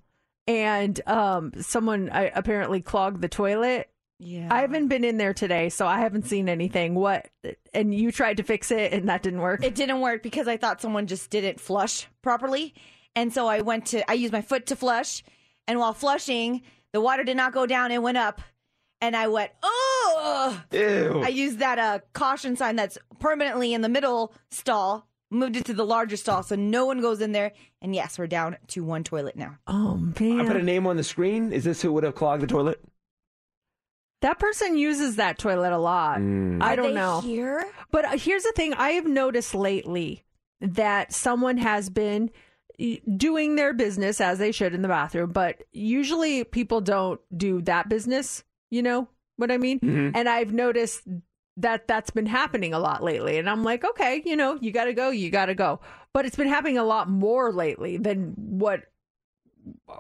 and 0.48 1.00
um, 1.08 1.52
someone 1.62 2.10
I, 2.10 2.32
apparently 2.34 2.82
clogged 2.82 3.22
the 3.22 3.30
toilet. 3.30 3.90
Yeah. 4.20 4.50
I 4.52 4.62
haven't 4.62 4.88
been 4.88 5.04
in 5.04 5.18
there 5.18 5.34
today, 5.34 5.70
so 5.70 5.88
I 5.88 6.00
haven't 6.00 6.28
seen 6.28 6.48
anything. 6.48 6.94
What? 6.94 7.28
And 7.74 7.94
you 7.94 8.12
tried 8.12 8.38
to 8.38 8.44
fix 8.44 8.70
it, 8.70 8.94
and 8.94 9.10
that 9.10 9.24
didn't 9.24 9.42
work. 9.42 9.64
It 9.64 9.74
didn't 9.74 10.00
work 10.00 10.22
because 10.22 10.48
I 10.48 10.58
thought 10.58 10.80
someone 10.80 11.08
just 11.08 11.32
didn't 11.32 11.60
flush 11.60 12.08
properly. 12.22 12.76
And 13.16 13.34
so 13.34 13.48
I 13.48 13.62
went 13.62 13.88
to, 13.88 14.10
I 14.10 14.14
used 14.14 14.32
my 14.32 14.42
foot 14.42 14.68
to 14.68 14.76
flush. 14.76 15.24
And 15.68 15.80
while 15.80 15.94
flushing, 15.94 16.62
the 16.94 17.02
water 17.02 17.24
did 17.24 17.38
not 17.38 17.54
go 17.54 17.66
down, 17.66 17.92
it 17.92 18.02
went 18.02 18.18
up. 18.18 18.42
And 19.02 19.16
I 19.16 19.28
went, 19.28 19.52
oh! 19.64 20.62
Ew. 20.72 21.22
I 21.24 21.30
used 21.30 21.60
that 21.60 21.80
uh, 21.80 22.00
caution 22.14 22.56
sign 22.56 22.76
that's 22.76 23.00
permanently 23.20 23.74
in 23.74 23.82
the 23.82 23.90
middle 23.90 24.34
stall, 24.52 25.08
moved 25.32 25.56
it 25.56 25.66
to 25.66 25.74
the 25.74 25.86
larger 25.86 26.18
stall 26.18 26.44
so 26.44 26.56
no 26.56 26.86
one 26.86 27.02
goes 27.02 27.22
in 27.22 27.32
there. 27.32 27.54
And 27.82 27.96
yes, 27.96 28.20
we're 28.20 28.28
down 28.28 28.58
to 28.68 28.84
one 28.84 29.04
toilet 29.04 29.36
now. 29.36 29.58
Oh, 29.66 29.96
man! 30.20 30.42
I 30.42 30.46
put 30.46 30.58
a 30.58 30.62
name 30.64 30.86
on 30.86 30.98
the 30.98 31.04
screen. 31.04 31.52
Is 31.52 31.64
this 31.64 31.82
who 31.82 31.92
would 31.94 32.04
have 32.04 32.16
clogged 32.16 32.44
the 32.44 32.48
toilet? 32.48 32.80
That 34.22 34.38
person 34.38 34.78
uses 34.78 35.16
that 35.16 35.40
toilet 35.40 35.72
a 35.72 35.80
lot. 35.80 36.20
Mm. 36.20 36.62
I 36.62 36.76
don't 36.76 36.90
they 36.90 36.94
know. 36.94 37.22
here? 37.22 37.66
But 37.92 38.06
uh, 38.06 38.18
here's 38.18 38.44
the 38.44 38.52
thing 38.56 38.74
I 38.76 38.92
have 38.92 39.08
noticed 39.08 39.56
lately 39.56 40.24
that 40.60 41.12
someone 41.12 41.58
has 41.58 41.90
been 41.90 42.30
doing 43.18 43.56
their 43.56 43.74
business 43.74 44.22
as 44.22 44.38
they 44.40 44.52
should 44.52 44.74
in 44.74 44.82
the 44.82 44.88
bathroom, 44.88 45.32
but 45.32 45.64
usually 45.72 46.44
people 46.44 46.82
don't 46.82 47.20
do 47.36 47.62
that 47.64 47.90
business, 47.90 48.44
you 48.70 48.82
know 48.82 49.08
what 49.38 49.52
I 49.52 49.58
mean? 49.58 49.80
Mhm. 49.80 50.12
And 50.16 50.30
I've 50.30 50.54
noticed 50.54 51.02
that 51.58 51.88
that's 51.88 52.10
been 52.12 52.26
happening 52.26 52.74
a 52.74 52.80
lot 52.80 53.04
lately. 53.04 53.38
And 53.38 53.50
I'm 53.50 53.64
like, 53.64 53.84
okay, 53.84 54.22
you 54.26 54.36
know, 54.36 54.58
you 54.62 54.72
got 54.72 54.86
to 54.86 54.94
go, 54.94 55.10
you 55.10 55.30
got 55.30 55.48
to 55.48 55.56
go. 55.56 55.80
But 56.14 56.26
it's 56.26 56.36
been 56.36 56.48
happening 56.48 56.78
a 56.78 56.84
lot 56.84 57.10
more 57.10 57.52
lately 57.52 57.98
than 57.98 58.34
what 58.36 58.84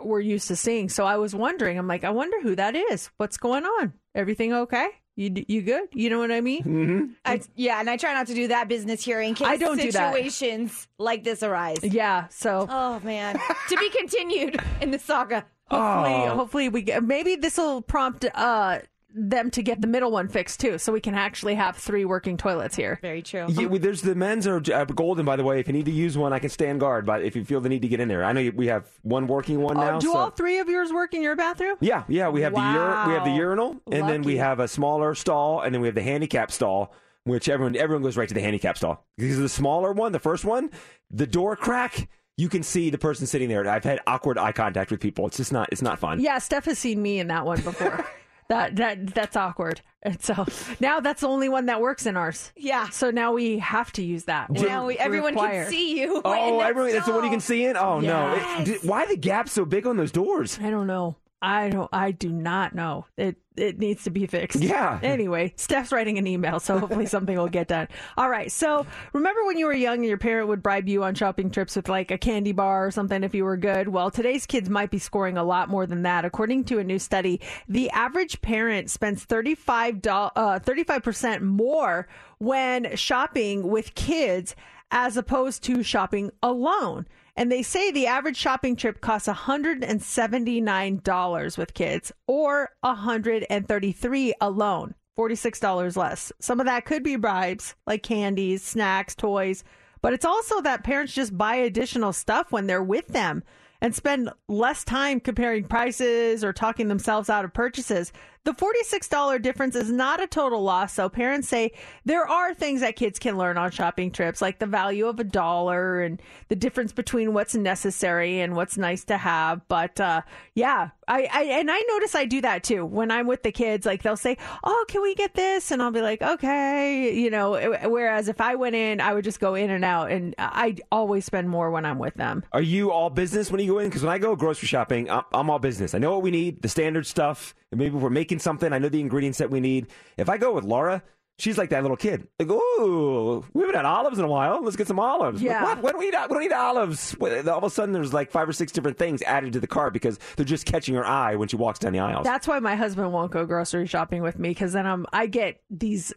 we're 0.04 0.20
used 0.20 0.48
to 0.48 0.56
seeing. 0.56 0.90
So 0.90 1.06
I 1.06 1.18
was 1.18 1.36
wondering, 1.36 1.78
I'm 1.78 1.88
like, 1.88 2.04
I 2.04 2.10
wonder 2.10 2.42
who 2.42 2.56
that 2.56 2.76
is. 2.76 3.10
What's 3.18 3.38
going 3.38 3.66
on? 3.66 3.94
Everything 4.16 4.54
okay? 4.54 4.88
You 5.18 5.44
you 5.48 5.62
good? 5.62 5.90
You 5.94 6.10
know 6.10 6.20
what 6.20 6.32
I 6.32 6.40
mean? 6.42 6.64
Mm-hmm. 6.64 7.06
I, 7.26 7.42
yeah, 7.56 7.80
and 7.82 7.90
I 7.90 7.98
try 7.98 8.14
not 8.14 8.28
to 8.28 8.34
do 8.34 8.48
that 8.48 8.70
business 8.70 9.04
here 9.04 9.20
in 9.22 9.36
case 9.36 9.48
I 9.48 9.58
don't 9.58 9.78
do 9.80 9.92
that. 9.92 10.14
situations 10.14 10.88
like 10.98 11.24
this 11.26 11.44
arise. 11.44 11.80
Yeah. 11.84 12.28
So 12.30 12.66
Oh, 12.70 13.00
man. 13.04 13.36
to 13.70 13.78
be 13.78 13.90
continued 13.90 14.60
in 14.80 14.92
the 14.92 15.00
saga. 15.00 15.46
hopefully, 15.70 16.14
Oh. 16.30 16.36
hopefully 16.36 16.70
we 16.70 16.82
get. 16.82 17.04
Maybe 17.04 17.36
this 17.36 17.58
will 17.58 17.82
prompt 17.82 18.26
uh 18.34 18.80
them 19.14 19.50
to 19.52 19.62
get 19.62 19.82
the 19.82 19.88
middle 19.88 20.12
one 20.12 20.28
fixed 20.28 20.60
too, 20.60 20.78
so 20.78 20.92
we 20.94 21.02
can 21.02 21.16
actually 21.16 21.56
have 21.56 21.76
three 21.78 22.06
working 22.06 22.38
toilets 22.38 22.76
here. 22.76 23.00
Very 23.02 23.22
true. 23.22 23.46
Yeah, 23.50 23.66
well, 23.68 23.80
there's 23.80 24.02
the 24.02 24.16
men's 24.16 24.48
are 24.48 24.62
uh, 24.74 24.86
golden, 24.86 25.26
by 25.26 25.36
the 25.36 25.44
way. 25.44 25.60
If 25.60 25.68
you 25.68 25.74
need 25.74 25.86
to 25.86 25.92
use 25.92 26.18
one, 26.18 26.34
I 26.34 26.40
can 26.40 26.50
stand 26.50 26.80
guard. 26.80 27.06
But 27.06 27.24
if 27.24 27.36
you 27.36 27.44
feel 27.46 27.62
the 27.62 27.70
need 27.70 27.82
to 27.82 27.88
get 27.88 28.00
in 28.00 28.08
there, 28.08 28.24
I 28.24 28.32
know 28.34 28.52
we 28.56 28.68
have 28.68 28.88
one 29.02 29.28
working 29.28 29.62
one 29.62 29.78
Oh, 29.78 29.82
now. 29.82 30.00
do 30.00 30.08
so- 30.12 30.18
all 30.18 30.30
three 30.32 30.60
of 30.60 30.70
yours 30.70 30.92
work 30.94 31.14
in 31.14 31.22
your 31.22 31.36
bathroom? 31.36 31.78
Yeah, 31.82 32.04
yeah. 32.08 32.30
We 32.30 32.42
have 32.42 32.54
the 32.54 32.60
ur- 32.62 33.08
we 33.08 33.14
have 33.14 33.26
the 33.26 33.32
urinal, 33.32 33.82
and 33.92 34.08
then 34.08 34.22
we 34.24 34.38
have 34.38 34.60
a 34.60 34.68
smaller 34.68 35.16
stall, 35.16 35.62
and 35.62 35.74
then 35.74 35.82
we 35.82 35.88
have 35.88 35.96
the 35.96 36.04
handicap 36.04 36.52
stall, 36.52 36.94
which 37.24 37.50
everyone 37.50 37.76
everyone 37.76 38.04
goes 38.04 38.18
right 38.18 38.28
to 38.28 38.34
the 38.34 38.42
handicap 38.42 38.78
stall 38.78 39.06
because 39.18 39.38
the 39.38 39.50
smaller 39.50 39.92
one, 39.94 40.12
the 40.12 40.20
first 40.20 40.46
one, 40.46 40.70
the 41.10 41.28
door 41.28 41.56
crack, 41.56 42.08
you 42.38 42.50
can 42.50 42.64
see 42.64 42.90
the 42.90 42.98
person 42.98 43.28
sitting 43.28 43.50
there. 43.50 43.68
I've 43.68 43.84
had 43.84 44.00
awkward 44.08 44.38
eye 44.38 44.52
contact 44.54 44.90
with 44.90 45.00
people. 45.00 45.28
It's 45.28 45.38
just 45.38 45.52
not 45.52 45.70
it's 45.72 45.82
not 45.82 46.00
fun. 46.00 46.20
Yeah, 46.20 46.40
Steph 46.40 46.66
has 46.66 46.80
seen 46.80 47.02
me 47.02 47.20
in 47.20 47.28
that 47.28 47.46
one 47.46 47.62
before. 47.62 48.06
That 48.52 48.76
that 48.76 49.14
that's 49.14 49.38
awkward. 49.38 49.80
And 50.04 50.22
so 50.22 50.46
now 50.82 51.00
that's 51.00 51.22
the 51.22 51.28
only 51.30 51.48
one 51.48 51.68
that 51.68 51.80
works 51.80 52.06
in 52.06 52.18
ours. 52.18 52.52
Yeah. 52.58 52.90
So 52.90 53.12
now 53.12 53.32
we 53.32 53.60
have 53.60 53.94
to 53.94 54.04
use 54.04 54.26
that. 54.26 54.50
We're- 54.50 54.68
now 54.68 54.88
we, 54.88 54.98
everyone 54.98 55.34
required. 55.36 55.64
can 55.66 55.72
see 55.72 56.00
you. 56.02 56.22
Oh, 56.26 56.34
and 56.34 56.62
everyone, 56.68 56.92
that's 56.92 57.06
the 57.06 57.14
one 57.14 57.24
you 57.24 57.30
can 57.30 57.40
see 57.40 57.64
in? 57.66 57.78
Oh, 57.78 58.00
no. 58.02 58.34
Yes. 58.36 58.68
It- 58.68 58.82
d- 58.82 58.88
why 58.88 59.06
the 59.06 59.16
gap 59.16 59.48
so 59.48 59.64
big 59.64 59.88
on 59.88 59.96
those 59.98 60.12
doors? 60.12 60.60
I 60.62 60.70
don't 60.70 60.88
know. 60.88 61.16
I 61.42 61.70
don't. 61.70 61.90
I 61.92 62.12
do 62.12 62.30
not 62.30 62.76
know. 62.76 63.06
It 63.18 63.38
it 63.58 63.80
needs 63.80 64.04
to 64.04 64.12
be 64.12 64.28
fixed. 64.28 64.62
Yeah. 64.62 65.00
Anyway, 65.02 65.54
Steph's 65.56 65.92
writing 65.92 66.18
an 66.18 66.28
email, 66.28 66.60
so 66.60 66.78
hopefully 66.78 67.06
something 67.08 67.36
will 67.36 67.50
get 67.50 67.68
done. 67.68 67.88
All 68.16 68.30
right. 68.30 68.52
So 68.52 68.86
remember 69.14 69.44
when 69.46 69.58
you 69.58 69.66
were 69.66 69.74
young 69.74 69.98
and 69.98 70.06
your 70.06 70.18
parent 70.18 70.48
would 70.50 70.62
bribe 70.62 70.88
you 70.88 71.04
on 71.04 71.16
shopping 71.16 71.50
trips 71.50 71.76
with 71.76 71.90
like 71.90 72.12
a 72.12 72.18
candy 72.18 72.52
bar 72.52 72.86
or 72.86 72.92
something 72.92 73.24
if 73.24 73.34
you 73.34 73.44
were 73.44 73.58
good? 73.58 73.88
Well, 73.88 74.12
today's 74.12 74.46
kids 74.46 74.70
might 74.70 74.92
be 74.92 75.00
scoring 75.00 75.38
a 75.38 75.44
lot 75.44 75.68
more 75.68 75.88
than 75.88 76.04
that. 76.04 76.26
According 76.26 76.66
to 76.66 76.78
a 76.78 76.84
new 76.84 77.00
study, 77.00 77.42
the 77.68 77.90
average 77.90 78.42
parent 78.42 78.92
spends 78.92 79.24
thirty 79.24 79.56
five 79.56 80.06
uh, 80.06 80.60
thirty 80.60 80.84
five 80.84 81.02
percent 81.02 81.42
more 81.42 82.08
when 82.38 82.96
shopping 82.96 83.68
with 83.68 83.96
kids 83.96 84.56
as 84.92 85.18
opposed 85.18 85.64
to 85.64 85.82
shopping 85.82 86.32
alone. 86.44 87.08
And 87.36 87.52
they 87.52 87.64
say 87.64 87.92
the 87.92 88.08
average 88.08 88.38
shopping 88.38 88.76
trip 88.76 89.02
costs 89.02 89.28
$179 89.28 91.58
with 91.58 91.74
kids 91.74 92.12
or 92.28 92.70
133 92.82 94.34
alone, 94.42 94.96
$46 95.18 95.98
less. 95.98 96.32
Some 96.40 96.60
of 96.60 96.66
that 96.66 96.86
could 96.86 97.04
be 97.04 97.16
bribes 97.16 97.76
like 97.88 98.04
candies, 98.04 98.64
snacks, 98.64 99.16
toys, 99.16 99.64
but 100.02 100.14
it's 100.14 100.26
also 100.26 100.62
that 100.62 100.84
parents 100.84 101.14
just 101.14 101.38
buy 101.38 101.56
additional 101.56 102.14
stuff 102.14 102.52
when 102.52 102.68
they're 102.68 102.84
with 102.84 103.08
them 103.08 103.44
and 103.82 103.96
spend 103.96 104.30
less 104.48 104.84
time 104.84 105.20
comparing 105.20 105.64
prices 105.64 106.44
or 106.44 106.54
talking 106.54 106.88
themselves 106.88 107.30
out 107.30 107.46
of 107.46 107.54
purchases. 107.54 108.14
The 108.44 108.54
$46 108.54 109.40
difference 109.44 109.76
is 109.76 109.92
not 109.92 110.20
a 110.20 110.26
total 110.26 110.64
loss, 110.64 110.94
so 110.94 111.10
parents 111.10 111.48
say 111.48 111.74
there 112.06 112.28
are 112.28 112.56
things 112.56 112.82
that 112.82 112.96
kids 112.96 113.20
can 113.20 113.38
learn 113.38 113.56
on 113.56 113.70
shopping 113.70 114.10
trips, 114.10 114.42
like 114.42 114.58
the 114.58 114.66
value 114.66 115.06
of 115.06 115.20
a 115.20 115.24
dollar 115.24 116.02
and 116.02 116.20
the 116.48 116.56
difference 116.56 116.92
between 116.92 117.36
what's 117.36 117.54
necessary 117.54 118.40
and 118.40 118.56
what's 118.56 118.78
nice 118.78 119.04
to 119.06 119.18
have. 119.18 119.62
But 119.68 120.00
uh, 120.00 120.24
yeah, 120.56 120.90
I, 121.08 121.30
I 121.32 121.44
and 121.60 121.70
I 121.70 121.80
notice 121.90 122.16
I 122.16 122.26
do 122.26 122.42
that 122.42 122.64
too 122.64 122.84
when 122.84 123.12
I'm 123.12 123.28
with 123.28 123.44
the 123.44 123.52
kids. 123.52 123.86
Like 123.86 124.02
they'll 124.02 124.18
say, 124.18 124.38
"Oh, 124.64 124.86
can 124.88 125.04
we 125.04 125.14
get 125.14 125.36
this?" 125.36 125.70
and 125.70 125.80
I'll 125.80 125.92
be 125.92 126.02
like, 126.02 126.24
"Okay," 126.24 127.14
you 127.14 127.30
know. 127.30 127.78
Whereas 127.84 128.28
if 128.28 128.42
I 128.42 128.56
went 128.56 128.76
in, 128.76 129.02
I 129.02 129.14
would 129.14 129.24
just 129.24 129.40
go 129.40 129.54
in 129.54 129.70
and 129.70 129.86
out, 129.86 130.10
and 130.10 130.34
I 130.40 130.78
always 130.92 131.26
spend 131.26 131.48
more 131.50 131.70
when 131.70 131.86
I'm 131.86 132.00
with 132.00 132.16
them. 132.16 132.44
Are 132.54 132.62
you 132.62 132.92
all 132.92 133.12
business 133.12 133.52
when 133.52 133.60
you 133.60 133.68
go 133.68 133.80
in? 133.80 133.90
Because 133.90 134.02
when 134.02 134.12
I 134.12 134.18
go 134.18 134.36
grocery 134.36 134.68
shopping, 134.68 135.12
I'm, 135.12 135.24
I'm 135.32 135.50
all 135.52 135.60
business. 135.60 135.94
I 135.94 136.00
know 136.00 136.12
what 136.12 136.24
we 136.24 136.32
need, 136.32 136.64
the 136.64 136.70
standard 136.70 137.06
stuff. 137.06 137.54
And 137.72 137.80
maybe 137.80 137.96
we're 137.96 138.10
making 138.10 138.31
something, 138.40 138.72
I 138.74 138.80
know 138.80 138.90
the 138.90 139.00
ingredients 139.00 139.38
that 139.40 139.50
we 139.50 139.60
need. 139.60 139.88
If 140.18 140.30
I 140.30 140.38
go 140.38 140.54
with 140.54 140.64
Laura, 140.64 141.04
she's 141.40 141.58
like 141.58 141.70
that 141.72 141.82
little 141.82 141.98
kid. 141.98 142.28
Like, 142.40 142.50
ooh, 142.50 143.44
we 143.54 143.62
haven't 143.62 143.76
had 143.76 143.86
olives 143.86 144.20
in 144.20 144.26
a 144.26 144.28
while. 144.28 144.64
Let's 144.64 144.76
get 144.76 144.88
some 144.88 145.00
olives. 145.00 145.42
Yeah. 145.42 145.64
What? 145.64 145.82
When 145.82 145.94
do 145.94 146.00
we 146.00 146.08
eat, 146.08 146.16
we 146.30 146.34
don't 146.34 146.44
eat 146.44 146.54
olives. 146.54 147.16
All 147.20 147.30
of 147.30 147.64
a 147.64 147.70
sudden, 147.70 147.94
there's 147.94 148.14
like 148.14 148.32
five 148.32 148.48
or 148.48 148.54
six 148.54 148.72
different 148.72 148.98
things 148.98 149.22
added 149.24 149.54
to 149.54 149.60
the 149.60 149.68
cart 149.68 149.94
because 149.94 150.20
they're 150.36 150.46
just 150.46 150.66
catching 150.66 150.96
her 150.96 151.06
eye 151.06 151.36
when 151.36 151.48
she 151.48 151.56
walks 151.56 151.80
down 151.80 151.94
the 151.94 152.00
aisles. 152.00 152.24
That's 152.24 152.48
why 152.48 152.60
my 152.60 152.76
husband 152.76 153.12
won't 153.12 153.32
go 153.32 153.46
grocery 153.46 153.88
shopping 153.88 154.22
with 154.22 154.38
me 154.38 154.50
because 154.50 154.74
then 154.74 154.86
I'm 154.86 155.06
I 155.12 155.28
get 155.28 155.62
these 155.70 156.14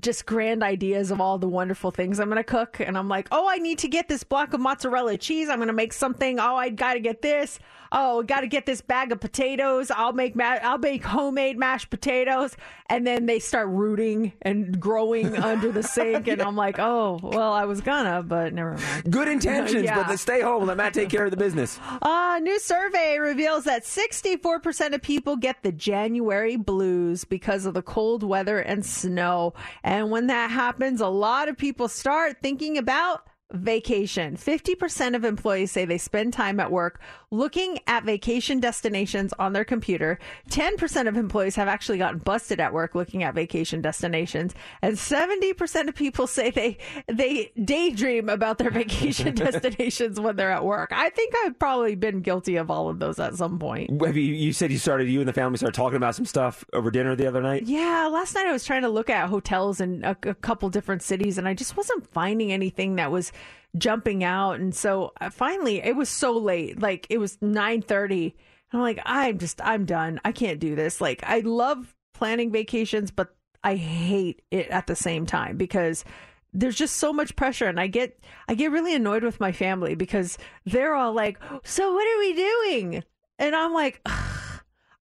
just 0.00 0.26
grand 0.26 0.62
ideas 0.62 1.10
of 1.10 1.18
all 1.20 1.38
the 1.38 1.48
wonderful 1.48 1.90
things 1.90 2.20
I'm 2.20 2.28
going 2.28 2.36
to 2.36 2.44
cook 2.44 2.78
and 2.78 2.96
I'm 2.98 3.08
like, 3.08 3.26
"Oh, 3.32 3.48
I 3.48 3.56
need 3.56 3.78
to 3.78 3.88
get 3.88 4.06
this 4.08 4.22
block 4.22 4.52
of 4.52 4.60
mozzarella 4.60 5.16
cheese. 5.16 5.48
I'm 5.48 5.56
going 5.58 5.68
to 5.68 5.72
make 5.72 5.94
something. 5.94 6.38
Oh, 6.38 6.56
I 6.56 6.68
got 6.68 6.94
to 6.94 7.00
get 7.00 7.22
this. 7.22 7.58
Oh, 7.90 8.22
got 8.22 8.42
to 8.42 8.48
get 8.48 8.66
this 8.66 8.82
bag 8.82 9.12
of 9.12 9.20
potatoes. 9.20 9.90
I'll 9.90 10.12
make 10.12 10.36
ma- 10.36 10.58
I'll 10.62 10.76
make 10.76 11.04
homemade 11.04 11.58
mashed 11.58 11.88
potatoes." 11.88 12.54
And 12.90 13.06
then 13.06 13.26
they 13.26 13.38
start 13.38 13.68
rooting 13.68 14.32
and 14.42 14.78
growing 14.78 15.36
under 15.42 15.72
the 15.72 15.82
sink 15.82 16.28
and 16.28 16.42
I'm 16.42 16.56
like, 16.56 16.78
"Oh, 16.78 17.18
well, 17.22 17.52
I 17.54 17.64
was 17.64 17.80
gonna, 17.80 18.22
but 18.22 18.52
never 18.52 18.76
mind." 18.76 19.10
Good 19.10 19.28
intentions, 19.36 19.84
Yeah. 19.84 20.06
but 20.06 20.16
stay 20.18 20.42
home 20.42 20.58
and 20.58 20.68
let 20.68 20.76
Matt 20.76 20.92
take 20.92 21.08
care 21.08 21.24
of 21.24 21.30
the 21.30 21.36
business. 21.38 21.80
A 22.02 22.38
new 22.42 22.58
survey 22.60 23.18
reveals 23.18 23.64
that 23.64 23.84
64% 23.84 24.92
of 24.94 25.00
people 25.00 25.36
get 25.36 25.62
the 25.62 25.72
January 25.72 26.56
blues 26.56 27.24
because 27.24 27.64
of 27.64 27.72
the 27.72 27.82
cold 27.82 28.22
weather 28.22 28.58
and 28.58 28.84
snow. 28.84 29.54
And 29.82 30.10
when 30.10 30.26
that 30.28 30.50
happens, 30.50 31.00
a 31.00 31.08
lot 31.08 31.48
of 31.48 31.56
people 31.56 31.88
start 31.88 32.38
thinking 32.42 32.78
about 32.78 33.26
vacation. 33.52 34.36
50% 34.36 35.16
of 35.16 35.24
employees 35.24 35.72
say 35.72 35.84
they 35.84 35.98
spend 35.98 36.32
time 36.32 36.60
at 36.60 36.70
work 36.70 37.00
looking 37.30 37.78
at 37.86 38.04
vacation 38.04 38.60
destinations 38.60 39.32
on 39.38 39.52
their 39.52 39.64
computer. 39.64 40.18
10% 40.50 41.08
of 41.08 41.16
employees 41.16 41.56
have 41.56 41.68
actually 41.68 41.98
gotten 41.98 42.18
busted 42.18 42.60
at 42.60 42.72
work 42.72 42.94
looking 42.94 43.22
at 43.22 43.34
vacation 43.34 43.80
destinations. 43.80 44.54
And 44.82 44.96
70% 44.96 45.88
of 45.88 45.94
people 45.94 46.26
say 46.38 46.50
they 46.50 46.78
they 47.06 47.52
daydream 47.62 48.28
about 48.28 48.58
their 48.58 48.70
vacation 48.70 49.34
destinations 49.34 50.18
when 50.18 50.36
they're 50.36 50.50
at 50.50 50.64
work. 50.64 50.90
I 50.92 51.10
think 51.10 51.34
I've 51.44 51.58
probably 51.58 51.94
been 51.94 52.20
guilty 52.20 52.56
of 52.56 52.70
all 52.70 52.88
of 52.88 52.98
those 52.98 53.18
at 53.18 53.34
some 53.34 53.58
point. 53.58 54.02
Have 54.02 54.16
you, 54.16 54.22
you 54.22 54.52
said 54.52 54.70
you 54.70 54.78
started, 54.78 55.08
you 55.08 55.20
and 55.20 55.28
the 55.28 55.32
family 55.32 55.58
started 55.58 55.76
talking 55.76 55.96
about 55.96 56.14
some 56.14 56.24
stuff 56.24 56.64
over 56.72 56.90
dinner 56.90 57.14
the 57.14 57.26
other 57.26 57.42
night? 57.42 57.64
Yeah, 57.64 58.08
last 58.10 58.34
night 58.34 58.46
I 58.46 58.52
was 58.52 58.64
trying 58.64 58.82
to 58.82 58.88
look 58.88 59.10
at 59.10 59.28
hotels 59.28 59.80
in 59.80 60.04
a, 60.04 60.16
a 60.22 60.34
couple 60.34 60.68
different 60.70 61.02
cities, 61.02 61.38
and 61.38 61.46
I 61.46 61.54
just 61.54 61.76
wasn't 61.76 62.06
finding 62.10 62.52
anything 62.52 62.96
that 62.96 63.10
was 63.10 63.32
jumping 63.76 64.24
out. 64.24 64.60
And 64.60 64.74
so 64.74 65.12
uh, 65.20 65.30
finally, 65.30 65.82
it 65.82 65.96
was 65.96 66.08
so 66.08 66.36
late. 66.36 66.80
Like 66.80 67.06
it 67.10 67.18
was 67.18 67.38
nine 67.40 67.82
thirty. 67.82 68.36
I'm 68.72 68.80
like, 68.80 69.00
I'm 69.06 69.38
just, 69.38 69.60
I'm 69.64 69.86
done. 69.86 70.20
I 70.24 70.32
can't 70.32 70.60
do 70.60 70.74
this. 70.74 71.00
Like 71.00 71.22
I 71.24 71.40
love 71.40 71.94
planning 72.12 72.52
vacations, 72.52 73.10
but 73.10 73.34
I 73.64 73.76
hate 73.76 74.42
it 74.50 74.68
at 74.68 74.86
the 74.86 74.96
same 74.96 75.26
time 75.26 75.56
because 75.56 76.04
there's 76.52 76.76
just 76.76 76.96
so 76.96 77.12
much 77.12 77.36
pressure 77.36 77.66
and 77.66 77.78
I 77.78 77.86
get 77.86 78.18
I 78.48 78.54
get 78.54 78.70
really 78.70 78.94
annoyed 78.94 79.22
with 79.22 79.40
my 79.40 79.52
family 79.52 79.94
because 79.94 80.38
they're 80.64 80.94
all 80.94 81.12
like, 81.12 81.38
"So 81.64 81.92
what 81.92 82.06
are 82.06 82.18
we 82.18 82.34
doing?" 82.34 83.04
And 83.38 83.54
I'm 83.54 83.72
like, 83.74 84.00
"Ugh, 84.06 84.37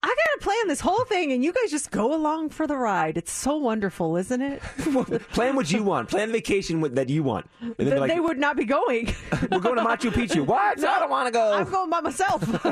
I 0.04 0.08
got 0.08 0.40
to 0.40 0.44
plan 0.46 0.68
this 0.68 0.80
whole 0.80 1.04
thing 1.06 1.32
and 1.32 1.44
you 1.44 1.52
guys 1.52 1.72
just 1.72 1.90
go 1.92 2.14
along 2.14 2.50
for 2.50 2.68
the 2.68 2.78
ride. 2.78 3.18
It's 3.18 3.32
so 3.32 3.58
wonderful, 3.58 4.16
isn't 4.16 4.42
it? 4.42 4.62
Plan 5.34 5.56
what 5.56 5.72
you 5.72 5.84
want. 5.84 6.10
Plan 6.10 6.32
vacation 6.32 6.82
with- 6.82 6.96
that 6.96 7.10
you 7.10 7.24
want. 7.24 7.48
And 7.62 7.74
then 7.78 7.86
Th- 7.88 7.94
be 7.96 8.00
like, 8.00 8.12
they 8.14 8.20
would 8.20 8.38
not 8.38 8.56
be 8.58 8.66
going. 8.66 9.08
we're 9.52 9.60
going 9.60 9.76
to 9.76 9.84
Machu 9.84 10.12
Picchu. 10.12 10.46
What? 10.46 10.78
No, 10.88 10.88
I 10.92 11.00
don't 11.00 11.10
want 11.10 11.28
to 11.28 11.32
go. 11.32 11.54
I'm 11.54 11.70
going 11.70 11.90
by 11.90 12.02
myself. 12.02 12.66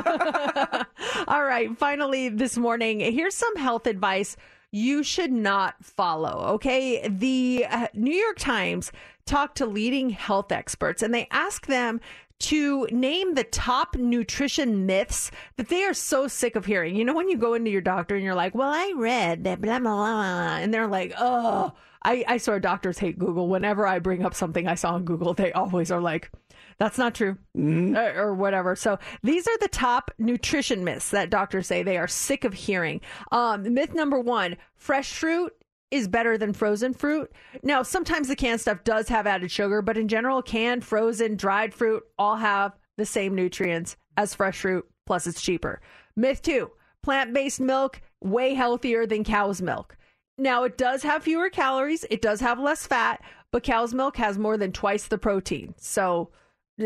All 1.28 1.44
right. 1.44 1.76
Finally, 1.76 2.28
this 2.30 2.56
morning, 2.56 3.00
here's 3.00 3.34
some 3.34 3.56
health 3.56 3.86
advice 3.86 4.36
you 4.70 5.02
should 5.02 5.32
not 5.32 5.74
follow. 5.84 6.54
Okay. 6.54 7.06
The 7.08 7.66
uh, 7.68 7.86
New 7.94 8.14
York 8.14 8.38
Times 8.38 8.92
talked 9.24 9.56
to 9.58 9.66
leading 9.66 10.10
health 10.10 10.52
experts 10.52 11.02
and 11.02 11.12
they 11.12 11.26
asked 11.30 11.66
them 11.66 12.00
to 12.38 12.86
name 12.90 13.34
the 13.34 13.44
top 13.44 13.96
nutrition 13.96 14.86
myths 14.86 15.30
that 15.56 15.68
they 15.68 15.84
are 15.84 15.94
so 15.94 16.28
sick 16.28 16.56
of 16.56 16.66
hearing. 16.66 16.94
You 16.96 17.04
know, 17.04 17.14
when 17.14 17.28
you 17.28 17.36
go 17.36 17.54
into 17.54 17.70
your 17.70 17.80
doctor 17.80 18.14
and 18.14 18.24
you're 18.24 18.34
like, 18.34 18.54
well, 18.54 18.70
I 18.70 18.92
read 18.96 19.44
that 19.44 19.60
blah, 19.60 19.78
blah, 19.78 19.94
blah, 19.94 20.12
blah, 20.12 20.56
and 20.56 20.72
they're 20.72 20.86
like, 20.86 21.14
oh, 21.18 21.72
I, 22.02 22.24
I 22.28 22.36
swear 22.36 22.60
doctors 22.60 22.98
hate 22.98 23.18
Google. 23.18 23.48
Whenever 23.48 23.86
I 23.86 23.98
bring 23.98 24.24
up 24.24 24.34
something 24.34 24.68
I 24.68 24.74
saw 24.74 24.94
on 24.94 25.04
Google, 25.04 25.34
they 25.34 25.52
always 25.52 25.90
are 25.90 26.00
like, 26.00 26.30
that's 26.78 26.98
not 26.98 27.14
true 27.14 27.38
Mm-hmm. 27.56 27.96
uh, 27.96 28.20
or 28.20 28.34
whatever. 28.34 28.76
So 28.76 28.98
these 29.22 29.48
are 29.48 29.58
the 29.58 29.68
top 29.68 30.10
nutrition 30.18 30.84
myths 30.84 31.10
that 31.10 31.30
doctors 31.30 31.66
say 31.66 31.82
they 31.82 31.96
are 31.96 32.06
sick 32.06 32.44
of 32.44 32.52
hearing. 32.52 33.00
Um, 33.32 33.72
myth 33.72 33.94
number 33.94 34.20
one 34.20 34.56
fresh 34.76 35.14
fruit 35.14 35.54
is 35.90 36.08
better 36.08 36.36
than 36.36 36.52
frozen 36.52 36.92
fruit. 36.92 37.32
Now, 37.62 37.82
sometimes 37.82 38.28
the 38.28 38.36
canned 38.36 38.60
stuff 38.60 38.84
does 38.84 39.08
have 39.08 39.26
added 39.26 39.50
sugar, 39.50 39.82
but 39.82 39.96
in 39.96 40.08
general, 40.08 40.42
canned, 40.42 40.84
frozen, 40.84 41.36
dried 41.36 41.72
fruit 41.72 42.02
all 42.18 42.36
have 42.36 42.72
the 42.96 43.06
same 43.06 43.34
nutrients 43.34 43.96
as 44.16 44.34
fresh 44.34 44.60
fruit, 44.60 44.86
plus 45.06 45.26
it's 45.26 45.42
cheaper. 45.42 45.80
Myth 46.16 46.42
two 46.42 46.70
plant 47.02 47.32
based 47.32 47.60
milk, 47.60 48.00
way 48.20 48.54
healthier 48.54 49.06
than 49.06 49.22
cow's 49.22 49.62
milk. 49.62 49.96
Now, 50.38 50.64
it 50.64 50.76
does 50.76 51.02
have 51.04 51.22
fewer 51.22 51.48
calories, 51.50 52.04
it 52.10 52.20
does 52.20 52.40
have 52.40 52.58
less 52.58 52.86
fat, 52.86 53.22
but 53.52 53.62
cow's 53.62 53.94
milk 53.94 54.16
has 54.16 54.36
more 54.36 54.56
than 54.56 54.72
twice 54.72 55.06
the 55.06 55.16
protein. 55.16 55.74
So, 55.78 56.30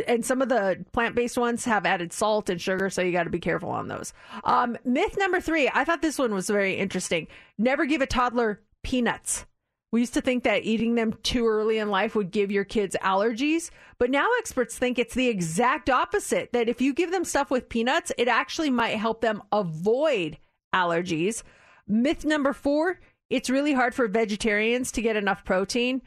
and 0.07 0.25
some 0.25 0.43
of 0.43 0.49
the 0.49 0.85
plant-based 0.93 1.39
ones 1.39 1.65
have 1.65 1.87
added 1.87 2.13
salt 2.13 2.49
and 2.49 2.61
sugar 2.61 2.91
so 2.91 3.03
you 3.03 3.13
got 3.13 3.25
to 3.25 3.31
be 3.31 3.41
careful 3.41 3.71
on 3.71 3.89
those 3.89 4.13
um, 4.45 4.79
myth 4.85 5.17
number 5.19 5.41
three 5.41 5.69
i 5.75 5.85
thought 5.85 6.01
this 6.01 6.17
one 6.17 6.33
was 6.33 6.49
very 6.49 6.75
interesting 6.75 7.27
never 7.59 7.85
give 7.85 8.01
a 8.01 8.07
toddler 8.07 8.61
peanuts. 8.83 9.47
We 9.93 10.01
used 10.01 10.15
to 10.15 10.21
think 10.21 10.45
that 10.45 10.65
eating 10.65 10.95
them 10.95 11.15
too 11.23 11.49
early 11.49 11.79
in 11.79 11.91
life 11.91 12.15
would 12.15 12.31
give 12.31 12.53
your 12.53 12.65
kids 12.65 12.97
allergies 13.03 13.71
but 13.99 14.11
now 14.11 14.29
experts 14.39 14.79
think 14.79 14.99
it's 14.99 15.15
the 15.15 15.29
exact 15.29 15.91
opposite 15.91 16.53
that 16.53 16.69
if 16.69 16.81
you 16.81 16.95
give 16.95 17.11
them 17.11 17.25
stuff 17.25 17.51
with 17.51 17.69
peanuts 17.69 18.13
it 18.17 18.29
actually 18.29 18.71
might 18.71 18.97
help 18.97 19.21
them 19.21 19.43
avoid 19.53 20.39
allergies. 20.75 21.43
Myth 21.89 22.25
number 22.25 22.53
four 22.53 23.01
it's 23.31 23.51
really 23.51 23.73
hard 23.73 23.95
for 23.95 24.09
vegetarians 24.09 24.91
to 24.93 25.03
get 25.03 25.17
enough 25.17 25.45
protein. 25.45 26.03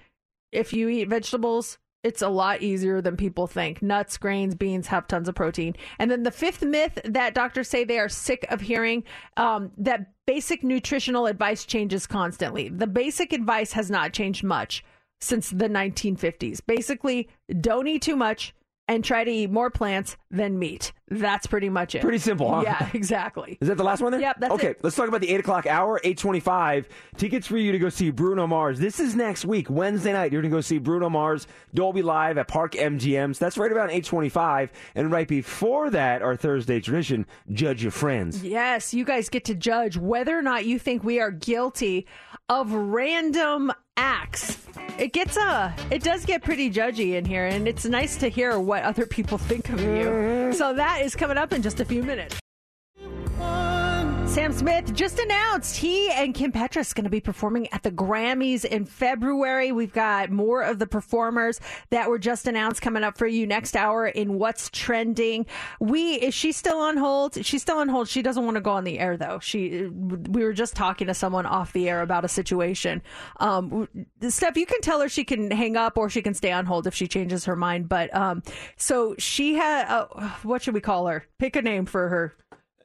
If 0.52 0.74
you 0.74 0.90
eat 0.90 1.10
vegetables 1.10 1.78
It's 2.04 2.22
a 2.22 2.28
lot 2.28 2.62
easier 2.62 3.02
than 3.02 3.16
people 3.16 3.48
think. 3.48 3.82
Nuts, 3.82 4.18
grains, 4.18 4.56
beans 4.56 4.88
have 4.88 5.08
tons 5.08 5.30
of 5.30 5.36
protein. 5.36 5.76
And 6.00 6.12
then 6.12 6.24
the 6.24 6.32
fifth 6.32 6.62
myth 6.62 7.00
that 7.06 7.34
doctors 7.34 7.70
say 7.70 7.84
they 7.84 8.00
are 8.00 8.10
sick 8.10 8.46
of 8.50 8.62
hearing 8.62 9.04
um, 9.38 9.72
that 9.78 10.12
basic 10.26 10.64
nutritional 10.64 11.28
advice 11.28 11.66
changes 11.66 12.06
constantly. 12.06 12.68
The 12.68 12.88
basic 12.88 13.32
advice 13.32 13.72
has 13.74 13.90
not 13.90 14.12
changed 14.12 14.44
much 14.44 14.84
since 15.22 15.50
the 15.50 15.70
1950s. 15.70 16.60
Basically, 16.66 17.30
don't 17.62 17.88
eat 17.88 18.02
too 18.02 18.18
much 18.18 18.54
and 18.88 19.04
try 19.04 19.24
to 19.24 19.32
eat 19.32 19.50
more 19.50 19.70
plants 19.70 20.18
than 20.30 20.60
meat. 20.60 20.92
That's 21.08 21.48
pretty 21.48 21.70
much 21.70 21.96
it. 21.96 22.02
Pretty 22.02 22.18
simple, 22.18 22.54
huh? 22.54 22.62
Yeah, 22.64 22.90
exactly. 22.94 23.58
Is 23.62 23.68
that 23.68 23.78
the 23.78 23.84
last 23.84 24.02
one 24.02 24.12
there? 24.12 24.20
Yep, 24.22 24.38
that's 24.40 24.54
okay, 24.56 24.70
it. 24.70 24.80
let's 24.84 24.96
talk 24.96 25.08
about 25.08 25.22
the 25.22 25.30
8 25.30 25.40
o'clock 25.42 25.66
hour, 25.68 25.98
825. 26.04 26.90
Tickets 27.18 27.48
for 27.48 27.58
you 27.58 27.72
to 27.72 27.80
go 27.80 27.90
see 27.90 28.10
Bruno 28.10 28.48
Mars. 28.48 28.80
This 28.80 29.00
is 29.00 29.16
next 29.16 29.46
week, 29.46 29.70
Wednesday 29.70 30.12
night. 30.12 30.32
You're 30.32 30.42
going 30.42 30.52
to 30.52 30.58
go 30.58 30.62
see 30.62 30.80
Bruno 30.80 31.10
Mars, 31.10 31.48
Dolby 31.74 32.02
Live 32.02 32.38
at 32.38 32.48
Park 32.48 32.74
MGM's. 32.74 33.38
So 33.38 33.46
that's 33.46 33.58
right 33.58 33.72
around 33.72 33.92
825. 33.92 34.72
And 34.96 35.12
right 35.12 35.28
before 35.28 35.90
that, 35.92 36.22
our 36.22 36.36
Thursday 36.36 36.80
tradition, 36.80 37.26
Judge 37.52 37.84
Your 37.84 37.92
Friends. 37.92 38.44
Yes, 38.44 38.94
you 38.94 39.06
guys 39.06 39.30
get 39.30 39.46
to 39.46 39.56
judge 39.56 39.98
whether 39.98 40.38
or 40.38 40.42
not 40.42 40.66
you 40.66 40.80
think 40.80 41.04
we 41.04 41.20
are 41.20 41.32
guilty 41.32 42.08
of 42.50 42.74
random 42.74 43.72
acts. 43.98 44.58
It 44.98 45.14
gets 45.14 45.38
a, 45.38 45.74
it 45.92 46.04
does 46.04 46.26
get 46.26 46.44
pretty 46.44 46.70
judgy 46.72 47.14
in 47.16 47.26
here 47.26 47.46
and 47.46 47.68
it's 47.68 47.86
nice 47.86 48.18
to 48.18 48.30
hear 48.30 48.60
what 48.60 48.84
other 48.84 49.06
people 49.06 49.38
think 49.50 49.70
of 49.70 49.82
you. 49.82 50.54
So 50.54 50.74
that 50.74 51.02
is 51.02 51.16
coming 51.16 51.38
up 51.38 51.54
in 51.54 51.62
just 51.62 51.80
a 51.80 51.86
few 51.86 52.04
minutes. 52.04 52.40
Oh. 53.40 53.83
Sam 54.34 54.52
Smith 54.52 54.96
just 54.96 55.20
announced 55.20 55.78
he 55.78 56.10
and 56.10 56.34
Kim 56.34 56.52
Petras 56.52 56.96
going 56.96 57.04
to 57.04 57.10
be 57.12 57.22
performing 57.22 57.72
at 57.72 57.84
the 57.84 57.92
Grammys 57.92 58.66
in 58.66 58.84
February. 58.84 59.72
We've 59.72 59.94
got 59.94 60.32
more 60.32 60.64
of 60.64 60.80
the 60.80 60.88
performers 60.88 61.62
that 61.92 62.10
were 62.10 62.18
just 62.18 62.48
announced 62.48 62.82
coming 62.82 63.04
up 63.04 63.16
for 63.16 63.28
you 63.28 63.46
next 63.46 63.76
hour 63.76 64.08
in 64.08 64.40
What's 64.40 64.72
Trending. 64.72 65.46
We 65.80 66.14
is 66.14 66.34
she 66.34 66.52
still 66.52 66.80
on 66.80 66.98
hold? 66.98 67.46
She's 67.46 67.62
still 67.62 67.78
on 67.78 67.90
hold. 67.90 68.08
She 68.08 68.24
doesn't 68.24 68.44
want 68.44 68.56
to 68.56 68.62
go 68.62 68.72
on 68.72 68.86
the 68.86 68.98
air 68.98 69.18
though. 69.18 69.38
She 69.38 69.86
we 69.86 70.44
were 70.44 70.54
just 70.54 70.76
talking 70.76 71.06
to 71.06 71.14
someone 71.14 71.46
off 71.46 71.72
the 71.72 71.88
air 71.88 72.02
about 72.02 72.26
a 72.26 72.28
situation. 72.28 73.04
Um, 73.40 73.88
Steph, 74.28 74.58
you 74.58 74.66
can 74.66 74.82
tell 74.82 75.00
her 75.02 75.10
she 75.10 75.26
can 75.26 75.52
hang 75.52 75.78
up 75.78 75.96
or 75.96 76.10
she 76.10 76.24
can 76.24 76.34
stay 76.34 76.52
on 76.52 76.66
hold 76.66 76.88
if 76.88 76.96
she 76.96 77.08
changes 77.08 77.46
her 77.46 77.56
mind. 77.56 77.88
But 77.88 78.12
um, 78.16 78.42
so 78.78 79.14
she 79.20 79.54
had 79.54 79.86
uh, 79.88 80.08
what 80.42 80.64
should 80.64 80.74
we 80.74 80.82
call 80.82 81.06
her? 81.06 81.24
Pick 81.38 81.56
a 81.56 81.62
name 81.62 81.86
for 81.86 82.10
her. 82.10 82.36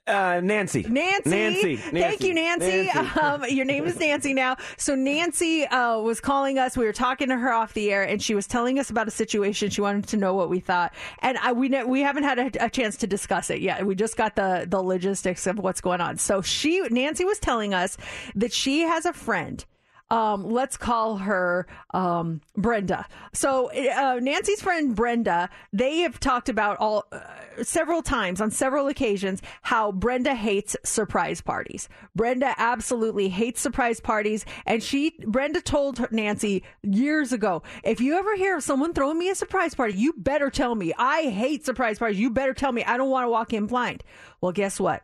Uh, 0.09 0.41
Nancy. 0.41 0.83
Nancy. 0.89 1.29
Nancy. 1.29 1.77
Thank 1.77 2.23
you, 2.23 2.35
Nancy. 2.35 2.91
Nancy. 2.95 3.09
Um, 3.19 3.45
your 3.49 3.65
name 3.65 3.85
is 3.87 3.99
Nancy 3.99 4.33
now. 4.33 4.57
So 4.77 4.95
Nancy 4.95 5.67
uh, 5.67 5.99
was 5.99 6.21
calling 6.21 6.59
us. 6.59 6.77
We 6.77 6.85
were 6.85 6.93
talking 6.93 7.29
to 7.29 7.37
her 7.37 7.53
off 7.53 7.75
the 7.75 7.93
air, 7.93 8.05
and 8.05 8.23
she 8.23 8.35
was 8.35 8.47
telling 8.47 8.79
us 8.79 8.91
about 8.91 9.09
a 9.09 9.11
situation. 9.11 9.71
She 9.71 9.81
wanted 9.81 10.07
to 10.09 10.17
know 10.17 10.35
what 10.35 10.49
we 10.49 10.61
thought, 10.61 10.95
and 11.21 11.37
I, 11.39 11.53
we 11.53 11.69
ne- 11.69 11.85
we 11.85 12.01
haven't 12.01 12.23
had 12.23 12.39
a, 12.39 12.67
a 12.67 12.71
chance 12.71 12.97
to 12.99 13.07
discuss 13.07 13.51
it 13.51 13.61
yet. 13.61 13.85
We 13.87 13.95
just 13.95 14.17
got 14.17 14.37
the 14.37 14.67
the 14.69 14.81
logistics 14.81 15.47
of 15.47 15.59
what's 15.59 15.81
going 15.81 16.01
on. 16.01 16.17
So 16.17 16.43
she 16.43 16.81
Nancy 16.91 17.25
was 17.25 17.39
telling 17.39 17.75
us 17.75 17.97
that 18.35 18.53
she 18.53 18.83
has 18.83 19.05
a 19.05 19.13
friend. 19.13 19.65
Um, 20.11 20.49
let's 20.49 20.77
call 20.77 21.19
her 21.19 21.67
um, 21.93 22.41
Brenda. 22.57 23.07
So 23.35 23.71
uh, 23.71 24.19
Nancy's 24.23 24.63
friend 24.63 24.95
Brenda, 24.95 25.51
they 25.73 25.99
have 25.99 26.19
talked 26.19 26.49
about 26.49 26.79
all 26.79 27.05
uh, 27.13 27.21
several 27.63 28.03
times 28.03 28.41
on 28.41 28.51
several 28.51 28.89
occasions 28.89 29.43
how 29.63 29.93
Brenda 29.93 30.35
hates 30.35 30.77
surprise 30.83 31.43
parties. 31.43 31.91
Brenda 32.17 32.55
absolutely 32.57 33.29
hates 33.29 33.61
surprise 33.61 34.01
parties, 34.01 34.47
and 34.65 34.83
she 34.83 35.15
Brenda 35.27 35.61
told 35.61 36.11
Nancy 36.11 36.63
years 36.83 37.33
ago, 37.33 37.63
if 37.85 38.01
you 38.01 38.17
ever 38.17 38.35
hear 38.37 38.57
of 38.57 38.63
someone 38.63 38.95
throwing 38.95 39.19
me 39.19 39.29
a 39.29 39.35
surprise 39.35 39.75
party, 39.75 39.95
you 39.95 40.15
better 40.17 40.49
tell 40.49 40.75
me. 40.75 40.95
I 40.97 41.25
hate 41.25 41.67
surprise 41.67 41.99
parties. 41.99 42.19
You 42.19 42.31
better 42.31 42.55
tell 42.55 42.73
me. 42.73 42.83
I 42.83 42.97
don't 42.97 43.11
want 43.11 43.27
to 43.27 43.31
walk 43.31 43.53
in 43.53 43.67
blind. 43.67 44.03
Well, 44.41 44.53
guess 44.53 44.81
what? 44.81 45.03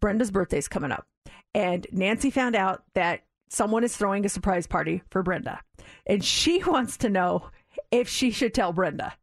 Brenda's 0.00 0.30
birthday's 0.32 0.68
coming 0.68 0.90
up, 0.90 1.06
and 1.54 1.86
Nancy 1.92 2.30
found 2.30 2.56
out 2.56 2.82
that 2.94 3.22
someone 3.54 3.84
is 3.84 3.96
throwing 3.96 4.24
a 4.26 4.28
surprise 4.28 4.66
party 4.66 5.02
for 5.10 5.22
Brenda. 5.22 5.60
And 6.06 6.24
she 6.24 6.62
wants 6.66 6.96
to 6.98 7.08
know 7.08 7.50
if 7.90 8.08
she 8.08 8.30
should 8.30 8.54
tell 8.54 8.72
Brenda. 8.72 9.14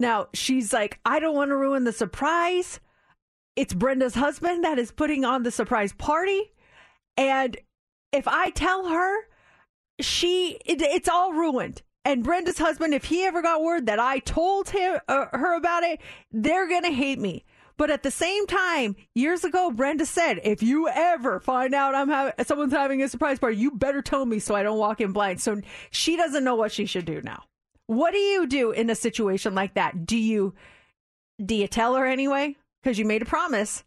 Now, 0.00 0.28
she's 0.32 0.72
like, 0.72 1.00
I 1.04 1.18
don't 1.18 1.34
want 1.34 1.50
to 1.50 1.56
ruin 1.56 1.84
the 1.84 1.92
surprise. 1.92 2.80
It's 3.56 3.74
Brenda's 3.74 4.14
husband 4.14 4.62
that 4.62 4.78
is 4.78 4.92
putting 4.92 5.24
on 5.24 5.42
the 5.42 5.50
surprise 5.50 5.92
party. 5.92 6.52
And 7.16 7.56
if 8.12 8.28
I 8.28 8.50
tell 8.50 8.88
her, 8.88 9.16
she 10.00 10.60
it, 10.64 10.80
it's 10.80 11.08
all 11.08 11.32
ruined. 11.32 11.82
And 12.04 12.22
Brenda's 12.22 12.58
husband, 12.58 12.94
if 12.94 13.04
he 13.04 13.24
ever 13.24 13.42
got 13.42 13.62
word 13.62 13.86
that 13.86 13.98
I 13.98 14.20
told 14.20 14.70
him 14.70 14.98
uh, 15.08 15.26
her 15.32 15.56
about 15.56 15.82
it, 15.82 16.00
they're 16.30 16.68
going 16.68 16.84
to 16.84 16.92
hate 16.92 17.18
me. 17.18 17.44
But 17.78 17.90
at 17.90 18.02
the 18.02 18.10
same 18.10 18.46
time, 18.46 18.96
years 19.14 19.44
ago, 19.44 19.70
Brenda 19.70 20.04
said, 20.04 20.40
if 20.42 20.62
you 20.62 20.88
ever 20.88 21.38
find 21.38 21.74
out 21.74 21.94
I'm 21.94 22.08
having 22.08 22.32
someone's 22.44 22.72
having 22.72 23.02
a 23.02 23.08
surprise 23.08 23.38
party, 23.38 23.56
you 23.56 23.70
better 23.70 24.02
tell 24.02 24.26
me 24.26 24.40
so 24.40 24.54
I 24.54 24.64
don't 24.64 24.78
walk 24.78 25.00
in 25.00 25.12
blind. 25.12 25.40
So 25.40 25.60
she 25.90 26.16
doesn't 26.16 26.44
know 26.44 26.56
what 26.56 26.72
she 26.72 26.84
should 26.84 27.04
do 27.04 27.22
now. 27.22 27.44
What 27.86 28.10
do 28.10 28.18
you 28.18 28.46
do 28.46 28.72
in 28.72 28.90
a 28.90 28.94
situation 28.94 29.54
like 29.54 29.74
that? 29.74 30.04
Do 30.04 30.18
you 30.18 30.54
do 31.42 31.54
you 31.54 31.68
tell 31.68 31.94
her 31.94 32.04
anyway 32.04 32.56
because 32.82 32.98
you 32.98 33.04
made 33.04 33.22
a 33.22 33.26
promise, 33.26 33.84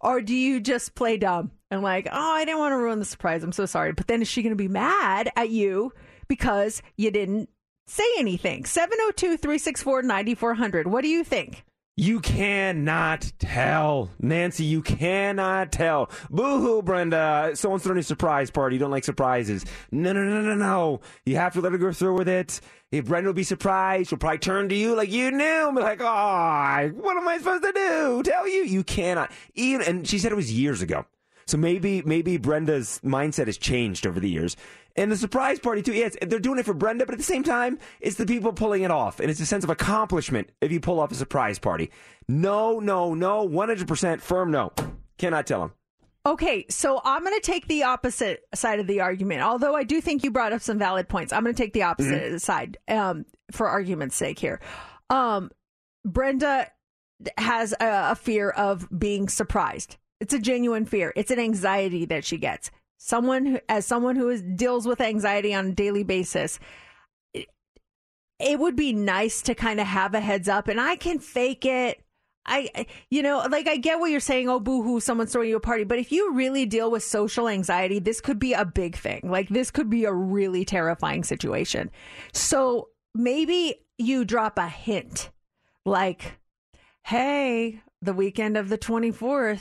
or 0.00 0.22
do 0.22 0.34
you 0.34 0.58
just 0.58 0.94
play 0.94 1.18
dumb 1.18 1.50
and 1.70 1.82
like, 1.82 2.08
oh, 2.10 2.32
I 2.34 2.46
didn't 2.46 2.60
want 2.60 2.72
to 2.72 2.78
ruin 2.78 2.98
the 2.98 3.04
surprise. 3.04 3.42
I'm 3.42 3.52
so 3.52 3.66
sorry. 3.66 3.92
But 3.92 4.06
then 4.06 4.22
is 4.22 4.28
she 4.28 4.42
going 4.42 4.52
to 4.52 4.56
be 4.56 4.68
mad 4.68 5.30
at 5.36 5.50
you 5.50 5.92
because 6.28 6.82
you 6.96 7.10
didn't 7.10 7.50
say 7.86 8.06
anything? 8.16 8.64
702 8.64 9.36
364 9.36 10.02
9400. 10.02 10.86
What 10.86 11.02
do 11.02 11.08
you 11.08 11.22
think? 11.24 11.64
You 11.96 12.18
cannot 12.18 13.30
tell. 13.38 14.10
Nancy, 14.18 14.64
you 14.64 14.82
cannot 14.82 15.70
tell. 15.70 16.10
Boo 16.28 16.60
hoo, 16.60 16.82
Brenda. 16.82 17.52
Someone's 17.54 17.84
throwing 17.84 18.00
a 18.00 18.02
surprise 18.02 18.50
party. 18.50 18.74
You 18.74 18.80
don't 18.80 18.90
like 18.90 19.04
surprises. 19.04 19.64
No, 19.92 20.12
no, 20.12 20.24
no, 20.24 20.40
no, 20.40 20.56
no. 20.56 21.00
You 21.24 21.36
have 21.36 21.52
to 21.52 21.60
let 21.60 21.70
her 21.70 21.78
go 21.78 21.92
through 21.92 22.14
with 22.14 22.28
it. 22.28 22.60
If 22.90 23.04
Brenda 23.04 23.28
will 23.28 23.34
be 23.34 23.44
surprised, 23.44 24.08
she'll 24.10 24.18
probably 24.18 24.38
turn 24.38 24.68
to 24.70 24.74
you 24.74 24.96
like 24.96 25.12
you 25.12 25.30
knew. 25.30 25.72
Be 25.72 25.82
like, 25.82 26.00
oh, 26.00 26.90
what 26.96 27.16
am 27.16 27.28
I 27.28 27.38
supposed 27.38 27.62
to 27.62 27.72
do? 27.72 28.22
Tell 28.24 28.48
you? 28.48 28.64
You 28.64 28.82
cannot. 28.82 29.30
Even, 29.54 29.86
and 29.86 30.08
she 30.08 30.18
said 30.18 30.32
it 30.32 30.36
was 30.36 30.52
years 30.52 30.82
ago. 30.82 31.06
So 31.46 31.56
maybe, 31.56 32.02
maybe 32.02 32.36
Brenda's 32.36 33.00
mindset 33.04 33.46
has 33.46 33.58
changed 33.58 34.06
over 34.06 34.20
the 34.20 34.30
years. 34.30 34.56
And 34.96 35.10
the 35.10 35.16
surprise 35.16 35.58
party 35.58 35.82
too. 35.82 35.92
Yes, 35.92 36.16
they're 36.22 36.38
doing 36.38 36.58
it 36.58 36.64
for 36.64 36.74
Brenda, 36.74 37.04
but 37.04 37.14
at 37.14 37.18
the 37.18 37.24
same 37.24 37.42
time, 37.42 37.78
it's 38.00 38.16
the 38.16 38.26
people 38.26 38.52
pulling 38.52 38.82
it 38.82 38.92
off, 38.92 39.18
and 39.18 39.28
it's 39.28 39.40
a 39.40 39.46
sense 39.46 39.64
of 39.64 39.70
accomplishment 39.70 40.50
if 40.60 40.70
you 40.70 40.78
pull 40.78 41.00
off 41.00 41.10
a 41.10 41.16
surprise 41.16 41.58
party. 41.58 41.90
No, 42.28 42.78
no, 42.78 43.12
no, 43.12 43.42
one 43.42 43.68
hundred 43.68 43.88
percent 43.88 44.22
firm 44.22 44.52
no. 44.52 44.72
Cannot 45.18 45.48
tell 45.48 45.60
them. 45.60 45.72
Okay, 46.26 46.64
so 46.70 47.00
I'm 47.04 47.22
going 47.22 47.34
to 47.34 47.44
take 47.44 47.66
the 47.66 47.82
opposite 47.82 48.44
side 48.54 48.78
of 48.78 48.86
the 48.86 49.00
argument. 49.00 49.42
Although 49.42 49.74
I 49.74 49.82
do 49.82 50.00
think 50.00 50.24
you 50.24 50.30
brought 50.30 50.52
up 50.52 50.62
some 50.62 50.78
valid 50.78 51.08
points, 51.08 51.32
I'm 51.32 51.42
going 51.42 51.54
to 51.54 51.62
take 51.62 51.72
the 51.72 51.82
opposite 51.82 52.22
Mm-hmm. 52.22 52.36
side 52.38 52.78
um, 52.88 53.26
for 53.50 53.68
argument's 53.68 54.16
sake 54.16 54.38
here. 54.38 54.60
Um, 55.10 55.50
Brenda 56.04 56.68
has 57.36 57.72
a, 57.72 58.12
a 58.12 58.14
fear 58.14 58.48
of 58.48 58.88
being 58.96 59.28
surprised. 59.28 59.96
It's 60.24 60.32
a 60.32 60.38
genuine 60.38 60.86
fear. 60.86 61.12
It's 61.16 61.30
an 61.30 61.38
anxiety 61.38 62.06
that 62.06 62.24
she 62.24 62.38
gets. 62.38 62.70
Someone 62.96 63.44
who, 63.44 63.60
as 63.68 63.84
someone 63.84 64.16
who 64.16 64.30
is, 64.30 64.40
deals 64.40 64.86
with 64.86 65.02
anxiety 65.02 65.52
on 65.52 65.66
a 65.66 65.72
daily 65.72 66.02
basis, 66.02 66.58
it, 67.34 67.46
it 68.40 68.58
would 68.58 68.74
be 68.74 68.94
nice 68.94 69.42
to 69.42 69.54
kind 69.54 69.80
of 69.80 69.86
have 69.86 70.14
a 70.14 70.20
heads 70.20 70.48
up, 70.48 70.68
and 70.68 70.80
I 70.80 70.96
can 70.96 71.18
fake 71.18 71.66
it. 71.66 72.02
I, 72.46 72.86
you 73.10 73.22
know, 73.22 73.46
like 73.50 73.68
I 73.68 73.76
get 73.76 74.00
what 74.00 74.10
you're 74.10 74.18
saying. 74.18 74.48
Oh, 74.48 74.60
boo 74.60 74.82
hoo, 74.82 74.98
someone's 74.98 75.30
throwing 75.30 75.50
you 75.50 75.56
a 75.56 75.60
party. 75.60 75.84
But 75.84 75.98
if 75.98 76.10
you 76.10 76.32
really 76.32 76.64
deal 76.64 76.90
with 76.90 77.02
social 77.02 77.46
anxiety, 77.46 77.98
this 77.98 78.22
could 78.22 78.38
be 78.38 78.54
a 78.54 78.64
big 78.64 78.96
thing. 78.96 79.20
Like 79.24 79.50
this 79.50 79.70
could 79.70 79.90
be 79.90 80.06
a 80.06 80.12
really 80.14 80.64
terrifying 80.64 81.22
situation. 81.22 81.90
So 82.32 82.88
maybe 83.14 83.74
you 83.98 84.24
drop 84.24 84.56
a 84.56 84.68
hint 84.68 85.28
like, 85.84 86.38
hey, 87.02 87.82
the 88.00 88.14
weekend 88.14 88.56
of 88.56 88.70
the 88.70 88.78
24th, 88.78 89.60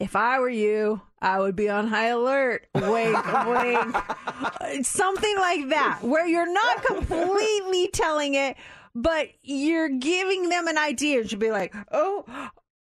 if 0.00 0.16
I 0.16 0.38
were 0.40 0.48
you, 0.48 1.00
I 1.22 1.40
would 1.40 1.56
be 1.56 1.68
on 1.68 1.86
high 1.88 2.08
alert. 2.08 2.66
Wink, 2.74 3.16
wink. 3.46 4.86
Something 4.86 5.36
like 5.38 5.68
that, 5.70 6.00
where 6.02 6.26
you're 6.26 6.52
not 6.52 6.82
completely 6.84 7.88
telling 7.92 8.34
it, 8.34 8.56
but 8.94 9.28
you're 9.42 9.88
giving 9.88 10.48
them 10.48 10.66
an 10.68 10.78
idea. 10.78 11.18
You 11.18 11.28
should 11.28 11.38
be 11.38 11.50
like, 11.50 11.74
oh, 11.92 12.24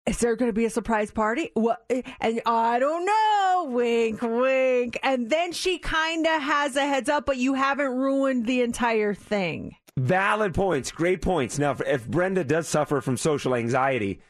is 0.06 0.20
there 0.20 0.36
going 0.36 0.50
to 0.50 0.54
be 0.54 0.66
a 0.66 0.70
surprise 0.70 1.12
party? 1.12 1.52
What? 1.54 1.84
And 2.22 2.42
I 2.46 2.80
don't 2.80 3.06
know. 3.06 3.68
Wink, 3.70 4.22
wink. 4.22 5.00
And 5.04 5.30
then 5.30 5.52
she 5.52 5.80
kind 5.80 6.26
of 6.26 6.42
has 6.42 6.76
a 6.76 6.86
heads 6.86 7.10
up, 7.10 7.26
but 7.26 7.38
you 7.38 7.54
haven't 7.56 7.92
ruined 7.96 8.46
the 8.46 8.62
entire 8.62 9.14
thing. 9.14 9.76
Valid 9.98 10.54
points. 10.54 10.92
Great 10.92 11.22
points. 11.22 11.58
Now, 11.58 11.72
if- 11.72 11.82
if 11.82 12.08
Brenda 12.08 12.44
does 12.44 12.68
suffer 12.68 13.02
from 13.02 13.18
social 13.18 13.56
anxiety, 13.56 14.22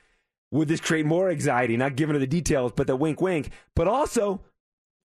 would 0.52 0.68
this 0.68 0.80
create 0.82 1.06
more 1.06 1.30
anxiety? 1.30 1.78
Not 1.78 1.96
giving 1.96 2.14
her 2.14 2.20
the 2.20 2.28
details, 2.28 2.72
but 2.76 2.88
the 2.88 2.96
wink, 2.96 3.22
wink. 3.22 3.50
But 3.76 3.88
also, 3.88 4.42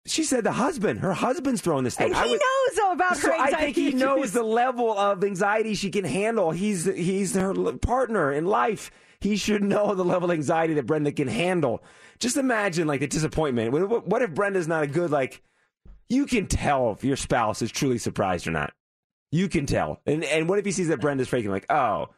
She 0.06 0.24
said 0.24 0.42
the 0.44 0.52
husband. 0.52 1.00
Her 1.00 1.12
husband's 1.12 1.60
throwing 1.60 1.84
this 1.84 1.94
thing. 1.96 2.08
And 2.08 2.16
I 2.16 2.24
he 2.24 2.30
would- 2.32 2.40
knows 2.40 2.92
about 2.94 3.16
so 3.18 3.28
her 3.28 3.34
I 3.38 3.50
think 3.52 3.76
he 3.76 3.92
knows 4.04 4.32
the 4.32 4.42
level 4.42 4.96
of 4.98 5.22
anxiety 5.22 5.74
she 5.74 5.90
can 5.90 6.04
handle. 6.04 6.50
He's 6.50 6.84
he's 6.84 7.34
her 7.36 7.54
partner 7.78 8.32
in 8.32 8.46
life. 8.46 8.90
He 9.20 9.36
should 9.36 9.62
know 9.62 9.94
the 9.94 10.04
level 10.04 10.28
of 10.30 10.34
anxiety 10.36 10.74
that 10.74 10.86
Brenda 10.86 11.12
can 11.12 11.28
handle. 11.28 11.84
Just 12.18 12.36
imagine 12.36 12.88
like 12.88 12.98
the 13.00 13.06
disappointment. 13.06 13.70
What 13.72 14.22
if 14.22 14.34
Brenda's 14.34 14.66
not 14.66 14.82
a 14.82 14.88
good 14.88 15.10
like? 15.12 15.40
You 16.08 16.26
can 16.26 16.46
tell 16.48 16.92
if 16.92 17.04
your 17.04 17.16
spouse 17.16 17.62
is 17.62 17.70
truly 17.70 17.98
surprised 17.98 18.46
or 18.48 18.50
not. 18.50 18.72
You 19.30 19.48
can 19.48 19.66
tell. 19.66 20.00
And 20.04 20.24
and 20.24 20.48
what 20.48 20.58
if 20.58 20.64
he 20.64 20.72
sees 20.72 20.88
that 20.88 21.00
Brenda's 21.00 21.28
faking? 21.28 21.50
Like, 21.52 21.70
oh, 21.70 22.08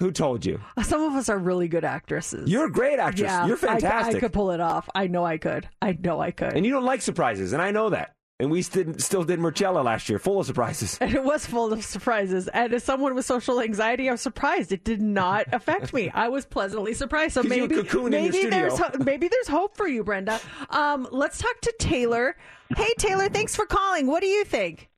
who 0.00 0.10
told 0.12 0.46
you? 0.46 0.60
Some 0.82 1.02
of 1.02 1.14
us 1.14 1.28
are 1.28 1.38
really 1.38 1.68
good 1.68 1.84
actresses. 1.84 2.48
You're 2.50 2.66
a 2.66 2.70
great 2.72 2.98
actress. 2.98 3.22
Yeah, 3.22 3.46
You're 3.46 3.56
fantastic. 3.56 4.16
I, 4.16 4.20
could 4.20 4.32
pull 4.32 4.50
it 4.52 4.60
off. 4.60 4.88
I 4.94 5.06
know 5.08 5.24
I 5.24 5.38
could. 5.38 5.68
I 5.82 5.96
know 6.00 6.20
I 6.20 6.30
could. 6.30 6.52
and 6.54 6.64
you 6.64 6.72
don't 6.72 6.84
like 6.84 7.02
surprises, 7.02 7.52
and 7.52 7.60
I 7.60 7.70
know 7.70 7.90
that. 7.90 8.14
And 8.40 8.52
we 8.52 8.62
still 8.62 8.94
still 8.98 9.24
did 9.24 9.40
Marcella 9.40 9.80
last 9.80 10.08
year, 10.08 10.20
full 10.20 10.38
of 10.38 10.46
surprises. 10.46 10.96
And 11.00 11.12
it 11.12 11.24
was 11.24 11.44
full 11.44 11.72
of 11.72 11.84
surprises. 11.84 12.46
And 12.46 12.72
as 12.72 12.84
someone 12.84 13.16
with 13.16 13.24
social 13.26 13.60
anxiety, 13.60 14.08
I 14.08 14.12
was 14.12 14.20
surprised. 14.20 14.70
It 14.70 14.84
did 14.84 15.02
not 15.02 15.46
affect 15.52 15.92
me. 15.92 16.08
I 16.10 16.28
was 16.28 16.46
pleasantly 16.46 16.94
surprised. 16.94 17.34
So 17.34 17.42
'Cause 17.42 17.50
you 17.50 17.62
maybe 17.62 17.74
were 17.74 17.80
in 17.80 17.88
your 17.88 18.08
maybe 18.10 18.46
there's 18.46 18.78
ho- 18.78 18.92
maybe 19.00 19.26
there's 19.26 19.48
hope 19.48 19.76
for 19.76 19.88
you, 19.88 20.04
Brenda. 20.04 20.38
Um, 20.70 21.08
let's 21.10 21.38
talk 21.38 21.60
to 21.62 21.74
Taylor. 21.80 22.36
Hey, 22.76 22.92
Taylor, 22.98 23.28
thanks 23.28 23.56
for 23.56 23.66
calling. 23.66 24.06
What 24.06 24.20
do 24.20 24.28
you 24.28 24.44
think? 24.44 24.88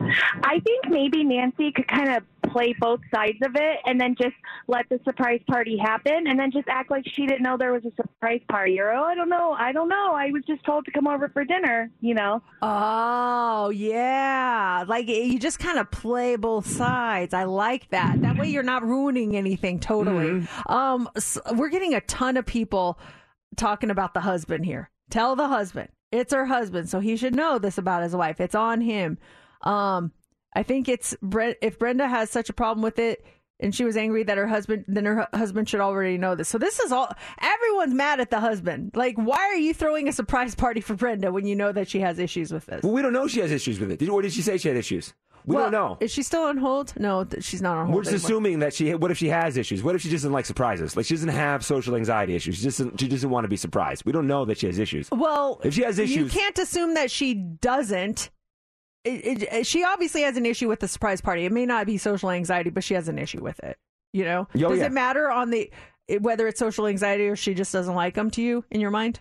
I 0.00 0.60
think 0.60 0.88
maybe 0.90 1.24
Nancy 1.24 1.72
could 1.72 1.88
kind 1.88 2.10
of 2.10 2.24
play 2.52 2.74
both 2.78 3.00
sides 3.14 3.38
of 3.44 3.56
it 3.56 3.78
and 3.86 4.00
then 4.00 4.14
just 4.20 4.34
let 4.68 4.88
the 4.90 5.00
surprise 5.04 5.40
party 5.48 5.76
happen 5.78 6.26
and 6.26 6.38
then 6.38 6.50
just 6.52 6.68
act 6.68 6.90
like 6.90 7.04
she 7.06 7.26
didn't 7.26 7.42
know 7.42 7.56
there 7.56 7.72
was 7.72 7.84
a 7.84 7.94
surprise 7.96 8.40
party 8.48 8.78
or 8.78 8.92
oh 8.92 9.04
I 9.04 9.14
don't 9.14 9.28
know 9.28 9.52
I 9.52 9.72
don't 9.72 9.88
know 9.88 10.12
I 10.14 10.30
was 10.30 10.42
just 10.46 10.64
told 10.64 10.84
to 10.84 10.90
come 10.90 11.06
over 11.06 11.28
for 11.30 11.44
dinner 11.44 11.90
you 12.00 12.14
know 12.14 12.42
Oh, 12.60 13.70
yeah. 13.70 14.84
Like 14.86 15.08
you 15.08 15.38
just 15.38 15.58
kind 15.58 15.78
of 15.78 15.90
play 15.90 16.36
both 16.36 16.66
sides. 16.66 17.34
I 17.34 17.44
like 17.44 17.88
that. 17.90 18.20
That 18.22 18.36
way 18.38 18.48
you're 18.48 18.62
not 18.62 18.82
ruining 18.86 19.36
anything 19.36 19.80
totally. 19.80 20.46
Um 20.66 21.08
s 21.16 21.38
we're 21.54 21.68
getting 21.70 21.94
a 21.94 22.00
ton 22.02 22.36
of 22.36 22.46
people 22.46 22.98
talking 23.56 23.90
about 23.90 24.14
the 24.14 24.20
husband 24.20 24.64
here. 24.64 24.90
Tell 25.10 25.36
the 25.36 25.48
husband. 25.48 25.88
It's 26.10 26.32
her 26.32 26.46
husband, 26.46 26.88
so 26.90 27.00
he 27.00 27.16
should 27.16 27.34
know 27.34 27.58
this 27.58 27.78
about 27.78 28.02
his 28.02 28.14
wife. 28.14 28.40
It's 28.40 28.54
on 28.54 28.80
him. 28.80 29.18
Um 29.62 30.12
I 30.54 30.62
think 30.62 30.88
it's 30.88 31.16
if 31.60 31.78
Brenda 31.78 32.08
has 32.08 32.30
such 32.30 32.48
a 32.48 32.52
problem 32.52 32.82
with 32.82 32.98
it 32.98 33.24
and 33.60 33.74
she 33.74 33.84
was 33.84 33.96
angry 33.96 34.22
that 34.24 34.36
her 34.36 34.46
husband 34.46 34.84
then 34.88 35.04
her 35.04 35.28
husband 35.32 35.68
should 35.68 35.80
already 35.80 36.18
know 36.18 36.34
this. 36.34 36.48
So 36.48 36.58
this 36.58 36.80
is 36.80 36.92
all 36.92 37.08
everyone's 37.40 37.94
mad 37.94 38.20
at 38.20 38.30
the 38.30 38.40
husband. 38.40 38.92
Like 38.94 39.16
why 39.16 39.38
are 39.38 39.56
you 39.56 39.72
throwing 39.72 40.08
a 40.08 40.12
surprise 40.12 40.54
party 40.54 40.80
for 40.80 40.94
Brenda 40.94 41.32
when 41.32 41.46
you 41.46 41.56
know 41.56 41.72
that 41.72 41.88
she 41.88 42.00
has 42.00 42.18
issues 42.18 42.52
with 42.52 42.66
this? 42.66 42.82
Well, 42.82 42.92
we 42.92 43.02
don't 43.02 43.12
know 43.12 43.26
she 43.28 43.40
has 43.40 43.50
issues 43.52 43.78
with 43.80 43.90
it. 43.92 43.98
Did, 43.98 44.08
or 44.08 44.20
did 44.22 44.32
she 44.32 44.42
say 44.42 44.58
she 44.58 44.68
had 44.68 44.76
issues? 44.76 45.14
We 45.44 45.56
Well, 45.56 45.64
don't 45.64 45.72
know. 45.72 45.96
Is 46.00 46.12
she 46.12 46.22
still 46.22 46.42
on 46.44 46.56
hold? 46.56 46.92
No, 46.96 47.24
th- 47.24 47.42
she's 47.42 47.60
not 47.60 47.76
on 47.76 47.86
hold. 47.86 47.96
We're 47.96 48.02
just 48.04 48.14
anymore. 48.14 48.26
assuming 48.26 48.58
that 48.60 48.74
she. 48.74 48.94
What 48.94 49.10
if 49.10 49.18
she 49.18 49.26
has 49.28 49.56
issues? 49.56 49.82
What 49.82 49.96
if 49.96 50.00
she 50.02 50.08
just 50.08 50.22
doesn't 50.22 50.32
like 50.32 50.44
surprises? 50.46 50.96
Like 50.96 51.04
she 51.04 51.14
doesn't 51.14 51.30
have 51.30 51.64
social 51.64 51.96
anxiety 51.96 52.36
issues. 52.36 52.58
She 52.58 52.62
doesn't. 52.64 53.00
She 53.00 53.08
doesn't 53.08 53.28
want 53.28 53.42
to 53.42 53.48
be 53.48 53.56
surprised. 53.56 54.04
We 54.04 54.12
don't 54.12 54.28
know 54.28 54.44
that 54.44 54.58
she 54.58 54.66
has 54.66 54.78
issues. 54.78 55.10
Well, 55.10 55.60
if 55.64 55.74
she 55.74 55.82
has 55.82 55.98
issues, 55.98 56.16
you 56.16 56.26
can't 56.40 56.56
assume 56.58 56.94
that 56.94 57.10
she 57.10 57.34
doesn't. 57.34 58.30
It, 59.04 59.42
it, 59.52 59.66
she 59.66 59.82
obviously 59.84 60.22
has 60.22 60.36
an 60.36 60.46
issue 60.46 60.68
with 60.68 60.80
the 60.80 60.88
surprise 60.88 61.20
party. 61.20 61.44
It 61.44 61.52
may 61.52 61.66
not 61.66 61.86
be 61.86 61.98
social 61.98 62.30
anxiety, 62.30 62.70
but 62.70 62.84
she 62.84 62.94
has 62.94 63.08
an 63.08 63.18
issue 63.18 63.42
with 63.42 63.58
it. 63.60 63.78
You 64.12 64.24
know, 64.24 64.46
Oh, 64.54 64.58
does 64.68 64.78
yeah. 64.78 64.86
it 64.86 64.92
matter 64.92 65.30
on 65.30 65.50
the 65.50 65.70
whether 66.20 66.46
it's 66.46 66.58
social 66.58 66.86
anxiety 66.86 67.28
or 67.28 67.36
she 67.36 67.54
just 67.54 67.72
doesn't 67.72 67.94
like 67.94 68.14
them 68.14 68.30
to 68.32 68.42
you 68.42 68.64
in 68.70 68.80
your 68.80 68.90
mind? 68.90 69.20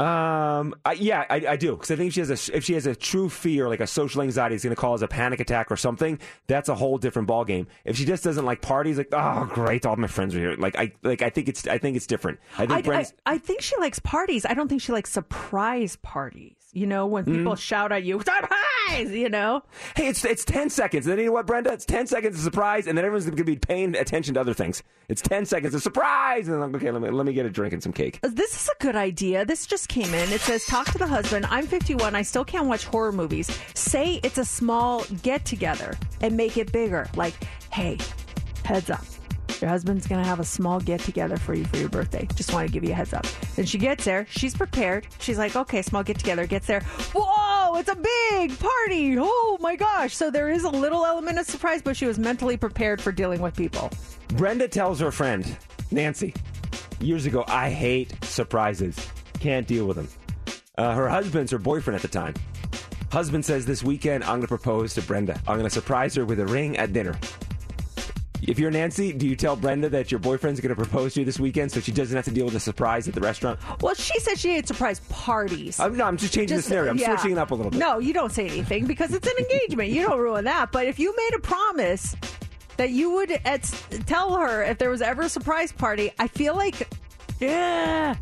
Um, 0.00 0.76
I, 0.84 0.92
yeah, 0.92 1.24
I, 1.28 1.44
I 1.48 1.56
do 1.56 1.72
because 1.72 1.90
I 1.90 1.96
think 1.96 2.08
if 2.08 2.14
she 2.14 2.20
has 2.20 2.30
a 2.50 2.56
if 2.56 2.64
she 2.64 2.74
has 2.74 2.86
a 2.86 2.94
true 2.94 3.28
fear, 3.28 3.68
like 3.68 3.80
a 3.80 3.86
social 3.86 4.22
anxiety, 4.22 4.54
is 4.54 4.62
going 4.62 4.74
to 4.74 4.80
cause 4.80 5.02
a 5.02 5.08
panic 5.08 5.40
attack 5.40 5.72
or 5.72 5.76
something. 5.76 6.20
That's 6.46 6.68
a 6.68 6.74
whole 6.76 6.98
different 6.98 7.26
ballgame. 7.26 7.66
If 7.84 7.96
she 7.96 8.04
just 8.04 8.22
doesn't 8.22 8.44
like 8.44 8.62
parties, 8.62 8.96
like 8.96 9.08
oh 9.12 9.50
great, 9.52 9.84
all 9.84 9.96
my 9.96 10.06
friends 10.06 10.36
are 10.36 10.38
here. 10.38 10.54
Like 10.56 10.76
I 10.78 10.92
like 11.02 11.20
I 11.22 11.30
think 11.30 11.48
it's 11.48 11.66
I 11.66 11.78
think 11.78 11.96
it's 11.96 12.06
different. 12.06 12.38
I 12.56 12.66
think 12.66 12.86
I, 12.88 13.00
I, 13.00 13.06
I 13.26 13.38
think 13.38 13.60
she 13.60 13.76
likes 13.78 13.98
parties. 13.98 14.46
I 14.46 14.54
don't 14.54 14.68
think 14.68 14.82
she 14.82 14.92
likes 14.92 15.10
surprise 15.10 15.96
parties. 16.00 16.54
You 16.72 16.86
know, 16.86 17.06
when 17.06 17.24
people 17.24 17.54
Mm. 17.54 17.58
shout 17.58 17.92
at 17.92 18.04
you, 18.04 18.20
surprise. 18.24 19.10
You 19.10 19.28
know, 19.30 19.62
hey, 19.96 20.08
it's 20.08 20.24
it's 20.24 20.44
ten 20.44 20.68
seconds. 20.70 21.06
And 21.06 21.12
then 21.12 21.18
you 21.20 21.26
know 21.26 21.32
what, 21.32 21.46
Brenda? 21.46 21.72
It's 21.72 21.84
ten 21.86 22.06
seconds 22.06 22.36
of 22.36 22.42
surprise, 22.42 22.86
and 22.86 22.96
then 22.96 23.04
everyone's 23.04 23.24
going 23.24 23.36
to 23.36 23.44
be 23.44 23.56
paying 23.56 23.94
attention 23.96 24.34
to 24.34 24.40
other 24.40 24.54
things. 24.54 24.82
It's 25.08 25.22
ten 25.22 25.46
seconds 25.46 25.74
of 25.74 25.82
surprise, 25.82 26.46
and 26.48 26.56
then 26.56 26.62
I'm 26.62 26.74
okay. 26.76 26.90
Let 26.90 27.00
me 27.02 27.10
let 27.10 27.24
me 27.26 27.32
get 27.32 27.46
a 27.46 27.50
drink 27.50 27.72
and 27.72 27.82
some 27.82 27.92
cake. 27.92 28.18
This 28.22 28.54
is 28.54 28.68
a 28.68 28.82
good 28.82 28.96
idea. 28.96 29.44
This 29.46 29.66
just 29.66 29.88
came 29.88 30.12
in. 30.12 30.30
It 30.32 30.40
says, 30.42 30.66
Talk 30.66 30.86
to 30.92 30.98
the 30.98 31.06
husband. 31.06 31.46
I'm 31.50 31.66
51. 31.66 32.14
I 32.14 32.22
still 32.22 32.44
can't 32.44 32.66
watch 32.66 32.84
horror 32.84 33.12
movies. 33.12 33.50
Say 33.74 34.20
it's 34.22 34.38
a 34.38 34.44
small 34.44 35.04
get 35.22 35.44
together 35.46 35.96
and 36.20 36.36
make 36.36 36.56
it 36.58 36.70
bigger. 36.72 37.08
Like, 37.16 37.34
hey, 37.70 37.98
heads 38.64 38.90
up. 38.90 39.04
Your 39.60 39.68
husband's 39.68 40.06
going 40.06 40.22
to 40.22 40.28
have 40.28 40.40
a 40.40 40.44
small 40.44 40.80
get 40.80 41.00
together 41.00 41.36
for 41.36 41.54
you 41.54 41.64
for 41.64 41.78
your 41.78 41.88
birthday. 41.88 42.28
Just 42.34 42.52
want 42.52 42.66
to 42.66 42.72
give 42.72 42.84
you 42.84 42.92
a 42.92 42.94
heads 42.94 43.12
up. 43.12 43.26
Then 43.56 43.66
she 43.66 43.78
gets 43.78 44.04
there. 44.04 44.26
She's 44.30 44.54
prepared. 44.54 45.08
She's 45.18 45.38
like, 45.38 45.56
okay, 45.56 45.82
small 45.82 46.02
get 46.02 46.18
together. 46.18 46.46
Gets 46.46 46.66
there. 46.66 46.80
Whoa, 47.14 47.78
it's 47.78 47.88
a 47.88 47.96
big 47.96 48.58
party. 48.58 49.16
Oh 49.18 49.58
my 49.60 49.74
gosh. 49.74 50.14
So 50.14 50.30
there 50.30 50.48
is 50.48 50.64
a 50.64 50.70
little 50.70 51.04
element 51.04 51.38
of 51.38 51.46
surprise, 51.46 51.82
but 51.82 51.96
she 51.96 52.06
was 52.06 52.18
mentally 52.18 52.56
prepared 52.56 53.00
for 53.00 53.10
dealing 53.10 53.40
with 53.40 53.56
people. 53.56 53.90
Brenda 54.28 54.68
tells 54.68 55.00
her 55.00 55.10
friend 55.10 55.56
Nancy 55.90 56.34
years 57.00 57.26
ago, 57.26 57.44
"I 57.48 57.70
hate 57.70 58.14
surprises. 58.24 58.96
Can't 59.40 59.66
deal 59.66 59.86
with 59.86 59.96
them." 59.96 60.08
Uh, 60.76 60.94
her 60.94 61.08
husband's 61.08 61.50
her 61.50 61.58
boyfriend 61.58 61.96
at 61.96 62.02
the 62.02 62.08
time. 62.08 62.34
Husband 63.10 63.44
says 63.44 63.66
this 63.66 63.82
weekend 63.82 64.22
I'm 64.24 64.30
going 64.30 64.42
to 64.42 64.48
propose 64.48 64.94
to 64.94 65.02
Brenda. 65.02 65.34
I'm 65.48 65.56
going 65.56 65.64
to 65.64 65.70
surprise 65.70 66.14
her 66.14 66.24
with 66.24 66.38
a 66.40 66.46
ring 66.46 66.76
at 66.76 66.92
dinner. 66.92 67.18
If 68.48 68.58
you're 68.58 68.70
Nancy, 68.70 69.12
do 69.12 69.28
you 69.28 69.36
tell 69.36 69.56
Brenda 69.56 69.90
that 69.90 70.10
your 70.10 70.18
boyfriend's 70.20 70.58
going 70.58 70.70
to 70.70 70.74
propose 70.74 71.12
to 71.12 71.20
you 71.20 71.26
this 71.26 71.38
weekend 71.38 71.70
so 71.70 71.80
she 71.80 71.92
doesn't 71.92 72.16
have 72.16 72.24
to 72.24 72.30
deal 72.30 72.46
with 72.46 72.54
a 72.54 72.60
surprise 72.60 73.06
at 73.06 73.12
the 73.12 73.20
restaurant? 73.20 73.60
Well, 73.82 73.94
she 73.94 74.18
said 74.20 74.38
she 74.38 74.54
hates 74.54 74.68
surprise 74.68 75.00
parties. 75.10 75.78
I'm, 75.78 75.94
no, 75.98 76.04
I'm 76.04 76.16
just 76.16 76.32
changing 76.32 76.56
the 76.56 76.62
scenario. 76.62 76.92
I'm 76.92 76.96
yeah. 76.96 77.14
switching 77.14 77.32
it 77.32 77.38
up 77.38 77.50
a 77.50 77.54
little 77.54 77.70
bit. 77.70 77.78
No, 77.78 77.98
you 77.98 78.14
don't 78.14 78.32
say 78.32 78.46
anything 78.46 78.86
because 78.86 79.12
it's 79.12 79.28
an 79.28 79.36
engagement. 79.38 79.90
you 79.90 80.06
don't 80.06 80.18
ruin 80.18 80.44
that. 80.44 80.72
But 80.72 80.86
if 80.86 80.98
you 80.98 81.14
made 81.14 81.34
a 81.34 81.40
promise 81.40 82.16
that 82.78 82.88
you 82.88 83.10
would 83.10 83.32
at, 83.32 83.64
tell 84.06 84.34
her 84.34 84.62
if 84.62 84.78
there 84.78 84.88
was 84.88 85.02
ever 85.02 85.22
a 85.22 85.28
surprise 85.28 85.70
party, 85.70 86.10
I 86.18 86.26
feel 86.26 86.56
like, 86.56 86.88
yeah, 87.40 88.16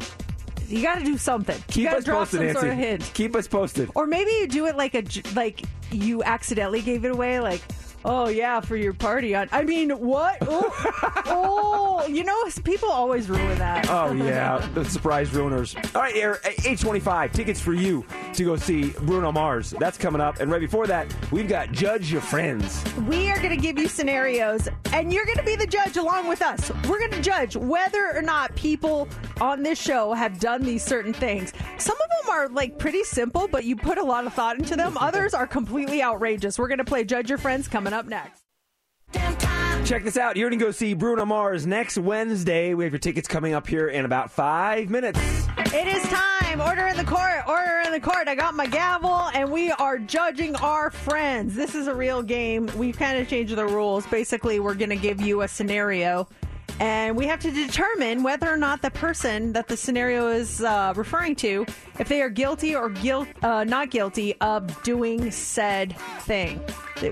you 0.67 0.83
got 0.83 0.99
to 0.99 1.05
do 1.05 1.17
something. 1.19 1.57
Keep 1.69 1.93
us 1.93 2.03
drop 2.03 2.19
posted, 2.19 2.39
some 2.39 2.47
Nancy. 2.47 2.61
sort 2.61 2.73
of 2.73 2.79
hint. 2.79 3.11
Keep 3.15 3.37
us 3.37 3.47
posted. 3.47 3.91
Or 3.95 4.09
maybe 4.09 4.33
you 4.33 4.49
do 4.49 4.67
it 4.67 4.77
like 4.77 4.97
a 4.97 5.05
like 5.37 5.63
you 5.93 6.25
accidentally 6.25 6.83
gave 6.83 7.05
it 7.05 7.13
away, 7.13 7.39
like. 7.39 7.63
Oh 8.05 8.29
yeah, 8.29 8.61
for 8.61 8.77
your 8.77 8.93
party 8.93 9.35
on. 9.35 9.49
I 9.53 9.63
mean, 9.63 9.91
what? 9.91 10.39
Oh, 10.43 11.13
oh, 11.27 12.07
you 12.07 12.25
know, 12.25 12.37
people 12.65 12.89
always 12.89 13.29
ruin 13.29 13.59
that. 13.59 13.89
Oh 13.91 14.13
yeah, 14.13 14.67
the 14.75 14.85
surprise 14.85 15.31
ruiners. 15.31 15.77
All 15.95 16.03
right, 16.03 16.15
here, 16.15 16.41
eh, 16.45 16.53
eight 16.65 16.79
twenty-five 16.79 17.33
tickets 17.33 17.61
for 17.61 17.73
you 17.73 18.05
to 18.35 18.45
go 18.45 18.57
see 18.57 18.91
Bruno 19.03 19.33
Mars. 19.33 19.75
That's 19.79 19.99
coming 19.99 20.21
up, 20.21 20.41
and 20.41 20.51
right 20.51 20.61
before 20.61 20.87
that, 20.87 21.13
we've 21.33 21.49
got 21.49 21.73
Judge 21.73 22.13
Your 22.13 22.21
Friends. 22.21 22.85
We 23.09 23.31
are 23.31 23.39
going 23.39 23.51
to 23.51 23.57
give 23.57 23.79
you 23.79 23.89
scenarios, 23.89 24.69
and 24.93 25.13
you're 25.13 25.25
going 25.25 25.39
to 25.39 25.45
be 25.45 25.57
the 25.57 25.67
judge 25.67 25.97
along 25.97 26.29
with 26.29 26.43
us. 26.43 26.71
We're 26.89 27.01
going 27.01 27.13
to 27.13 27.23
judge 27.23 27.57
whether 27.57 28.15
or 28.15 28.23
not 28.23 28.55
people 28.55 29.09
on 29.41 29.63
this 29.63 29.81
show 29.81 30.13
have 30.13 30.39
done 30.39 30.63
these 30.63 30.85
certain 30.85 31.13
things. 31.13 31.53
Some 31.79 31.97
of 31.97 32.27
them 32.27 32.35
are 32.35 32.49
like 32.49 32.79
pretty 32.79 33.05
simple, 33.05 33.49
but 33.49 33.65
you 33.65 33.77
put 33.77 33.99
a 33.99 34.05
lot 34.05 34.27
of 34.27 34.35
thought 34.35 34.59
into 34.59 34.77
them. 34.77 34.97
Others 35.01 35.35
are 35.35 35.47
completely 35.47 36.03
outrageous. 36.03 36.59
We're 36.59 36.69
going 36.69 36.79
to 36.79 36.85
play 36.85 37.05
Judge 37.05 37.29
Your 37.29 37.39
Friends 37.39 37.69
coming 37.69 37.93
up 37.93 37.96
next. 38.05 38.43
Check 39.87 40.03
this 40.03 40.17
out. 40.17 40.37
You're 40.37 40.51
going 40.51 40.59
to 40.59 40.65
go 40.65 40.73
see 40.73 40.95
Bruno 40.95 41.25
Mars 41.25 41.65
next 41.65 41.97
Wednesday. 41.97 42.75
We 42.75 42.83
have 42.83 42.93
your 42.93 42.99
tickets 42.99 43.29
coming 43.29 43.55
up 43.55 43.69
here 43.69 43.89
in 43.89 44.05
about 44.05 44.33
five 44.33 44.91
minutes. 44.91 45.21
It 45.59 45.87
is 45.87 46.03
time. 46.09 46.61
Order 46.61 46.89
in 46.89 46.97
the 46.97 47.05
court. 47.05 47.47
Order 47.47 47.83
in 47.87 47.93
the 47.93 48.01
court. 48.01 48.27
I 48.27 48.35
got 48.35 48.55
my 48.55 48.67
gavel, 48.67 49.29
and 49.33 49.53
we 49.53 49.71
are 49.71 49.99
judging 49.99 50.57
our 50.57 50.91
friends. 50.91 51.55
This 51.55 51.77
is 51.77 51.87
a 51.87 51.95
real 51.95 52.21
game. 52.21 52.69
We've 52.77 52.99
kind 52.99 53.19
of 53.19 53.29
changed 53.29 53.55
the 53.55 53.67
rules. 53.67 54.07
Basically, 54.07 54.59
we're 54.59 54.75
going 54.75 54.91
to 54.91 54.97
give 54.97 55.21
you 55.21 55.43
a 55.43 55.49
scenario, 55.49 56.29
and 56.81 57.17
we 57.17 57.27
have 57.27 57.41
to 57.41 57.51
determine 57.51 58.23
whether 58.23 58.49
or 58.53 58.57
not 58.57 58.83
the 58.83 58.91
person 58.91 59.53
that 59.53 59.69
the 59.69 59.77
scenario 59.77 60.29
is 60.29 60.63
uh, 60.63 60.93
referring 60.97 61.37
to, 61.37 61.67
if 61.99 62.09
they 62.09 62.21
are 62.23 62.29
guilty 62.29 62.75
or 62.75 62.91
guilt, 62.91 63.29
uh, 63.43 63.65
not 63.65 63.91
guilty 63.91 64.35
of 64.41 64.83
doing 64.83 65.31
said 65.31 65.97
thing. 66.21 66.61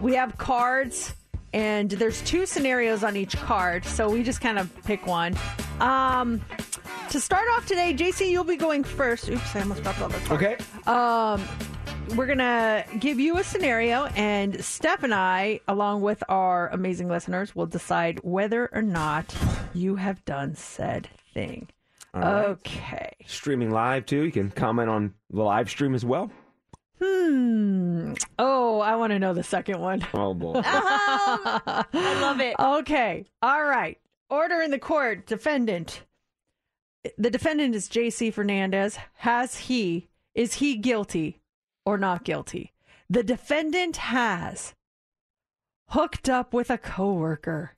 We 0.01 0.15
have 0.15 0.37
cards 0.39 1.15
and 1.53 1.91
there's 1.91 2.21
two 2.23 2.47
scenarios 2.47 3.05
on 3.05 3.17
each 3.17 3.37
card, 3.37 3.85
so 3.85 4.11
we 4.11 4.25
just 4.25 4.41
kind 4.41 4.59
of 4.59 4.71
pick 4.85 5.07
one. 5.07 5.37
Um, 5.81 6.41
to 7.11 7.21
start 7.21 7.47
off 7.53 7.65
today, 7.67 7.95
JC, 7.95 8.29
you'll 8.29 8.43
be 8.43 8.57
going 8.57 8.83
first. 8.83 9.29
Oops, 9.29 9.57
I 9.57 9.61
almost 9.61 9.85
dropped 9.85 10.01
all 10.01 10.09
the 10.09 10.19
cards. 10.27 10.33
Okay. 10.33 10.57
Um, 10.91 11.47
we're 12.11 12.27
gonna 12.27 12.85
give 12.99 13.19
you 13.19 13.39
a 13.39 13.45
scenario, 13.45 14.05
and 14.17 14.63
Steph 14.65 15.03
and 15.03 15.15
I, 15.15 15.61
along 15.67 16.03
with 16.03 16.23
our 16.29 16.69
amazing 16.69 17.09
listeners, 17.09 17.57
will 17.57 17.67
decide 17.67 18.21
whether 18.23 18.69
or 18.73 18.83
not 18.83 19.35
you 19.73 19.97
have 19.97 20.25
done 20.25 20.55
said 20.55 21.09
thing. 21.33 21.69
All 22.13 22.21
right. 22.21 22.47
Okay. 22.47 23.11
Streaming 23.27 23.71
live 23.71 24.07
too. 24.07 24.25
You 24.25 24.33
can 24.33 24.51
comment 24.51 24.89
on 24.89 25.15
the 25.31 25.43
live 25.43 25.69
stream 25.69 25.95
as 25.95 26.05
well. 26.05 26.31
Hmm. 27.03 28.15
Oh, 28.39 28.81
I 28.81 28.97
want 28.97 29.13
to 29.13 29.19
know 29.19 29.35
the 29.35 29.43
second 29.43 29.81
one. 29.81 30.07
Oh 30.15 30.33
boy. 30.35 30.61
I 30.65 31.85
love 31.93 32.41
it. 32.41 32.55
Okay. 32.59 33.25
All 33.43 33.65
right. 33.65 33.99
Order 34.31 34.61
in 34.63 34.71
the 34.71 34.79
court. 34.79 35.27
Defendant. 35.27 36.03
The 37.19 37.31
defendant 37.31 37.75
is 37.75 37.89
J.C. 37.89 38.31
Fernandez. 38.31 38.97
Has 39.15 39.57
he, 39.59 40.09
is 40.35 40.55
he 40.55 40.77
guilty 40.77 41.41
or 41.87 41.99
not 41.99 42.25
guilty? 42.25 42.73
The 43.11 43.23
defendant 43.23 43.97
has 43.99 44.75
hooked 45.89 46.29
up 46.29 46.53
with 46.55 46.71
a 46.71 46.79
coworker. 46.79 47.73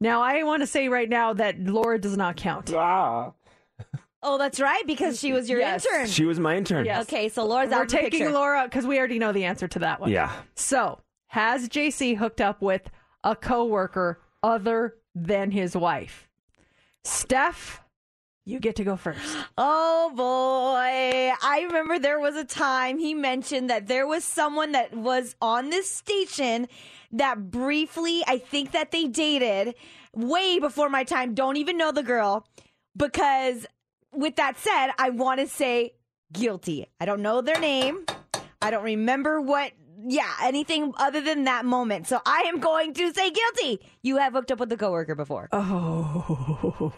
Now, 0.00 0.22
I 0.22 0.42
want 0.44 0.62
to 0.62 0.66
say 0.66 0.88
right 0.88 1.08
now 1.08 1.32
that 1.32 1.58
Laura 1.58 1.98
does 1.98 2.16
not 2.16 2.36
count. 2.36 2.72
Ah. 2.74 3.32
Oh, 4.22 4.36
that's 4.36 4.60
right, 4.60 4.82
because 4.86 5.18
she 5.18 5.32
was 5.32 5.48
your 5.48 5.60
Yes. 5.60 5.86
intern. 5.86 6.06
She 6.08 6.24
was 6.24 6.38
my 6.40 6.56
intern. 6.56 6.84
Yes. 6.84 7.02
Okay, 7.06 7.28
so 7.28 7.44
Laura's 7.46 7.70
We're 7.70 7.76
out 7.76 7.82
of 7.82 7.88
the 7.90 7.96
taking 7.96 8.10
picture. 8.20 8.32
Laura 8.32 8.64
because 8.64 8.84
we 8.86 8.98
already 8.98 9.18
know 9.18 9.32
the 9.32 9.44
answer 9.44 9.68
to 9.68 9.78
that 9.80 10.00
one. 10.00 10.10
Yeah. 10.10 10.32
So, 10.54 11.00
has 11.28 11.68
JC 11.68 12.16
hooked 12.16 12.40
up 12.40 12.60
with 12.60 12.90
a 13.24 13.34
coworker 13.36 14.20
other 14.42 14.96
than 15.14 15.52
his 15.52 15.76
wife? 15.76 16.28
Steph, 17.04 17.82
you 18.48 18.58
get 18.58 18.76
to 18.76 18.84
go 18.84 18.96
first. 18.96 19.36
Oh 19.58 20.10
boy. 20.16 21.34
I 21.42 21.60
remember 21.64 21.98
there 21.98 22.18
was 22.18 22.34
a 22.34 22.44
time 22.44 22.98
he 22.98 23.12
mentioned 23.12 23.68
that 23.68 23.88
there 23.88 24.06
was 24.06 24.24
someone 24.24 24.72
that 24.72 24.96
was 24.96 25.36
on 25.42 25.68
this 25.68 25.90
station 25.90 26.66
that 27.12 27.50
briefly, 27.50 28.22
I 28.26 28.38
think 28.38 28.72
that 28.72 28.90
they 28.90 29.06
dated 29.06 29.74
way 30.14 30.58
before 30.58 30.88
my 30.88 31.04
time. 31.04 31.34
Don't 31.34 31.58
even 31.58 31.76
know 31.76 31.92
the 31.92 32.02
girl. 32.02 32.46
Because 32.96 33.66
with 34.12 34.36
that 34.36 34.58
said, 34.58 34.92
I 34.98 35.10
want 35.10 35.40
to 35.40 35.46
say 35.46 35.92
guilty. 36.32 36.86
I 36.98 37.04
don't 37.04 37.20
know 37.20 37.42
their 37.42 37.60
name. 37.60 38.06
I 38.62 38.70
don't 38.70 38.82
remember 38.82 39.42
what, 39.42 39.72
yeah, 40.06 40.32
anything 40.42 40.92
other 40.98 41.20
than 41.20 41.44
that 41.44 41.64
moment. 41.64 42.06
So 42.06 42.20
I 42.24 42.44
am 42.46 42.60
going 42.60 42.94
to 42.94 43.12
say 43.12 43.30
guilty. 43.30 43.80
You 44.02 44.18
have 44.18 44.32
hooked 44.34 44.52
up 44.52 44.60
with 44.60 44.70
a 44.72 44.76
coworker 44.76 45.14
before. 45.14 45.48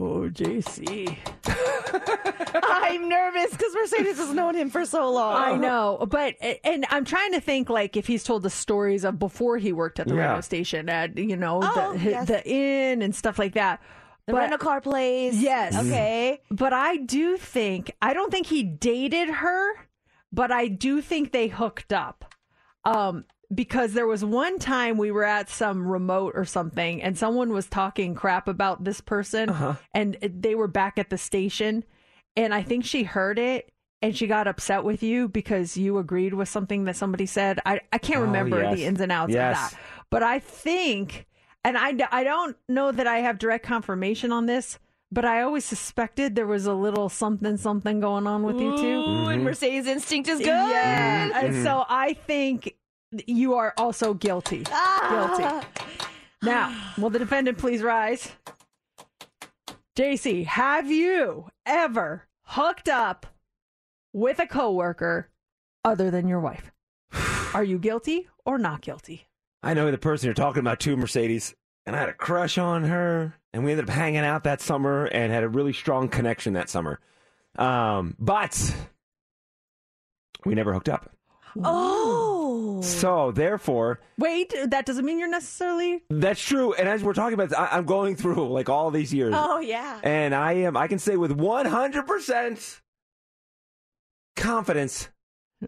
Oh, 0.02 0.28
JC. 0.32 1.16
I'm 2.62 3.08
nervous 3.08 3.50
because 3.50 3.74
Mercedes 3.74 4.18
has 4.18 4.32
known 4.34 4.54
him 4.54 4.70
for 4.70 4.84
so 4.84 5.10
long. 5.10 5.36
I 5.36 5.56
know, 5.56 6.06
but 6.08 6.34
and 6.64 6.86
I'm 6.90 7.04
trying 7.04 7.32
to 7.32 7.40
think 7.40 7.68
like 7.70 7.96
if 7.96 8.06
he's 8.06 8.24
told 8.24 8.42
the 8.42 8.50
stories 8.50 9.04
of 9.04 9.18
before 9.18 9.58
he 9.58 9.72
worked 9.72 10.00
at 10.00 10.08
the 10.08 10.14
Yeah. 10.14 10.28
radio 10.28 10.40
station 10.40 10.88
at 10.88 11.16
you 11.18 11.36
know 11.36 11.60
Oh, 11.62 11.92
the 11.96 12.10
yes. 12.10 12.28
the 12.28 12.48
inn 12.48 13.02
and 13.02 13.14
stuff 13.14 13.38
like 13.38 13.54
that. 13.54 13.80
The 14.26 14.34
rental 14.34 14.58
car 14.58 14.80
place. 14.80 15.34
Yes. 15.34 15.74
Mm-hmm. 15.76 15.88
Okay. 15.88 16.40
But 16.50 16.72
I 16.72 16.96
do 16.98 17.36
think 17.36 17.92
I 18.00 18.12
don't 18.14 18.30
think 18.30 18.46
he 18.46 18.62
dated 18.62 19.28
her, 19.28 19.74
but 20.32 20.50
I 20.52 20.68
do 20.68 21.00
think 21.00 21.32
they 21.32 21.48
hooked 21.48 21.92
up. 21.92 22.29
Um 22.84 23.24
because 23.52 23.94
there 23.94 24.06
was 24.06 24.24
one 24.24 24.60
time 24.60 24.96
we 24.96 25.10
were 25.10 25.24
at 25.24 25.50
some 25.50 25.84
remote 25.84 26.34
or 26.36 26.44
something 26.44 27.02
and 27.02 27.18
someone 27.18 27.52
was 27.52 27.66
talking 27.66 28.14
crap 28.14 28.46
about 28.46 28.84
this 28.84 29.00
person 29.00 29.52
and 29.92 30.16
they 30.22 30.54
were 30.54 30.68
back 30.68 30.98
at 30.98 31.10
the 31.10 31.18
station 31.18 31.82
and 32.36 32.54
I 32.54 32.62
think 32.62 32.84
she 32.84 33.02
heard 33.02 33.40
it 33.40 33.72
and 34.02 34.16
she 34.16 34.28
got 34.28 34.46
upset 34.46 34.84
with 34.84 35.02
you 35.02 35.28
because 35.28 35.76
you 35.76 35.98
agreed 35.98 36.32
with 36.32 36.48
something 36.48 36.84
that 36.84 36.94
somebody 36.94 37.26
said. 37.26 37.58
I, 37.66 37.80
I 37.92 37.98
can't 37.98 38.20
Oh, 38.20 38.26
remember 38.26 38.62
yes. 38.62 38.76
the 38.76 38.84
ins 38.84 39.00
and 39.00 39.10
outs 39.10 39.32
Yes. 39.32 39.56
of 39.56 39.70
that. 39.72 39.80
But 40.10 40.22
I 40.22 40.38
think, 40.38 41.26
and 41.64 41.76
I, 41.76 41.92
I 42.12 42.22
don't 42.22 42.56
know 42.68 42.92
that 42.92 43.08
I 43.08 43.18
have 43.18 43.38
direct 43.40 43.66
confirmation 43.66 44.30
on 44.30 44.46
this, 44.46 44.78
but 45.12 45.24
I 45.24 45.42
always 45.42 45.64
suspected 45.64 46.34
there 46.36 46.46
was 46.46 46.66
a 46.66 46.74
little 46.74 47.08
something 47.08 47.56
something 47.56 48.00
going 48.00 48.26
on 48.26 48.42
with 48.42 48.56
you 48.60 48.76
two. 48.76 48.86
Ooh, 48.86 49.04
Mm-hmm. 49.06 49.30
and 49.30 49.44
Mercedes' 49.44 49.86
instinct 49.86 50.28
is 50.28 50.38
good. 50.38 50.46
Yeah. 50.46 51.30
And 51.44 51.62
so 51.62 51.84
I 51.88 52.14
think 52.14 52.74
you 53.26 53.54
are 53.54 53.74
also 53.76 54.14
guilty. 54.14 54.64
Ah. 54.70 55.36
Guilty. 55.38 55.66
Now, 56.42 56.92
will 56.98 57.10
the 57.10 57.18
defendant 57.18 57.58
please 57.58 57.82
rise? 57.82 58.30
JC, 59.96 60.46
have 60.46 60.90
you 60.90 61.46
ever 61.66 62.24
hooked 62.44 62.88
up 62.88 63.26
with 64.12 64.38
a 64.38 64.46
coworker 64.46 65.28
other 65.84 66.10
than 66.10 66.28
your 66.28 66.40
wife? 66.40 66.70
Are 67.54 67.64
you 67.64 67.78
guilty 67.78 68.28
or 68.46 68.56
not 68.58 68.80
guilty? 68.80 69.26
I 69.62 69.74
know 69.74 69.90
the 69.90 69.98
person 69.98 70.26
you're 70.26 70.34
talking 70.34 70.60
about 70.60 70.80
too, 70.80 70.96
Mercedes. 70.96 71.54
And 71.86 71.96
I 71.96 71.98
had 72.00 72.08
a 72.08 72.14
crush 72.14 72.56
on 72.58 72.84
her, 72.84 73.34
and 73.52 73.64
we 73.64 73.72
ended 73.72 73.88
up 73.88 73.94
hanging 73.94 74.24
out 74.24 74.44
that 74.44 74.60
summer 74.60 75.04
and 75.06 75.32
had 75.32 75.42
a 75.44 75.48
really 75.48 75.72
strong 75.72 76.08
connection 76.08 76.52
that 76.54 76.68
summer. 76.68 77.00
Um, 77.56 78.14
but 78.18 78.74
we 80.44 80.54
never 80.54 80.72
hooked 80.72 80.88
up. 80.88 81.10
Oh. 81.64 82.80
So 82.82 83.32
therefore, 83.32 83.98
Wait, 84.16 84.54
that 84.68 84.86
doesn't 84.86 85.04
mean 85.04 85.18
you're 85.18 85.28
necessarily. 85.28 86.00
that's 86.08 86.40
true. 86.40 86.72
And 86.74 86.88
as 86.88 87.02
we're 87.02 87.12
talking 87.12 87.34
about, 87.34 87.48
this, 87.50 87.58
I, 87.58 87.76
I'm 87.76 87.84
going 87.86 88.14
through 88.16 88.48
like 88.50 88.68
all 88.68 88.90
these 88.92 89.12
years, 89.12 89.34
Oh, 89.36 89.58
yeah. 89.58 89.98
and 90.04 90.32
I 90.34 90.52
am. 90.54 90.76
I 90.76 90.86
can 90.86 91.00
say 91.00 91.16
with 91.16 91.32
100 91.32 92.06
percent 92.06 92.80
confidence 94.36 95.08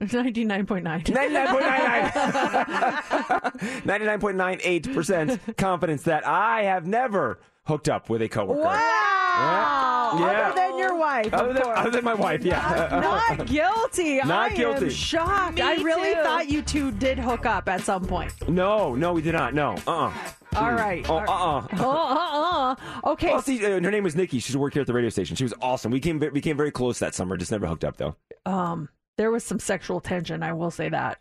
99.9. 0.00 1.04
99.99 1.04 3.82
99.98% 3.82 5.56
confidence 5.56 6.02
that 6.04 6.26
I 6.26 6.62
have 6.62 6.86
never 6.86 7.40
hooked 7.66 7.88
up 7.88 8.08
with 8.10 8.22
a 8.22 8.28
coworker. 8.28 8.60
Wow. 8.60 10.16
Yeah. 10.18 10.48
Other 10.50 10.54
than 10.54 10.78
your 10.78 10.94
wife. 10.96 11.32
Other 11.32 11.48
of 11.50 11.54
than, 11.56 11.64
other 11.68 11.90
than 11.90 12.04
my 12.04 12.14
wife, 12.14 12.44
yeah. 12.44 12.88
Not 13.36 13.46
guilty. 13.46 14.16
Not 14.18 14.52
I 14.52 14.54
guilty. 14.54 14.84
am 14.86 14.90
shocked. 14.90 15.54
Me 15.56 15.62
I 15.62 15.74
really 15.76 16.14
too. 16.14 16.22
thought 16.22 16.48
you 16.48 16.60
two 16.62 16.90
did 16.90 17.18
hook 17.18 17.46
up 17.46 17.68
at 17.68 17.80
some 17.80 18.04
point. 18.06 18.32
no, 18.48 18.94
no, 18.94 19.12
we 19.14 19.22
did 19.22 19.32
not. 19.34 19.54
No. 19.54 19.76
Uh-uh. 19.86 20.12
All 20.54 20.72
right. 20.72 21.08
Oh, 21.08 21.14
All 21.14 21.20
right. 21.20 21.28
uh-uh. 21.30 21.82
Uh, 21.82 22.76
uh. 23.06 23.10
Okay. 23.12 23.32
Oh, 23.32 23.40
see, 23.40 23.64
uh, 23.64 23.70
her 23.80 23.90
name 23.90 24.04
was 24.04 24.14
Nikki. 24.14 24.38
She's 24.38 24.54
worked 24.56 24.74
here 24.74 24.82
at 24.82 24.86
the 24.86 24.92
radio 24.92 25.08
station. 25.08 25.34
She 25.34 25.44
was 25.44 25.54
awesome. 25.62 25.90
We 25.90 26.00
came, 26.00 26.18
we 26.18 26.42
came 26.42 26.58
very 26.58 26.70
close 26.70 26.98
that 26.98 27.14
summer. 27.14 27.38
Just 27.38 27.50
never 27.52 27.66
hooked 27.66 27.84
up 27.84 27.96
though. 27.96 28.16
Um, 28.44 28.90
there 29.18 29.30
was 29.30 29.44
some 29.44 29.58
sexual 29.58 30.00
tension. 30.00 30.42
I 30.42 30.52
will 30.52 30.70
say 30.70 30.88
that. 30.88 31.18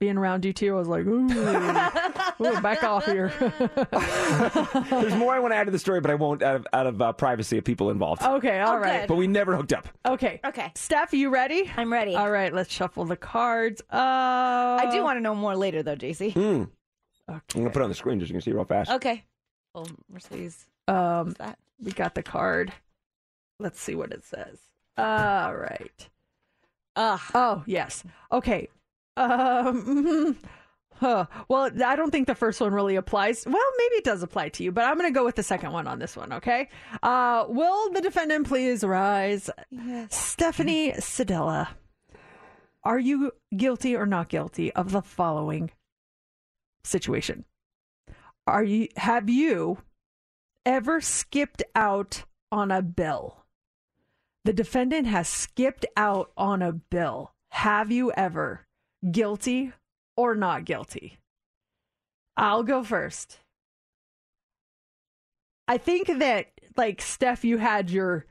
Being 0.00 0.16
around 0.16 0.44
you 0.44 0.52
two, 0.52 0.74
I 0.74 0.78
was 0.78 0.88
like, 0.88 1.04
ooh, 1.06 1.26
ooh 1.26 2.60
back 2.60 2.82
off 2.82 3.04
here. 3.06 3.28
There's 4.90 5.14
more 5.14 5.34
I 5.34 5.38
want 5.38 5.52
to 5.52 5.56
add 5.56 5.64
to 5.64 5.70
the 5.70 5.78
story, 5.78 6.00
but 6.00 6.10
I 6.10 6.14
won't 6.14 6.42
out 6.42 6.56
of, 6.56 6.66
out 6.72 6.86
of 6.86 7.00
uh, 7.02 7.12
privacy 7.12 7.58
of 7.58 7.64
people 7.64 7.90
involved. 7.90 8.22
okay. 8.22 8.60
All 8.60 8.74
Oh, 8.74 8.78
right. 8.78 9.00
good. 9.02 9.08
But 9.08 9.16
we 9.16 9.26
never 9.26 9.54
hooked 9.56 9.72
up. 9.72 9.88
Okay. 10.06 10.40
Okay. 10.44 10.72
Steph, 10.74 11.12
you 11.12 11.30
ready? 11.30 11.70
I'm 11.76 11.92
ready. 11.92 12.14
All 12.16 12.30
right. 12.30 12.52
Let's 12.52 12.72
shuffle 12.72 13.04
the 13.04 13.16
cards. 13.16 13.82
Uh, 13.92 13.96
I 13.96 14.88
do 14.90 15.02
want 15.02 15.16
to 15.16 15.20
know 15.20 15.34
more 15.34 15.54
later, 15.56 15.82
though, 15.82 15.96
JC. 15.96 16.32
Mm. 16.32 16.68
I'm 17.28 17.40
gonna 17.54 17.70
put 17.70 17.80
it 17.80 17.84
on 17.84 17.88
the 17.88 17.94
screen 17.94 18.18
just 18.18 18.28
so 18.28 18.32
you 18.34 18.40
can 18.40 18.42
see 18.42 18.50
it 18.50 18.54
real 18.54 18.64
fast. 18.64 18.90
Okay. 18.90 19.24
Well, 19.74 19.86
Mercedes. 20.12 20.66
Um, 20.88 21.30
that? 21.38 21.58
we 21.82 21.92
got 21.92 22.14
the 22.14 22.22
card. 22.22 22.72
Let's 23.60 23.80
see 23.80 23.94
what 23.94 24.12
it 24.12 24.24
says. 24.24 24.58
All 24.98 25.54
right. 25.54 26.08
Ugh. 26.96 27.20
Oh, 27.34 27.62
yes. 27.66 28.04
Okay. 28.30 28.68
Um, 29.16 30.36
huh. 30.94 31.26
Well, 31.48 31.70
I 31.84 31.96
don't 31.96 32.10
think 32.10 32.26
the 32.26 32.34
first 32.34 32.60
one 32.60 32.72
really 32.72 32.96
applies. 32.96 33.44
Well, 33.46 33.72
maybe 33.78 33.94
it 33.96 34.04
does 34.04 34.22
apply 34.22 34.50
to 34.50 34.64
you, 34.64 34.72
but 34.72 34.84
I'm 34.84 34.98
going 34.98 35.12
to 35.12 35.16
go 35.16 35.24
with 35.24 35.36
the 35.36 35.42
second 35.42 35.72
one 35.72 35.86
on 35.86 35.98
this 35.98 36.16
one, 36.16 36.32
okay? 36.34 36.68
Uh, 37.02 37.44
will 37.48 37.92
the 37.92 38.00
defendant 38.00 38.46
please 38.46 38.84
rise? 38.84 39.50
Yes. 39.70 40.16
Stephanie 40.16 40.92
Sedella, 40.92 41.68
are 42.84 42.98
you 42.98 43.32
guilty 43.56 43.96
or 43.96 44.06
not 44.06 44.28
guilty 44.28 44.72
of 44.72 44.92
the 44.92 45.02
following 45.02 45.70
situation? 46.84 47.44
Are 48.46 48.62
you 48.62 48.88
have 48.96 49.30
you 49.30 49.78
ever 50.66 51.00
skipped 51.00 51.62
out 51.74 52.24
on 52.52 52.70
a 52.70 52.82
bill? 52.82 53.43
The 54.44 54.52
defendant 54.52 55.06
has 55.06 55.26
skipped 55.26 55.86
out 55.96 56.30
on 56.36 56.60
a 56.60 56.72
bill. 56.72 57.32
Have 57.50 57.90
you 57.90 58.12
ever? 58.12 58.66
Guilty 59.10 59.72
or 60.16 60.34
not 60.34 60.64
guilty? 60.64 61.18
I'll 62.36 62.62
go 62.62 62.84
first. 62.84 63.40
I 65.66 65.78
think 65.78 66.08
that, 66.18 66.48
like, 66.76 67.00
Steph, 67.00 67.44
you 67.44 67.56
had 67.58 67.90
your 67.90 68.26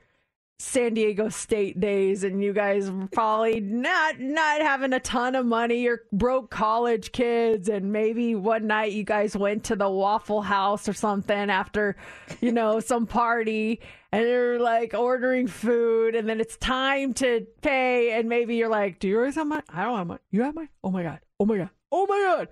San 0.59 0.93
Diego 0.93 1.29
State 1.29 1.79
days, 1.79 2.23
and 2.23 2.41
you 2.43 2.53
guys 2.53 2.91
probably 3.11 3.59
not 3.59 4.19
not 4.19 4.61
having 4.61 4.93
a 4.93 4.99
ton 4.99 5.35
of 5.35 5.45
money. 5.45 5.81
You're 5.81 6.01
broke 6.11 6.51
college 6.51 7.11
kids, 7.11 7.67
and 7.69 7.91
maybe 7.91 8.35
one 8.35 8.67
night 8.67 8.93
you 8.93 9.03
guys 9.03 9.35
went 9.35 9.65
to 9.65 9.75
the 9.75 9.89
Waffle 9.89 10.41
House 10.41 10.87
or 10.87 10.93
something 10.93 11.49
after, 11.49 11.95
you 12.39 12.51
know, 12.51 12.79
some 12.81 13.07
party, 13.07 13.81
and 14.11 14.21
you're 14.27 14.59
like 14.59 14.93
ordering 14.93 15.47
food, 15.47 16.15
and 16.15 16.29
then 16.29 16.39
it's 16.39 16.55
time 16.57 17.13
to 17.15 17.45
pay, 17.61 18.11
and 18.13 18.29
maybe 18.29 18.55
you're 18.55 18.69
like, 18.69 18.99
"Do 18.99 19.07
you 19.07 19.23
guys 19.23 19.35
have 19.35 19.47
money? 19.47 19.63
I 19.69 19.83
don't 19.83 19.97
have 19.97 20.07
money. 20.07 20.21
You 20.31 20.43
have 20.43 20.55
money? 20.55 20.69
Oh 20.83 20.91
my 20.91 21.03
god! 21.03 21.19
Oh 21.39 21.45
my 21.45 21.57
god! 21.57 21.69
Oh 21.91 22.05
my 22.07 22.19
god!" 22.19 22.47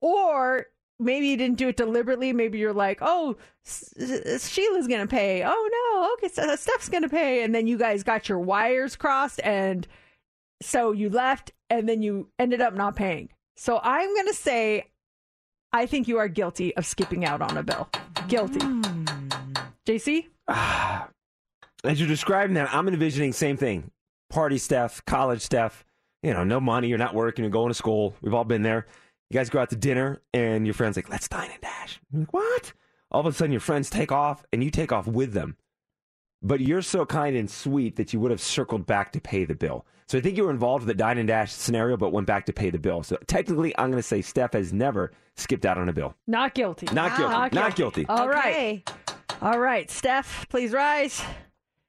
Or 0.00 0.66
maybe 0.98 1.28
you 1.28 1.36
didn't 1.36 1.58
do 1.58 1.68
it 1.68 1.76
deliberately. 1.76 2.32
Maybe 2.32 2.58
you're 2.58 2.72
like, 2.72 2.98
oh, 3.02 3.36
S- 3.66 3.92
S- 3.98 4.48
Sheila's 4.48 4.86
going 4.86 5.00
to 5.00 5.06
pay. 5.06 5.42
Oh, 5.44 5.70
no. 5.94 6.12
Okay. 6.14 6.32
So 6.32 6.56
Steph's 6.56 6.88
going 6.88 7.02
to 7.02 7.08
pay. 7.08 7.42
And 7.42 7.54
then 7.54 7.66
you 7.66 7.76
guys 7.78 8.02
got 8.02 8.28
your 8.28 8.38
wires 8.38 8.96
crossed 8.96 9.40
and 9.44 9.86
So 10.62 10.92
you 10.92 11.10
left 11.10 11.52
and 11.70 11.88
then 11.88 12.02
you 12.02 12.28
ended 12.38 12.60
up 12.60 12.74
not 12.74 12.96
paying. 12.96 13.28
So 13.56 13.80
I'm 13.82 14.14
going 14.14 14.26
to 14.28 14.34
say 14.34 14.86
I 15.72 15.86
think 15.86 16.08
you 16.08 16.18
are 16.18 16.28
guilty 16.28 16.74
of 16.76 16.86
skipping 16.86 17.24
out 17.24 17.42
on 17.42 17.56
a 17.58 17.62
bill. 17.62 17.88
Guilty. 18.28 18.60
Hmm. 18.64 18.82
JC? 19.86 20.26
Ah, 20.48 21.08
as 21.84 22.00
you're 22.00 22.08
describing 22.08 22.54
that, 22.54 22.72
I'm 22.72 22.88
envisioning 22.88 23.32
same 23.32 23.56
thing. 23.56 23.90
Party 24.30 24.58
Steph, 24.58 25.04
college 25.06 25.42
Steph, 25.42 25.84
you 26.22 26.32
know, 26.32 26.44
no 26.44 26.60
money, 26.60 26.88
you're 26.88 26.98
not 26.98 27.14
working, 27.14 27.44
you're 27.44 27.50
going 27.50 27.68
to 27.68 27.74
school. 27.74 28.14
We've 28.20 28.34
all 28.34 28.44
been 28.44 28.62
there. 28.62 28.86
You 29.30 29.34
guys 29.34 29.50
go 29.50 29.58
out 29.58 29.70
to 29.70 29.76
dinner 29.76 30.22
and 30.32 30.66
your 30.66 30.74
friend's 30.74 30.96
like, 30.96 31.08
let's 31.08 31.28
dine 31.28 31.50
and 31.52 31.60
dash. 31.60 32.00
You're 32.12 32.20
like, 32.20 32.32
what? 32.32 32.72
All 33.10 33.20
of 33.20 33.26
a 33.26 33.32
sudden 33.32 33.52
your 33.52 33.60
friends 33.60 33.90
take 33.90 34.12
off 34.12 34.44
and 34.52 34.62
you 34.62 34.70
take 34.70 34.92
off 34.92 35.06
with 35.06 35.32
them. 35.32 35.56
But 36.42 36.60
you're 36.60 36.82
so 36.82 37.04
kind 37.04 37.36
and 37.36 37.50
sweet 37.50 37.96
that 37.96 38.12
you 38.12 38.20
would 38.20 38.30
have 38.30 38.40
circled 38.40 38.86
back 38.86 39.12
to 39.12 39.20
pay 39.20 39.44
the 39.44 39.54
bill. 39.54 39.84
So 40.06 40.18
I 40.18 40.20
think 40.20 40.36
you 40.36 40.44
were 40.44 40.50
involved 40.50 40.86
with 40.86 40.96
the 40.96 41.02
dine 41.02 41.18
and 41.18 41.26
dash 41.26 41.50
scenario, 41.50 41.96
but 41.96 42.12
went 42.12 42.28
back 42.28 42.46
to 42.46 42.52
pay 42.52 42.70
the 42.70 42.78
bill. 42.78 43.02
So 43.02 43.16
technically, 43.26 43.76
I'm 43.76 43.90
going 43.90 44.00
to 44.00 44.06
say 44.06 44.22
Steph 44.22 44.52
has 44.52 44.72
never 44.72 45.12
skipped 45.34 45.66
out 45.66 45.78
on 45.78 45.88
a 45.88 45.92
bill. 45.92 46.14
Not 46.28 46.54
guilty. 46.54 46.86
Not 46.92 47.16
guilty. 47.16 47.56
Not 47.56 47.74
guilty. 47.74 48.06
All 48.06 48.28
right. 48.28 48.88
All 49.42 49.58
right. 49.58 49.90
Steph, 49.90 50.48
please 50.48 50.72
rise. 50.72 51.20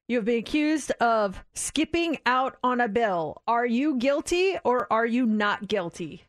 You 0.08 0.16
have 0.18 0.26
been 0.26 0.40
accused 0.40 0.92
of 1.02 1.44
skipping 1.54 2.18
out 2.26 2.58
on 2.64 2.82
a 2.82 2.88
bill. 2.88 3.44
Are 3.48 3.66
you 3.66 3.98
guilty 3.98 4.58
or 4.64 4.92
are 4.92 5.06
you 5.06 5.26
not 5.26 5.68
guilty? 5.68 6.24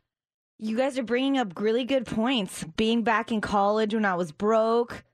You 0.60 0.76
guys 0.76 0.98
are 0.98 1.04
bringing 1.04 1.38
up 1.38 1.60
really 1.60 1.84
good 1.84 2.04
points. 2.04 2.64
Being 2.76 3.02
back 3.04 3.30
in 3.30 3.40
college 3.40 3.94
when 3.94 4.04
I 4.04 4.16
was 4.16 4.32
broke, 4.32 5.04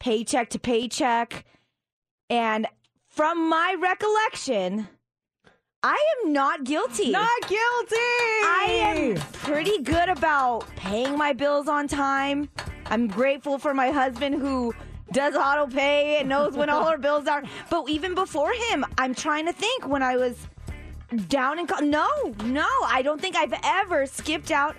paycheck 0.00 0.48
to 0.50 0.58
paycheck. 0.58 1.44
And 2.30 2.66
from 3.06 3.50
my 3.50 3.76
recollection, 3.78 4.88
I 5.82 6.02
am 6.24 6.32
not 6.32 6.64
guilty. 6.64 7.10
Not 7.10 7.40
guilty. 7.42 7.96
I 8.00 8.66
am 8.68 9.16
pretty 9.34 9.82
good 9.82 10.08
about 10.08 10.66
paying 10.76 11.18
my 11.18 11.34
bills 11.34 11.68
on 11.68 11.86
time. 11.86 12.48
I'm 12.86 13.08
grateful 13.08 13.58
for 13.58 13.74
my 13.74 13.90
husband 13.90 14.36
who 14.36 14.72
does 15.12 15.34
auto 15.34 15.66
pay 15.66 16.16
and 16.18 16.30
knows 16.30 16.56
when 16.56 16.70
all 16.70 16.88
our 16.88 16.98
bills 17.08 17.26
are. 17.26 17.42
But 17.68 17.90
even 17.90 18.14
before 18.14 18.52
him, 18.70 18.86
I'm 18.96 19.14
trying 19.14 19.44
to 19.44 19.52
think 19.52 19.86
when 19.86 20.02
I 20.02 20.16
was 20.16 20.48
down 21.28 21.58
in 21.58 21.66
co- 21.66 21.84
no, 21.84 22.08
no, 22.44 22.66
I 22.84 23.02
don't 23.02 23.20
think 23.20 23.36
I've 23.36 23.54
ever 23.64 24.06
skipped 24.06 24.50
out 24.50 24.76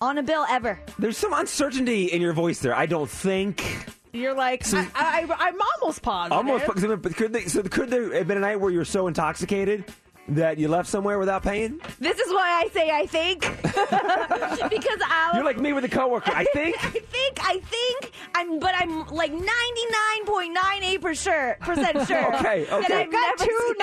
on 0.00 0.18
a 0.18 0.22
bill 0.22 0.44
ever. 0.48 0.80
There's 0.98 1.18
some 1.18 1.32
uncertainty 1.32 2.06
in 2.06 2.20
your 2.20 2.32
voice 2.32 2.58
there. 2.60 2.74
I 2.74 2.86
don't 2.86 3.10
think. 3.10 3.86
You're 4.12 4.34
like, 4.34 4.64
I, 4.72 4.88
I, 4.94 5.26
I'm 5.38 5.58
almost 5.80 6.02
positive. 6.02 6.36
Almost. 6.38 6.66
But 7.02 7.16
could, 7.16 7.32
they, 7.32 7.44
so 7.46 7.62
could 7.62 7.90
there 7.90 8.14
have 8.14 8.26
been 8.26 8.38
a 8.38 8.40
night 8.40 8.58
where 8.58 8.70
you're 8.70 8.84
so 8.84 9.08
intoxicated 9.08 9.84
that 10.28 10.58
you 10.58 10.68
left 10.68 10.88
somewhere 10.88 11.18
without 11.18 11.42
paying? 11.42 11.80
This 12.00 12.18
is 12.18 12.32
why 12.32 12.62
I 12.64 12.68
say 12.72 12.90
I 12.90 13.06
think. 13.06 13.40
because 14.70 15.00
I'll. 15.08 15.34
You're 15.36 15.44
like 15.44 15.58
me 15.58 15.72
with 15.72 15.84
a 15.84 15.88
coworker. 15.88 16.32
I 16.34 16.44
think. 16.52 16.76
I 16.84 16.90
think, 16.90 17.38
I 17.42 17.60
think, 17.60 18.12
I'm, 18.34 18.58
but 18.58 18.74
I'm 18.76 19.06
like 19.08 19.32
99.98 19.32 21.00
for 21.00 21.14
sure, 21.14 21.56
percent 21.60 22.06
sure. 22.06 22.34
Okay, 22.36 22.64
that 22.64 22.84
okay. 22.84 23.02
I've 23.02 23.12
got 23.12 23.38
two 23.38 23.74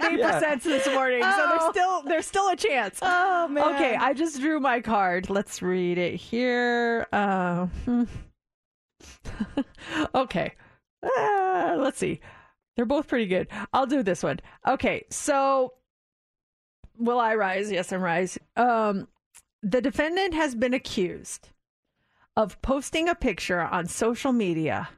99.8 0.00 0.32
percent 0.32 0.62
this 0.62 0.86
morning, 0.88 1.22
so 1.22 1.28
Oh. 1.32 1.48
there's 1.50 1.70
still 1.70 2.02
there's 2.02 2.26
still 2.26 2.48
a 2.48 2.56
chance. 2.56 2.98
Oh 3.02 3.48
man. 3.48 3.74
Okay, 3.74 3.96
I 3.96 4.12
just 4.14 4.40
drew 4.40 4.60
my 4.60 4.80
card. 4.80 5.30
Let's 5.30 5.62
read 5.62 5.98
it 5.98 6.14
here. 6.16 7.06
Uh, 7.12 7.66
hmm. 7.84 8.04
okay, 10.14 10.52
Uh, 11.02 11.76
let's 11.78 11.98
see. 11.98 12.20
They're 12.76 12.84
both 12.84 13.08
pretty 13.08 13.26
good. 13.26 13.48
I'll 13.72 13.86
do 13.86 14.02
this 14.02 14.22
one. 14.22 14.40
Okay, 14.66 15.04
so 15.10 15.74
will 16.98 17.18
I 17.18 17.34
rise? 17.34 17.70
Yes, 17.70 17.92
I'm 17.92 18.02
rise. 18.02 18.38
Um, 18.56 19.08
the 19.62 19.80
defendant 19.80 20.34
has 20.34 20.54
been 20.54 20.74
accused 20.74 21.50
of 22.36 22.60
posting 22.62 23.08
a 23.08 23.14
picture 23.14 23.60
on 23.60 23.86
social 23.86 24.32
media 24.32 24.88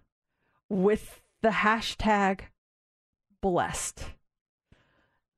with 0.68 1.20
the 1.42 1.50
hashtag 1.50 2.40
blessed. 3.40 4.04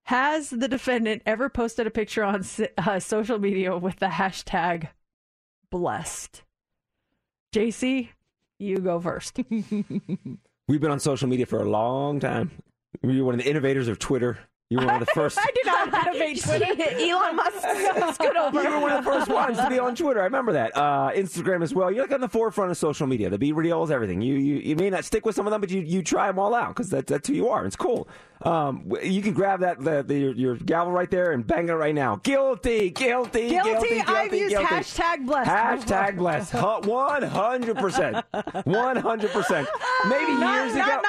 Has 0.05 0.51
the 0.51 0.69
defendant 0.69 1.23
ever 1.27 1.49
posted 1.49 1.87
a 1.87 1.91
picture 1.91 2.23
on 2.23 2.45
uh, 2.79 3.01
social 3.01 3.39
media 3.39 3.77
with 3.77 3.97
the 3.97 4.07
hashtag 4.07 4.89
blessed? 5.71 6.43
JC, 7.53 8.11
you 8.59 8.79
go 8.79 9.01
first. 9.01 9.41
We've 10.69 10.81
been 10.81 10.91
on 10.91 10.99
social 10.99 11.29
media 11.29 11.47
for 11.47 11.63
a 11.63 11.69
long 11.69 12.19
time. 12.19 12.51
You're 13.01 13.25
one 13.25 13.35
of 13.35 13.41
the 13.41 13.49
innovators 13.49 13.87
of 13.87 14.01
Twitter. 14.01 14.41
You 14.69 14.79
were 14.79 14.87
one 14.87 14.95
of 15.01 15.07
the 15.07 15.07
first. 15.15 15.39
I 15.39 15.47
did 15.55 15.65
not 15.67 16.07
innovate 16.09 16.43
Twitter. 16.43 16.67
Elon 16.99 17.37
Musk, 17.37 18.15
scoot 18.15 18.37
over. 18.37 18.63
You 18.63 18.71
were 18.71 18.81
one 18.81 18.93
of 18.93 19.05
the 19.05 19.11
first 19.11 19.29
ones 19.31 19.59
to 19.59 19.69
be 19.71 19.79
on 19.79 19.95
Twitter. 19.95 20.21
I 20.21 20.25
remember 20.25 20.53
that. 20.55 20.77
Uh, 20.77 21.11
Instagram 21.15 21.63
as 21.63 21.73
well. 21.73 21.91
You're 21.93 22.03
like 22.05 22.13
on 22.13 22.21
the 22.21 22.29
forefront 22.29 22.73
of 22.73 22.77
social 22.77 23.07
media. 23.07 23.31
The 23.31 23.39
BeReals, 23.39 23.91
everything. 23.91 24.21
You, 24.23 24.35
you 24.35 24.57
you 24.57 24.75
may 24.77 24.91
not 24.91 25.05
stick 25.05 25.25
with 25.25 25.37
some 25.37 25.47
of 25.47 25.53
them, 25.53 25.61
but 25.61 25.71
you, 25.71 25.81
you 25.83 26.03
try 26.03 26.27
them 26.27 26.39
all 26.41 26.53
out 26.55 26.69
because 26.71 26.91
that, 26.91 27.07
that's 27.07 27.29
who 27.29 27.35
you 27.35 27.49
are. 27.49 27.65
It's 27.65 27.77
cool. 27.77 28.09
Um, 28.43 28.93
you 29.03 29.23
can 29.23 29.33
grab 29.33 29.61
that 29.61 29.83
the, 29.83 30.03
the, 30.03 30.15
your, 30.19 30.33
your 30.35 30.57
gavel 30.57 30.93
right 30.93 31.11
there 31.11 31.33
and 31.33 31.47
bang 31.47 31.71
it 31.71 31.73
right 31.73 31.95
now. 31.95 32.17
Guilty, 32.17 32.91
guilty, 32.91 33.49
Guilty, 33.49 33.71
guilty. 33.71 33.89
guilty 33.95 34.01
I've 34.03 34.35
used 34.35 34.51
guilty. 34.51 34.67
hashtag 34.67 35.25
blessed. 35.25 35.51
Hashtag 35.89 36.17
blessed. 36.19 36.53
One 36.87 37.23
hundred 37.23 37.77
percent. 37.79 38.23
One 38.65 38.97
hundred 38.97 39.31
percent. 39.31 39.67
Maybe 40.09 40.33
Not, 40.33 40.65
years 40.67 40.75
ago. 40.75 40.85
not 40.87 41.05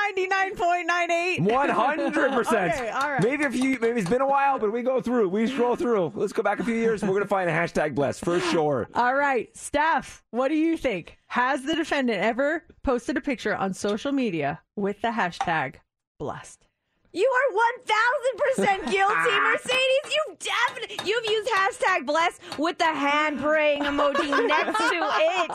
99.98. 0.56 1.40
One 1.52 1.70
hundred 1.70 2.32
percent. 2.32 2.74
Okay, 2.76 2.90
all 2.92 3.12
right. 3.12 3.22
Maybe 3.24 3.44
a 3.48 3.52
few. 3.52 3.80
Maybe 3.80 4.00
it's 4.00 4.10
been 4.10 4.22
a 4.22 4.28
while, 4.28 4.60
but 4.60 4.72
we 4.72 4.82
go 4.82 5.02
through. 5.02 5.30
We 5.30 5.48
scroll 5.48 5.76
through. 5.76 6.12
Let's 6.16 6.34
go 6.34 6.44
back 6.44 6.60
a 6.60 6.64
few 6.64 6.76
years. 6.76 7.02
and 7.02 7.10
We're 7.12 7.18
gonna 7.18 7.28
find 7.28 7.50
a 7.50 7.54
hashtag 7.54 7.96
blessed 7.96 8.24
for 8.24 8.40
sure. 8.40 8.88
All 8.94 9.16
right, 9.16 9.56
Steph, 9.56 10.24
what 10.32 10.50
do 10.50 10.56
you 10.56 10.78
think? 10.78 11.18
Has 11.28 11.64
the 11.64 11.76
defendant 11.76 12.20
ever 12.22 12.64
posted 12.84 13.18
a 13.18 13.22
picture 13.22 13.56
on 13.56 13.74
social 13.74 14.12
media 14.12 14.62
with 14.76 15.02
the 15.02 15.10
hashtag 15.10 15.76
blessed? 16.20 16.67
You 17.14 17.28
are 17.28 18.66
1000% 18.68 18.92
guilty, 18.92 19.40
Mercedes. 19.42 20.14
You've 20.14 20.40
definitely 20.40 21.00
you've 21.10 21.26
used 21.26 21.50
hashtag 21.50 22.06
bless 22.06 22.38
with 22.58 22.78
the 22.78 22.86
hand 22.86 23.40
praying 23.40 23.82
emoji 23.84 24.30
next 24.48 24.78
to 24.78 24.94
it. 24.94 25.52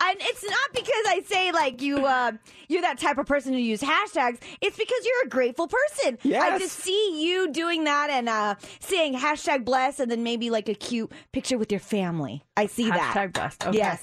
And 0.00 0.16
it's 0.20 0.42
not 0.44 0.72
because 0.72 1.04
I 1.06 1.22
say 1.26 1.52
like 1.52 1.82
you 1.82 2.04
uh 2.06 2.32
you're 2.68 2.82
that 2.82 2.98
type 2.98 3.18
of 3.18 3.26
person 3.26 3.52
who 3.52 3.58
use 3.58 3.80
hashtags. 3.80 4.38
It's 4.60 4.76
because 4.76 5.04
you're 5.04 5.26
a 5.26 5.28
grateful 5.28 5.68
person. 5.68 6.18
I 6.24 6.58
just 6.58 6.78
see 6.78 7.24
you 7.24 7.52
doing 7.52 7.84
that 7.84 8.10
and 8.10 8.28
uh 8.28 8.54
saying 8.80 9.14
hashtag 9.14 9.64
bless 9.64 10.00
and 10.00 10.10
then 10.10 10.22
maybe 10.22 10.50
like 10.50 10.68
a 10.68 10.74
cute 10.74 11.12
picture 11.32 11.58
with 11.58 11.70
your 11.70 11.80
family. 11.80 12.42
I 12.56 12.66
see 12.66 12.88
that. 12.88 13.14
Hashtag 13.14 13.32
blessed. 13.34 13.66
Okay. 13.66 13.78
Yes. 13.78 14.02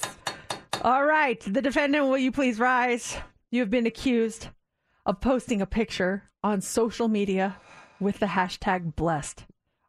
All 0.82 1.04
right, 1.04 1.40
the 1.40 1.62
defendant, 1.62 2.06
will 2.08 2.18
you 2.18 2.32
please 2.32 2.58
rise? 2.58 3.16
You 3.50 3.60
have 3.60 3.70
been 3.70 3.86
accused 3.86 4.48
of 5.04 5.20
posting 5.20 5.60
a 5.60 5.66
picture 5.66 6.30
on 6.42 6.60
social 6.60 7.08
media 7.08 7.56
with 8.00 8.18
the 8.18 8.26
hashtag 8.26 8.94
blessed. 8.96 9.44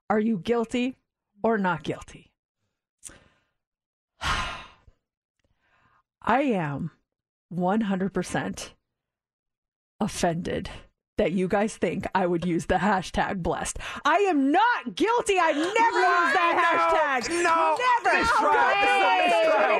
Are 0.09 0.19
you 0.19 0.37
guilty 0.37 0.97
or 1.43 1.57
not 1.57 1.83
guilty? 1.83 2.31
I 6.21 6.41
am 6.41 6.91
100% 7.53 8.69
offended 9.99 10.69
that 11.17 11.31
you 11.31 11.47
guys 11.47 11.77
think 11.77 12.07
I 12.15 12.25
would 12.25 12.43
use 12.45 12.65
the 12.65 12.75
hashtag 12.75 13.43
blessed. 13.43 13.77
I 14.03 14.17
am 14.29 14.51
not 14.51 14.95
guilty. 14.95 15.37
I've 15.37 15.55
never 15.55 15.69
used 15.69 16.33
that 16.33 16.57
hashtag. 16.57 17.29
No. 17.43 17.77
Never. 17.77 18.17
Mistrial. 18.17 18.49
This 18.81 18.89
is 18.89 19.05
a 19.05 19.17
mistrial. 19.29 19.77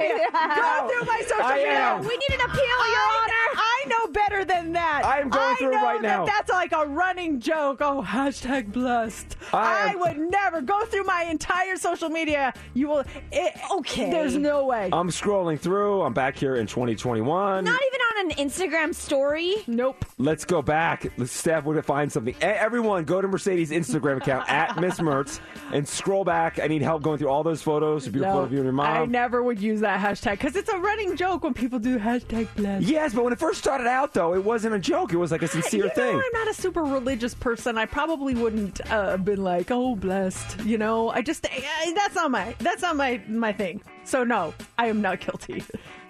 Go 0.53 0.87
through 0.89 1.05
my 1.09 1.21
social 1.25 1.45
I 1.45 1.57
media. 1.57 1.73
am. 1.73 2.01
We 2.05 2.13
need 2.17 2.33
an 2.37 2.41
appeal, 2.45 2.79
Your 2.93 3.07
I, 3.09 3.17
Honor. 3.17 3.47
I 3.83 3.87
know 3.89 4.07
better 4.11 4.45
than 4.45 4.73
that. 4.73 5.03
I 5.05 5.19
am 5.19 5.29
going 5.29 5.51
I 5.51 5.55
through 5.55 5.69
it 5.69 5.75
know 5.75 5.83
right 5.83 6.01
now. 6.01 6.25
That's 6.25 6.49
like 6.49 6.71
a 6.71 6.85
running 6.85 7.39
joke. 7.39 7.79
Oh, 7.81 8.01
hashtag 8.01 8.71
blessed. 8.71 9.35
I 9.51 9.93
I, 9.93 9.95
would 9.95 10.17
never 10.17 10.61
go 10.61 10.85
through 10.85 11.03
my 11.03 11.23
entire 11.29 11.75
social 11.77 12.09
media. 12.09 12.53
You 12.73 12.89
will. 12.89 13.03
It, 13.31 13.53
Okay. 13.73 14.09
There's 14.09 14.35
no 14.35 14.65
way. 14.65 14.89
I'm 14.93 15.09
scrolling 15.09 15.59
through. 15.59 16.03
I'm 16.03 16.13
back 16.13 16.37
here 16.37 16.55
in 16.55 16.67
2021. 16.67 17.63
Not 17.63 17.81
even 17.81 18.01
on 18.01 18.02
an 18.31 18.37
Instagram 18.37 18.93
story. 18.95 19.55
nope. 19.67 20.05
Let's 20.17 20.45
go 20.45 20.61
back. 20.61 21.11
Let's 21.17 21.31
Steph, 21.31 21.63
we're 21.65 21.73
gonna 21.73 21.83
find 21.83 22.11
something. 22.11 22.33
E- 22.35 22.43
Everyone, 22.43 23.03
go 23.03 23.21
to 23.21 23.27
Mercedes' 23.27 23.71
Instagram 23.71 24.17
account 24.17 24.49
at 24.49 24.79
Miss 24.79 24.99
Mertz 24.99 25.39
and 25.71 25.87
scroll 25.87 26.23
back. 26.23 26.59
I 26.59 26.67
need 26.67 26.81
help 26.81 27.03
going 27.03 27.17
through 27.17 27.29
all 27.29 27.43
those 27.43 27.61
photos. 27.61 28.07
A 28.07 28.11
beautiful 28.11 28.35
No, 28.37 28.41
of 28.43 28.51
you 28.51 28.59
and 28.59 28.65
your 28.77 28.81
I 28.81 29.05
never 29.05 29.43
would 29.43 29.59
use 29.61 29.81
that 29.81 29.99
hashtag 29.99 30.31
because 30.33 30.55
it's 30.55 30.69
a 30.69 30.77
running 30.77 31.15
joke 31.15 31.43
when 31.43 31.53
people 31.53 31.79
do 31.79 31.97
hashtag 31.99 32.47
blessed. 32.55 32.85
Yes, 32.85 33.13
but 33.13 33.23
when 33.23 33.33
it 33.33 33.39
first 33.39 33.59
started 33.59 33.87
out, 33.87 34.13
though, 34.13 34.33
it 34.33 34.43
wasn't 34.43 34.75
a 34.75 34.79
joke. 34.79 35.13
It 35.13 35.17
was 35.17 35.31
like 35.31 35.41
a 35.41 35.47
sincere 35.47 35.83
you 35.83 35.87
know, 35.89 35.93
thing. 35.93 36.15
I'm 36.15 36.31
not 36.33 36.47
a 36.47 36.53
super 36.53 36.83
religious 36.83 37.33
person. 37.33 37.77
I 37.77 37.85
probably 37.85 38.35
wouldn't 38.35 38.79
uh, 38.91 39.11
have 39.11 39.25
been 39.25 39.43
like, 39.43 39.71
"Oh, 39.71 39.95
blessed." 39.95 40.61
You 40.61 40.77
know, 40.77 41.09
I 41.09 41.21
just 41.21 41.45
eh, 41.45 41.93
that's 41.95 42.15
not 42.15 42.31
my 42.31 42.55
that's 42.59 42.81
not 42.81 42.95
my 42.95 43.21
my 43.27 43.51
thing. 43.53 43.81
So 44.05 44.23
no, 44.23 44.53
I 44.77 44.87
am 44.87 45.01
not 45.01 45.19
guilty. 45.19 45.63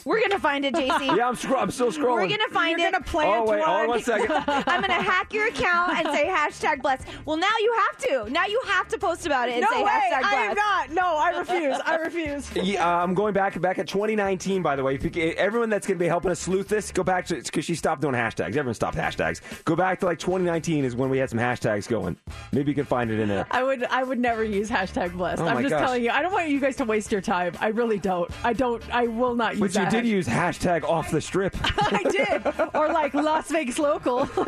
We're 0.06 0.20
gonna 0.22 0.38
find 0.40 0.66
it, 0.66 0.74
JC. 0.74 1.16
Yeah, 1.18 1.30
I'm, 1.30 1.36
scro- 1.36 1.60
I'm 1.60 1.72
still 1.72 1.90
scrolling. 1.90 2.16
We're 2.24 2.28
gonna 2.28 2.50
find 2.50 2.78
You're 2.78 2.90
it. 2.90 2.92
gonna 2.92 3.06
plant 3.06 3.30
Oh, 3.48 3.50
wait, 3.50 3.64
hold 3.64 3.80
on 3.84 3.88
one 3.88 4.02
second. 4.02 4.32
I'm 4.48 4.82
gonna 4.82 5.02
hack 5.02 5.34
your 5.34 5.48
account 5.48 5.98
and 5.98 6.08
say 6.10 6.26
hashtag 6.28 6.82
blessed. 6.82 7.06
Well, 7.26 7.38
now 7.38 7.48
you 7.62 7.74
have 7.88 7.98
to. 8.26 8.30
Now 8.30 8.46
you 8.46 8.60
have 8.66 8.90
to 8.90 8.98
post 8.98 9.26
about 9.26 9.48
it 9.48 9.54
and 9.54 9.62
no 9.62 9.70
say 9.72 9.82
way, 9.82 9.90
hashtag 9.90 10.20
blessed. 10.20 10.26
I 10.36 10.46
am 10.48 10.56
not. 10.56 10.92
No, 10.92 11.16
I 11.16 11.30
refuse. 11.40 11.78
I 11.86 11.96
refuse. 11.98 12.50
Yeah, 12.64 12.86
uh, 12.86 13.02
I'm 13.04 13.14
going 13.14 13.34
back 13.34 13.60
back 13.62 13.80
at 13.80 13.88
2019. 13.88 14.62
By 14.62 14.76
the 14.76 14.84
way, 14.84 14.96
If 14.96 15.16
you- 15.16 15.22
everyone 15.38 15.70
that's 15.70 15.88
going 15.88 15.98
to 15.98 16.04
be 16.04 16.08
helping 16.10 16.32
us 16.32 16.40
sleuth 16.42 16.68
this, 16.68 16.92
go 16.92 17.04
back 17.04 17.26
to 17.28 17.36
because 17.36 17.64
she 17.64 17.76
stopped 17.76 18.02
doing 18.02 18.14
hashtags. 18.16 18.48
Everyone 18.58 18.74
stopped 18.74 18.98
hashtags. 18.98 19.40
Go 19.64 19.76
back 19.78 20.00
to 20.02 20.06
like 20.06 20.20
2019 20.20 20.84
is 20.84 20.96
when 20.98 21.10
we 21.12 21.18
had 21.18 21.30
some 21.30 21.40
hashtags 21.40 21.88
going. 21.88 22.18
Maybe 22.52 22.72
you 22.72 22.76
can 22.76 22.86
find 22.86 23.10
it 23.10 23.20
in 23.22 23.30
there. 23.30 23.48
I 23.52 23.64
would 23.64 23.86
I 23.86 24.04
would 24.04 24.20
never 24.20 24.44
use 24.44 24.70
hashtag 24.70 25.14
blessed. 25.14 25.42
Oh 25.42 25.46
I'm 25.48 25.62
just 25.62 25.70
gosh. 25.70 25.82
telling 25.82 26.04
you. 26.04 26.10
I 26.10 26.22
don't 26.22 26.34
want 26.34 26.50
you 26.50 26.60
guys 26.60 26.76
to 26.78 26.84
waste 26.86 27.10
your 27.12 27.22
time. 27.22 27.54
I 27.62 27.68
really 27.70 27.83
don't. 28.02 28.30
I 28.44 28.54
don't. 28.54 28.84
I 28.94 29.08
will 29.08 29.36
not 29.36 29.58
use 29.58 29.60
that. 29.60 29.60
But 29.60 29.74
you 29.74 29.86
that. 29.86 29.92
did 30.04 30.10
use 30.10 30.28
hashtag 30.28 30.84
off 30.84 31.12
the 31.12 31.22
strip. 31.22 31.56
I 31.64 32.04
did. 32.04 32.46
Or 32.74 32.88
like 32.90 33.14
Las 33.14 33.50
Vegas 33.52 33.80
local. 33.80 34.28
oh, 34.38 34.44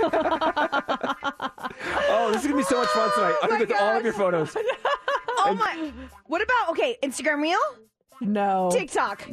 this 2.31 2.41
is 2.41 2.47
gonna 2.47 2.57
be 2.57 2.63
so 2.63 2.77
much 2.77 2.89
fun 2.89 3.11
tonight. 3.13 3.35
Oh 3.35 3.39
I'm 3.43 3.49
gonna 3.49 3.65
get 3.65 3.81
all 3.81 3.97
of 3.97 4.03
your 4.03 4.13
photos. 4.13 4.55
Oh 5.47 5.53
my! 5.53 5.91
What 6.25 6.41
about 6.41 6.69
okay? 6.71 6.97
Instagram 7.03 7.39
Reel, 7.39 7.59
no. 8.19 8.69
TikTok, 8.71 9.29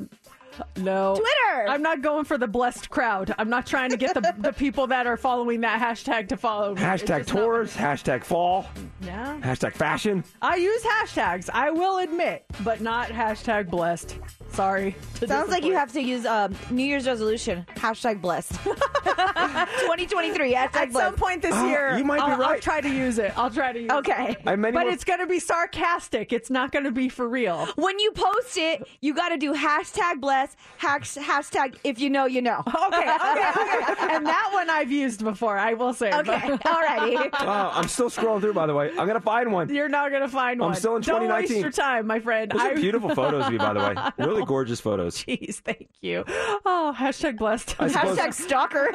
No. 0.77 1.15
Twitter. 1.17 1.69
I'm 1.69 1.83
not 1.83 2.03
going 2.03 2.25
for 2.25 2.39
the 2.39 2.47
blessed 2.49 2.91
crowd. 2.91 3.35
I'm 3.39 3.49
not 3.49 3.67
trying 3.67 3.91
to 3.91 3.97
get 3.97 4.15
the, 4.15 4.35
the 4.39 4.53
people 4.53 4.87
that 4.89 5.07
are 5.07 5.17
following 5.17 5.61
that 5.63 5.81
hashtag 5.81 6.29
to 6.29 6.37
follow 6.37 6.75
me. 6.75 6.81
Hashtag 6.81 7.19
just 7.19 7.29
tours. 7.31 7.75
Hashtag 7.77 8.25
fall. 8.25 8.67
Yeah. 9.03 9.39
Hashtag 9.41 9.73
fashion. 9.75 10.25
I 10.41 10.57
use 10.57 10.83
hashtags, 10.83 11.49
I 11.53 11.71
will 11.71 11.99
admit, 11.99 12.45
but 12.65 12.81
not 12.81 13.09
hashtag 13.09 13.71
blessed. 13.71 14.19
Sorry. 14.51 14.95
Sounds 15.27 15.49
like 15.51 15.65
you 15.65 15.73
have 15.75 15.93
to 15.93 16.03
use 16.03 16.27
um, 16.27 16.55
New 16.71 16.85
Year's 16.85 17.07
resolution. 17.07 17.65
Hashtag 17.77 18.21
blessed. 18.21 18.53
2023. 18.65 20.53
Hashtag 20.53 20.57
At 20.77 20.93
blessed. 20.93 21.07
some 21.07 21.15
point 21.17 21.43
this 21.43 21.55
Oh, 21.55 21.67
year, 21.69 21.97
you 21.97 22.05
might 22.05 22.17
be 22.17 22.23
I'll, 22.33 22.43
I'll 22.43 22.61
try 22.61 22.81
to 22.81 22.89
use 22.89 23.19
it. 23.19 23.33
I'll 23.39 23.51
try 23.51 23.73
to 23.73 23.81
use 23.81 23.91
Okay. 23.91 24.33
it. 24.33 24.43
I 24.47 24.51
have 24.51 24.59
many 24.59 24.73
but 24.75 24.85
more- 24.85 24.93
it's 24.93 25.05
going 25.05 25.21
to 25.21 25.27
be 25.27 25.39
sarcastic. 25.39 26.33
It's 26.33 26.51
not 26.51 26.71
going 26.73 26.85
to 26.85 26.91
be 26.91 27.09
for 27.09 27.29
real. 27.29 27.67
When 27.77 27.99
you 27.99 28.13
post 28.13 28.59
it, 28.59 28.87
you 29.01 29.15
got 29.15 29.31
to 29.31 29.37
do 29.39 29.55
hashtag 29.55 30.21
blessed, 30.21 30.42
hash, 30.79 31.15
hashtag 31.15 31.77
if 31.85 31.99
you 31.99 32.11
know, 32.11 32.27
you 32.27 32.43
know. 32.43 32.63
Okay, 32.93 32.99
okay, 33.15 33.93
okay. 33.93 34.17
and 34.17 34.27
that 34.27 34.51
one 34.53 34.69
I've 34.69 34.91
used 34.93 35.25
before, 35.25 35.57
I 35.59 35.75
will 35.75 35.95
say. 35.95 36.13
Okay, 36.13 36.33
alrighty. 36.39 37.31
Oh, 37.41 37.71
I'm 37.73 37.89
still 37.89 38.11
scrolling 38.11 38.41
through. 38.41 38.53
By 38.55 38.67
the 38.67 38.75
way, 38.75 38.91
I'm 38.91 39.07
gonna 39.07 39.21
find 39.21 39.53
one. 39.53 39.73
You're 39.75 39.89
not 39.89 40.11
going 40.11 40.23
to 40.23 40.29
find 40.29 40.61
one. 40.61 40.71
I'm 40.71 40.75
still 40.77 40.97
in 40.97 41.03
2019. 41.03 41.03
Don't 41.03 41.29
2019. 41.49 41.57
waste 41.57 41.63
your 41.79 41.87
time, 41.87 42.07
my 42.07 42.19
friend. 42.21 42.51
Those 42.51 42.61
are 42.61 42.75
beautiful 42.75 43.15
photos 43.15 43.47
of 43.47 43.53
you, 43.53 43.59
by 43.59 43.73
the 43.73 43.81
way. 43.81 43.95
Really 44.27 44.45
gorgeous 44.45 44.81
photos. 44.81 45.17
Jeez, 45.25 45.57
thank 45.57 45.89
you. 46.01 46.25
Oh, 46.29 46.95
hashtag 46.97 47.39
blessed. 47.39 47.77
Hashtag 47.79 48.35
stalker. 48.35 48.91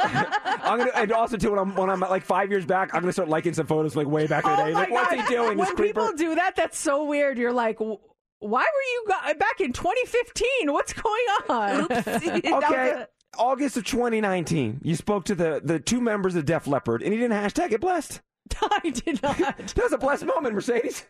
I'm 0.00 0.78
gonna, 0.78 0.90
and 0.94 1.12
also 1.12 1.36
too 1.36 1.50
when 1.50 1.58
I'm 1.58 1.74
when 1.74 1.90
I'm 1.90 2.00
like 2.00 2.24
five 2.24 2.50
years 2.50 2.64
back, 2.66 2.94
I'm 2.94 3.00
gonna 3.00 3.12
start 3.12 3.28
liking 3.28 3.54
some 3.54 3.66
photos 3.66 3.96
like 3.96 4.06
way 4.06 4.26
back 4.26 4.44
in 4.44 4.50
the 4.50 4.62
oh 4.62 4.64
day. 4.66 4.70
Oh 4.70 4.74
my 4.74 4.80
Like, 4.80 4.90
what's 4.90 5.10
he 5.12 5.16
God. 5.18 5.28
doing? 5.28 5.58
This 5.58 5.66
When 5.68 5.76
creeper. 5.76 6.00
people 6.00 6.12
do 6.16 6.34
that, 6.36 6.56
that's 6.56 6.78
so 6.78 7.04
weird. 7.04 7.38
You're 7.38 7.52
like, 7.52 7.78
"W- 7.78 7.98
why 8.40 8.60
were 8.60 8.64
you 8.64 9.30
uh, 9.30 9.34
back 9.34 9.60
in 9.60 9.72
2015? 9.72 10.72
What's 10.72 10.92
going 10.92 11.26
on? 11.48 11.82
okay. 12.64 13.06
August 13.36 13.76
of 13.76 13.84
2019, 13.84 14.80
you 14.82 14.96
spoke 14.96 15.24
to 15.24 15.34
the, 15.34 15.60
the 15.62 15.78
two 15.78 16.00
members 16.00 16.34
of 16.34 16.44
Def 16.46 16.66
Leppard, 16.66 17.02
and 17.02 17.12
you 17.12 17.20
didn't 17.20 17.36
hashtag 17.36 17.72
it 17.72 17.80
blessed. 17.80 18.20
I 18.62 18.90
did 18.90 19.22
not. 19.22 19.38
That 19.38 19.82
was 19.82 19.92
a 19.92 19.98
blessed 19.98 20.24
moment, 20.24 20.54
Mercedes. 20.54 21.04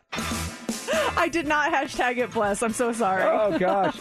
I 1.16 1.28
did 1.30 1.46
not 1.46 1.72
hashtag 1.72 2.18
it 2.18 2.30
bless. 2.32 2.62
I'm 2.62 2.72
so 2.72 2.92
sorry. 2.92 3.22
Oh 3.24 3.58
gosh. 3.58 3.96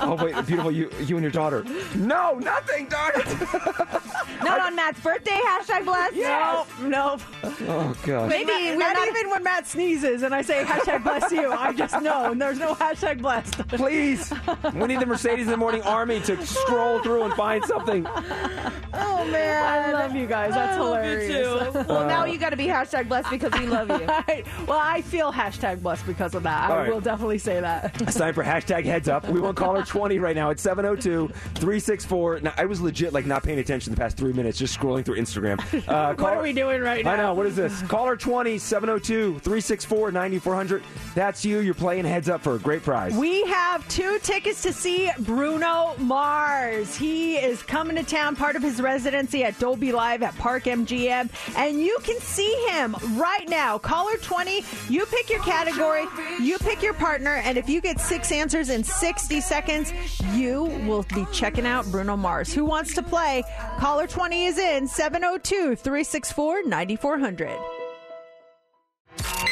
Oh 0.00 0.18
wait, 0.22 0.34
beautiful 0.46 0.70
you 0.70 0.90
you 1.00 1.16
and 1.16 1.22
your 1.22 1.30
daughter. 1.30 1.64
No, 1.94 2.38
nothing, 2.38 2.86
darn 2.88 3.12
it. 3.16 3.26
Not 4.42 4.60
on 4.60 4.76
Matt's 4.76 5.00
birthday. 5.00 5.40
Hashtag 5.44 5.84
blessed. 5.84 6.16
No, 6.16 6.66
no. 6.82 7.16
Oh 7.42 7.96
gosh. 8.04 8.28
Maybe 8.28 8.46
not, 8.52 8.60
we're 8.62 8.76
not 8.76 8.96
not- 8.96 9.08
even 9.08 9.30
when 9.30 9.42
Matt 9.42 9.66
sneezes 9.66 10.22
and 10.22 10.34
I 10.34 10.42
say 10.42 10.62
hashtag 10.62 11.02
bless 11.02 11.32
you. 11.32 11.50
I 11.50 11.72
just 11.72 12.00
know, 12.02 12.30
and 12.32 12.40
there's 12.40 12.58
no 12.58 12.74
hashtag 12.74 13.20
blessed. 13.22 13.66
Please, 13.68 14.32
we 14.74 14.86
need 14.86 15.00
the 15.00 15.06
Mercedes 15.06 15.46
in 15.46 15.50
the 15.50 15.56
Morning 15.56 15.82
Army 15.82 16.20
to 16.20 16.44
scroll 16.46 17.00
through 17.00 17.24
and 17.24 17.34
find 17.34 17.64
something. 17.64 18.06
Oh 18.06 19.24
man, 19.30 19.64
I 19.64 19.92
love 19.92 20.14
you 20.14 20.26
guys. 20.26 20.52
That's 20.54 20.76
I 20.76 20.80
love 20.80 21.04
you 21.04 21.10
hilarious. 21.10 21.72
too. 21.72 21.84
Well, 21.88 22.06
now 22.06 22.22
uh, 22.22 22.26
you 22.26 22.38
got 22.38 22.50
to 22.50 22.56
be 22.56 22.66
hashtag 22.66 23.08
blessed 23.08 23.30
because 23.30 23.52
we 23.58 23.66
love 23.66 23.88
you. 23.88 24.04
I- 24.08 24.44
well, 24.66 24.78
I 24.80 25.00
feel 25.02 25.32
hashtag 25.32 25.82
blessed 25.82 26.06
because 26.06 26.25
of 26.34 26.42
that. 26.44 26.70
All 26.70 26.76
I 26.76 26.80
right. 26.82 26.92
will 26.92 27.00
definitely 27.00 27.38
say 27.38 27.60
that. 27.60 28.00
It's 28.06 28.16
time 28.16 28.34
for 28.34 28.44
hashtag 28.44 28.84
heads 28.84 29.08
up. 29.08 29.28
We 29.28 29.40
want 29.40 29.56
caller 29.56 29.82
20 29.82 30.18
right 30.18 30.36
now. 30.36 30.50
It's 30.50 30.62
702 30.62 31.28
364. 31.54 32.40
Now, 32.40 32.52
I 32.56 32.64
was 32.66 32.80
legit 32.80 33.12
like 33.12 33.26
not 33.26 33.42
paying 33.42 33.58
attention 33.58 33.92
the 33.92 33.98
past 34.00 34.16
three 34.16 34.32
minutes, 34.32 34.58
just 34.58 34.78
scrolling 34.78 35.04
through 35.04 35.16
Instagram. 35.16 35.56
Uh, 35.86 36.14
what 36.14 36.32
are 36.32 36.42
we 36.42 36.52
doing 36.52 36.80
right 36.80 37.04
now? 37.04 37.12
I 37.12 37.16
know. 37.16 37.34
What 37.34 37.46
is 37.46 37.54
this? 37.54 37.80
Caller 37.88 38.16
20 38.16 38.58
702 38.58 39.38
364 39.38 40.10
9400. 40.10 40.82
That's 41.14 41.44
you. 41.44 41.60
You're 41.60 41.74
playing 41.74 42.04
heads 42.04 42.28
up 42.28 42.42
for 42.42 42.54
a 42.54 42.58
great 42.58 42.82
prize. 42.82 43.14
We 43.14 43.44
have 43.44 43.86
two 43.88 44.18
tickets 44.22 44.62
to 44.62 44.72
see 44.72 45.10
Bruno 45.20 45.94
Mars. 45.98 46.96
He 46.96 47.36
is 47.36 47.62
coming 47.62 47.96
to 47.96 48.02
town, 48.02 48.36
part 48.36 48.56
of 48.56 48.62
his 48.62 48.80
residency 48.80 49.44
at 49.44 49.58
Dolby 49.58 49.92
Live 49.92 50.22
at 50.22 50.36
Park 50.38 50.64
MGM, 50.64 51.30
and 51.56 51.80
you 51.80 51.96
can 52.02 52.18
see 52.20 52.52
him 52.68 52.96
right 53.14 53.48
now. 53.48 53.78
Caller 53.78 54.16
20, 54.16 54.62
you 54.88 55.06
pick 55.06 55.30
your 55.30 55.40
category, 55.42 56.04
you 56.40 56.58
pick 56.58 56.82
your 56.82 56.94
partner, 56.94 57.36
and 57.44 57.58
if 57.58 57.68
you 57.68 57.80
get 57.80 58.00
six 58.00 58.32
answers 58.32 58.70
in 58.70 58.84
60 58.84 59.40
seconds, 59.40 59.92
you 60.32 60.64
will 60.86 61.04
be 61.14 61.26
checking 61.32 61.66
out 61.66 61.86
Bruno 61.86 62.16
Mars. 62.16 62.52
Who 62.52 62.64
wants 62.64 62.94
to 62.94 63.02
play? 63.02 63.42
Caller 63.78 64.06
20 64.06 64.46
is 64.46 64.58
in 64.58 64.86
702 64.88 65.76
364 65.76 66.64
9400. 66.64 67.58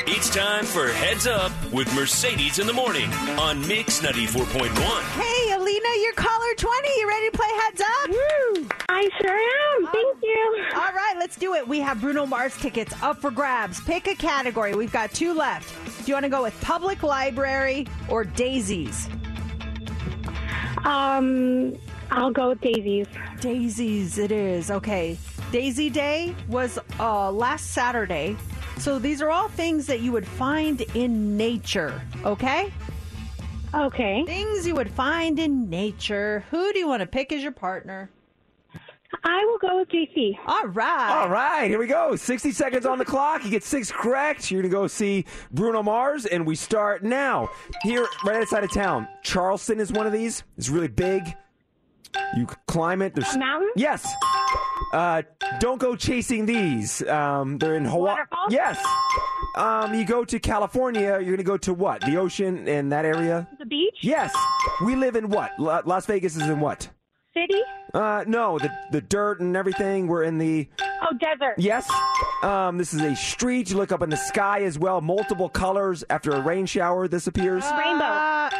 It's 0.06 0.28
time 0.28 0.64
for 0.64 0.88
Heads 0.88 1.26
Up 1.26 1.50
with 1.72 1.92
Mercedes 1.94 2.58
in 2.58 2.66
the 2.66 2.72
Morning 2.72 3.10
on 3.38 3.66
Mix 3.66 4.00
94.1. 4.00 4.68
Hey, 5.18 5.52
Alina, 5.54 5.88
you're 6.02 6.12
caller 6.12 6.54
20. 6.56 6.88
You 6.98 7.08
ready 7.08 7.30
to 7.30 7.36
play 7.36 7.48
heads 7.62 7.80
up? 7.80 8.10
Woo! 8.10 8.68
I 8.96 9.08
sure 9.20 9.36
am. 9.36 9.92
Thank 9.92 10.22
you. 10.22 10.64
All 10.74 10.92
right, 10.92 11.14
let's 11.18 11.36
do 11.36 11.54
it. 11.54 11.66
We 11.66 11.80
have 11.80 12.00
Bruno 12.00 12.26
Mars 12.26 12.56
tickets 12.56 12.94
up 13.02 13.20
for 13.20 13.32
grabs. 13.32 13.80
Pick 13.80 14.06
a 14.06 14.14
category. 14.14 14.76
We've 14.76 14.92
got 14.92 15.12
two 15.12 15.34
left. 15.34 15.74
Do 16.04 16.04
you 16.06 16.14
want 16.14 16.22
to 16.24 16.30
go 16.30 16.44
with 16.44 16.58
public 16.60 17.02
library 17.02 17.88
or 18.08 18.22
daisies? 18.22 19.08
Um, 20.84 21.76
I'll 22.12 22.30
go 22.30 22.50
with 22.50 22.60
daisies. 22.60 23.08
Daisies, 23.40 24.18
it 24.18 24.30
is. 24.30 24.70
Okay. 24.70 25.18
Daisy 25.50 25.90
Day 25.90 26.32
was 26.48 26.78
uh, 27.00 27.32
last 27.32 27.72
Saturday. 27.72 28.36
So 28.78 29.00
these 29.00 29.20
are 29.20 29.30
all 29.30 29.48
things 29.48 29.86
that 29.86 30.02
you 30.02 30.12
would 30.12 30.26
find 30.26 30.82
in 30.94 31.36
nature, 31.36 32.00
okay? 32.24 32.72
Okay. 33.74 34.24
Things 34.24 34.68
you 34.68 34.76
would 34.76 34.90
find 34.90 35.40
in 35.40 35.68
nature. 35.68 36.44
Who 36.52 36.72
do 36.72 36.78
you 36.78 36.86
want 36.86 37.00
to 37.00 37.06
pick 37.06 37.32
as 37.32 37.42
your 37.42 37.52
partner? 37.52 38.08
I 39.22 39.44
will 39.44 39.58
go 39.58 39.78
with 39.78 39.88
JC. 39.88 40.36
All 40.46 40.66
right. 40.68 41.10
All 41.10 41.28
right, 41.28 41.68
here 41.68 41.78
we 41.78 41.86
go. 41.86 42.16
60 42.16 42.50
seconds 42.52 42.86
on 42.86 42.98
the 42.98 43.04
clock. 43.04 43.44
You 43.44 43.50
get 43.50 43.62
six 43.62 43.92
correct. 43.92 44.50
You're 44.50 44.62
going 44.62 44.70
to 44.70 44.76
go 44.76 44.86
see 44.86 45.24
Bruno 45.52 45.82
Mars, 45.82 46.26
and 46.26 46.46
we 46.46 46.54
start 46.56 47.02
now. 47.02 47.48
Here, 47.82 48.06
right 48.24 48.36
outside 48.42 48.64
of 48.64 48.72
town. 48.72 49.06
Charleston 49.22 49.80
is 49.80 49.92
one 49.92 50.06
of 50.06 50.12
these. 50.12 50.42
It's 50.56 50.68
really 50.68 50.88
big. 50.88 51.22
You 52.36 52.46
climb 52.66 53.02
it. 53.02 53.14
There's 53.14 53.34
A 53.34 53.38
mountain? 53.38 53.70
Yes. 53.76 54.06
Uh, 54.92 55.22
don't 55.58 55.78
go 55.80 55.96
chasing 55.96 56.46
these. 56.46 57.02
Um, 57.08 57.58
they're 57.58 57.74
in 57.76 57.84
Hawaii. 57.84 58.12
Waterfalls? 58.12 58.52
Yes. 58.52 58.84
Um, 59.56 59.94
you 59.94 60.04
go 60.04 60.24
to 60.24 60.38
California. 60.38 61.02
You're 61.20 61.24
going 61.24 61.36
to 61.38 61.42
go 61.44 61.56
to 61.58 61.74
what? 61.74 62.00
The 62.02 62.16
ocean 62.16 62.68
in 62.68 62.88
that 62.90 63.04
area? 63.04 63.48
The 63.58 63.66
beach? 63.66 63.96
Yes. 64.00 64.32
We 64.84 64.94
live 64.94 65.16
in 65.16 65.28
what? 65.28 65.50
La- 65.58 65.82
Las 65.84 66.06
Vegas 66.06 66.36
is 66.36 66.42
in 66.48 66.60
what? 66.60 66.88
City? 67.36 67.60
Uh, 67.92 68.24
no, 68.26 68.58
the 68.58 68.70
the 68.92 69.00
dirt 69.00 69.40
and 69.40 69.56
everything. 69.56 70.06
We're 70.06 70.22
in 70.22 70.38
the 70.38 70.68
Oh, 70.80 71.12
desert. 71.18 71.54
Yes. 71.58 71.88
Um, 72.42 72.78
this 72.78 72.94
is 72.94 73.00
a 73.02 73.14
street. 73.16 73.70
You 73.70 73.76
look 73.76 73.92
up 73.92 74.02
in 74.02 74.08
the 74.10 74.16
sky 74.16 74.62
as 74.62 74.78
well. 74.78 75.00
Multiple 75.00 75.48
colors. 75.48 76.02
After 76.08 76.30
a 76.30 76.40
rain 76.40 76.64
shower, 76.66 77.08
this 77.08 77.26
appears. 77.26 77.64
Rainbow. 77.76 78.04
Uh, 78.04 78.50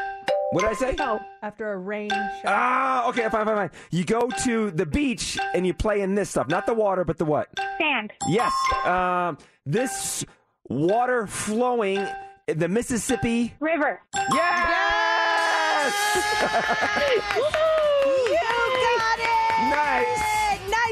what 0.51 0.61
did 0.63 0.71
I 0.71 0.75
say? 0.75 0.87
Rainbow. 0.89 1.21
After 1.43 1.73
a 1.73 1.79
rain 1.79 2.11
shower. 2.11 2.43
Ah, 2.47 3.09
okay, 3.09 3.23
fine, 3.31 3.47
fine, 3.47 3.57
fine. 3.57 3.71
You 3.91 4.05
go 4.05 4.29
to 4.45 4.71
the 4.73 4.85
beach 4.87 5.39
and 5.55 5.67
you 5.67 5.73
play 5.73 6.01
in 6.03 6.15
this 6.17 6.31
stuff. 6.31 6.49
Not 6.49 6.67
the 6.67 6.75
water, 6.75 7.05
but 7.05 7.17
the 7.19 7.25
what? 7.25 7.49
Sand. 7.81 8.13
Yes. 8.29 8.53
Um, 8.85 9.39
this 9.65 10.25
water 10.69 11.27
flowing, 11.27 12.07
the 12.47 12.69
Mississippi. 12.69 13.55
River. 13.61 14.01
Yes! 14.33 15.95
You 17.37 17.74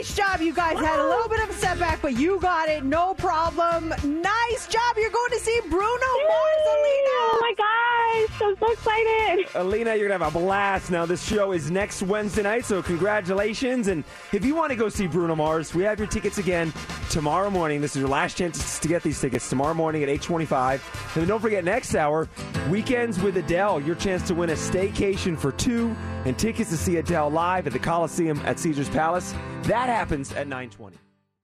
Nice. 0.03 0.17
Job. 0.17 0.41
You 0.41 0.53
guys 0.53 0.77
had 0.81 0.99
a 0.99 1.07
little 1.07 1.29
bit 1.29 1.45
of 1.45 1.51
a 1.51 1.53
but 2.03 2.19
you 2.19 2.39
got 2.41 2.69
it. 2.69 2.85
No 2.85 3.15
problem. 3.15 3.89
Nice 4.03 4.67
job. 4.67 4.97
You're 4.97 5.11
going 5.11 5.31
to 5.31 5.39
see 5.39 5.61
Bruno 5.71 5.79
Mars, 5.79 6.65
Alina. 6.67 7.19
Oh 7.25 7.39
my 7.41 7.55
gosh. 7.57 8.43
I'm 8.43 8.57
so 8.59 8.73
excited. 8.73 9.47
Alina, 9.55 9.95
you're 9.95 10.09
going 10.09 10.19
to 10.19 10.25
have 10.25 10.35
a 10.35 10.39
blast. 10.39 10.91
Now, 10.91 11.07
this 11.07 11.25
show 11.25 11.53
is 11.53 11.71
next 11.71 12.03
Wednesday 12.03 12.43
night, 12.43 12.65
so 12.65 12.83
congratulations. 12.83 13.89
And 13.89 14.05
if 14.33 14.45
you 14.45 14.55
want 14.55 14.71
to 14.71 14.77
go 14.77 14.89
see 14.89 15.07
Bruno 15.07 15.37
Mars, 15.37 15.75
we 15.75 15.85
have 15.85 15.99
your 15.99 16.09
tickets 16.09 16.39
again 16.39 16.73
tomorrow 17.09 17.51
morning. 17.51 17.81
This 17.81 17.95
is 17.95 18.01
your 18.01 18.11
last 18.11 18.37
chance 18.37 18.79
to 18.81 18.89
get 18.89 19.03
these 19.03 19.21
tickets 19.21 19.49
tomorrow 19.49 19.75
morning 19.75 20.03
at 20.03 20.09
825. 20.09 21.11
And 21.15 21.23
then 21.23 21.29
don't 21.29 21.41
forget, 21.41 21.65
next 21.65 21.95
hour, 21.95 22.29
Weekends 22.69 23.21
with 23.21 23.37
Adele, 23.37 23.81
your 23.81 23.95
chance 23.95 24.27
to 24.29 24.35
win 24.35 24.51
a 24.51 24.55
staycation 24.55 25.39
for 25.39 25.53
two 25.53 25.95
and 26.25 26.39
tickets 26.39 26.71
to 26.71 26.77
see 26.77 26.97
Adele 26.97 27.31
live 27.31 27.67
at 27.67 27.73
the 27.73 27.79
Coliseum 27.79 28.41
at 28.45 28.59
Caesars 28.59 28.89
Palace. 28.89 29.33
That 29.63 29.89
happens 29.89 30.33
at 30.33 30.49
920. 30.49 31.02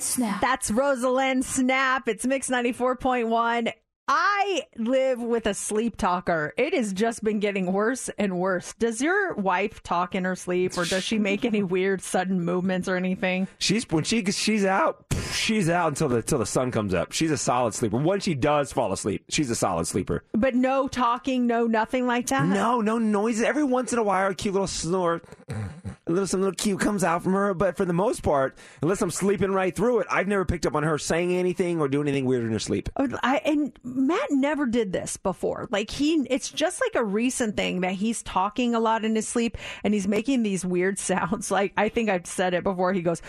Snap. 0.00 0.40
That's 0.40 0.70
Rosa 0.70 1.08
Linn 1.10 1.42
Snap. 1.42 2.08
It's 2.08 2.26
Mix 2.26 2.48
94.1. 2.48 3.72
I 4.06 4.64
live 4.76 5.18
with 5.20 5.46
a 5.46 5.54
sleep 5.54 5.96
talker. 5.96 6.52
It 6.58 6.74
has 6.74 6.92
just 6.92 7.24
been 7.24 7.40
getting 7.40 7.72
worse 7.72 8.10
and 8.18 8.38
worse. 8.38 8.74
Does 8.74 9.00
your 9.00 9.32
wife 9.34 9.82
talk 9.82 10.14
in 10.14 10.24
her 10.24 10.36
sleep 10.36 10.76
or 10.76 10.84
does 10.84 11.02
she 11.02 11.18
make 11.18 11.44
any 11.46 11.62
weird 11.62 12.02
sudden 12.02 12.44
movements 12.44 12.86
or 12.86 12.96
anything? 12.96 13.48
She's 13.58 13.88
when 13.90 14.04
she 14.04 14.22
she's 14.30 14.66
out, 14.66 15.06
she's 15.32 15.70
out 15.70 15.88
until 15.88 16.08
the 16.08 16.16
until 16.16 16.38
the 16.38 16.46
sun 16.46 16.70
comes 16.70 16.92
up. 16.92 17.12
She's 17.12 17.30
a 17.30 17.38
solid 17.38 17.72
sleeper. 17.72 17.96
When 17.96 18.20
she 18.20 18.34
does 18.34 18.72
fall 18.72 18.92
asleep, 18.92 19.24
she's 19.30 19.48
a 19.48 19.54
solid 19.54 19.86
sleeper. 19.86 20.22
But 20.32 20.54
no 20.54 20.86
talking, 20.86 21.46
no 21.46 21.66
nothing 21.66 22.06
like 22.06 22.26
that? 22.26 22.44
No, 22.44 22.82
no 22.82 22.98
noises. 22.98 23.42
Every 23.42 23.64
once 23.64 23.94
in 23.94 23.98
a 23.98 24.02
while, 24.02 24.30
a 24.30 24.34
cute 24.34 24.52
little 24.52 24.66
snore, 24.66 25.22
a 25.48 26.12
little 26.12 26.26
some 26.26 26.40
little 26.40 26.54
cute 26.54 26.80
comes 26.80 27.04
out 27.04 27.22
from 27.22 27.32
her. 27.32 27.54
But 27.54 27.78
for 27.78 27.86
the 27.86 27.94
most 27.94 28.22
part, 28.22 28.58
unless 28.82 29.00
I'm 29.00 29.10
sleeping 29.10 29.52
right 29.52 29.74
through 29.74 30.00
it, 30.00 30.06
I've 30.10 30.28
never 30.28 30.44
picked 30.44 30.66
up 30.66 30.74
on 30.74 30.82
her 30.82 30.98
saying 30.98 31.32
anything 31.32 31.80
or 31.80 31.88
doing 31.88 32.06
anything 32.06 32.26
weird 32.26 32.44
in 32.44 32.52
her 32.52 32.58
sleep. 32.58 32.90
Oh, 32.96 33.08
I, 33.22 33.38
and 33.46 33.72
Matt 33.94 34.30
never 34.30 34.66
did 34.66 34.92
this 34.92 35.16
before. 35.16 35.68
Like 35.70 35.90
he, 35.90 36.26
it's 36.28 36.50
just 36.50 36.80
like 36.80 37.00
a 37.00 37.04
recent 37.04 37.56
thing 37.56 37.80
that 37.82 37.92
he's 37.92 38.22
talking 38.22 38.74
a 38.74 38.80
lot 38.80 39.04
in 39.04 39.14
his 39.14 39.28
sleep 39.28 39.56
and 39.82 39.94
he's 39.94 40.08
making 40.08 40.42
these 40.42 40.64
weird 40.64 40.98
sounds. 41.10 41.50
Like 41.50 41.72
I 41.76 41.88
think 41.88 42.10
I've 42.10 42.26
said 42.26 42.54
it 42.54 42.64
before. 42.64 42.92
He 42.92 43.02
goes, 43.02 43.22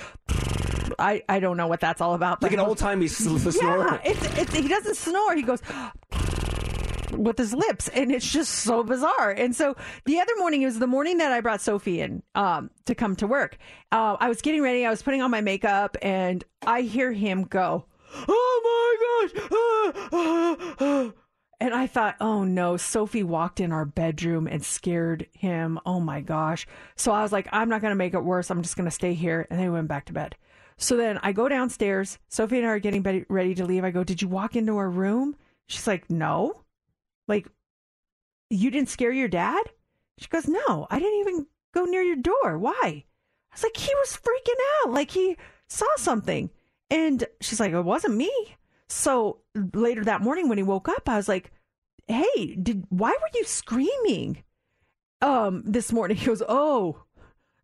I, 1.00 1.24
I 1.28 1.40
don't 1.40 1.58
know 1.58 1.68
what 1.68 1.80
that's 1.80 2.02
all 2.02 2.14
about. 2.14 2.42
Like 2.42 2.54
an 2.54 2.60
old 2.60 2.78
timey 2.78 3.08
snore. 3.08 3.40
Yeah, 3.40 4.00
it's, 4.04 4.40
it's, 4.40 4.56
he 4.56 4.68
doesn't 4.68 4.96
snore. 4.96 5.36
He 5.36 5.42
goes 5.42 5.62
with 7.12 7.38
his 7.38 7.54
lips 7.54 7.88
and 7.90 8.12
it's 8.12 8.30
just 8.30 8.52
so 8.52 8.84
bizarre 8.84 9.32
and 9.32 9.56
so 9.56 9.76
the 10.04 10.20
other 10.20 10.34
morning 10.38 10.64
it 10.64 10.66
was 10.66 10.80
the 10.80 10.88
morning 10.88 11.18
that 11.20 11.32
i 11.32 11.40
brought 11.40 11.62
sophie 11.62 12.02
in 12.02 12.22
um, 12.34 12.70
to 12.86 12.94
come 12.94 13.16
to 13.16 13.26
work 13.26 13.58
uh, 13.94 14.18
i 14.20 14.28
was 14.28 14.42
getting 14.42 14.62
ready 14.62 14.86
i 14.86 14.90
was 14.90 15.02
putting 15.02 15.22
on 15.22 15.32
my 15.32 15.40
makeup 15.40 15.96
and 16.02 16.44
i 16.66 16.82
hear 16.82 17.14
him 17.14 17.44
go 17.44 17.86
oh 18.28 19.30
my 19.32 19.32
gosh 19.32 19.50
ah, 19.52 20.10
ah, 20.14 20.76
ah." 20.80 21.12
and 21.60 21.74
i 21.74 21.88
thought 21.88 22.16
oh 22.20 22.44
no 22.44 22.78
sophie 22.78 23.24
walked 23.24 23.60
in 23.60 23.72
our 23.72 23.86
bedroom 23.86 24.48
and 24.48 24.64
scared 24.64 25.28
him 25.34 25.80
oh 25.86 26.00
my 26.00 26.22
gosh 26.22 26.68
so 26.96 27.12
i 27.12 27.22
was 27.22 27.32
like 27.32 27.48
i'm 27.52 27.70
not 27.70 27.82
going 27.82 27.92
to 27.92 27.96
make 27.96 28.14
it 28.14 28.24
worse 28.24 28.50
i'm 28.50 28.62
just 28.62 28.76
going 28.76 28.86
to 28.86 28.92
stay 28.92 29.14
here 29.14 29.48
and 29.50 29.60
then 29.60 29.68
we 29.68 29.74
went 29.74 29.88
back 29.88 30.06
to 30.06 30.14
bed 30.14 30.36
so 30.78 30.98
then 30.98 31.20
i 31.24 31.32
go 31.32 31.48
downstairs 31.48 32.20
sophie 32.28 32.58
and 32.58 32.66
i 32.66 32.70
are 32.70 32.80
getting 32.80 33.26
ready 33.30 33.56
to 33.56 33.66
leave 33.66 33.84
i 33.84 33.92
go 33.92 34.04
did 34.04 34.22
you 34.22 34.28
walk 34.28 34.56
into 34.56 34.78
her 34.78 34.90
room 34.90 35.36
she's 35.68 35.88
like 35.88 36.10
no 36.10 36.66
like, 37.28 37.48
you 38.50 38.70
didn't 38.70 38.90
scare 38.90 39.12
your 39.12 39.28
dad? 39.28 39.64
She 40.18 40.28
goes, 40.28 40.48
No, 40.48 40.88
I 40.90 41.00
didn't 41.00 41.20
even 41.20 41.48
go 41.74 41.86
near 41.86 42.04
your 42.04 42.16
door. 42.16 42.58
Why? 42.58 42.74
I 42.84 43.04
was 43.54 43.64
like, 43.64 43.78
He 43.78 43.94
was 43.96 44.18
freaking 44.18 44.62
out. 44.84 44.94
Like, 44.94 45.12
he 45.12 45.38
saw 45.68 45.88
something. 45.98 46.50
And 46.90 47.24
she's 47.42 47.60
like, 47.60 47.72
It 47.74 47.82
wasn't 47.82 48.16
me. 48.16 48.32
So 48.88 49.40
later 49.56 50.04
that 50.04 50.22
morning 50.22 50.48
when 50.50 50.58
he 50.58 50.64
woke 50.64 50.88
up, 50.88 51.08
I 51.10 51.18
was 51.18 51.28
like, 51.28 51.52
Hey, 52.08 52.56
did 52.56 52.86
why 52.90 53.10
were 53.10 53.30
you 53.34 53.44
screaming? 53.44 54.44
Um, 55.22 55.64
this 55.66 55.92
morning 55.92 56.18
he 56.22 56.26
goes, 56.26 56.44
Oh, 56.48 57.04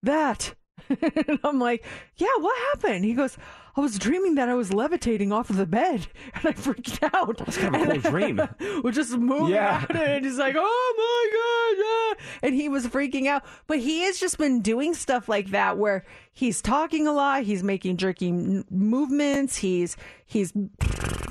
that. 0.03 0.55
and 0.89 1.39
I'm 1.43 1.59
like, 1.59 1.85
Yeah, 2.17 2.27
what 2.39 2.57
happened? 2.73 3.05
He 3.05 3.13
goes, 3.13 3.37
I 3.73 3.79
was 3.79 3.97
dreaming 3.97 4.35
that 4.35 4.49
I 4.49 4.53
was 4.53 4.73
levitating 4.73 5.31
off 5.31 5.49
of 5.49 5.55
the 5.55 5.65
bed, 5.65 6.05
and 6.33 6.45
I 6.45 6.51
freaked 6.51 6.99
out. 7.13 7.37
That's 7.37 7.57
kind 7.57 7.73
of 7.75 7.81
a 7.83 7.99
cool 7.99 8.11
dream. 8.11 8.41
We're 8.83 8.91
just 8.91 9.13
moving 9.17 9.53
Yeah. 9.53 9.85
out, 9.89 9.95
and 9.95 10.25
he's 10.25 10.37
like, 10.37 10.55
"Oh 10.57 10.93
my 10.97 12.17
god!" 12.17 12.19
ah," 12.27 12.39
And 12.43 12.53
he 12.53 12.67
was 12.67 12.85
freaking 12.87 13.27
out. 13.27 13.45
But 13.67 13.79
he 13.79 14.01
has 14.01 14.19
just 14.19 14.37
been 14.37 14.61
doing 14.61 14.93
stuff 14.93 15.29
like 15.29 15.51
that, 15.51 15.77
where 15.77 16.03
he's 16.33 16.61
talking 16.61 17.07
a 17.07 17.11
lot, 17.11 17.43
he's 17.43 17.63
making 17.63 17.97
jerky 17.97 18.29
m- 18.29 18.65
movements, 18.69 19.57
he's 19.57 19.97
he's 20.25 20.53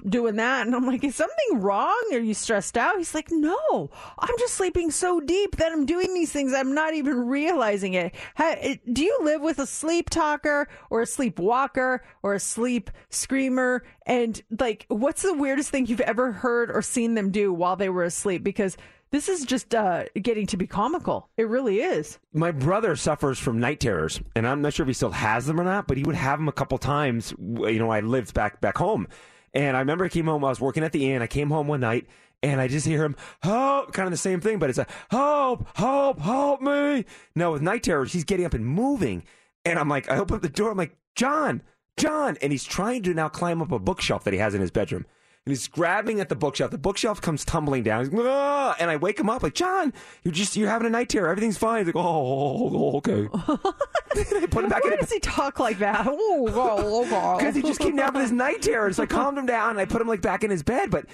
doing 0.09 0.37
that, 0.37 0.67
and 0.67 0.75
I'm 0.75 0.87
like, 0.87 1.05
"Is 1.05 1.15
something 1.15 1.61
wrong? 1.61 2.03
Are 2.13 2.19
you 2.19 2.35
stressed 2.35 2.77
out?" 2.77 2.97
He's 2.99 3.15
like, 3.15 3.31
"No, 3.31 3.91
I'm 4.19 4.35
just 4.39 4.55
sleeping 4.55 4.91
so 4.91 5.21
deep 5.21 5.57
that 5.57 5.73
I'm 5.73 5.87
doing 5.87 6.15
these 6.15 6.33
things. 6.33 6.53
I'm 6.55 6.75
not 6.75 6.95
even 6.95 7.27
realizing 7.29 7.95
it." 7.95 8.15
Ha- 8.37 8.57
it- 8.61 8.95
Do 8.95 9.03
you 9.03 9.19
live 9.23 9.41
with 9.43 9.59
a 9.59 9.67
sleep 9.67 10.11
talker 10.11 10.69
or 10.91 11.03
a 11.03 11.07
sleep 11.07 11.39
walker 11.39 12.03
or 12.23 12.35
a 12.35 12.41
sleep 12.41 12.91
screamer? 13.11 13.85
And 14.07 14.43
like, 14.59 14.87
what's 14.89 15.23
the 15.23 15.35
weirdest 15.35 15.71
thing 15.71 15.87
you've 15.87 16.01
ever 16.01 16.33
heard 16.33 16.71
or 16.71 16.83
seen 16.83 17.15
them 17.15 17.31
do 17.31 17.53
while 17.53 17.77
they 17.77 17.89
were 17.89 18.05
asleep? 18.05 18.43
Because 18.43 18.77
this 19.13 19.29
is 19.29 19.45
just 19.45 19.75
uh, 19.75 20.05
getting 20.21 20.47
to 20.49 20.57
be 20.57 20.67
comical. 20.67 21.29
It 21.37 21.49
really 21.49 21.81
is. 21.81 22.19
My 22.33 22.51
brother 22.51 22.95
suffers 22.97 23.39
from 23.39 23.59
night 23.59 23.81
terrors, 23.81 24.21
and 24.37 24.47
I'm 24.47 24.63
not 24.63 24.75
sure 24.75 24.85
if 24.85 24.89
he 24.89 24.95
still 24.95 25.11
has 25.11 25.47
them 25.47 25.61
or 25.61 25.65
not, 25.65 25.87
but 25.87 25.97
he 25.97 26.05
would 26.05 26.15
have 26.15 26.39
them 26.39 26.49
a 26.49 26.53
couple 26.53 26.79
times. 26.79 27.35
You 27.39 27.79
know, 27.79 27.91
I 27.91 28.01
lived 28.01 28.35
back 28.35 28.61
back 28.61 28.79
home, 28.79 29.09
and 29.53 29.77
I 29.77 29.81
remember 29.81 30.05
I 30.05 30.09
came 30.09 30.27
home. 30.27 30.45
I 30.45 30.49
was 30.49 30.61
working 30.61 30.85
at 30.85 30.93
the 30.93 31.11
inn. 31.11 31.23
I 31.23 31.27
came 31.27 31.51
home 31.51 31.67
one 31.67 31.81
night, 31.81 32.07
and 32.43 32.61
I 32.61 32.69
just 32.69 32.87
hear 32.87 33.05
him 33.05 33.17
help, 33.43 33.93
kind 33.93 34.07
of 34.07 34.13
the 34.13 34.17
same 34.17 34.41
thing, 34.41 34.59
but 34.59 34.71
it's 34.71 34.79
a 34.79 34.87
help, 35.11 35.67
help, 35.77 36.21
help 36.21 36.61
me. 36.61 37.05
No, 37.35 37.53
with 37.53 37.63
night 37.63 37.83
terrors, 37.83 38.13
he's 38.13 38.25
getting 38.25 38.47
up 38.47 38.55
and 38.55 38.67
moving, 38.67 39.25
and 39.65 39.79
I'm 39.79 39.89
like, 39.89 40.11
I 40.11 40.19
open 40.19 40.37
up 40.37 40.43
the 40.43 40.49
door. 40.49 40.71
I'm 40.71 40.79
like, 40.79 40.97
John, 41.17 41.63
John, 41.97 42.39
and 42.41 42.53
he's 42.53 42.65
trying 42.65 43.03
to 43.03 43.15
now 43.15 43.29
climb 43.29 43.61
up 43.61 43.73
a 43.73 43.79
bookshelf 43.79 44.25
that 44.25 44.33
he 44.33 44.39
has 44.39 44.55
in 44.55 44.61
his 44.61 44.71
bedroom. 44.71 45.05
And 45.47 45.53
he's 45.53 45.69
grabbing 45.69 46.21
at 46.21 46.29
the 46.29 46.37
bookshelf. 46.37 46.71
The 46.71 46.77
bookshelf 46.77 47.23
comes 47.23 47.47
tumbling 47.47 47.83
down. 47.83 48.05
He's, 48.05 48.21
"Ah!" 48.21 48.77
and 48.79 48.91
I 48.91 48.97
wake 48.97 49.19
him 49.19 49.31
up 49.31 49.43
like, 49.43 49.55
John, 49.55 49.93
you're 50.23 50.33
just 50.35 50.55
you're 50.55 50.69
having 50.69 50.87
a 50.87 50.91
night 50.91 51.09
terror. 51.09 51.29
Everything's 51.31 51.57
fine. 51.57 51.79
He's 51.79 51.95
like, 51.95 51.97
oh, 52.05 52.97
okay. 52.99 53.27
I 53.35 54.47
put 54.51 54.65
him 54.65 54.71
back 54.71 54.85
Why 54.85 54.93
in. 54.93 54.99
does 54.99 55.11
he 55.11 55.19
talk 55.19 55.59
like 55.59 55.79
that? 55.79 56.07
Oh, 56.07 56.47
oh, 56.53 57.07
oh, 57.11 57.37
Because 57.39 57.55
he 57.55 57.63
just 57.63 57.81
came 57.81 57.97
down 57.97 58.13
with 58.13 58.23
his 58.23 58.33
night 58.33 58.61
terror. 58.61 58.93
So 58.93 59.03
I 59.05 59.07
calmed 59.07 59.39
him 59.39 59.47
down 59.47 59.71
and 59.71 59.79
I 59.79 59.87
put 59.87 60.03
him 60.03 60.09
like 60.09 60.21
back 60.21 60.45
in 60.45 60.51
his 60.51 60.63
bed. 60.63 60.91
But 60.91 61.07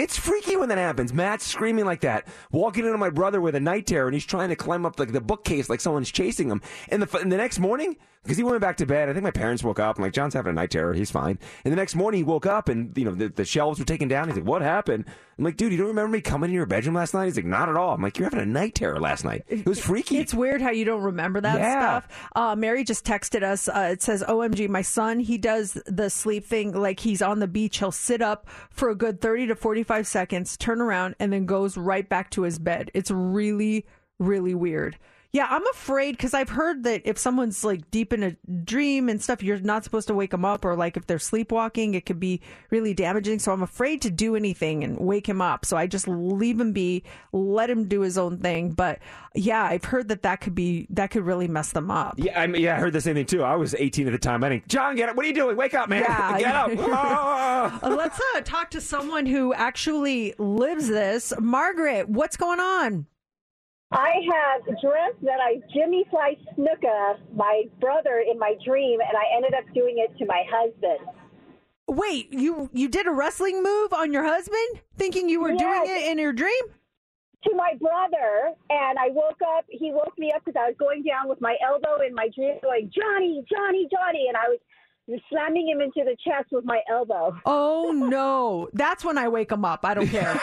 it's 0.00 0.16
freaky 0.18 0.56
when 0.56 0.68
that 0.70 0.78
happens. 0.78 1.12
Matt's 1.12 1.46
screaming 1.46 1.84
like 1.84 2.00
that, 2.00 2.26
walking 2.50 2.84
into 2.84 2.98
my 2.98 3.10
brother 3.10 3.40
with 3.40 3.54
a 3.54 3.60
night 3.60 3.86
terror, 3.86 4.06
and 4.06 4.14
he's 4.14 4.26
trying 4.26 4.48
to 4.48 4.56
climb 4.56 4.84
up 4.86 4.98
like 4.98 5.12
the 5.12 5.20
bookcase 5.20 5.68
like 5.68 5.80
someone's 5.80 6.10
chasing 6.10 6.48
him. 6.50 6.60
And 6.88 7.02
the 7.02 7.18
and 7.18 7.30
the 7.30 7.36
next 7.36 7.58
morning, 7.58 7.96
because 8.22 8.36
he 8.36 8.44
went 8.44 8.60
back 8.60 8.76
to 8.78 8.86
bed, 8.86 9.08
I 9.08 9.12
think 9.12 9.24
my 9.24 9.30
parents 9.30 9.62
woke 9.64 9.78
up. 9.78 9.96
I'm 9.96 10.02
like, 10.02 10.12
John's 10.12 10.34
having 10.34 10.50
a 10.50 10.54
night 10.54 10.70
terror. 10.70 10.92
He's 10.94 11.10
fine. 11.10 11.38
And 11.64 11.72
the 11.72 11.76
next 11.76 11.94
morning, 11.94 12.18
he 12.20 12.24
woke 12.24 12.46
up 12.46 12.68
and 12.68 12.96
you 12.96 13.04
know 13.04 13.14
the, 13.14 13.28
the 13.28 13.44
shelves 13.44 13.78
were 13.78 13.84
taken 13.84 14.08
down. 14.08 14.28
He's 14.28 14.36
like, 14.36 14.46
what 14.46 14.62
happened? 14.62 15.04
I'm 15.38 15.44
like, 15.44 15.56
dude, 15.56 15.72
you 15.72 15.78
don't 15.78 15.86
remember 15.86 16.12
me 16.12 16.20
coming 16.20 16.50
in 16.50 16.54
your 16.54 16.66
bedroom 16.66 16.94
last 16.96 17.14
night? 17.14 17.24
He's 17.24 17.36
like, 17.36 17.46
not 17.46 17.70
at 17.70 17.76
all. 17.76 17.94
I'm 17.94 18.02
like, 18.02 18.18
you're 18.18 18.26
having 18.26 18.40
a 18.40 18.44
night 18.46 18.74
terror 18.74 19.00
last 19.00 19.24
night. 19.24 19.44
It 19.48 19.64
was 19.64 19.80
freaky. 19.84 20.18
It's 20.18 20.34
weird 20.34 20.60
how 20.60 20.68
you 20.70 20.84
don't 20.84 21.00
remember 21.02 21.40
that 21.40 21.58
Yeah. 21.58 22.00
stuff. 22.00 22.28
Uh, 22.36 22.54
Mary 22.56 22.84
just 22.84 23.06
texted 23.06 23.42
us. 23.42 23.66
Uh, 23.66 23.88
it 23.92 24.02
says, 24.02 24.22
"OMG, 24.28 24.68
my 24.68 24.82
son, 24.82 25.18
he 25.18 25.38
does 25.38 25.80
the 25.86 26.10
sleep 26.10 26.44
thing 26.44 26.72
like 26.72 27.00
he's 27.00 27.22
on 27.22 27.38
the 27.38 27.48
beach. 27.48 27.78
He'll 27.78 27.90
sit 27.90 28.20
up 28.20 28.48
for 28.68 28.90
a 28.90 28.94
good 28.94 29.22
thirty 29.22 29.46
to 29.46 29.54
forty-five 29.90 30.06
seconds, 30.06 30.56
turn 30.56 30.80
around, 30.80 31.16
and 31.18 31.32
then 31.32 31.46
goes 31.46 31.76
right 31.76 32.08
back 32.08 32.30
to 32.30 32.42
his 32.42 32.60
bed. 32.60 32.92
It's 32.94 33.10
really, 33.10 33.86
really 34.20 34.54
weird." 34.54 34.96
Yeah, 35.32 35.46
I'm 35.48 35.64
afraid 35.68 36.16
because 36.16 36.34
I've 36.34 36.48
heard 36.48 36.82
that 36.84 37.02
if 37.04 37.16
someone's 37.16 37.62
like 37.62 37.88
deep 37.92 38.12
in 38.12 38.24
a 38.24 38.36
dream 38.64 39.08
and 39.08 39.22
stuff, 39.22 39.44
you're 39.44 39.60
not 39.60 39.84
supposed 39.84 40.08
to 40.08 40.14
wake 40.14 40.32
them 40.32 40.44
up, 40.44 40.64
or 40.64 40.74
like 40.74 40.96
if 40.96 41.06
they're 41.06 41.20
sleepwalking, 41.20 41.94
it 41.94 42.04
could 42.04 42.18
be 42.18 42.40
really 42.70 42.94
damaging. 42.94 43.38
So 43.38 43.52
I'm 43.52 43.62
afraid 43.62 44.02
to 44.02 44.10
do 44.10 44.34
anything 44.34 44.82
and 44.82 44.98
wake 44.98 45.28
him 45.28 45.40
up. 45.40 45.64
So 45.64 45.76
I 45.76 45.86
just 45.86 46.08
leave 46.08 46.58
him 46.58 46.72
be, 46.72 47.04
let 47.32 47.70
him 47.70 47.86
do 47.86 48.00
his 48.00 48.18
own 48.18 48.38
thing. 48.38 48.72
But 48.72 48.98
yeah, 49.36 49.62
I've 49.62 49.84
heard 49.84 50.08
that 50.08 50.22
that 50.22 50.40
could 50.40 50.56
be 50.56 50.88
that 50.90 51.12
could 51.12 51.22
really 51.22 51.46
mess 51.46 51.70
them 51.70 51.92
up. 51.92 52.14
Yeah, 52.16 52.40
I 52.40 52.48
mean, 52.48 52.62
yeah, 52.62 52.76
I 52.76 52.80
heard 52.80 52.92
the 52.92 53.00
same 53.00 53.14
thing 53.14 53.26
too. 53.26 53.44
I 53.44 53.54
was 53.54 53.74
18 53.74 54.08
at 54.08 54.10
the 54.10 54.18
time. 54.18 54.42
I 54.42 54.48
think, 54.48 54.66
John, 54.66 54.96
get 54.96 55.10
up. 55.10 55.16
What 55.16 55.24
are 55.24 55.28
you 55.28 55.34
doing? 55.34 55.56
Wake 55.56 55.74
up, 55.74 55.88
man. 55.88 56.02
Yeah. 56.02 56.38
get 56.38 56.54
up. 56.54 56.70
Ah! 56.92 57.78
Uh, 57.82 57.94
Let's 57.94 58.20
uh, 58.34 58.40
talk 58.40 58.70
to 58.70 58.80
someone 58.80 59.26
who 59.26 59.54
actually 59.54 60.34
lives 60.38 60.88
this. 60.88 61.32
Margaret, 61.38 62.08
what's 62.08 62.36
going 62.36 62.58
on? 62.58 63.06
I 63.92 64.12
have 64.32 64.62
dreamt 64.80 65.20
that 65.22 65.40
I 65.40 65.60
Jimmy 65.74 66.04
Fly 66.10 66.36
Snuka 66.54 67.18
my 67.34 67.64
brother 67.80 68.22
in 68.30 68.38
my 68.38 68.54
dream, 68.64 69.00
and 69.00 69.16
I 69.16 69.36
ended 69.36 69.52
up 69.54 69.64
doing 69.74 69.96
it 69.98 70.16
to 70.18 70.26
my 70.26 70.44
husband. 70.48 71.08
Wait, 71.88 72.32
you 72.32 72.70
you 72.72 72.88
did 72.88 73.08
a 73.08 73.10
wrestling 73.10 73.64
move 73.64 73.92
on 73.92 74.12
your 74.12 74.22
husband, 74.22 74.80
thinking 74.96 75.28
you 75.28 75.40
were 75.40 75.54
doing 75.54 75.82
it 75.86 76.10
in 76.10 76.18
your 76.18 76.32
dream? 76.32 76.62
To 77.48 77.54
my 77.56 77.72
brother, 77.80 78.54
and 78.68 78.98
I 78.98 79.08
woke 79.10 79.40
up. 79.56 79.64
He 79.68 79.90
woke 79.90 80.16
me 80.18 80.30
up 80.30 80.44
because 80.44 80.60
I 80.60 80.68
was 80.68 80.76
going 80.78 81.02
down 81.02 81.28
with 81.28 81.40
my 81.40 81.56
elbow 81.66 82.04
in 82.06 82.14
my 82.14 82.28
dream, 82.28 82.58
going 82.62 82.92
Johnny, 82.94 83.44
Johnny, 83.50 83.88
Johnny, 83.90 84.26
and 84.28 84.36
I 84.36 84.50
was 84.50 84.60
slamming 85.28 85.68
him 85.68 85.80
into 85.80 86.04
the 86.04 86.16
chest 86.24 86.48
with 86.52 86.64
my 86.64 86.80
elbow. 86.90 87.36
Oh 87.44 87.92
no, 87.94 88.68
that's 88.72 89.04
when 89.04 89.18
I 89.18 89.28
wake 89.28 89.50
him 89.50 89.64
up. 89.64 89.84
I 89.84 89.94
don't 89.94 90.08
care. 90.08 90.40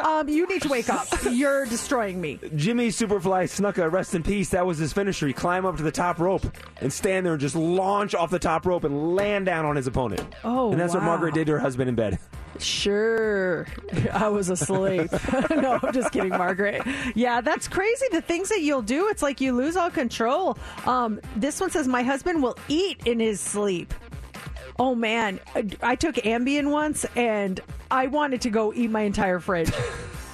um, 0.04 0.28
you 0.28 0.46
need 0.46 0.62
to 0.62 0.68
wake 0.68 0.88
up. 0.88 1.06
You're 1.30 1.66
destroying 1.66 2.20
me. 2.20 2.38
Jimmy 2.56 2.88
Superfly 2.88 3.44
Snuka, 3.44 3.90
rest 3.90 4.14
in 4.14 4.22
peace. 4.22 4.50
That 4.50 4.66
was 4.66 4.78
his 4.78 4.92
finisher. 4.92 5.26
He 5.26 5.32
climb 5.32 5.64
up 5.66 5.76
to 5.76 5.82
the 5.82 5.92
top 5.92 6.18
rope 6.18 6.44
and 6.80 6.92
stand 6.92 7.24
there 7.24 7.32
and 7.34 7.40
just 7.40 7.56
launch 7.56 8.14
off 8.14 8.30
the 8.30 8.38
top 8.38 8.66
rope 8.66 8.84
and 8.84 9.16
land 9.16 9.46
down 9.46 9.64
on 9.64 9.76
his 9.76 9.86
opponent. 9.86 10.22
Oh, 10.44 10.70
and 10.72 10.80
that's 10.80 10.94
what. 10.94 11.02
Margaret 11.02 11.34
did 11.34 11.46
to 11.46 11.52
her 11.52 11.58
husband 11.58 11.88
in 11.88 11.94
bed. 11.94 12.18
Sure, 12.58 13.66
I 14.12 14.28
was 14.28 14.48
asleep. 14.50 15.10
no, 15.50 15.78
I'm 15.82 15.92
just 15.92 16.12
kidding, 16.12 16.30
Margaret. 16.30 16.82
Yeah, 17.14 17.40
that's 17.40 17.68
crazy. 17.68 18.06
The 18.12 18.20
things 18.20 18.48
that 18.50 18.60
you'll 18.62 18.82
do, 18.82 19.08
it's 19.08 19.22
like 19.22 19.40
you 19.40 19.52
lose 19.52 19.76
all 19.76 19.90
control. 19.90 20.56
Um, 20.86 21.20
this 21.36 21.60
one 21.60 21.70
says, 21.70 21.88
My 21.88 22.02
husband 22.02 22.42
will 22.42 22.56
eat 22.68 23.00
in 23.06 23.20
his 23.20 23.40
sleep. 23.40 23.92
Oh 24.78 24.94
man, 24.94 25.40
I- 25.54 25.68
I 25.82 25.94
took 25.96 26.16
Ambien 26.16 26.70
once 26.70 27.04
and 27.16 27.60
I 27.90 28.06
wanted 28.08 28.40
to 28.42 28.50
go 28.50 28.72
eat 28.74 28.90
my 28.90 29.02
entire 29.02 29.38
fridge. 29.40 29.70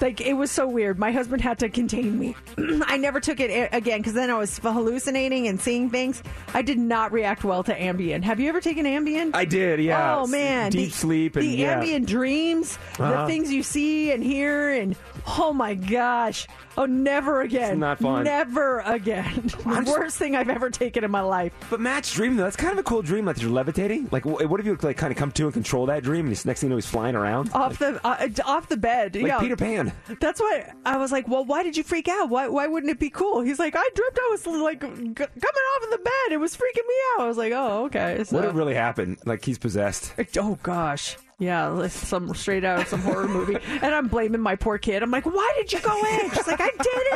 like 0.01 0.21
it 0.21 0.33
was 0.33 0.51
so 0.51 0.67
weird. 0.67 0.97
My 0.99 1.11
husband 1.11 1.41
had 1.41 1.59
to 1.59 1.69
contain 1.69 2.17
me. 2.19 2.35
I 2.57 2.97
never 2.97 3.19
took 3.19 3.39
it 3.39 3.69
again 3.71 3.99
because 3.99 4.13
then 4.13 4.29
I 4.29 4.37
was 4.37 4.57
hallucinating 4.57 5.47
and 5.47 5.59
seeing 5.59 5.89
things. 5.89 6.21
I 6.53 6.61
did 6.61 6.77
not 6.79 7.11
react 7.11 7.43
well 7.43 7.63
to 7.63 7.73
Ambien. 7.77 8.23
Have 8.23 8.39
you 8.39 8.49
ever 8.49 8.61
taken 8.61 8.85
Ambien? 8.85 9.31
I 9.33 9.45
did, 9.45 9.79
yeah. 9.79 10.17
Oh 10.17 10.27
man, 10.27 10.71
Deep 10.71 10.89
the, 10.91 10.95
sleep 10.95 11.35
and 11.35 11.45
the 11.45 11.49
yeah. 11.57 11.73
ambient 11.75 12.07
dreams, 12.07 12.77
the 12.97 13.03
Uh-huh. 13.03 13.27
things 13.27 13.51
you 13.51 13.63
see 13.63 14.11
and 14.11 14.23
hear, 14.23 14.71
and 14.71 14.95
oh 15.27 15.53
my 15.53 15.75
gosh, 15.75 16.47
oh 16.77 16.85
never 16.85 17.41
again. 17.41 17.71
It's 17.71 17.79
not 17.79 17.99
fun. 17.99 18.23
Never 18.23 18.79
again. 18.81 19.41
the 19.45 19.93
worst 19.95 20.17
thing 20.17 20.35
I've 20.35 20.49
ever 20.49 20.69
taken 20.69 21.03
in 21.03 21.11
my 21.11 21.21
life. 21.21 21.53
But 21.69 21.79
Matt's 21.79 22.13
dream 22.13 22.35
though, 22.35 22.43
that's 22.43 22.55
kind 22.55 22.73
of 22.73 22.79
a 22.79 22.83
cool 22.83 23.01
dream. 23.01 23.25
Like 23.25 23.41
you're 23.41 23.51
levitating. 23.51 24.09
Like, 24.11 24.23
wh- 24.23 24.49
what 24.49 24.59
if 24.59 24.65
you 24.65 24.77
like 24.81 24.97
kind 24.97 25.11
of 25.11 25.17
come 25.17 25.31
to 25.33 25.45
and 25.45 25.53
control 25.53 25.85
that 25.87 26.03
dream, 26.03 26.27
and 26.27 26.45
next 26.45 26.61
thing 26.61 26.69
you 26.69 26.71
know, 26.71 26.77
he's 26.77 26.85
flying 26.85 27.15
around 27.15 27.51
Off 27.53 27.79
the 27.79 27.99
uh, 28.05 28.27
off 28.45 28.67
the 28.67 28.77
bed, 28.77 29.15
like 29.15 29.25
yeah. 29.25 29.39
Peter 29.39 29.55
Pan. 29.55 29.91
That's 30.19 30.39
what 30.39 30.69
I 30.85 30.97
was 30.97 31.11
like. 31.11 31.27
Well, 31.27 31.45
why 31.45 31.63
did 31.63 31.77
you 31.77 31.83
freak 31.83 32.07
out? 32.07 32.29
Why 32.29 32.47
why 32.47 32.67
wouldn't 32.67 32.91
it 32.91 32.99
be 32.99 33.09
cool? 33.09 33.41
He's 33.41 33.59
like, 33.59 33.75
I 33.75 33.89
dreamt 33.95 34.17
I 34.19 34.27
was 34.31 34.47
like 34.47 34.81
g- 34.81 34.87
coming 34.87 35.15
off 35.15 35.83
of 35.83 35.91
the 35.91 35.97
bed. 36.03 36.31
It 36.31 36.39
was 36.39 36.55
freaking 36.55 36.87
me 36.87 36.95
out. 37.15 37.21
I 37.25 37.27
was 37.27 37.37
like, 37.37 37.53
oh 37.53 37.85
okay. 37.85 38.23
So. 38.23 38.37
What 38.37 38.53
really 38.53 38.75
happened? 38.75 39.17
Like 39.25 39.43
he's 39.45 39.57
possessed. 39.57 40.13
Oh 40.37 40.57
gosh. 40.63 41.17
Yeah, 41.41 41.87
some 41.87 42.35
straight 42.35 42.63
out 42.63 42.81
of 42.81 42.87
some 42.87 43.01
horror 43.01 43.27
movie. 43.27 43.57
And 43.81 43.95
I'm 43.95 44.07
blaming 44.09 44.41
my 44.41 44.55
poor 44.55 44.77
kid. 44.77 45.01
I'm 45.01 45.09
like, 45.09 45.25
why 45.25 45.53
did 45.57 45.73
you 45.73 45.79
go 45.79 45.97
in? 46.05 46.29
She's 46.29 46.45
like, 46.45 46.61
I 46.61 46.69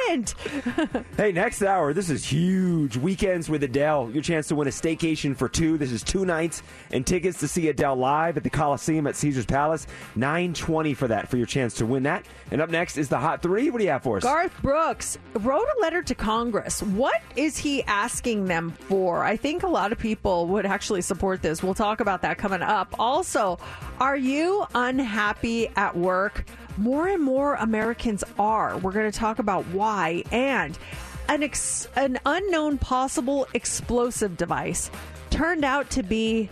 didn't. 0.08 0.34
Hey, 1.18 1.32
next 1.32 1.62
hour, 1.62 1.94
this 1.94 2.10
is 2.10 2.26
huge. 2.26 2.98
Weekends 2.98 3.50
with 3.50 3.64
Adele. 3.64 4.10
Your 4.12 4.24
chance 4.24 4.48
to 4.48 4.56
win 4.56 4.68
a 4.68 4.72
staycation 4.72 5.36
for 5.38 5.48
two. 5.48 5.78
This 5.78 5.92
is 5.92 6.02
two 6.04 6.26
nights 6.26 6.64
and 6.92 7.06
tickets 7.06 7.40
to 7.42 7.48
see 7.48 7.70
Adele 7.70 7.96
live 7.96 8.36
at 8.38 8.44
the 8.44 8.50
Coliseum 8.50 9.06
at 9.06 9.16
Caesar's 9.16 9.46
Palace. 9.46 9.86
Nine 10.16 10.54
twenty 10.54 10.94
for 10.96 11.08
that 11.08 11.30
for 11.30 11.38
your 11.38 11.46
chance 11.46 11.76
to 11.76 11.86
win 11.86 12.04
that. 12.04 12.26
And 12.52 12.62
up 12.62 12.70
next 12.70 12.98
is 12.98 13.10
the 13.10 13.20
Hot 13.20 13.42
Three. 13.44 13.70
What 13.70 13.78
do 13.78 13.84
you 13.86 13.92
have 13.92 14.04
for 14.04 14.18
us? 14.18 14.24
Garth 14.24 14.60
Brooks 14.62 15.18
wrote 15.36 15.68
a 15.78 15.82
letter 15.82 16.02
to 16.02 16.16
Congress. 16.16 16.82
What 16.82 17.22
is 17.36 17.58
he 17.58 17.84
asking 17.84 18.46
them 18.46 18.72
for? 18.72 19.24
I 19.24 19.38
think 19.38 19.64
a 19.64 19.68
lot 19.68 19.92
of 19.92 20.00
people 20.00 20.48
would 20.48 20.66
actually 20.66 21.02
support 21.02 21.42
this. 21.44 21.62
We'll 21.62 21.74
talk 21.76 22.00
about 22.00 22.24
that 22.24 22.38
coming 22.38 22.62
up. 22.62 22.96
Also, 23.00 23.60
are 24.16 24.18
you 24.18 24.66
unhappy 24.74 25.68
at 25.76 25.98
work? 25.98 26.46
More 26.78 27.06
and 27.06 27.22
more 27.22 27.56
Americans 27.56 28.24
are. 28.40 28.78
We're 28.78 28.94
going 28.94 29.12
to 29.12 29.20
talk 29.20 29.40
about 29.40 29.66
why 29.66 30.24
and 30.32 30.80
an 31.28 31.44
ex- 31.44 31.90
an 31.98 32.18
unknown 32.26 32.78
possible 32.78 33.46
explosive 33.54 34.38
device 34.38 34.90
turned 35.32 35.66
out 35.66 35.90
to 35.90 36.02
be 36.02 36.50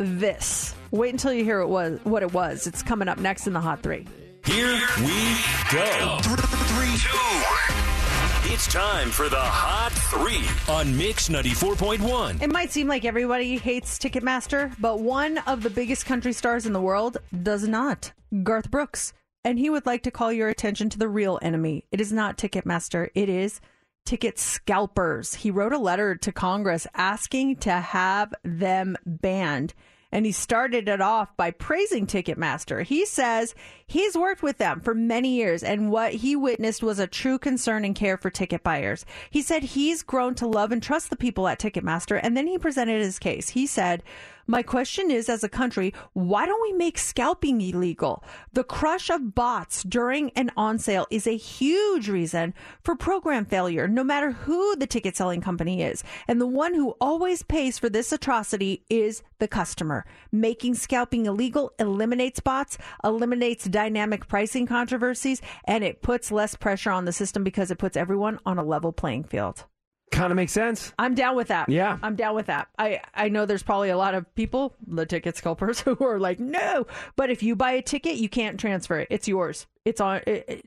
this. 0.00 0.74
Wait 0.90 1.10
until 1.10 1.32
you 1.32 1.44
hear 1.44 1.60
it 1.60 1.68
was 1.68 2.00
what 2.02 2.24
it 2.24 2.32
was. 2.32 2.66
It's 2.66 2.82
coming 2.82 3.06
up 3.06 3.18
next 3.18 3.46
in 3.46 3.52
the 3.52 3.60
Hot 3.60 3.84
3. 3.84 4.04
Here 4.44 4.80
we 4.98 5.36
go. 5.70 6.18
Three, 6.22 6.96
two. 6.98 8.05
It's 8.48 8.72
time 8.72 9.10
for 9.10 9.28
the 9.28 9.40
Hot 9.40 9.90
Three 9.90 10.72
on 10.72 10.96
Mix 10.96 11.28
94.1. 11.28 12.40
It 12.40 12.52
might 12.52 12.70
seem 12.70 12.86
like 12.86 13.04
everybody 13.04 13.58
hates 13.58 13.98
Ticketmaster, 13.98 14.72
but 14.78 15.00
one 15.00 15.38
of 15.48 15.64
the 15.64 15.68
biggest 15.68 16.06
country 16.06 16.32
stars 16.32 16.64
in 16.64 16.72
the 16.72 16.80
world 16.80 17.18
does 17.42 17.66
not. 17.66 18.12
Garth 18.44 18.70
Brooks. 18.70 19.12
And 19.42 19.58
he 19.58 19.68
would 19.68 19.84
like 19.84 20.04
to 20.04 20.12
call 20.12 20.32
your 20.32 20.48
attention 20.48 20.88
to 20.90 20.98
the 20.98 21.08
real 21.08 21.40
enemy. 21.42 21.86
It 21.90 22.00
is 22.00 22.12
not 22.12 22.38
Ticketmaster, 22.38 23.08
it 23.16 23.28
is 23.28 23.60
ticket 24.04 24.38
scalpers. 24.38 25.34
He 25.34 25.50
wrote 25.50 25.72
a 25.72 25.78
letter 25.78 26.14
to 26.14 26.30
Congress 26.30 26.86
asking 26.94 27.56
to 27.56 27.72
have 27.72 28.32
them 28.44 28.96
banned. 29.04 29.74
And 30.16 30.24
he 30.24 30.32
started 30.32 30.88
it 30.88 31.02
off 31.02 31.36
by 31.36 31.50
praising 31.50 32.06
Ticketmaster. 32.06 32.82
He 32.82 33.04
says 33.04 33.54
he's 33.86 34.16
worked 34.16 34.42
with 34.42 34.56
them 34.56 34.80
for 34.80 34.94
many 34.94 35.34
years, 35.34 35.62
and 35.62 35.90
what 35.90 36.14
he 36.14 36.34
witnessed 36.34 36.82
was 36.82 36.98
a 36.98 37.06
true 37.06 37.38
concern 37.38 37.84
and 37.84 37.94
care 37.94 38.16
for 38.16 38.30
ticket 38.30 38.62
buyers. 38.62 39.04
He 39.28 39.42
said 39.42 39.62
he's 39.62 40.02
grown 40.02 40.34
to 40.36 40.46
love 40.46 40.72
and 40.72 40.82
trust 40.82 41.10
the 41.10 41.16
people 41.16 41.46
at 41.48 41.58
Ticketmaster, 41.58 42.18
and 42.22 42.34
then 42.34 42.46
he 42.46 42.56
presented 42.56 43.02
his 43.02 43.18
case. 43.18 43.50
He 43.50 43.66
said, 43.66 44.02
my 44.46 44.62
question 44.62 45.10
is, 45.10 45.28
as 45.28 45.42
a 45.42 45.48
country, 45.48 45.92
why 46.12 46.46
don't 46.46 46.62
we 46.62 46.72
make 46.72 46.98
scalping 46.98 47.60
illegal? 47.60 48.22
The 48.52 48.64
crush 48.64 49.10
of 49.10 49.34
bots 49.34 49.82
during 49.82 50.30
an 50.30 50.50
on 50.56 50.78
sale 50.78 51.06
is 51.10 51.26
a 51.26 51.36
huge 51.36 52.08
reason 52.08 52.54
for 52.82 52.94
program 52.94 53.44
failure, 53.44 53.88
no 53.88 54.04
matter 54.04 54.30
who 54.30 54.76
the 54.76 54.86
ticket 54.86 55.16
selling 55.16 55.40
company 55.40 55.82
is. 55.82 56.04
And 56.28 56.40
the 56.40 56.46
one 56.46 56.74
who 56.74 56.90
always 57.00 57.42
pays 57.42 57.78
for 57.78 57.88
this 57.88 58.12
atrocity 58.12 58.84
is 58.88 59.22
the 59.38 59.48
customer. 59.48 60.06
Making 60.30 60.74
scalping 60.74 61.26
illegal 61.26 61.72
eliminates 61.78 62.40
bots, 62.40 62.78
eliminates 63.02 63.64
dynamic 63.64 64.28
pricing 64.28 64.66
controversies, 64.66 65.42
and 65.64 65.82
it 65.82 66.02
puts 66.02 66.30
less 66.30 66.54
pressure 66.54 66.90
on 66.90 67.04
the 67.04 67.12
system 67.12 67.42
because 67.42 67.70
it 67.70 67.78
puts 67.78 67.96
everyone 67.96 68.38
on 68.46 68.58
a 68.58 68.64
level 68.64 68.92
playing 68.92 69.24
field. 69.24 69.64
Kind 70.12 70.30
of 70.32 70.36
makes 70.36 70.52
sense. 70.52 70.92
I'm 70.98 71.14
down 71.14 71.36
with 71.36 71.48
that. 71.48 71.68
Yeah. 71.68 71.98
I'm 72.02 72.14
down 72.16 72.34
with 72.34 72.46
that. 72.46 72.68
I, 72.78 73.00
I 73.14 73.28
know 73.28 73.44
there's 73.44 73.62
probably 73.64 73.90
a 73.90 73.96
lot 73.96 74.14
of 74.14 74.32
people, 74.34 74.74
the 74.86 75.04
ticket 75.04 75.36
scalpers, 75.36 75.80
who 75.82 75.96
are 76.04 76.18
like, 76.20 76.38
no. 76.40 76.86
But 77.16 77.30
if 77.30 77.42
you 77.42 77.56
buy 77.56 77.72
a 77.72 77.82
ticket, 77.82 78.16
you 78.16 78.28
can't 78.28 78.58
transfer 78.58 79.00
it. 79.00 79.08
It's 79.10 79.26
yours. 79.28 79.66
It's 79.84 80.00
on. 80.00 80.20
It, 80.26 80.44
it- 80.48 80.64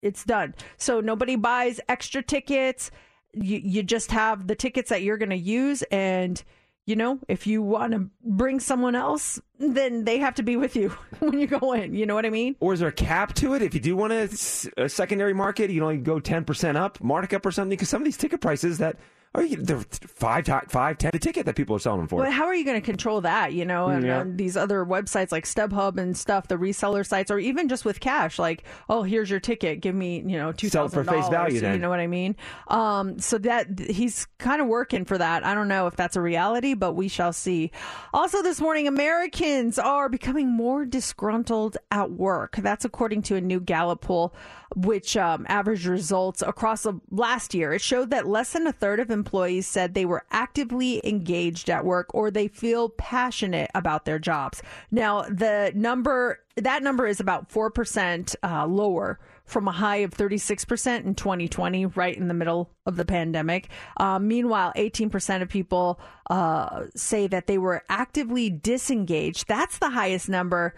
it's 0.00 0.22
done. 0.24 0.54
So 0.76 1.00
nobody 1.00 1.34
buys 1.34 1.80
extra 1.88 2.22
tickets. 2.22 2.92
You 3.34 3.58
you 3.58 3.82
just 3.82 4.12
have 4.12 4.46
the 4.46 4.54
tickets 4.54 4.90
that 4.90 5.02
you're 5.02 5.18
going 5.18 5.30
to 5.30 5.36
use, 5.36 5.82
and 5.90 6.40
you 6.88 6.96
know 6.96 7.18
if 7.28 7.46
you 7.46 7.60
want 7.60 7.92
to 7.92 8.08
bring 8.24 8.60
someone 8.60 8.94
else, 8.94 9.38
then 9.58 10.04
they 10.04 10.18
have 10.18 10.34
to 10.36 10.42
be 10.42 10.56
with 10.56 10.74
you 10.74 10.88
when 11.18 11.38
you 11.38 11.46
go 11.46 11.74
in. 11.74 11.94
You 11.94 12.06
know 12.06 12.14
what 12.14 12.24
I 12.24 12.30
mean? 12.30 12.56
Or 12.60 12.72
is 12.72 12.80
there 12.80 12.88
a 12.88 12.92
cap 12.92 13.34
to 13.34 13.52
it? 13.54 13.60
If 13.60 13.74
you 13.74 13.80
do 13.80 13.94
want 13.94 14.14
a 14.14 14.88
secondary 14.88 15.34
market, 15.34 15.70
you 15.70 15.80
know, 15.80 15.90
you 15.90 16.00
go 16.00 16.18
10% 16.18 16.76
up, 16.76 17.02
markup 17.02 17.44
or 17.44 17.52
something, 17.52 17.70
because 17.76 17.90
some 17.90 18.00
of 18.00 18.06
these 18.06 18.16
ticket 18.16 18.40
prices 18.40 18.78
that 18.78 18.96
Oh, 19.38 19.42
you, 19.42 19.56
they're 19.56 19.78
five, 19.80 20.46
five, 20.68 20.98
ten 20.98 21.12
a 21.14 21.18
ticket 21.18 21.46
that 21.46 21.54
people 21.54 21.76
are 21.76 21.78
selling 21.78 22.00
them 22.00 22.08
for. 22.08 22.22
But 22.22 22.32
how 22.32 22.46
are 22.46 22.54
you 22.54 22.64
going 22.64 22.80
to 22.80 22.84
control 22.84 23.20
that? 23.20 23.52
You 23.52 23.64
know, 23.64 23.86
and, 23.86 24.04
Yeah. 24.04 24.20
and 24.20 24.36
these 24.36 24.56
other 24.56 24.84
websites 24.84 25.30
like 25.30 25.44
StubHub 25.44 25.96
and 25.96 26.16
stuff, 26.16 26.48
the 26.48 26.56
reseller 26.56 27.06
sites, 27.06 27.30
or 27.30 27.38
even 27.38 27.68
just 27.68 27.84
with 27.84 28.00
cash, 28.00 28.38
like, 28.38 28.64
oh, 28.88 29.02
here's 29.02 29.30
your 29.30 29.40
ticket, 29.40 29.80
give 29.80 29.94
me, 29.94 30.16
you 30.26 30.36
know, 30.36 30.50
two 30.52 30.68
Sell 30.68 30.88
for 30.88 31.04
face 31.04 31.28
value 31.28 31.60
then. 31.60 31.74
You 31.74 31.78
know 31.78 31.88
what 31.88 32.00
I 32.00 32.08
mean? 32.08 32.34
Um, 32.66 33.18
so 33.20 33.38
that 33.38 33.78
he's 33.78 34.26
kind 34.38 34.60
of 34.60 34.66
working 34.66 35.04
for 35.04 35.16
that. 35.16 35.46
I 35.46 35.54
don't 35.54 35.68
know 35.68 35.86
if 35.86 35.94
that's 35.94 36.16
a 36.16 36.20
reality, 36.20 36.74
but 36.74 36.94
we 36.94 37.06
shall 37.08 37.32
see. 37.32 37.70
Also, 38.12 38.42
this 38.42 38.60
morning, 38.60 38.88
Americans 38.88 39.78
are 39.78 40.08
becoming 40.08 40.48
more 40.50 40.84
disgruntled 40.84 41.76
at 41.90 42.10
work. 42.10 42.56
That's 42.56 42.84
according 42.84 43.22
to 43.22 43.36
a 43.36 43.40
new 43.40 43.60
Gallup 43.60 44.00
poll, 44.00 44.34
which 44.76 45.16
um, 45.16 45.46
averaged 45.48 45.86
results 45.86 46.42
across 46.42 46.82
the 46.82 47.00
last 47.10 47.54
year. 47.54 47.72
It 47.72 47.80
showed 47.80 48.10
that 48.10 48.26
less 48.26 48.52
than 48.52 48.66
a 48.66 48.72
third 48.72 49.00
of 49.00 49.10
employees 49.10 49.66
said 49.66 49.94
they 49.94 50.04
were 50.04 50.24
actively 50.30 51.00
engaged 51.04 51.70
at 51.70 51.84
work 51.84 52.14
or 52.14 52.30
they 52.30 52.48
feel 52.48 52.90
passionate 52.90 53.70
about 53.74 54.04
their 54.04 54.18
jobs. 54.18 54.62
Now, 54.90 55.22
the 55.22 55.72
number 55.74 56.40
that 56.56 56.82
number 56.82 57.06
is 57.06 57.20
about 57.20 57.50
four 57.50 57.70
percent 57.70 58.34
uh, 58.42 58.66
lower 58.66 59.18
from 59.48 59.66
a 59.66 59.72
high 59.72 59.96
of 59.96 60.10
36% 60.10 61.04
in 61.04 61.14
2020, 61.14 61.86
right 61.86 62.16
in 62.16 62.28
the 62.28 62.34
middle 62.34 62.70
of 62.84 62.96
the 62.96 63.04
pandemic. 63.04 63.70
Um, 63.96 64.28
meanwhile, 64.28 64.74
18% 64.76 65.40
of 65.40 65.48
people 65.48 65.98
uh, 66.28 66.84
say 66.94 67.26
that 67.28 67.46
they 67.46 67.56
were 67.56 67.82
actively 67.88 68.50
disengaged. 68.50 69.48
That's 69.48 69.78
the 69.78 69.88
highest 69.88 70.28
number 70.28 70.74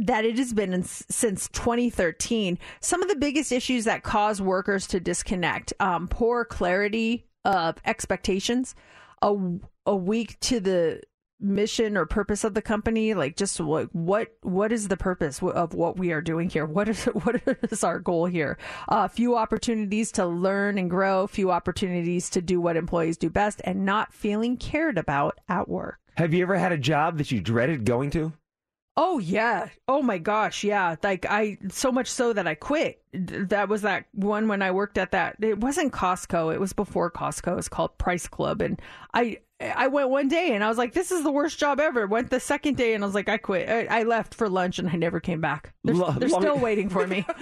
that 0.00 0.24
it 0.24 0.38
has 0.38 0.52
been 0.52 0.72
in, 0.72 0.82
since 0.82 1.48
2013. 1.48 2.58
Some 2.80 3.02
of 3.02 3.08
the 3.08 3.16
biggest 3.16 3.52
issues 3.52 3.84
that 3.84 4.02
cause 4.02 4.40
workers 4.40 4.86
to 4.88 5.00
disconnect 5.00 5.72
um, 5.78 6.08
poor 6.08 6.44
clarity 6.44 7.26
of 7.44 7.76
expectations, 7.84 8.74
a, 9.22 9.34
a 9.86 9.94
week 9.94 10.38
to 10.40 10.60
the 10.60 11.02
mission 11.42 11.96
or 11.96 12.04
purpose 12.04 12.44
of 12.44 12.52
the 12.52 12.60
company 12.60 13.14
like 13.14 13.34
just 13.34 13.58
what 13.60 13.88
what 13.94 14.28
what 14.42 14.72
is 14.72 14.88
the 14.88 14.96
purpose 14.96 15.42
of 15.42 15.72
what 15.72 15.98
we 15.98 16.12
are 16.12 16.20
doing 16.20 16.50
here 16.50 16.66
what 16.66 16.86
is 16.86 17.04
what 17.22 17.40
is 17.70 17.82
our 17.82 17.98
goal 17.98 18.26
here 18.26 18.58
uh, 18.90 19.08
few 19.08 19.34
opportunities 19.34 20.12
to 20.12 20.26
learn 20.26 20.76
and 20.76 20.90
grow 20.90 21.26
few 21.26 21.50
opportunities 21.50 22.28
to 22.28 22.42
do 22.42 22.60
what 22.60 22.76
employees 22.76 23.16
do 23.16 23.30
best 23.30 23.62
and 23.64 23.86
not 23.86 24.12
feeling 24.12 24.54
cared 24.54 24.98
about 24.98 25.38
at 25.48 25.66
work 25.66 25.98
Have 26.18 26.34
you 26.34 26.42
ever 26.42 26.58
had 26.58 26.72
a 26.72 26.78
job 26.78 27.16
that 27.16 27.30
you 27.30 27.40
dreaded 27.40 27.86
going 27.86 28.10
to? 28.10 28.34
Oh 28.96 29.18
yeah. 29.18 29.68
Oh 29.88 30.02
my 30.02 30.18
gosh, 30.18 30.62
yeah. 30.64 30.96
Like 31.02 31.24
I 31.28 31.58
so 31.70 31.90
much 31.92 32.08
so 32.10 32.32
that 32.32 32.46
I 32.46 32.54
quit. 32.54 33.00
That 33.12 33.68
was 33.68 33.82
that 33.82 34.06
one 34.12 34.48
when 34.48 34.62
I 34.62 34.70
worked 34.72 34.98
at 34.98 35.12
that. 35.12 35.36
It 35.40 35.58
wasn't 35.58 35.92
Costco. 35.92 36.52
It 36.52 36.60
was 36.60 36.72
before 36.72 37.10
Costco. 37.10 37.52
It 37.52 37.56
was 37.56 37.68
called 37.68 37.96
Price 37.98 38.26
Club 38.26 38.60
and 38.60 38.80
I 39.14 39.38
I 39.60 39.88
went 39.88 40.08
one 40.10 40.28
day 40.28 40.52
and 40.54 40.64
I 40.64 40.68
was 40.68 40.76
like 40.78 40.92
this 40.92 41.10
is 41.12 41.22
the 41.22 41.30
worst 41.32 41.58
job 41.58 41.80
ever. 41.80 42.06
Went 42.06 42.30
the 42.30 42.40
second 42.40 42.76
day 42.76 42.94
and 42.94 43.02
I 43.04 43.06
was 43.06 43.14
like 43.14 43.28
I 43.28 43.36
quit. 43.38 43.68
I, 43.68 44.00
I 44.00 44.02
left 44.02 44.34
for 44.34 44.48
lunch 44.48 44.78
and 44.78 44.88
I 44.88 44.96
never 44.96 45.20
came 45.20 45.40
back. 45.40 45.72
They're, 45.84 45.94
Lo- 45.94 46.12
they're 46.12 46.28
still 46.28 46.56
it. 46.56 46.60
waiting 46.60 46.88
for 46.88 47.06
me. 47.06 47.24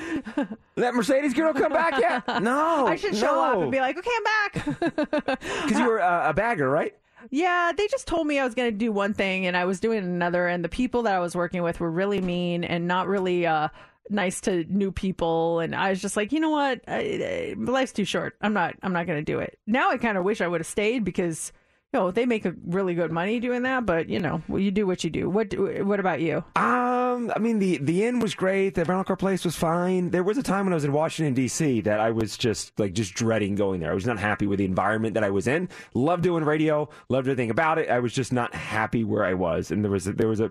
That 0.77 0.95
Mercedes 0.95 1.35
girl 1.35 1.53
come 1.55 1.73
back 1.73 1.99
yet? 1.99 2.23
No. 2.43 2.87
I 2.87 2.95
should 2.95 3.17
show 3.17 3.43
up 3.43 3.59
and 3.61 3.73
be 3.73 3.81
like, 3.81 3.99
"Okay, 3.99 4.11
I'm 4.17 4.25
back." 4.25 5.41
Because 5.41 5.79
you 5.79 5.87
were 5.87 6.01
uh, 6.01 6.31
a 6.31 6.35
bagger, 6.35 6.71
right? 6.71 6.95
Yeah, 7.31 7.73
they 7.77 7.87
just 7.89 8.07
told 8.07 8.27
me 8.27 8.39
I 8.39 8.45
was 8.45 8.55
going 8.55 8.71
to 8.71 8.77
do 8.77 8.93
one 8.93 9.15
thing 9.15 9.47
and 9.47 9.57
I 9.57 9.65
was 9.65 9.81
doing 9.81 9.99
another, 9.99 10.47
and 10.47 10.65
the 10.65 10.69
people 10.69 11.03
that 11.03 11.15
I 11.15 11.19
was 11.19 11.35
working 11.35 11.63
with 11.63 11.81
were 11.81 11.91
really 11.91 12.21
mean 12.21 12.65
and 12.65 12.87
not 12.87 13.09
really 13.09 13.47
uh, 13.47 13.69
nice 14.11 14.41
to 14.43 14.65
new 14.65 14.93
people. 14.93 15.61
And 15.61 15.75
I 15.75 15.91
was 15.91 16.01
just 16.01 16.17
like, 16.17 16.33
you 16.33 16.41
know 16.41 16.51
what, 16.51 16.81
I, 16.87 17.55
I, 17.55 17.55
life's 17.59 17.93
too 17.93 18.05
short. 18.05 18.37
I'm 18.41 18.53
not. 18.53 18.75
I'm 18.83 18.93
not 18.93 19.07
going 19.07 19.19
to 19.19 19.25
do 19.25 19.39
it. 19.39 19.59
Now 19.67 19.91
I 19.91 19.99
kind 19.99 20.19
of 20.19 20.25
wish 20.25 20.41
I 20.41 20.49
would 20.49 20.61
have 20.61 20.67
stayed 20.67 21.05
because. 21.05 21.53
You 21.95 22.01
know, 22.01 22.11
they 22.11 22.27
make 22.27 22.45
a 22.45 22.55
really 22.67 22.95
good 22.95 23.11
money 23.11 23.41
doing 23.41 23.63
that, 23.63 23.87
but 23.87 24.11
you 24.11 24.21
know, 24.21 24.43
you 24.49 24.71
do 24.71 24.87
what 24.87 25.05
you 25.05 25.09
do. 25.11 25.31
What 25.31 25.55
What 25.87 25.99
about 25.99 26.21
you? 26.21 26.45
Um, 26.55 27.33
I 27.35 27.39
mean 27.39 27.61
the 27.61 27.79
the 27.79 28.05
inn 28.05 28.21
was 28.21 28.35
great. 28.35 28.75
The 28.75 28.85
rental 28.85 29.05
car 29.05 29.17
place 29.17 29.43
was 29.43 29.57
fine. 29.57 30.11
There 30.11 30.23
was 30.23 30.37
a 30.37 30.43
time 30.43 30.67
when 30.67 30.75
I 30.75 30.77
was 30.77 30.85
in 30.85 30.93
Washington 30.93 31.33
D.C. 31.33 31.81
that 31.83 31.99
I 31.99 32.11
was 32.11 32.37
just 32.37 32.79
like 32.79 32.93
just 32.93 33.15
dreading 33.15 33.55
going 33.55 33.81
there. 33.81 33.91
I 33.91 33.95
was 33.95 34.05
not 34.05 34.19
happy 34.19 34.47
with 34.47 34.59
the 34.59 34.67
environment 34.67 35.15
that 35.15 35.25
I 35.25 35.31
was 35.31 35.47
in. 35.47 35.71
Loved 35.95 36.25
doing 36.25 36.45
radio. 36.45 36.91
Loved 37.09 37.27
everything 37.27 37.49
about 37.49 37.79
it. 37.79 37.89
I 37.89 38.01
was 38.01 38.13
just 38.13 38.35
not 38.35 38.55
happy 38.55 39.03
where 39.03 39.25
I 39.25 39.33
was, 39.33 39.71
and 39.71 39.83
there 39.83 39.91
was 39.91 40.07
a, 40.07 40.13
there 40.13 40.29
was 40.29 40.41
a 40.41 40.51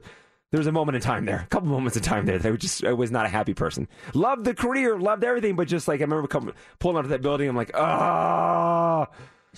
there 0.51 0.57
was 0.57 0.67
a 0.67 0.71
moment 0.71 0.95
in 0.95 1.01
time 1.03 1.25
there, 1.25 1.41
a 1.41 1.47
couple 1.47 1.69
moments 1.69 1.97
in 1.97 2.03
time 2.03 2.25
there 2.25 2.39
that 2.39 2.47
I 2.47 2.51
was 2.51 2.61
just 2.61 2.83
I 2.83 2.93
was 2.93 3.11
not 3.11 3.27
a 3.27 3.29
happy 3.29 3.53
person. 3.53 3.87
Loved 4.15 4.43
the 4.43 4.55
career, 4.55 4.97
loved 4.97 5.23
everything, 5.23 5.55
but 5.55 5.67
just 5.67 5.87
like 5.87 5.99
I 5.99 6.05
remember 6.05 6.27
coming 6.27 6.55
pulling 6.79 6.97
out 6.97 7.05
of 7.05 7.09
that 7.11 7.21
building, 7.21 7.47
I'm 7.47 7.55
like, 7.55 7.71
ah. 7.75 9.07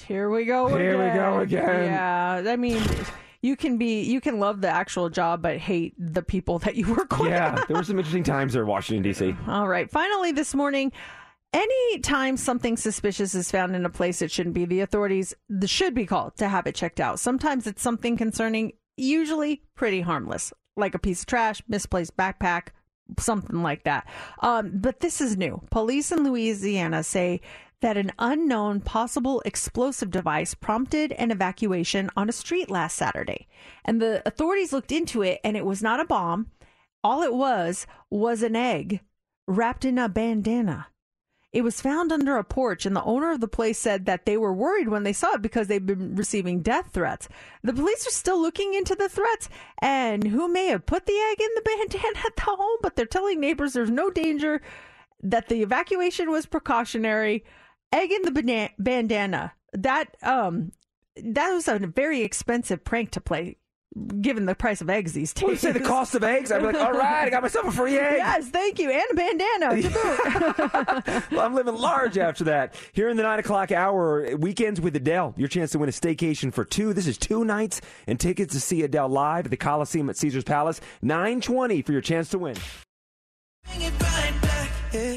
Here 0.08 0.30
we 0.30 0.46
go. 0.46 0.68
Here 0.68 0.98
we 0.98 1.06
again. 1.06 1.16
go 1.18 1.40
again. 1.40 1.86
Yeah, 1.86 2.52
I 2.52 2.56
mean, 2.56 2.82
you 3.42 3.56
can 3.56 3.78
be 3.78 4.04
you 4.04 4.22
can 4.22 4.40
love 4.40 4.62
the 4.62 4.70
actual 4.70 5.10
job, 5.10 5.42
but 5.42 5.58
hate 5.58 5.94
the 5.98 6.22
people 6.22 6.60
that 6.60 6.76
you 6.76 6.94
work 6.94 7.18
with. 7.20 7.30
Yeah, 7.30 7.64
there 7.68 7.78
were 7.78 7.84
some 7.86 7.98
interesting 7.98 8.24
times 8.24 8.54
there 8.54 8.64
in 8.64 8.68
Washington 8.68 9.04
D.C. 9.04 9.36
All 9.48 9.68
right. 9.68 9.90
Finally, 9.90 10.34
this 10.34 10.54
morning, 10.54 10.92
anytime 11.54 12.38
something 12.38 12.78
suspicious 12.78 13.36
is 13.36 13.52
found 13.52 13.76
in 13.76 13.86
a 13.86 13.90
place 13.90 14.22
it 14.22 14.32
shouldn't 14.32 14.56
be, 14.56 14.66
the 14.66 14.82
authorities 14.82 15.34
should 15.66 15.94
be 15.94 16.06
called 16.06 16.36
to 16.38 16.48
have 16.48 16.68
it 16.68 16.76
checked 16.76 17.00
out. 17.00 17.20
Sometimes 17.20 17.68
it's 17.68 17.82
something 17.82 18.18
concerning, 18.18 18.74
usually 18.98 19.64
pretty 19.76 20.02
harmless, 20.02 20.54
like 20.76 20.96
a 20.96 21.00
piece 21.00 21.22
of 21.22 21.28
trash, 21.28 21.62
misplaced 21.68 22.16
backpack, 22.18 22.68
something 23.18 23.64
like 23.64 23.84
that. 23.84 24.08
Um, 24.42 24.72
but 24.76 25.00
this 25.00 25.22
is 25.22 25.38
new. 25.38 25.62
Police 25.72 26.12
in 26.12 26.24
Louisiana 26.24 27.04
say 27.04 27.42
that 27.82 27.98
an 27.98 28.12
unknown 28.20 28.82
possible 28.82 29.42
explosive 29.46 30.12
device 30.12 30.54
prompted 30.54 31.14
an 31.14 31.32
evacuation 31.32 32.10
on 32.16 32.30
a 32.30 32.34
street 32.34 32.70
last 32.70 32.96
Saturday. 32.96 33.48
And 33.86 34.02
the 34.02 34.22
authorities 34.28 34.74
looked 34.74 34.92
into 34.92 35.22
it, 35.22 35.40
and 35.44 35.56
it 35.56 35.66
was 35.66 35.82
not 35.82 36.00
a 36.00 36.06
bomb. 36.06 36.48
All 37.04 37.22
it 37.22 37.34
was 37.34 37.88
was 38.10 38.44
an 38.44 38.56
egg 38.56 39.02
wrapped 39.48 39.86
in 39.86 39.98
a 39.98 40.10
bandana. 40.10 40.88
It 41.52 41.64
was 41.64 41.82
found 41.82 42.12
under 42.12 42.38
a 42.38 42.44
porch, 42.44 42.86
and 42.86 42.96
the 42.96 43.04
owner 43.04 43.32
of 43.32 43.40
the 43.40 43.48
place 43.48 43.80
said 43.80 44.06
that 44.06 44.26
they 44.26 44.38
were 44.38 44.54
worried 44.54 44.90
when 44.90 45.02
they 45.02 45.14
saw 45.14 45.34
it 45.34 45.42
because 45.42 45.68
they've 45.68 45.84
been 45.84 46.16
receiving 46.16 46.62
death 46.62 46.92
threats. 46.94 47.28
The 47.64 47.74
police 47.74 48.06
are 48.06 48.12
still 48.12 48.40
looking 48.40 48.76
into 48.76 48.94
the 48.94 49.10
threats 49.10 49.50
and 49.82 50.28
who 50.28 50.48
may 50.48 50.68
have 50.68 50.86
put 50.86 51.08
the 51.08 51.14
egg 51.32 51.42
in 51.42 51.50
the 51.56 51.62
bandana 51.66 52.20
at 52.24 52.36
the 52.36 52.44
home, 52.44 52.78
but 52.84 52.96
they're 52.96 53.08
telling 53.08 53.40
neighbors 53.40 53.74
there's 53.74 53.90
no 53.90 54.12
danger, 54.12 54.62
that 55.24 55.50
the 55.50 55.64
evacuation 55.64 56.30
was 56.30 56.46
precautionary. 56.46 57.44
Egg 57.92 58.12
in 58.12 58.22
the 58.24 58.32
bana- 58.32 58.70
bandana. 58.78 59.54
That 59.74 60.16
um, 60.24 60.72
that 61.24 61.52
was 61.52 61.68
a 61.68 61.80
very 61.80 62.22
expensive 62.22 62.84
prank 62.84 63.12
to 63.12 63.22
play, 63.22 63.58
given 64.22 64.46
the 64.46 64.56
price 64.56 64.82
of 64.82 64.90
eggs 64.90 65.14
these 65.14 65.34
days. 65.34 65.44
Well, 65.44 65.56
say 65.56 65.72
the 65.72 65.80
cost 65.80 66.16
of 66.16 66.24
eggs, 66.24 66.52
I'd 66.52 66.60
be 66.60 66.68
like, 66.68 66.76
all 66.76 66.94
right, 66.94 67.26
I 67.26 67.30
got 67.30 67.42
myself 67.42 67.68
a 67.68 67.72
free 67.72 67.98
egg. 67.98 68.18
Yes, 68.18 68.50
thank 68.50 68.80
you, 68.80 68.92
and 68.92 69.04
a 69.12 69.16
bandana. 69.16 71.24
well, 71.32 71.42
I'm 71.42 71.54
living 71.54 71.76
large 71.76 72.18
after 72.18 72.46
that. 72.46 72.76
Here 72.94 73.10
in 73.10 73.18
the 73.18 73.24
nine 73.24 73.40
o'clock 73.40 73.72
hour, 73.72 74.36
weekends 74.38 74.82
with 74.82 74.96
Adele. 74.96 75.34
Your 75.38 75.48
chance 75.48 75.72
to 75.72 75.80
win 75.80 75.90
a 75.90 75.92
staycation 75.92 76.54
for 76.54 76.66
two. 76.66 76.94
This 76.94 77.08
is 77.08 77.18
two 77.18 77.44
nights 77.44 77.82
and 78.08 78.20
tickets 78.20 78.54
to 78.54 78.60
see 78.60 78.84
Adele 78.84 79.10
live 79.10 79.46
at 79.46 79.52
the 79.52 79.58
Coliseum 79.58 80.10
at 80.10 80.18
Caesar's 80.18 80.44
Palace. 80.44 80.82
Nine 81.02 81.42
twenty 81.42 81.82
for 81.82 81.92
your 81.92 82.02
chance 82.02 82.30
to 82.30 82.40
win. 82.40 82.56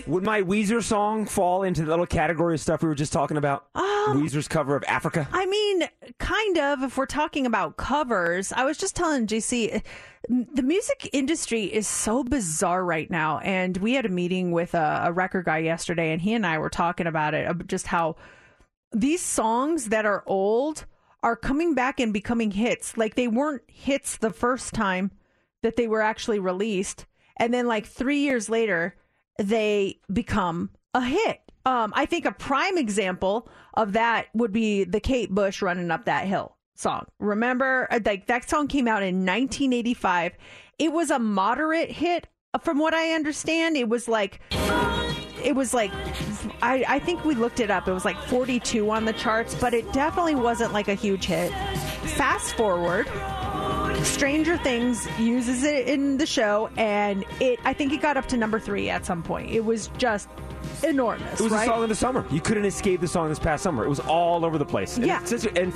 Would 0.07 0.23
my 0.23 0.43
Weezer 0.43 0.83
song 0.83 1.27
fall 1.27 1.63
into 1.63 1.83
the 1.83 1.91
little 1.91 2.07
category 2.07 2.55
of 2.55 2.61
stuff 2.61 2.83
we 2.83 2.89
were 2.89 2.95
just 2.95 3.13
talking 3.13 3.37
about? 3.37 3.67
Um, 3.75 4.23
Weezer's 4.23 4.49
cover 4.49 4.77
of 4.77 4.85
Africa. 4.87 5.29
I 5.33 5.47
mean, 5.47 5.89
kind 6.19 6.59
of. 6.59 6.83
If 6.83 6.97
we're 6.97 7.07
talking 7.07 7.47
about 7.47 7.77
covers, 7.77 8.53
I 8.53 8.65
was 8.65 8.77
just 8.77 8.97
telling 8.97 9.27
JC, 9.27 9.83
the 10.29 10.63
music 10.63 11.09
industry 11.13 11.65
is 11.65 11.87
so 11.87 12.23
bizarre 12.25 12.85
right 12.85 13.11
now. 13.11 13.39
And 13.39 13.77
we 13.79 13.95
had 13.95 14.07
a 14.07 14.11
meeting 14.11 14.53
with 14.53 14.75
a, 14.75 15.03
a 15.07 15.13
record 15.13 15.47
guy 15.47 15.59
yesterday, 15.59 16.13
and 16.13 16.21
he 16.21 16.35
and 16.35 16.47
I 16.47 16.59
were 16.59 16.71
talking 16.71 17.07
about 17.07 17.35
it, 17.35 17.67
just 17.67 17.87
how 17.87 18.17
these 18.93 19.23
songs 19.23 19.89
that 19.89 20.05
are 20.05 20.23
old 20.27 20.85
are 21.23 21.37
coming 21.37 21.75
back 21.75 22.01
and 22.01 22.13
becoming 22.13 22.51
hits. 22.51 22.97
Like 22.97 23.15
they 23.15 23.29
weren't 23.29 23.63
hits 23.69 24.17
the 24.17 24.31
first 24.31 24.75
time 24.75 25.13
that 25.63 25.77
they 25.77 25.89
were 25.89 26.03
actually 26.03 26.39
released. 26.39 27.07
And 27.37 27.55
then, 27.55 27.67
like 27.67 27.87
three 27.87 28.19
years 28.19 28.49
later, 28.51 28.95
they 29.39 30.01
become 30.13 30.71
a 30.95 31.03
hit. 31.05 31.41
Um, 31.65 31.93
I 31.95 32.07
think 32.07 32.25
a 32.25 32.33
prime 32.33 32.77
example 32.77 33.49
of 33.75 33.93
that 33.93 34.27
would 34.35 34.53
be 34.53 34.85
the 34.85 35.01
Kate 35.01 35.31
Bush 35.31 35.63
"Running 35.63 35.91
Up 35.91 36.07
That 36.07 36.27
Hill" 36.27 36.57
song. 36.75 37.07
Remember, 37.21 37.87
Uh, 37.91 38.01
like 38.05 38.27
that 38.27 38.49
song 38.49 38.67
came 38.67 38.89
out 38.89 39.03
in 39.03 39.25
1985. 39.25 40.33
It 40.79 40.93
was 40.93 41.11
a 41.11 41.19
moderate 41.19 41.91
hit, 41.91 42.27
uh, 42.55 42.59
from 42.59 42.79
what 42.79 42.95
I 42.95 43.13
understand. 43.13 43.77
It 43.77 43.89
was 43.89 44.09
like, 44.09 44.41
it 45.45 45.55
was 45.55 45.73
like, 45.73 45.93
I, 46.61 46.85
I 46.89 46.99
think 46.99 47.25
we 47.25 47.35
looked 47.37 47.61
it 47.61 47.71
up. 47.71 47.87
It 47.87 47.93
was 47.93 48.05
like 48.05 48.21
42 48.25 48.91
on 48.91 49.05
the 49.05 49.13
charts, 49.13 49.55
but 49.55 49.73
it 49.75 49.91
definitely 49.93 50.35
wasn't 50.35 50.73
like 50.73 50.89
a 50.89 50.95
huge 50.95 51.27
hit. 51.27 51.53
Fast 52.17 52.55
forward. 52.55 53.07
Stranger 54.03 54.57
Things 54.59 55.07
uses 55.19 55.63
it 55.65 55.89
in 55.89 56.17
the 56.17 56.27
show, 56.27 56.71
and 56.77 57.25
it 57.41 57.59
I 57.65 57.73
think 57.73 57.93
it 57.93 58.01
got 58.03 58.17
up 58.17 58.27
to 58.29 58.37
number 58.37 58.59
three 58.59 58.89
at 58.91 59.07
some 59.07 59.23
point. 59.23 59.51
It 59.51 59.65
was 59.65 59.89
just 59.99 60.29
enormous. 60.85 61.41
It 61.41 61.45
was 61.45 61.53
right? 61.53 61.63
a 61.63 61.67
song 61.67 61.83
of 61.83 61.89
the 61.89 61.95
summer. 61.95 62.27
You 62.31 62.41
couldn't 62.41 62.65
escape 62.65 63.01
the 63.01 63.09
song 63.09 63.29
this 63.29 63.39
past 63.39 63.63
summer. 63.63 63.85
It 63.85 63.89
was 63.89 64.01
all 64.01 64.45
over 64.45 64.59
the 64.59 64.65
place. 64.65 64.97
And 64.97 65.07
Yeah. 65.07 65.21
it's 65.23 65.45
and 65.45 65.73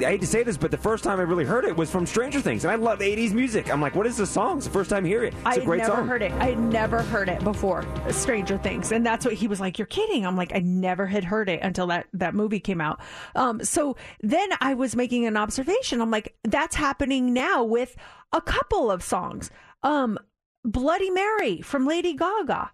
I 0.00 0.10
hate 0.10 0.20
to 0.22 0.26
say 0.26 0.42
this, 0.42 0.56
but 0.56 0.70
the 0.70 0.76
first 0.76 1.04
time 1.04 1.20
I 1.20 1.22
really 1.22 1.44
heard 1.44 1.64
it 1.64 1.76
was 1.76 1.90
from 1.90 2.04
Stranger 2.04 2.40
Things, 2.40 2.64
and 2.64 2.72
I 2.72 2.74
love 2.74 2.98
'80s 2.98 3.32
music. 3.32 3.72
I'm 3.72 3.80
like, 3.80 3.94
what 3.94 4.06
is 4.06 4.16
this 4.16 4.30
song? 4.30 4.56
It's 4.56 4.66
the 4.66 4.72
first 4.72 4.90
time 4.90 5.04
hearing 5.04 5.28
it. 5.28 5.34
It's 5.36 5.46
I 5.46 5.52
a 5.52 5.54
had 5.56 5.64
great 5.64 5.78
never 5.78 5.92
song. 5.96 6.08
heard 6.08 6.22
it. 6.22 6.32
I 6.32 6.46
had 6.50 6.58
never 6.58 7.02
heard 7.02 7.28
it 7.28 7.42
before. 7.44 7.84
Stranger 8.10 8.58
Things, 8.58 8.90
and 8.92 9.06
that's 9.06 9.24
what 9.24 9.34
he 9.34 9.46
was 9.46 9.60
like. 9.60 9.78
You're 9.78 9.86
kidding? 9.86 10.26
I'm 10.26 10.36
like, 10.36 10.52
I 10.54 10.58
never 10.58 11.06
had 11.06 11.22
heard 11.24 11.48
it 11.48 11.60
until 11.62 11.86
that 11.88 12.06
that 12.14 12.34
movie 12.34 12.60
came 12.60 12.80
out. 12.80 13.00
Um, 13.36 13.62
so 13.64 13.96
then 14.20 14.48
I 14.60 14.74
was 14.74 14.96
making 14.96 15.26
an 15.26 15.36
observation. 15.36 16.00
I'm 16.00 16.10
like, 16.10 16.34
that's 16.42 16.74
happening 16.76 17.32
now 17.32 17.62
with 17.62 17.96
a 18.32 18.40
couple 18.40 18.90
of 18.90 19.02
songs. 19.02 19.50
Um, 19.82 20.18
Bloody 20.64 21.10
Mary 21.10 21.60
from 21.60 21.86
Lady 21.86 22.14
Gaga. 22.14 22.70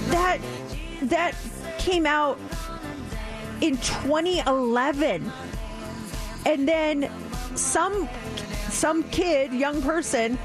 That 0.00 0.38
that 1.02 1.34
came 1.78 2.06
out 2.06 2.38
in 3.60 3.76
2011 3.78 5.32
and 6.46 6.68
then 6.68 7.10
some 7.54 8.08
some 8.68 9.02
kid 9.04 9.52
young 9.52 9.80
person 9.82 10.38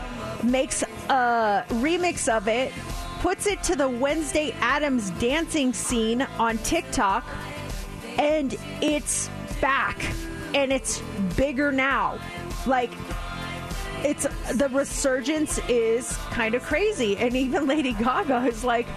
makes 0.43 0.83
a 0.83 1.65
remix 1.69 2.27
of 2.27 2.47
it 2.47 2.71
puts 3.19 3.47
it 3.47 3.61
to 3.63 3.75
the 3.75 3.87
Wednesday 3.87 4.51
Addams 4.61 5.09
dancing 5.11 5.73
scene 5.73 6.21
on 6.37 6.57
tiktok 6.59 7.25
and 8.19 8.55
it's 8.81 9.29
back. 9.61 10.03
And 10.53 10.73
it's 10.73 11.01
bigger 11.37 11.71
now. 11.71 12.19
Like 12.65 12.91
it's 14.03 14.27
the 14.53 14.69
resurgence 14.69 15.59
is 15.69 16.17
kind 16.31 16.55
of 16.55 16.63
crazy. 16.63 17.17
And 17.17 17.35
even 17.35 17.67
lady 17.67 17.93
gaga 17.93 18.45
is 18.45 18.63
like 18.63 18.87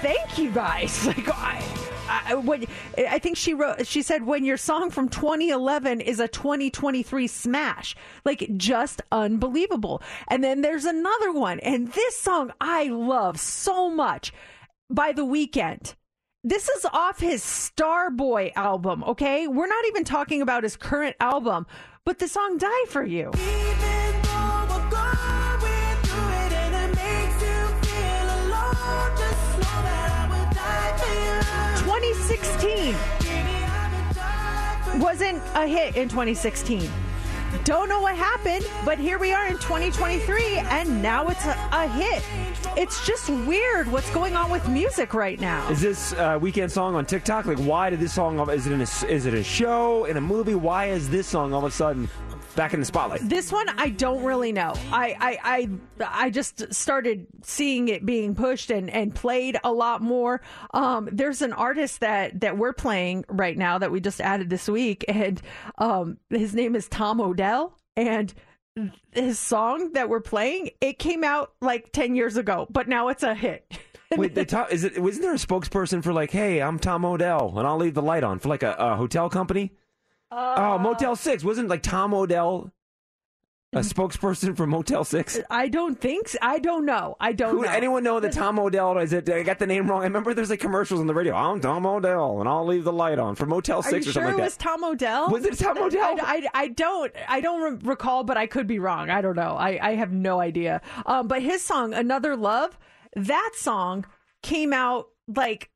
thank 0.00 0.38
you 0.38 0.50
guys 0.50 1.06
like 1.06 1.28
i 1.28 1.62
I, 2.08 2.34
when, 2.34 2.66
I 2.96 3.18
think 3.18 3.36
she 3.36 3.54
wrote. 3.54 3.86
She 3.86 4.02
said, 4.02 4.22
"When 4.24 4.44
your 4.44 4.56
song 4.56 4.90
from 4.90 5.08
2011 5.08 6.00
is 6.00 6.20
a 6.20 6.28
2023 6.28 7.26
smash, 7.26 7.96
like 8.24 8.48
just 8.56 9.02
unbelievable." 9.10 10.02
And 10.28 10.42
then 10.42 10.60
there's 10.60 10.84
another 10.84 11.32
one, 11.32 11.60
and 11.60 11.92
this 11.92 12.16
song 12.16 12.52
I 12.60 12.84
love 12.84 13.38
so 13.38 13.90
much 13.90 14.32
by 14.90 15.12
The 15.12 15.26
Weeknd. 15.26 15.94
This 16.44 16.68
is 16.68 16.84
off 16.92 17.18
his 17.18 17.42
Starboy 17.42 18.52
album. 18.54 19.02
Okay, 19.04 19.48
we're 19.48 19.66
not 19.66 19.84
even 19.86 20.04
talking 20.04 20.42
about 20.42 20.62
his 20.62 20.76
current 20.76 21.16
album, 21.20 21.66
but 22.04 22.18
the 22.18 22.28
song 22.28 22.58
"Die 22.58 22.84
for 22.88 23.04
You." 23.04 23.32
2016 32.36 35.00
wasn't 35.00 35.42
a 35.54 35.66
hit 35.66 35.96
in 35.96 36.08
2016. 36.08 36.90
Don't 37.64 37.88
know 37.88 38.00
what 38.00 38.16
happened, 38.16 38.66
but 38.84 38.98
here 38.98 39.18
we 39.18 39.32
are 39.32 39.46
in 39.46 39.54
2023, 39.54 40.58
and 40.58 41.02
now 41.02 41.26
it's 41.28 41.44
a, 41.46 41.68
a 41.72 41.88
hit. 41.88 42.22
It's 42.76 43.06
just 43.06 43.30
weird 43.30 43.90
what's 43.90 44.10
going 44.10 44.36
on 44.36 44.50
with 44.50 44.68
music 44.68 45.14
right 45.14 45.40
now. 45.40 45.68
Is 45.70 45.80
this 45.80 46.12
uh, 46.12 46.38
Weeknd 46.38 46.70
song 46.70 46.94
on 46.94 47.06
TikTok? 47.06 47.46
Like, 47.46 47.58
why 47.58 47.88
did 47.88 48.00
this 48.00 48.12
song? 48.12 48.38
Is 48.50 48.66
it 48.66 48.72
in 48.72 48.80
a, 48.80 49.10
is 49.10 49.26
it 49.26 49.34
a 49.34 49.42
show 49.42 50.04
in 50.04 50.16
a 50.16 50.20
movie? 50.20 50.54
Why 50.54 50.86
is 50.86 51.08
this 51.08 51.26
song 51.26 51.54
all 51.54 51.64
of 51.64 51.72
a 51.72 51.74
sudden 51.74 52.08
back 52.56 52.74
in 52.74 52.80
the 52.80 52.86
spotlight? 52.86 53.20
This 53.22 53.52
one, 53.52 53.68
I 53.68 53.90
don't 53.90 54.24
really 54.24 54.52
know. 54.52 54.74
I, 54.90 55.16
I, 55.20 55.38
I, 55.44 55.68
I 56.24 56.30
just 56.30 56.72
started 56.74 57.26
seeing 57.42 57.88
it 57.88 58.04
being 58.04 58.34
pushed 58.34 58.70
and, 58.70 58.90
and 58.90 59.14
played 59.14 59.58
a 59.62 59.72
lot 59.72 60.02
more. 60.02 60.40
Um, 60.74 61.08
there's 61.12 61.42
an 61.42 61.52
artist 61.52 62.00
that, 62.00 62.40
that 62.40 62.58
we're 62.58 62.72
playing 62.72 63.24
right 63.28 63.56
now 63.56 63.78
that 63.78 63.92
we 63.92 64.00
just 64.00 64.20
added 64.20 64.50
this 64.50 64.68
week, 64.68 65.04
and 65.06 65.40
um, 65.78 66.18
his 66.30 66.54
name 66.54 66.74
is 66.74 66.88
Tom 66.88 67.20
Odell, 67.20 67.76
and 67.96 68.32
his 69.12 69.38
song 69.38 69.92
that 69.92 70.08
we're 70.08 70.20
playing, 70.20 70.70
it 70.80 70.98
came 70.98 71.24
out 71.24 71.52
like 71.60 71.92
10 71.92 72.14
years 72.14 72.36
ago, 72.36 72.66
but 72.70 72.88
now 72.88 73.08
it's 73.08 73.22
a 73.22 73.34
hit. 73.34 73.78
Wait, 74.16 74.34
they 74.34 74.44
talk, 74.44 74.72
is 74.72 74.84
it? 74.84 75.00
Wasn't 75.00 75.22
there 75.22 75.34
a 75.34 75.38
spokesperson 75.38 76.02
for 76.02 76.12
like, 76.12 76.30
hey, 76.30 76.62
I'm 76.62 76.78
Tom 76.78 77.04
Odell, 77.04 77.54
and 77.56 77.66
I'll 77.66 77.76
leave 77.76 77.94
the 77.94 78.02
light 78.02 78.22
on 78.22 78.38
for 78.38 78.48
like 78.48 78.62
a, 78.62 78.76
a 78.78 78.96
hotel 78.96 79.28
company? 79.28 79.72
Oh, 80.30 80.78
Motel 80.78 81.16
Six 81.16 81.44
wasn't 81.44 81.68
like 81.68 81.82
Tom 81.82 82.14
Odell 82.14 82.72
a 83.72 83.80
spokesperson 83.80 84.56
for 84.56 84.66
Motel 84.66 85.04
Six? 85.04 85.38
I 85.50 85.68
don't 85.68 86.00
think 86.00 86.28
so. 86.28 86.38
I 86.40 86.58
don't 86.58 86.86
know. 86.86 87.16
I 87.20 87.32
don't 87.32 87.56
Who, 87.56 87.62
know. 87.62 87.68
anyone 87.70 88.02
know 88.04 88.20
that 88.20 88.32
Tom 88.32 88.58
Odell 88.58 88.96
is 88.98 89.12
it? 89.12 89.28
I 89.28 89.42
got 89.42 89.58
the 89.58 89.66
name 89.66 89.90
wrong. 89.90 90.00
I 90.00 90.04
remember 90.04 90.32
there's 90.32 90.50
like 90.50 90.60
commercials 90.60 91.00
on 91.00 91.06
the 91.06 91.14
radio. 91.14 91.34
I'm 91.34 91.60
Tom 91.60 91.84
Odell, 91.84 92.40
and 92.40 92.48
I'll 92.48 92.64
leave 92.64 92.84
the 92.84 92.92
light 92.92 93.18
on 93.18 93.34
for 93.34 93.44
Motel 93.44 93.82
Six 93.82 94.06
or 94.06 94.12
sure 94.12 94.22
something 94.22 94.34
like 94.34 94.44
was 94.44 94.56
that. 94.56 94.62
Tom 94.62 94.84
Odell? 94.84 95.28
Was 95.30 95.44
it 95.44 95.58
Tom 95.58 95.76
Odell? 95.78 96.16
I, 96.22 96.48
I, 96.54 96.62
I 96.62 96.68
don't 96.68 97.12
I 97.28 97.40
don't 97.40 97.60
re- 97.60 97.90
recall, 97.90 98.24
but 98.24 98.36
I 98.36 98.46
could 98.46 98.66
be 98.66 98.78
wrong. 98.78 99.10
I 99.10 99.20
don't 99.20 99.36
know. 99.36 99.56
I, 99.56 99.78
I 99.82 99.94
have 99.96 100.12
no 100.12 100.40
idea. 100.40 100.80
Um, 101.04 101.28
but 101.28 101.42
his 101.42 101.62
song 101.62 101.92
"Another 101.92 102.36
Love," 102.36 102.78
that 103.14 103.52
song 103.56 104.06
came 104.42 104.72
out 104.72 105.08
like 105.28 105.70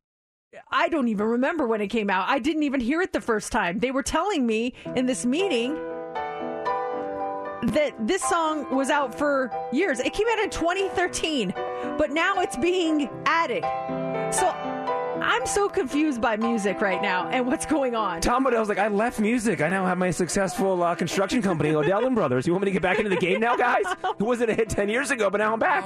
I 0.70 0.88
don't 0.88 1.08
even 1.08 1.26
remember 1.26 1.66
when 1.66 1.80
it 1.80 1.88
came 1.88 2.10
out. 2.10 2.28
I 2.28 2.40
didn't 2.40 2.64
even 2.64 2.80
hear 2.80 3.00
it 3.00 3.12
the 3.12 3.20
first 3.20 3.52
time. 3.52 3.78
They 3.78 3.92
were 3.92 4.02
telling 4.02 4.46
me 4.46 4.74
in 4.96 5.06
this 5.06 5.24
meeting 5.24 5.74
that 7.62 7.94
this 8.00 8.22
song 8.22 8.74
was 8.74 8.90
out 8.90 9.16
for 9.16 9.52
years. 9.72 10.00
It 10.00 10.12
came 10.12 10.26
out 10.28 10.40
in 10.40 10.50
2013, 10.50 11.52
but 11.96 12.10
now 12.10 12.40
it's 12.40 12.56
being 12.56 13.08
added. 13.26 13.62
So 14.34 14.48
I'm 15.22 15.46
so 15.46 15.68
confused 15.68 16.20
by 16.20 16.36
music 16.36 16.80
right 16.80 17.00
now 17.02 17.28
and 17.28 17.46
what's 17.46 17.66
going 17.66 17.94
on. 17.94 18.20
Tom 18.20 18.46
Odell's 18.46 18.68
like, 18.68 18.78
I 18.78 18.88
left 18.88 19.20
music. 19.20 19.60
I 19.60 19.68
now 19.68 19.84
have 19.86 19.98
my 19.98 20.10
successful 20.10 20.82
uh, 20.82 20.94
construction 20.94 21.42
company, 21.42 21.74
Odell 21.74 22.06
and 22.06 22.14
Brothers. 22.14 22.46
You 22.46 22.52
want 22.52 22.64
me 22.64 22.66
to 22.66 22.72
get 22.72 22.82
back 22.82 22.98
into 22.98 23.10
the 23.10 23.16
game 23.16 23.40
now, 23.40 23.56
guys? 23.56 23.84
It 24.04 24.20
wasn't 24.20 24.50
a 24.50 24.54
hit 24.54 24.68
ten 24.70 24.88
years 24.88 25.10
ago, 25.10 25.30
but 25.30 25.38
now 25.38 25.52
I'm 25.52 25.58
back. 25.58 25.84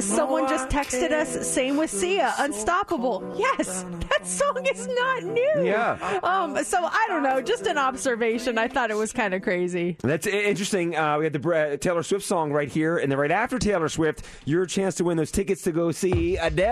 Someone 0.00 0.48
just 0.48 0.68
texted 0.68 1.12
us, 1.12 1.48
same 1.48 1.76
with 1.76 1.90
Sia, 1.90 2.34
Unstoppable. 2.38 3.34
Yes, 3.36 3.84
that 4.10 4.26
song 4.26 4.64
is 4.66 4.86
not 4.86 5.24
new. 5.24 5.64
Yeah. 5.64 6.20
Um. 6.22 6.62
So 6.64 6.78
I 6.82 7.06
don't 7.08 7.22
know, 7.22 7.40
just 7.40 7.66
an 7.66 7.78
observation. 7.78 8.58
I 8.58 8.68
thought 8.68 8.90
it 8.90 8.96
was 8.96 9.12
kind 9.12 9.34
of 9.34 9.42
crazy. 9.42 9.96
That's 10.02 10.26
interesting. 10.26 10.96
Uh, 10.96 11.18
we 11.18 11.24
had 11.24 11.32
the 11.32 11.50
uh, 11.50 11.76
Taylor 11.76 12.02
Swift 12.02 12.24
song 12.24 12.52
right 12.52 12.68
here, 12.68 12.98
and 12.98 13.10
then 13.10 13.18
right 13.18 13.30
after 13.30 13.58
Taylor 13.58 13.88
Swift, 13.88 14.24
your 14.44 14.66
chance 14.66 14.94
to 14.96 15.04
win 15.04 15.16
those 15.16 15.30
tickets 15.30 15.62
to 15.62 15.72
go 15.72 15.90
see 15.90 16.36
Adele. 16.36 16.69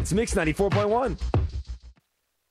It's 0.00 0.12
Mix 0.14 0.34
ninety 0.34 0.54
four 0.54 0.70
point 0.70 0.88
one. 0.88 1.18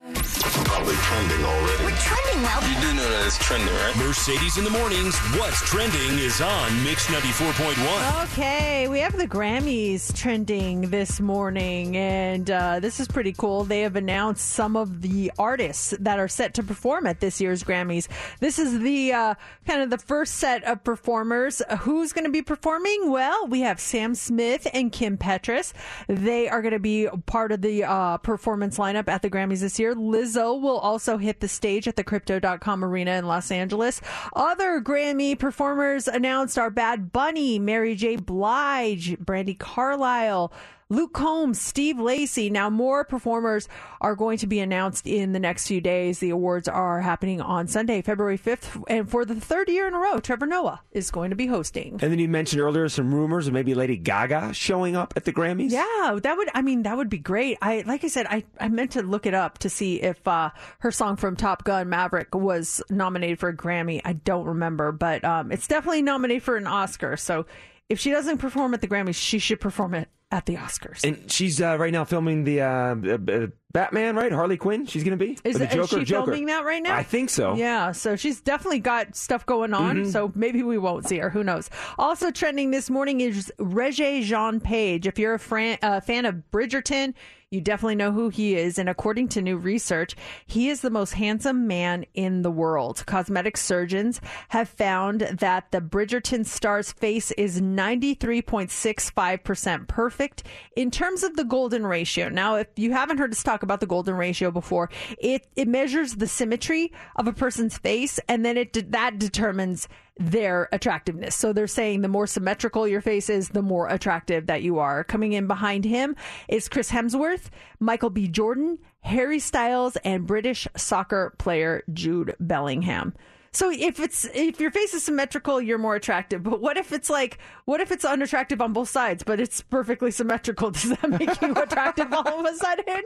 Probably 0.04 0.96
trending 0.96 1.46
already. 1.46 1.84
We're 1.86 1.96
trending 1.96 2.42
well. 2.44 2.62
You 2.68 2.82
do 2.82 2.94
know 2.94 3.10
that 3.10 3.26
it's 3.26 3.38
trending, 3.38 3.74
right? 3.74 3.96
Mercedes 3.96 4.58
in 4.58 4.66
the 4.66 4.70
mornings. 4.70 5.18
What's 5.38 5.62
trending 5.62 6.20
is 6.20 6.42
on 6.42 6.84
Mix 6.84 7.08
94.1. 7.08 8.24
Okay, 8.26 8.90
we 8.90 9.00
have 9.00 9.16
the 9.16 9.26
Grammys 9.26 10.14
trending 10.14 10.90
this 10.90 11.22
morning, 11.22 11.96
and 11.96 12.52
uh, 12.52 12.82
this 12.82 13.00
is 13.00 13.08
pretty 13.08 13.32
cool. 13.32 13.64
They 13.64 13.80
have 13.82 13.96
announced 13.96 14.46
some 14.46 14.76
of 14.76 15.02
the 15.02 15.32
artists 15.38 15.94
that 16.02 16.20
are 16.20 16.28
set 16.28 16.54
to 16.56 16.64
perform 16.64 17.08
at 17.08 17.22
this 17.22 17.40
year's 17.40 17.64
Grammys. 17.64 18.10
This 18.42 18.60
is 18.60 18.80
the 18.80 19.14
uh, 19.14 19.36
kind 19.66 19.84
of 19.84 19.90
the 19.90 19.98
first 19.98 20.34
set 20.34 20.66
of 20.66 20.84
performers. 20.84 21.62
Who's 21.80 22.12
going 22.12 22.26
to 22.26 22.32
be 22.32 22.42
performing? 22.42 23.10
Well, 23.10 23.48
we 23.48 23.62
have 23.62 23.80
Sam 23.80 24.16
Smith 24.16 24.68
and 24.74 24.92
Kim 24.92 25.18
Petras. 25.18 25.72
They 26.08 26.50
are 26.50 26.62
going 26.62 26.74
to 26.74 26.80
be 26.80 27.08
part 27.26 27.54
of 27.54 27.62
the 27.62 27.86
uh, 27.86 28.18
performance 28.18 28.78
lineup 28.78 29.08
at 29.08 29.22
the 29.22 29.30
Grammys 29.30 29.62
this 29.62 29.80
year. 29.80 29.93
Lizzo 29.98 30.60
will 30.60 30.78
also 30.78 31.18
hit 31.18 31.40
the 31.40 31.48
stage 31.48 31.88
at 31.88 31.96
the 31.96 32.04
Crypto.com 32.04 32.84
Arena 32.84 33.12
in 33.12 33.26
Los 33.26 33.52
Angeles. 33.52 34.02
Other 34.36 34.82
Grammy 34.82 35.38
performers 35.38 36.08
announced 36.08 36.58
are 36.58 36.70
Bad 36.70 37.12
Bunny, 37.12 37.60
Mary 37.60 37.96
J. 37.96 38.16
Blige, 38.16 39.18
Brandi 39.20 39.58
Carlile, 39.58 40.52
Luke 40.94 41.14
Combs, 41.14 41.60
Steve 41.60 42.00
Lacy. 42.00 42.52
Now, 42.52 42.70
more 42.70 43.04
performers 43.04 43.68
are 44.00 44.16
going 44.16 44.38
to 44.38 44.48
be 44.48 44.60
announced 44.60 45.08
in 45.08 45.32
the 45.32 45.40
next 45.40 45.68
few 45.68 45.82
days. 45.82 46.20
The 46.20 46.30
awards 46.30 46.68
are 46.68 47.02
happening 47.02 47.42
on 47.42 47.68
Sunday, 47.68 48.02
February 48.04 48.38
5th. 48.38 48.84
And 48.88 49.10
for 49.10 49.26
the 49.26 49.34
third 49.36 49.70
year 49.70 49.88
in 49.88 49.96
a 49.96 49.98
row, 49.98 50.20
Trevor 50.20 50.46
Noah 50.46 50.82
is 50.92 51.10
going 51.10 51.32
to 51.32 51.36
be 51.36 51.48
hosting. 51.48 51.94
And 51.94 52.12
then 52.12 52.20
you 52.20 52.28
mentioned 52.28 52.62
earlier 52.62 52.88
some 52.90 53.14
rumors 53.14 53.48
of 53.48 53.54
maybe 53.54 53.74
Lady 53.74 53.98
Gaga 53.98 54.54
showing 54.54 54.96
up 54.96 55.14
at 55.16 55.26
the 55.26 55.34
Grammys. 55.34 55.72
Yeah, 55.72 56.20
that 56.22 56.38
would. 56.38 56.50
I 56.54 56.62
mean, 56.62 56.84
that 56.84 56.96
would 56.96 57.10
be 57.10 57.18
great. 57.18 57.58
I 57.62 57.84
like 57.88 58.04
I 58.04 58.08
said, 58.08 58.28
I 58.30 58.44
I 58.60 58.70
meant 58.70 58.92
to 58.92 59.02
look 59.02 59.26
it 59.26 59.34
up 59.34 59.58
to 59.60 59.70
see 59.70 60.02
if 60.02 60.28
uh, 60.28 60.52
her 60.80 60.92
song 60.92 61.16
from 61.16 61.36
Top 61.36 61.64
Gun 61.64 61.90
Maverick 61.90 62.36
was 62.36 62.84
nominated 62.90 63.40
for 63.40 63.50
a 63.50 63.56
Grammy. 63.56 64.02
I 64.06 64.14
don't 64.14 64.46
remember, 64.46 64.92
but 64.92 65.24
um, 65.24 65.52
it's 65.52 65.68
definitely 65.68 66.04
nominated 66.04 66.44
for 66.44 66.56
an 66.56 66.68
Oscar. 66.68 67.18
So 67.18 67.48
if 67.90 68.00
she 68.00 68.12
doesn't 68.12 68.38
perform 68.38 68.74
at 68.74 68.82
the 68.82 68.88
Grammys, 68.88 69.16
she 69.16 69.40
should 69.40 69.60
perform 69.60 69.94
it 69.94 70.10
at 70.32 70.46
the 70.48 70.56
Oscars. 70.56 71.04
And 71.04 71.32
she's 71.32 71.62
uh, 71.62 71.78
right 71.80 71.94
now 71.94 72.06
filming 72.06 72.44
the 72.44 72.62
uh, 72.62 72.96
uh, 72.96 73.48
Batman, 73.72 74.16
right? 74.16 74.32
Harley 74.32 74.58
Quinn. 74.58 74.88
She's 74.88 75.04
going 75.04 75.18
to 75.18 75.24
be 75.24 75.38
Is, 75.44 75.58
Or 75.58 75.60
the 75.60 75.80
is 75.82 75.90
she 75.90 76.04
Joker. 76.04 76.32
filming 76.32 76.48
that 76.48 76.66
right 76.66 76.82
now? 76.82 76.96
I 76.96 77.04
think 77.04 77.30
so. 77.30 77.54
Yeah, 77.56 77.92
so 77.92 78.16
she's 78.16 78.42
definitely 78.42 78.80
got 78.80 79.16
stuff 79.16 79.46
going 79.46 79.74
on. 79.76 79.98
Mhm. 80.06 80.12
So 80.12 80.32
maybe 80.34 80.64
we 80.64 80.80
won't 80.80 81.08
see 81.08 81.18
her. 81.20 81.30
Who 81.30 81.44
knows? 81.44 81.70
Also 82.00 82.32
trending 82.32 82.72
this 82.72 82.90
morning 82.90 83.22
is 83.22 83.52
Regé 83.60 84.24
Jean 84.24 84.60
Page. 84.60 85.06
If 85.06 85.20
you're 85.20 85.36
a 85.36 85.40
fran- 85.40 85.78
uh, 85.84 86.00
fan 86.02 86.26
of 86.26 86.42
Bridgerton, 86.52 87.14
you 87.54 87.62
definitely 87.62 87.96
know 87.96 88.12
who 88.12 88.28
he 88.30 88.56
is. 88.56 88.80
And 88.80 88.90
according 88.90 89.30
to 89.30 89.42
new 89.42 89.56
research, 89.58 90.16
he 90.46 90.68
is 90.70 90.82
the 90.82 90.90
most 90.90 91.14
handsome 91.14 91.66
man 91.68 92.06
in 92.14 92.42
the 92.42 92.52
world. 92.52 93.04
Cosmetic 93.06 93.56
surgeons 93.58 94.20
have 94.50 94.68
found 94.68 95.22
that 95.22 95.72
the 95.72 95.80
Bridgerton 95.80 96.46
star's 96.46 96.92
face 96.92 97.32
is 97.32 97.62
93.65% 97.62 99.88
perfect 99.88 100.44
in 100.76 100.90
terms 100.90 101.22
of 101.24 101.36
the 101.36 101.44
golden 101.44 101.86
ratio. 101.86 102.30
Now, 102.30 102.56
if 102.56 102.68
you 102.76 102.92
haven't 102.92 103.20
heard 103.20 103.32
us 103.32 103.44
talk 103.44 103.62
about 103.62 103.80
the 103.80 103.86
golden 103.86 104.16
ratio 104.16 104.50
before, 104.50 104.90
it, 105.20 105.46
it 105.56 105.68
measures 105.68 106.16
the 106.16 106.26
symmetry 106.28 106.92
of 107.16 107.28
a 107.28 107.34
person's 107.34 107.78
face 107.78 108.20
and 108.28 108.44
then 108.44 108.58
it 108.58 108.74
that 108.92 109.20
determines 109.20 109.88
their 110.18 110.70
attractiveness. 110.72 111.36
So 111.36 111.54
they're 111.54 111.68
saying 111.68 112.02
the 112.02 112.08
more 112.08 112.28
symmetrical 112.28 112.88
your 112.88 113.02
face 113.02 113.30
is, 113.30 113.50
the 113.50 113.62
more 113.62 113.88
attractive 113.88 114.46
that 114.48 114.62
you 114.62 114.80
are. 114.80 115.04
Coming 115.04 115.34
in 115.34 115.48
behind 115.48 115.86
him 115.86 116.16
is 116.48 116.70
Chris 116.70 116.92
Hemsworth, 116.92 117.50
Michael 117.80 118.10
B. 118.10 118.28
Jordan, 118.28 118.78
Harry 119.02 119.40
Styles, 119.40 119.96
and 119.98 120.28
British 120.28 120.68
soccer 120.78 121.34
player 121.38 121.84
Jude 121.92 122.36
Bellingham. 122.40 123.14
So 123.54 123.72
if 123.72 124.00
it's 124.00 124.26
if 124.34 124.60
your 124.60 124.72
face 124.72 124.94
is 124.94 125.04
symmetrical, 125.04 125.62
you're 125.62 125.78
more 125.78 125.96
attractive. 125.96 126.44
But 126.44 126.60
what 126.60 126.78
if 126.78 126.92
it's 126.92 127.10
like 127.10 127.38
what 127.66 127.80
if 127.80 127.92
it's 127.92 128.04
unattractive 128.04 128.62
on 128.62 128.74
both 128.74 128.90
sides, 128.90 129.24
but 129.24 129.40
it's 129.40 129.62
perfectly 129.62 130.12
symmetrical? 130.12 130.72
Does 130.72 130.90
that 130.90 131.10
make 131.10 131.42
you 131.42 131.54
attractive 131.54 132.12
all 132.12 132.46
of 132.46 132.46
a 132.46 132.56
sudden? 132.56 133.04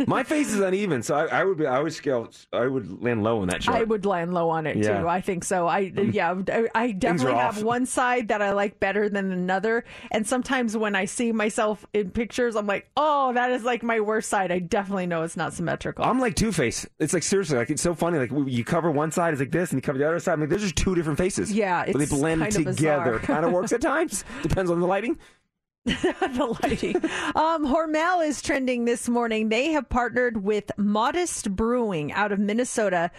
My 0.06 0.22
face 0.22 0.52
is 0.52 0.60
uneven, 0.60 1.02
so 1.02 1.14
I, 1.14 1.40
I 1.40 1.44
would 1.44 1.58
be. 1.58 1.66
I 1.66 1.80
would 1.80 1.92
scale. 1.92 2.28
I 2.52 2.66
would 2.66 3.02
land 3.02 3.22
low 3.22 3.40
on 3.40 3.48
that 3.48 3.62
shot. 3.62 3.74
I 3.74 3.84
would 3.84 4.04
land 4.06 4.34
low 4.34 4.50
on 4.50 4.66
it 4.66 4.76
Yeah. 4.76 5.00
too. 5.00 5.08
I 5.08 5.20
think 5.20 5.44
so. 5.44 5.66
I 5.66 5.90
mm. 5.90 6.12
yeah, 6.12 6.34
I, 6.48 6.68
I 6.74 6.92
definitely 6.92 7.34
have 7.34 7.58
off. 7.58 7.64
one 7.64 7.86
side 7.86 8.28
that 8.28 8.42
I 8.42 8.52
like 8.52 8.78
better 8.80 9.08
than 9.08 9.32
another. 9.32 9.84
And 10.10 10.26
sometimes 10.26 10.76
when 10.76 10.94
I 10.94 11.06
see 11.06 11.32
myself 11.32 11.84
in 11.92 12.10
pictures, 12.10 12.56
I'm 12.56 12.66
like, 12.66 12.88
oh, 12.96 13.32
that 13.32 13.50
is 13.50 13.64
like 13.64 13.82
my 13.82 14.00
worst 14.00 14.28
side. 14.28 14.52
I 14.52 14.58
definitely 14.58 15.06
know 15.06 15.22
it's 15.22 15.36
not 15.36 15.54
symmetrical. 15.54 16.04
I'm 16.04 16.20
like 16.20 16.34
Two 16.34 16.52
Face. 16.52 16.86
It's 16.98 17.12
like 17.14 17.22
seriously, 17.22 17.56
like 17.56 17.70
it's 17.70 17.82
so 17.82 17.94
funny. 17.94 18.18
Like 18.18 18.30
you 18.46 18.64
cover 18.64 18.90
one 18.90 19.10
side 19.10 19.32
it's 19.32 19.40
like 19.40 19.50
this, 19.50 19.61
and 19.70 19.78
you 19.78 19.82
cover 19.82 19.98
the 19.98 20.06
other 20.06 20.18
side. 20.18 20.34
I'm 20.34 20.40
like, 20.40 20.48
there's 20.48 20.62
just 20.62 20.76
two 20.76 20.94
different 20.94 21.18
faces. 21.18 21.52
Yeah, 21.52 21.84
but 21.86 21.98
they 21.98 22.06
blend 22.06 22.40
kind 22.42 22.52
together. 22.52 23.18
kind 23.22 23.44
of 23.44 23.52
works 23.52 23.72
at 23.72 23.80
times. 23.80 24.24
Depends 24.42 24.70
on 24.70 24.80
the 24.80 24.86
lighting. 24.86 25.18
the 25.84 26.56
lighting. 26.62 26.96
Um, 27.34 27.66
Hormel 27.66 28.26
is 28.26 28.40
trending 28.40 28.84
this 28.84 29.08
morning. 29.08 29.48
They 29.48 29.72
have 29.72 29.88
partnered 29.88 30.42
with 30.42 30.70
Modist 30.76 31.54
Brewing 31.54 32.12
out 32.12 32.32
of 32.32 32.38
Minnesota 32.38 33.10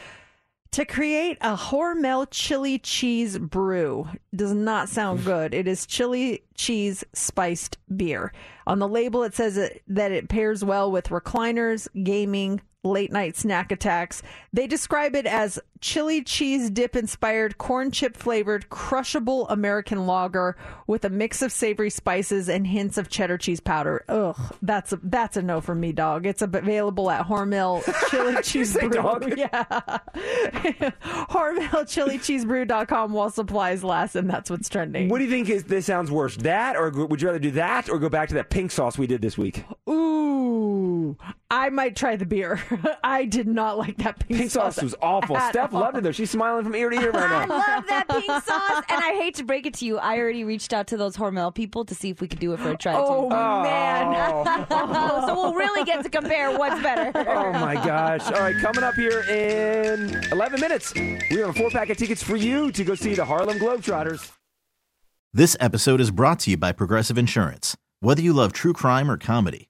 to 0.73 0.85
create 0.85 1.37
a 1.41 1.55
Hormel 1.55 2.27
chili 2.31 2.79
cheese 2.79 3.37
brew. 3.37 4.07
Does 4.35 4.53
not 4.53 4.89
sound 4.89 5.23
good. 5.23 5.53
It 5.53 5.67
is 5.67 5.85
chili 5.85 6.43
cheese 6.55 7.03
spiced 7.13 7.77
beer. 7.95 8.33
On 8.65 8.79
the 8.79 8.87
label, 8.87 9.23
it 9.23 9.35
says 9.35 9.55
it, 9.55 9.83
that 9.87 10.11
it 10.11 10.29
pairs 10.29 10.63
well 10.63 10.91
with 10.91 11.09
recliners, 11.09 11.87
gaming, 12.03 12.59
late 12.83 13.11
night 13.11 13.37
snack 13.37 13.71
attacks. 13.71 14.21
They 14.51 14.67
describe 14.67 15.15
it 15.15 15.25
as 15.25 15.59
chili 15.79 16.21
cheese 16.21 16.69
dip 16.69 16.95
inspired, 16.95 17.57
corn 17.57 17.91
chip 17.91 18.17
flavored, 18.17 18.69
crushable 18.69 19.47
American 19.49 20.05
lager 20.05 20.55
with 20.87 21.05
a 21.05 21.09
mix 21.09 21.41
of 21.41 21.51
savory 21.51 21.89
spices 21.89 22.49
and 22.49 22.67
hints 22.67 22.97
of 22.97 23.09
cheddar 23.09 23.37
cheese 23.37 23.59
powder. 23.59 24.03
Ugh, 24.09 24.37
that's 24.61 24.93
a, 24.93 24.99
that's 25.03 25.37
a 25.37 25.41
no 25.41 25.61
for 25.61 25.75
me, 25.75 25.91
dog. 25.91 26.25
It's 26.25 26.41
available 26.41 27.09
at 27.09 27.25
Hormel 27.25 27.83
Chili 28.09 28.41
Cheese 28.43 28.77
Brew. 28.77 28.89
dog? 28.89 29.33
Yeah. 29.43 29.63
HormelChiliCheeseBrew.com 31.03 33.11
while 33.13 33.29
supplies 33.29 33.83
last, 33.83 34.15
and 34.15 34.29
that's 34.29 34.49
what's 34.49 34.69
trending. 34.69 35.09
What 35.09 35.17
do 35.19 35.25
you 35.25 35.29
think 35.29 35.49
is 35.49 35.65
this 35.65 35.85
sounds 35.85 36.11
worse? 36.11 36.37
That, 36.37 36.75
or 36.75 36.89
would 36.91 37.21
you 37.21 37.27
rather 37.27 37.39
do 37.39 37.51
that, 37.51 37.89
or 37.89 37.99
go 37.99 38.09
back 38.09 38.29
to 38.29 38.35
that 38.35 38.49
pink 38.49 38.71
sauce 38.71 38.97
we 38.97 39.07
did 39.07 39.21
this 39.21 39.37
week? 39.37 39.63
Ooh, 39.89 41.17
I 41.53 41.69
might 41.69 41.95
try 41.95 42.15
the 42.15 42.25
beer. 42.25 42.59
I 43.03 43.25
did 43.25 43.47
not 43.47 43.77
like 43.77 43.97
that 43.97 44.17
pink, 44.17 44.39
Pink 44.39 44.51
sauce 44.51 44.81
was 44.81 44.95
awful. 45.03 45.35
Steph 45.35 45.71
all. 45.71 45.81
loved 45.81 45.97
it 45.97 46.03
though. 46.03 46.11
She's 46.11 46.31
smiling 46.31 46.63
from 46.63 46.73
ear 46.73 46.89
to 46.89 46.99
ear 46.99 47.11
right 47.11 47.29
now. 47.29 47.41
I 47.41 47.45
love 47.45 47.87
that 47.89 48.09
pink 48.09 48.25
sauce, 48.25 48.83
and 48.89 49.03
I 49.03 49.13
hate 49.21 49.35
to 49.35 49.43
break 49.43 49.67
it 49.67 49.75
to 49.75 49.85
you. 49.85 49.99
I 49.99 50.17
already 50.17 50.43
reached 50.43 50.73
out 50.73 50.87
to 50.87 50.97
those 50.97 51.15
Hormel 51.15 51.53
people 51.53 51.85
to 51.85 51.93
see 51.93 52.09
if 52.09 52.21
we 52.21 52.27
could 52.27 52.39
do 52.39 52.53
it 52.53 52.59
for 52.59 52.71
a 52.71 52.77
try. 52.77 52.95
Oh, 52.95 53.29
too. 53.29 53.29
man. 53.29 54.67
so 55.27 55.35
we'll 55.35 55.53
really 55.53 55.83
get 55.83 56.01
to 56.03 56.09
compare 56.09 56.57
what's 56.57 56.81
better. 56.81 57.11
Oh 57.29 57.51
my 57.53 57.75
gosh. 57.75 58.25
All 58.31 58.41
right, 58.41 58.55
coming 58.59 58.83
up 58.83 58.95
here 58.95 59.21
in 59.29 60.23
11 60.31 60.59
minutes, 60.59 60.91
we 60.95 61.37
have 61.37 61.49
a 61.49 61.53
four 61.53 61.69
pack 61.69 61.91
of 61.91 61.97
tickets 61.97 62.23
for 62.23 62.35
you 62.35 62.71
to 62.71 62.83
go 62.83 62.95
see 62.95 63.13
the 63.13 63.25
Harlem 63.25 63.59
Globetrotters. 63.59 64.31
This 65.31 65.55
episode 65.59 66.01
is 66.01 66.09
brought 66.09 66.39
to 66.41 66.49
you 66.49 66.57
by 66.57 66.71
Progressive 66.71 67.19
Insurance. 67.19 67.77
Whether 67.99 68.23
you 68.23 68.33
love 68.33 68.53
true 68.53 68.73
crime 68.73 69.09
or 69.09 69.17
comedy, 69.17 69.69